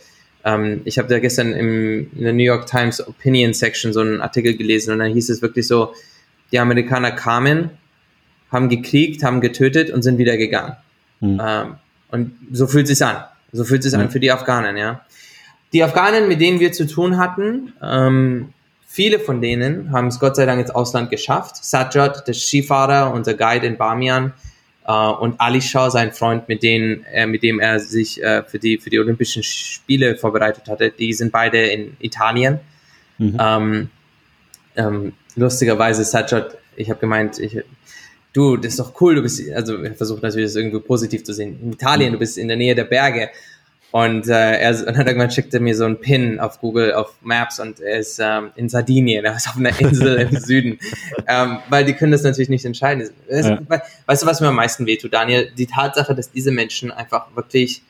ähm, 0.44 0.82
ich 0.84 0.98
habe 0.98 1.08
da 1.08 1.18
gestern 1.18 1.52
im, 1.52 2.10
in 2.14 2.24
der 2.24 2.32
New 2.32 2.44
York 2.44 2.66
Times 2.66 3.06
Opinion 3.06 3.54
Section 3.54 3.92
so 3.92 4.00
einen 4.00 4.20
Artikel 4.20 4.56
gelesen 4.56 4.92
und 4.92 4.98
dann 4.98 5.12
hieß 5.12 5.30
es 5.30 5.42
wirklich 5.42 5.66
so, 5.66 5.94
die 6.50 6.58
Amerikaner 6.58 7.12
kamen, 7.12 7.70
haben 8.50 8.68
gekriegt, 8.68 9.24
haben 9.24 9.40
getötet 9.40 9.90
und 9.90 10.02
sind 10.02 10.18
wieder 10.18 10.36
gegangen. 10.36 10.76
Mhm. 11.20 11.40
Ähm, 11.42 11.74
und 12.10 12.32
so 12.52 12.66
fühlt 12.66 12.88
es 12.88 12.98
sich 12.98 13.06
an. 13.06 13.24
So 13.52 13.64
fühlt 13.64 13.84
es 13.84 13.90
sich 13.90 13.98
mhm. 13.98 14.06
an 14.06 14.10
für 14.10 14.20
die 14.20 14.30
Afghanen, 14.30 14.76
ja. 14.76 15.04
Die 15.72 15.82
Afghanen, 15.82 16.28
mit 16.28 16.40
denen 16.40 16.60
wir 16.60 16.72
zu 16.72 16.86
tun 16.86 17.16
hatten, 17.16 17.72
ähm, 17.82 18.52
viele 18.86 19.18
von 19.18 19.40
denen 19.40 19.90
haben 19.90 20.08
es 20.08 20.20
Gott 20.20 20.36
sei 20.36 20.44
Dank 20.44 20.60
ins 20.60 20.70
Ausland 20.70 21.10
geschafft. 21.10 21.64
Sajjad, 21.64 22.28
der 22.28 22.34
Skifahrer, 22.34 23.14
unser 23.14 23.32
Guide 23.32 23.66
in 23.66 23.78
Bamian, 23.78 24.34
äh, 24.86 24.92
und 24.92 25.40
Ali 25.40 25.60
Shah, 25.60 25.90
sein 25.90 26.12
Freund, 26.12 26.48
mit, 26.48 26.62
denen, 26.62 27.04
äh, 27.04 27.26
mit 27.26 27.42
dem 27.42 27.60
er 27.60 27.80
sich 27.80 28.22
äh, 28.22 28.42
für, 28.42 28.58
die, 28.58 28.78
für 28.78 28.90
die 28.90 28.98
Olympischen 28.98 29.42
Spiele 29.42 30.16
vorbereitet 30.16 30.68
hatte, 30.68 30.90
die 30.90 31.12
sind 31.12 31.32
beide 31.32 31.58
in 31.66 31.96
Italien. 32.00 32.60
Mhm. 33.18 33.36
Ähm, 33.38 33.90
ähm, 34.76 35.12
lustigerweise, 35.36 36.04
Sajjad, 36.04 36.56
ich 36.76 36.90
habe 36.90 37.00
gemeint, 37.00 37.38
ich, 37.38 37.58
du, 38.32 38.56
das 38.56 38.72
ist 38.72 38.80
doch 38.80 39.00
cool, 39.00 39.14
du 39.14 39.22
bist, 39.22 39.42
also 39.52 39.82
er 39.82 39.94
versucht 39.94 40.22
natürlich 40.22 40.46
das 40.46 40.56
irgendwie 40.56 40.80
positiv 40.80 41.24
zu 41.24 41.32
sehen. 41.32 41.58
In 41.62 41.72
Italien, 41.72 42.10
mhm. 42.10 42.14
du 42.14 42.18
bist 42.18 42.38
in 42.38 42.48
der 42.48 42.56
Nähe 42.56 42.74
der 42.74 42.84
Berge. 42.84 43.30
Und 43.92 44.26
äh, 44.26 44.58
er 44.58 44.70
und 44.70 44.96
dann 44.96 45.06
irgendwann 45.06 45.30
schickte 45.30 45.60
mir 45.60 45.76
so 45.76 45.84
einen 45.84 46.00
Pin 46.00 46.40
auf 46.40 46.60
Google, 46.60 46.94
auf 46.94 47.12
Maps 47.20 47.60
und 47.60 47.78
er 47.78 47.98
ist 47.98 48.18
ähm, 48.18 48.50
in 48.56 48.70
Sardinien, 48.70 49.22
er 49.22 49.36
ist 49.36 49.46
auf 49.46 49.58
einer 49.58 49.78
Insel 49.78 50.16
im 50.16 50.36
Süden. 50.40 50.78
Ähm, 51.28 51.58
weil 51.68 51.84
die 51.84 51.92
können 51.92 52.10
das 52.10 52.22
natürlich 52.22 52.48
nicht 52.48 52.64
entscheiden. 52.64 53.10
Das, 53.28 53.48
ja. 53.48 53.60
Weißt 54.06 54.22
du, 54.22 54.26
was 54.26 54.40
mir 54.40 54.48
am 54.48 54.54
meisten 54.54 54.86
wehtut, 54.86 55.12
Daniel? 55.12 55.52
Die 55.58 55.66
Tatsache, 55.66 56.14
dass 56.14 56.30
diese 56.30 56.52
Menschen 56.52 56.90
einfach 56.90 57.36
wirklich 57.36 57.82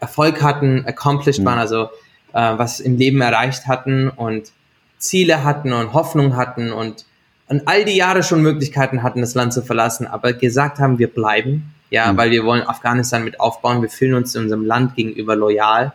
Erfolg 0.00 0.42
hatten, 0.42 0.86
accomplished 0.86 1.40
mhm. 1.40 1.44
waren, 1.44 1.58
also 1.58 1.90
äh, 2.32 2.56
was 2.56 2.80
im 2.80 2.96
Leben 2.96 3.20
erreicht 3.20 3.66
hatten 3.66 4.08
und 4.08 4.52
Ziele 4.96 5.44
hatten 5.44 5.74
und 5.74 5.92
Hoffnung 5.92 6.36
hatten 6.36 6.72
und, 6.72 7.04
und 7.48 7.68
all 7.68 7.84
die 7.84 7.96
Jahre 7.96 8.22
schon 8.22 8.40
Möglichkeiten 8.40 9.02
hatten, 9.02 9.20
das 9.20 9.34
Land 9.34 9.52
zu 9.52 9.60
verlassen, 9.60 10.06
aber 10.06 10.32
gesagt 10.32 10.78
haben, 10.78 10.98
wir 10.98 11.08
bleiben 11.08 11.74
ja, 11.90 12.12
mhm. 12.12 12.16
weil 12.16 12.30
wir 12.30 12.44
wollen 12.44 12.62
Afghanistan 12.62 13.24
mit 13.24 13.40
aufbauen, 13.40 13.82
wir 13.82 13.88
fühlen 13.88 14.14
uns 14.14 14.36
unserem 14.36 14.64
Land 14.64 14.96
gegenüber 14.96 15.36
loyal 15.36 15.92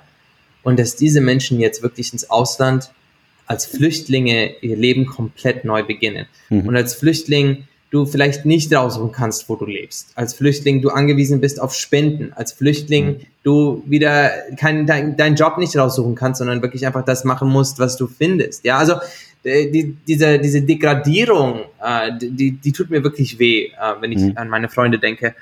und 0.63 0.79
dass 0.79 0.95
diese 0.95 1.21
Menschen 1.21 1.59
jetzt 1.59 1.83
wirklich 1.83 2.13
ins 2.13 2.29
Ausland 2.29 2.91
als 3.47 3.65
Flüchtlinge 3.65 4.55
ihr 4.61 4.77
Leben 4.77 5.05
komplett 5.05 5.65
neu 5.65 5.83
beginnen. 5.83 6.27
Mhm. 6.49 6.67
Und 6.67 6.75
als 6.75 6.93
Flüchtling 6.93 7.67
du 7.89 8.05
vielleicht 8.05 8.45
nicht 8.45 8.73
raussuchen 8.73 9.11
kannst, 9.11 9.49
wo 9.49 9.57
du 9.57 9.65
lebst. 9.65 10.13
Als 10.15 10.33
Flüchtling 10.33 10.81
du 10.81 10.89
angewiesen 10.89 11.41
bist 11.41 11.61
auf 11.61 11.75
Spenden. 11.75 12.31
Als 12.33 12.53
Flüchtling 12.53 13.07
mhm. 13.07 13.25
du 13.43 13.83
wieder 13.85 14.31
kein, 14.57 14.87
dein, 14.87 15.17
dein 15.17 15.35
Job 15.35 15.57
nicht 15.57 15.75
raussuchen 15.75 16.15
kannst, 16.15 16.39
sondern 16.39 16.61
wirklich 16.61 16.85
einfach 16.85 17.03
das 17.03 17.25
machen 17.25 17.49
musst, 17.49 17.79
was 17.79 17.97
du 17.97 18.07
findest. 18.07 18.63
Ja, 18.63 18.77
also 18.77 18.93
äh, 19.43 19.69
die, 19.69 19.97
diese, 20.07 20.39
diese 20.39 20.61
Degradierung, 20.61 21.61
äh, 21.83 22.11
die, 22.17 22.51
die 22.51 22.71
tut 22.71 22.89
mir 22.89 23.03
wirklich 23.03 23.37
weh, 23.39 23.65
äh, 23.65 23.71
wenn 23.99 24.13
ich 24.13 24.19
mhm. 24.19 24.33
an 24.35 24.47
meine 24.47 24.69
Freunde 24.69 24.97
denke. 24.97 25.35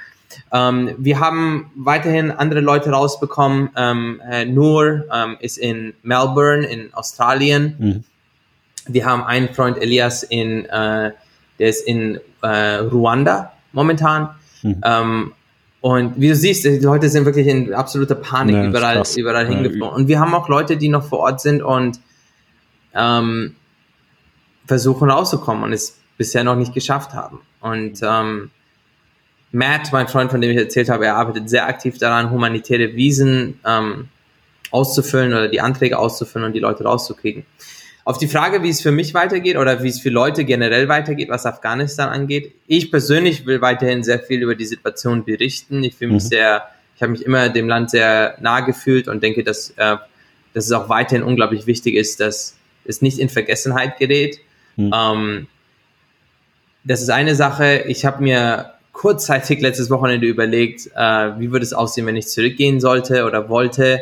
Ähm, 0.51 0.95
wir 0.97 1.19
haben 1.19 1.72
weiterhin 1.76 2.31
andere 2.31 2.61
Leute 2.61 2.91
rausbekommen. 2.91 3.69
Ähm, 3.76 4.22
äh, 4.30 4.45
Nur 4.45 5.06
ähm, 5.14 5.38
ist 5.39 5.57
in 5.57 5.93
Melbourne 6.03 6.65
in 6.65 6.93
Australien. 6.93 7.76
Mhm. 7.77 8.03
Wir 8.88 9.06
haben 9.06 9.23
einen 9.23 9.49
Freund 9.49 9.77
Elias 9.77 10.23
in, 10.23 10.65
äh, 10.65 11.11
der 11.60 11.69
ist 11.69 11.88
in 11.88 12.19
äh, 12.41 12.76
Ruanda 12.76 13.53
momentan. 13.72 14.30
Mhm. 14.64 14.81
Ähm, 14.84 15.34
und 15.81 16.19
wie 16.19 16.27
du 16.27 16.35
siehst, 16.35 16.65
die 16.65 16.80
Leute 16.80 17.07
sind 17.07 17.26
wirklich 17.26 17.47
in 17.47 17.73
absoluter 17.73 18.15
Panik 18.15 18.56
ja, 18.56 18.65
überall, 18.65 19.03
überall 19.15 19.47
hingeflogen. 19.47 19.95
Und 19.95 20.07
wir 20.07 20.19
haben 20.19 20.34
auch 20.34 20.49
Leute, 20.49 20.76
die 20.76 20.89
noch 20.89 21.07
vor 21.07 21.19
Ort 21.19 21.39
sind 21.39 21.61
und 21.61 21.99
ähm, 22.93 23.56
versuchen 24.65 25.10
rauszukommen 25.10 25.64
und 25.64 25.72
es 25.73 25.97
bisher 26.18 26.43
noch 26.43 26.56
nicht 26.56 26.73
geschafft 26.73 27.14
haben. 27.14 27.39
Und 27.61 27.99
ähm, 28.03 28.51
Matt, 29.51 29.91
mein 29.91 30.07
Freund, 30.07 30.31
von 30.31 30.41
dem 30.41 30.51
ich 30.51 30.57
erzählt 30.57 30.89
habe, 30.89 31.05
er 31.05 31.15
arbeitet 31.15 31.49
sehr 31.49 31.67
aktiv 31.67 31.97
daran, 31.97 32.30
humanitäre 32.30 32.95
Wiesen 32.95 33.59
ähm, 33.65 34.09
auszufüllen 34.71 35.34
oder 35.34 35.47
die 35.47 35.61
Anträge 35.61 35.97
auszufüllen 35.97 36.45
und 36.45 36.53
die 36.53 36.59
Leute 36.59 36.84
rauszukriegen. 36.84 37.45
Auf 38.05 38.17
die 38.17 38.27
Frage, 38.27 38.63
wie 38.63 38.69
es 38.69 38.81
für 38.81 38.91
mich 38.91 39.13
weitergeht 39.13 39.57
oder 39.57 39.84
wie 39.84 39.89
es 39.89 39.99
für 39.99 40.09
Leute 40.09 40.45
generell 40.45 40.88
weitergeht, 40.88 41.30
was 41.30 41.45
Afghanistan 41.45 42.09
angeht, 42.09 42.53
ich 42.67 42.91
persönlich 42.91 43.45
will 43.45 43.61
weiterhin 43.61 44.03
sehr 44.03 44.19
viel 44.19 44.41
über 44.41 44.55
die 44.55 44.65
Situation 44.65 45.26
berichten. 45.26 45.84
Ich 45.84 45.95
fühle 45.95 46.13
mich 46.13 46.23
mhm. 46.23 46.27
sehr, 46.27 46.67
ich 46.95 47.01
habe 47.01 47.11
mich 47.11 47.26
immer 47.26 47.49
dem 47.49 47.67
Land 47.67 47.91
sehr 47.91 48.35
nah 48.41 48.61
gefühlt 48.61 49.07
und 49.07 49.21
denke, 49.21 49.43
dass, 49.43 49.71
äh, 49.77 49.97
dass 50.53 50.65
es 50.65 50.71
auch 50.71 50.89
weiterhin 50.89 51.23
unglaublich 51.23 51.67
wichtig 51.67 51.95
ist, 51.95 52.19
dass 52.19 52.55
es 52.85 53.01
nicht 53.01 53.19
in 53.19 53.30
Vergessenheit 53.30 53.97
gerät. 53.99 54.39
Mhm. 54.76 54.91
Ähm, 54.93 55.47
das 56.84 57.01
ist 57.01 57.09
eine 57.09 57.35
Sache. 57.35 57.84
Ich 57.88 58.05
habe 58.05 58.23
mir 58.23 58.73
kurzzeitig 58.99 59.61
letztes 59.61 59.89
Wochenende 59.89 60.27
überlegt, 60.27 60.88
äh, 60.93 61.39
wie 61.39 61.53
würde 61.53 61.63
es 61.63 61.71
aussehen, 61.71 62.05
wenn 62.05 62.17
ich 62.17 62.27
zurückgehen 62.27 62.81
sollte 62.81 63.23
oder 63.23 63.47
wollte. 63.47 64.01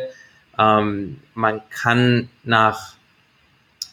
Ähm, 0.58 1.20
man 1.34 1.60
kann 1.70 2.28
nach 2.42 2.94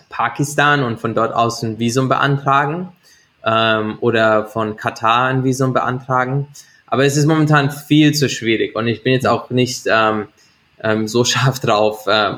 Pakistan 0.09 0.83
und 0.83 0.99
von 0.99 1.13
dort 1.13 1.31
aus 1.31 1.61
ein 1.61 1.77
Visum 1.77 2.09
beantragen 2.09 2.89
ähm, 3.45 3.99
oder 4.01 4.47
von 4.47 4.77
Katar 4.77 5.27
ein 5.27 5.43
Visum 5.43 5.73
beantragen. 5.73 6.47
Aber 6.87 7.05
es 7.05 7.17
ist 7.17 7.27
momentan 7.27 7.69
viel 7.69 8.15
zu 8.15 8.27
schwierig 8.27 8.75
und 8.75 8.87
ich 8.87 9.03
bin 9.03 9.13
jetzt 9.13 9.27
auch 9.27 9.51
nicht 9.51 9.85
ähm, 9.85 10.29
ähm, 10.81 11.07
so 11.07 11.23
scharf 11.23 11.59
drauf, 11.59 12.07
äh, 12.07 12.37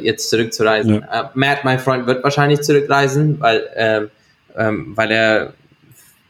jetzt 0.00 0.30
zurückzureisen. 0.30 1.02
Ja. 1.02 1.24
Äh, 1.24 1.28
Matt, 1.34 1.64
mein 1.64 1.80
Freund, 1.80 2.06
wird 2.06 2.24
wahrscheinlich 2.24 2.62
zurückreisen, 2.62 3.40
weil, 3.40 3.68
äh, 3.74 4.06
ähm, 4.56 4.96
weil 4.96 5.10
er 5.10 5.52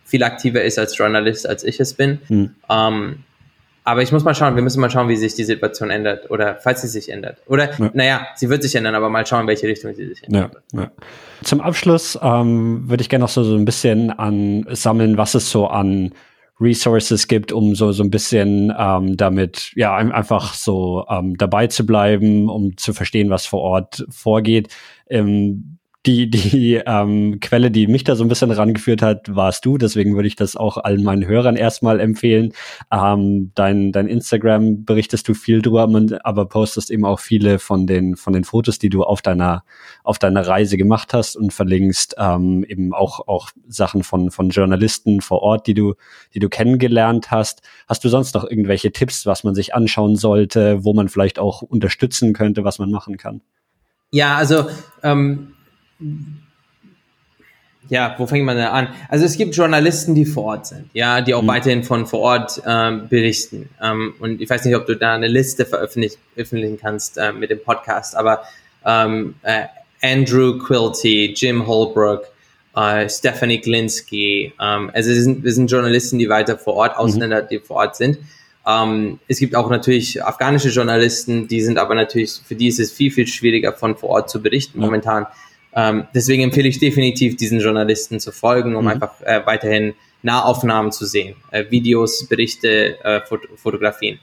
viel 0.07 0.23
aktiver 0.23 0.63
ist 0.63 0.79
als 0.79 0.97
Journalist, 0.97 1.47
als 1.47 1.65
ich 1.65 1.81
es 1.81 1.95
bin. 1.95 2.21
Mhm. 2.29 2.51
Ähm, 2.71 3.25
aber 3.85 4.03
ich 4.03 4.11
muss 4.11 4.25
mal 4.25 4.35
schauen, 4.35 4.57
wir 4.57 4.63
müssen 4.63 4.81
mal 4.81 4.91
schauen, 4.91 5.09
wie 5.09 5.17
sich 5.17 5.35
die 5.35 5.45
Situation 5.45 5.91
ändert 5.91 6.29
oder 6.31 6.57
falls 6.57 6.83
sie 6.83 6.89
sich 6.89 7.09
ändert. 7.09 7.39
Oder, 7.47 7.71
ja. 7.79 7.91
naja, 7.95 8.27
sie 8.35 8.49
wird 8.49 8.63
sich 8.63 8.75
ändern, 8.75 8.97
aber 8.97 9.11
mal 9.11 9.25
schauen, 9.25 9.43
in 9.43 9.47
welche 9.47 9.69
Richtung 9.69 9.95
sie 9.95 10.09
sich 10.09 10.25
ändert. 10.25 10.57
Ja, 10.73 10.81
ja. 10.81 10.91
Zum 11.45 11.61
Abschluss 11.61 12.19
ähm, 12.21 12.89
würde 12.89 13.03
ich 13.03 13.09
gerne 13.09 13.23
noch 13.23 13.29
so, 13.29 13.45
so 13.45 13.55
ein 13.55 13.65
bisschen 13.65 14.11
an 14.11 14.67
sammeln, 14.71 15.19
was 15.19 15.35
es 15.35 15.51
so 15.51 15.69
an 15.69 16.13
Resources 16.61 17.29
gibt, 17.29 17.53
um 17.53 17.75
so, 17.75 17.93
so 17.93 18.03
ein 18.03 18.11
bisschen 18.11 18.75
ähm, 18.77 19.17
damit 19.17 19.73
ja 19.77 19.95
einfach 19.95 20.55
so 20.55 21.05
ähm, 21.09 21.37
dabei 21.37 21.67
zu 21.69 21.87
bleiben, 21.87 22.49
um 22.49 22.77
zu 22.77 22.93
verstehen, 22.93 23.31
was 23.31 23.47
vor 23.47 23.61
Ort 23.61 24.05
vorgeht. 24.11 24.75
Ähm, 25.09 25.79
die, 26.07 26.31
die 26.31 26.81
ähm, 26.87 27.41
Quelle, 27.41 27.71
die 27.71 27.87
mich 27.89 28.05
da 28.05 28.15
so 28.15 28.25
ein 28.25 28.29
bisschen 28.29 28.51
rangeführt 28.51 29.03
hat, 29.03 29.35
warst 29.35 29.65
du. 29.65 29.77
Deswegen 29.77 30.15
würde 30.15 30.29
ich 30.29 30.37
das 30.37 30.57
auch 30.57 30.77
allen 30.77 31.03
meinen 31.03 31.27
Hörern 31.27 31.57
erstmal 31.57 31.99
empfehlen. 31.99 32.53
Ähm, 32.93 33.51
dein, 33.55 33.91
dein 33.93 34.07
Instagram 34.07 34.85
berichtest 34.85 35.27
du 35.29 35.35
viel 35.35 35.63
drüber, 35.63 35.89
aber 36.23 36.47
postest 36.47 36.91
eben 36.91 37.05
auch 37.05 37.19
viele 37.19 37.59
von 37.59 37.87
den, 37.87 38.17
von 38.17 38.33
den 38.33 38.45
Fotos, 38.45 38.79
die 38.79 38.89
du 38.89 39.03
auf 39.03 39.21
deiner, 39.21 39.65
auf 40.05 40.19
deiner 40.19 40.47
Reise 40.47 40.77
gemacht 40.77 41.13
hast 41.13 41.37
und 41.37 41.53
verlinkst 41.53 42.15
ähm, 42.19 42.65
eben 42.69 42.95
auch, 42.95 43.27
auch 43.27 43.51
Sachen 43.67 44.05
von, 44.05 44.31
von 44.31 44.51
Journalisten 44.51 45.21
vor 45.21 45.43
Ort, 45.43 45.67
die 45.67 45.75
du, 45.75 45.95
die 46.35 46.39
du 46.39 46.49
kennengelernt 46.49 47.31
hast. 47.33 47.63
Hast 47.89 48.05
du 48.05 48.09
sonst 48.09 48.35
noch 48.35 48.45
irgendwelche 48.45 48.93
Tipps, 48.93 49.27
was 49.27 49.43
man 49.43 49.55
sich 49.55 49.75
anschauen 49.75 50.15
sollte, 50.15 50.85
wo 50.85 50.95
man 50.95 51.09
vielleicht 51.09 51.41
auch 51.41 51.63
unterstützen 51.63 52.33
könnte, 52.33 52.63
was 52.63 52.79
man 52.79 52.91
machen 52.91 53.17
kann? 53.17 53.41
Ja, 54.13 54.37
also 54.37 54.67
ähm, 55.03 55.56
ja, 57.89 58.15
wo 58.19 58.27
fängt 58.27 58.45
man 58.45 58.57
da 58.57 58.71
an? 58.71 58.89
Also 59.09 59.25
es 59.25 59.37
gibt 59.37 59.55
Journalisten, 59.55 60.15
die 60.15 60.27
vor 60.27 60.45
Ort 60.45 60.67
sind, 60.67 60.91
ja, 60.93 61.21
die 61.21 61.35
auch 61.35 61.43
mhm. 61.43 61.49
weiterhin 61.49 61.85
von 61.85 62.07
vor 62.07 62.21
Ort 62.21 62.63
ähm, 62.67 63.09
berichten. 63.09 63.69
Ähm, 63.83 64.15
und 64.19 64.41
ich 64.41 64.51
weiß 64.51 64.65
nicht, 64.65 64.75
ob 64.75 64.87
du 64.87 64.97
da 64.97 65.15
eine 65.15 65.29
Liste 65.29 65.65
veröffentlichen, 65.67 66.79
kannst 66.81 67.19
äh, 67.19 67.33
mit 67.33 67.51
dem 67.51 67.63
Podcast, 67.63 68.17
aber 68.17 68.43
ähm, 68.85 69.37
äh, 69.43 69.67
Andrew 70.03 70.59
Quilty, 70.59 71.35
Jim 71.37 71.67
Holbrook 71.67 72.25
äh, 72.77 73.09
Stephanie 73.09 73.61
Glinski. 73.61 74.53
Ähm, 74.61 74.91
also 74.93 75.11
wir 75.11 75.23
sind, 75.23 75.45
wir 75.45 75.53
sind 75.53 75.71
Journalisten, 75.71 76.19
die 76.19 76.29
weiter 76.29 76.59
vor 76.59 76.75
Ort, 76.75 76.97
Ausländer, 76.97 77.43
mhm. 77.43 77.49
die 77.51 77.59
vor 77.59 77.77
Ort 77.77 77.97
sind. 77.97 78.19
Ähm, 78.67 79.21
es 79.29 79.39
gibt 79.39 79.55
auch 79.55 79.71
natürlich 79.71 80.23
afghanische 80.25 80.69
Journalisten, 80.69 81.49
die 81.49 81.63
sind 81.63 81.79
aber 81.79 81.95
natürlich, 81.95 82.41
für 82.45 82.57
die 82.57 82.67
ist 82.67 82.81
es 82.81 82.93
viel, 82.93 83.11
viel 83.11 83.27
schwieriger 83.27 83.73
von 83.73 83.97
vor 83.97 84.11
Ort 84.11 84.31
zu 84.31 84.43
berichten 84.43 84.81
ja. 84.81 84.87
momentan. 84.87 85.27
Ähm, 85.77 86.09
deswegen 86.15 86.43
empfehle 86.43 86.69
ich 86.69 86.79
definitiv 86.79 87.37
diesen 87.37 87.61
Journalisten 87.61 88.19
zu 88.19 88.33
folgen, 88.33 88.75
um 88.75 88.85
mhm. 88.85 88.91
einfach 88.93 89.21
äh, 89.21 89.43
weiterhin 89.45 89.95
Nahaufnahmen 90.23 90.91
zu 90.91 91.05
sehen, 91.05 91.37
äh, 91.51 91.65
Videos, 91.71 92.27
Berichte, 92.27 92.99
äh, 93.05 93.21
Fot 93.21 93.43
Fotografien. 93.57 94.19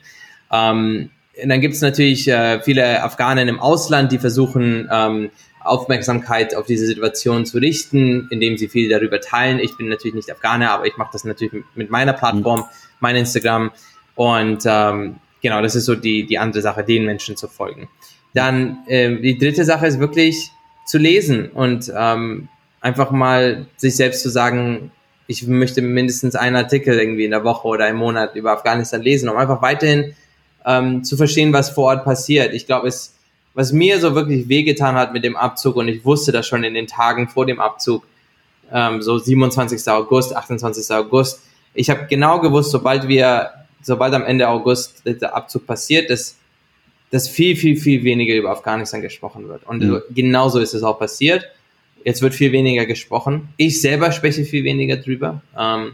Ähm, 0.51 1.11
dann 1.45 1.61
gibt 1.61 1.75
es 1.75 1.81
natürlich 1.81 2.27
äh, 2.27 2.59
viele 2.61 3.03
Afghanen 3.03 3.47
im 3.47 3.59
Ausland, 3.59 4.11
die 4.11 4.17
versuchen, 4.17 4.89
ähm, 4.91 5.29
Aufmerksamkeit 5.61 6.55
auf 6.55 6.65
diese 6.65 6.85
Situation 6.85 7.45
zu 7.45 7.59
richten, 7.59 8.27
indem 8.31 8.57
sie 8.57 8.67
viel 8.67 8.89
darüber 8.89 9.21
teilen. 9.21 9.59
Ich 9.59 9.77
bin 9.77 9.87
natürlich 9.87 10.15
nicht 10.15 10.31
Afghaner, 10.31 10.71
aber 10.71 10.87
ich 10.87 10.97
mache 10.97 11.11
das 11.13 11.23
natürlich 11.23 11.63
mit 11.75 11.89
meiner 11.89 12.13
Plattform, 12.13 12.61
mhm. 12.61 12.65
mein 12.99 13.15
Instagram. 13.15 13.71
Und 14.15 14.63
ähm, 14.65 15.15
genau, 15.41 15.61
das 15.61 15.75
ist 15.75 15.85
so 15.85 15.95
die, 15.95 16.25
die 16.25 16.37
andere 16.37 16.61
Sache, 16.61 16.83
den 16.83 17.05
Menschen 17.05 17.37
zu 17.37 17.47
folgen. 17.47 17.89
Dann 18.33 18.79
äh, 18.87 19.15
die 19.15 19.37
dritte 19.37 19.63
Sache 19.65 19.87
ist 19.87 19.99
wirklich 19.99 20.51
zu 20.85 20.97
lesen 20.97 21.49
und 21.49 21.91
ähm, 21.95 22.49
einfach 22.81 23.11
mal 23.11 23.65
sich 23.77 23.95
selbst 23.95 24.21
zu 24.21 24.29
sagen, 24.29 24.91
ich 25.27 25.47
möchte 25.47 25.81
mindestens 25.81 26.35
einen 26.35 26.55
Artikel 26.55 26.99
irgendwie 26.99 27.25
in 27.25 27.31
der 27.31 27.43
Woche 27.43 27.67
oder 27.67 27.87
im 27.87 27.95
Monat 27.95 28.35
über 28.35 28.51
Afghanistan 28.51 29.01
lesen, 29.01 29.29
um 29.29 29.37
einfach 29.37 29.61
weiterhin 29.61 30.15
ähm, 30.65 31.03
zu 31.03 31.15
verstehen, 31.15 31.53
was 31.53 31.69
vor 31.69 31.85
Ort 31.85 32.03
passiert. 32.03 32.53
Ich 32.53 32.65
glaube, 32.65 32.87
es, 32.87 33.15
was 33.53 33.71
mir 33.71 33.99
so 33.99 34.15
wirklich 34.15 34.49
wehgetan 34.49 34.95
hat 34.95 35.13
mit 35.13 35.23
dem 35.23 35.37
Abzug, 35.37 35.77
und 35.77 35.87
ich 35.87 36.03
wusste 36.03 36.31
das 36.31 36.45
schon 36.45 36.63
in 36.63 36.73
den 36.73 36.87
Tagen 36.87 37.29
vor 37.29 37.45
dem 37.45 37.59
Abzug, 37.59 38.03
ähm, 38.71 39.01
so 39.01 39.17
27. 39.17 39.87
August, 39.89 40.35
28. 40.35 40.93
August, 40.95 41.41
ich 41.73 41.89
habe 41.89 42.05
genau 42.07 42.39
gewusst, 42.39 42.71
sobald 42.71 43.07
wir 43.07 43.49
sobald 43.83 44.13
am 44.13 44.23
Ende 44.23 44.47
August 44.47 45.03
der 45.05 45.35
Abzug 45.35 45.67
passiert, 45.67 46.09
dass, 46.09 46.37
dass 47.13 47.29
viel, 47.29 47.55
viel, 47.55 47.77
viel 47.77 48.03
weniger 48.03 48.33
über 48.33 48.49
Afghanistan 48.49 48.99
gesprochen 48.99 49.47
wird. 49.47 49.63
Und 49.67 49.83
mhm. 49.83 50.01
genauso 50.09 50.59
ist 50.59 50.73
es 50.73 50.81
auch 50.81 50.97
passiert. 50.97 51.47
Jetzt 52.03 52.23
wird 52.23 52.33
viel 52.33 52.51
weniger 52.51 52.87
gesprochen. 52.87 53.49
Ich 53.55 53.81
selber 53.81 54.11
spreche 54.11 54.43
viel 54.45 54.63
weniger 54.63 54.97
drüber. 54.97 55.43
Ähm, 55.55 55.93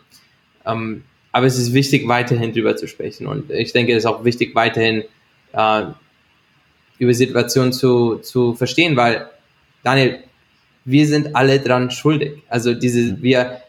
ähm, 0.65 1.03
aber 1.33 1.45
es 1.45 1.57
ist 1.57 1.73
wichtig, 1.73 2.07
weiterhin 2.07 2.53
drüber 2.53 2.77
zu 2.77 2.87
sprechen. 2.87 3.27
Und 3.27 3.51
ich 3.51 3.73
denke, 3.73 3.91
es 3.91 3.99
ist 3.99 4.05
auch 4.05 4.23
wichtig, 4.23 4.55
weiterhin 4.55 5.03
äh, 5.51 5.83
über 6.99 7.13
Situationen 7.13 7.73
zu, 7.73 8.19
zu 8.19 8.53
verstehen, 8.53 8.95
weil, 8.95 9.29
Daniel, 9.83 10.19
wir 10.85 11.05
sind 11.05 11.35
alle 11.35 11.59
dran 11.59 11.91
schuldig. 11.91 12.43
Also 12.47 12.73
diese, 12.73 13.01
mhm. 13.01 13.21
wir, 13.21 13.61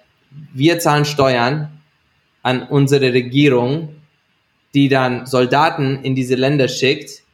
wir 0.55 0.79
zahlen 0.79 1.05
Steuern 1.05 1.81
an 2.45 2.63
unsere 2.63 3.13
Regierung 3.13 3.89
die 4.73 4.89
dann 4.89 5.27
Soldaten 5.27 6.05
in 6.05 6.15
diese 6.15 6.37
Länder 6.37 6.69
schickt 6.69 7.25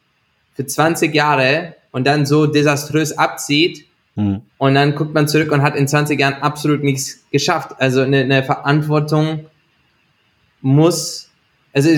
für 0.56 0.66
20 0.66 1.14
Jahre 1.14 1.76
und 1.92 2.06
dann 2.06 2.26
so 2.26 2.46
desaströs 2.46 3.16
abzieht 3.16 3.86
mhm. 4.16 4.42
und 4.58 4.74
dann 4.74 4.94
guckt 4.94 5.14
man 5.14 5.28
zurück 5.28 5.52
und 5.52 5.62
hat 5.62 5.76
in 5.76 5.86
20 5.86 6.18
Jahren 6.18 6.42
absolut 6.42 6.82
nichts 6.82 7.20
geschafft. 7.30 7.76
Also 7.78 8.00
eine, 8.00 8.20
eine 8.20 8.42
Verantwortung 8.42 9.46
muss, 10.60 11.30
also 11.72 11.90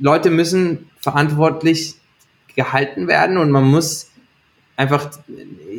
Leute 0.00 0.30
müssen 0.30 0.90
verantwortlich 1.00 1.94
gehalten 2.54 3.06
werden 3.06 3.38
und 3.38 3.50
man 3.50 3.64
muss 3.64 4.10
einfach, 4.76 5.10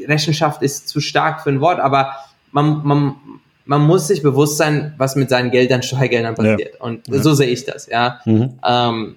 Rechenschaft 0.07 0.61
ist 0.61 0.87
zu 0.87 1.01
stark 1.01 1.41
für 1.43 1.49
ein 1.49 1.61
Wort, 1.61 1.79
aber 1.79 2.15
man, 2.51 2.81
man, 2.83 3.15
man 3.65 3.81
muss 3.81 4.07
sich 4.07 4.21
bewusst 4.21 4.57
sein, 4.57 4.93
was 4.97 5.15
mit 5.15 5.29
seinen 5.29 5.51
Geldern, 5.51 5.83
Steuergeldern 5.83 6.35
passiert. 6.35 6.75
Ja. 6.75 6.81
Und 6.81 7.07
ja. 7.07 7.21
so 7.21 7.33
sehe 7.33 7.47
ich 7.47 7.65
das, 7.65 7.87
ja. 7.87 8.19
Mhm. 8.25 8.59
Ähm, 8.65 9.15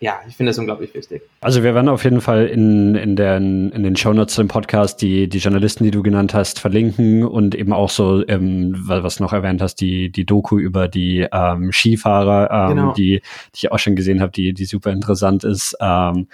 ja, 0.00 0.20
ich 0.28 0.36
finde 0.36 0.50
das 0.50 0.58
unglaublich 0.58 0.92
wichtig. 0.94 1.22
Also 1.40 1.62
wir 1.62 1.74
werden 1.74 1.88
auf 1.88 2.04
jeden 2.04 2.20
Fall 2.20 2.46
in, 2.46 2.94
in, 2.94 3.16
den, 3.16 3.70
in 3.70 3.82
den 3.82 3.96
Shownotes 3.96 4.38
im 4.38 4.48
Podcast 4.48 5.00
die, 5.00 5.28
die 5.28 5.38
Journalisten, 5.38 5.84
die 5.84 5.90
du 5.90 6.02
genannt 6.02 6.34
hast, 6.34 6.58
verlinken 6.58 7.24
und 7.24 7.54
eben 7.54 7.72
auch 7.72 7.90
so, 7.90 8.26
ähm, 8.28 8.74
was 8.76 9.20
noch 9.20 9.32
erwähnt 9.32 9.62
hast, 9.62 9.76
die, 9.76 10.10
die 10.10 10.26
Doku 10.26 10.58
über 10.58 10.88
die 10.88 11.26
ähm, 11.32 11.72
Skifahrer, 11.72 12.50
ähm, 12.50 12.76
genau. 12.76 12.92
die, 12.92 13.20
die 13.54 13.56
ich 13.56 13.72
auch 13.72 13.78
schon 13.78 13.96
gesehen 13.96 14.20
habe, 14.20 14.32
die, 14.32 14.52
die 14.52 14.64
super 14.64 14.90
interessant 14.90 15.44
ist. 15.44 15.76
Ähm, 15.80 16.28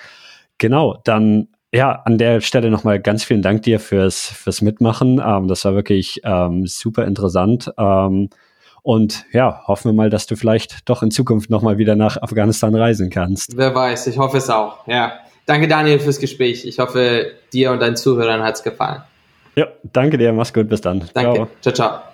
genau, 0.59 0.99
dann 1.05 1.49
ja, 1.73 1.93
an 2.05 2.19
der 2.19 2.41
Stelle 2.41 2.71
nochmal 2.71 2.99
ganz 3.01 3.23
vielen 3.23 3.43
Dank 3.43 3.63
dir 3.63 3.79
fürs, 3.79 4.27
fürs 4.27 4.63
Mitmachen. 4.63 5.21
Ähm, 5.25 5.47
das 5.47 5.65
war 5.65 5.75
wirklich 5.75 6.21
ähm, 6.25 6.67
super 6.67 7.05
interessant. 7.07 7.71
Ähm, 7.79 8.31
und 8.83 9.25
ja, 9.33 9.63
hoffen 9.67 9.91
wir 9.91 9.95
mal, 9.95 10.11
dass 10.11 10.27
du 10.27 10.37
vielleicht 10.37 10.89
doch 10.89 11.03
in 11.03 11.11
Zukunft 11.11 11.51
nochmal 11.51 11.79
wieder 11.79 11.97
nach 11.97 12.21
Afghanistan 12.21 12.75
reisen 12.75 13.11
kannst. 13.11 13.57
Wer 13.57 13.75
weiß, 13.75 14.07
ich 14.07 14.19
hoffe 14.19 14.39
es 14.39 14.51
auch. 14.51 14.87
Ja. 14.87 15.13
Danke, 15.47 15.67
Daniel, 15.67 15.99
fürs 15.99 16.19
Gespräch. 16.19 16.65
Ich 16.65 16.79
hoffe, 16.79 17.33
dir 17.53 17.73
und 17.73 17.81
deinen 17.81 17.97
Zuhörern 17.97 18.43
hat 18.43 18.55
es 18.55 18.63
gefallen. 18.63 19.03
Ja, 19.57 19.67
danke 19.83 20.17
dir. 20.17 20.33
Mach's 20.33 20.53
gut. 20.53 20.69
Bis 20.69 20.81
dann. 20.81 21.09
Danke. 21.13 21.35
ciao. 21.35 21.49
ciao. 21.61 21.75
ciao. 21.75 22.10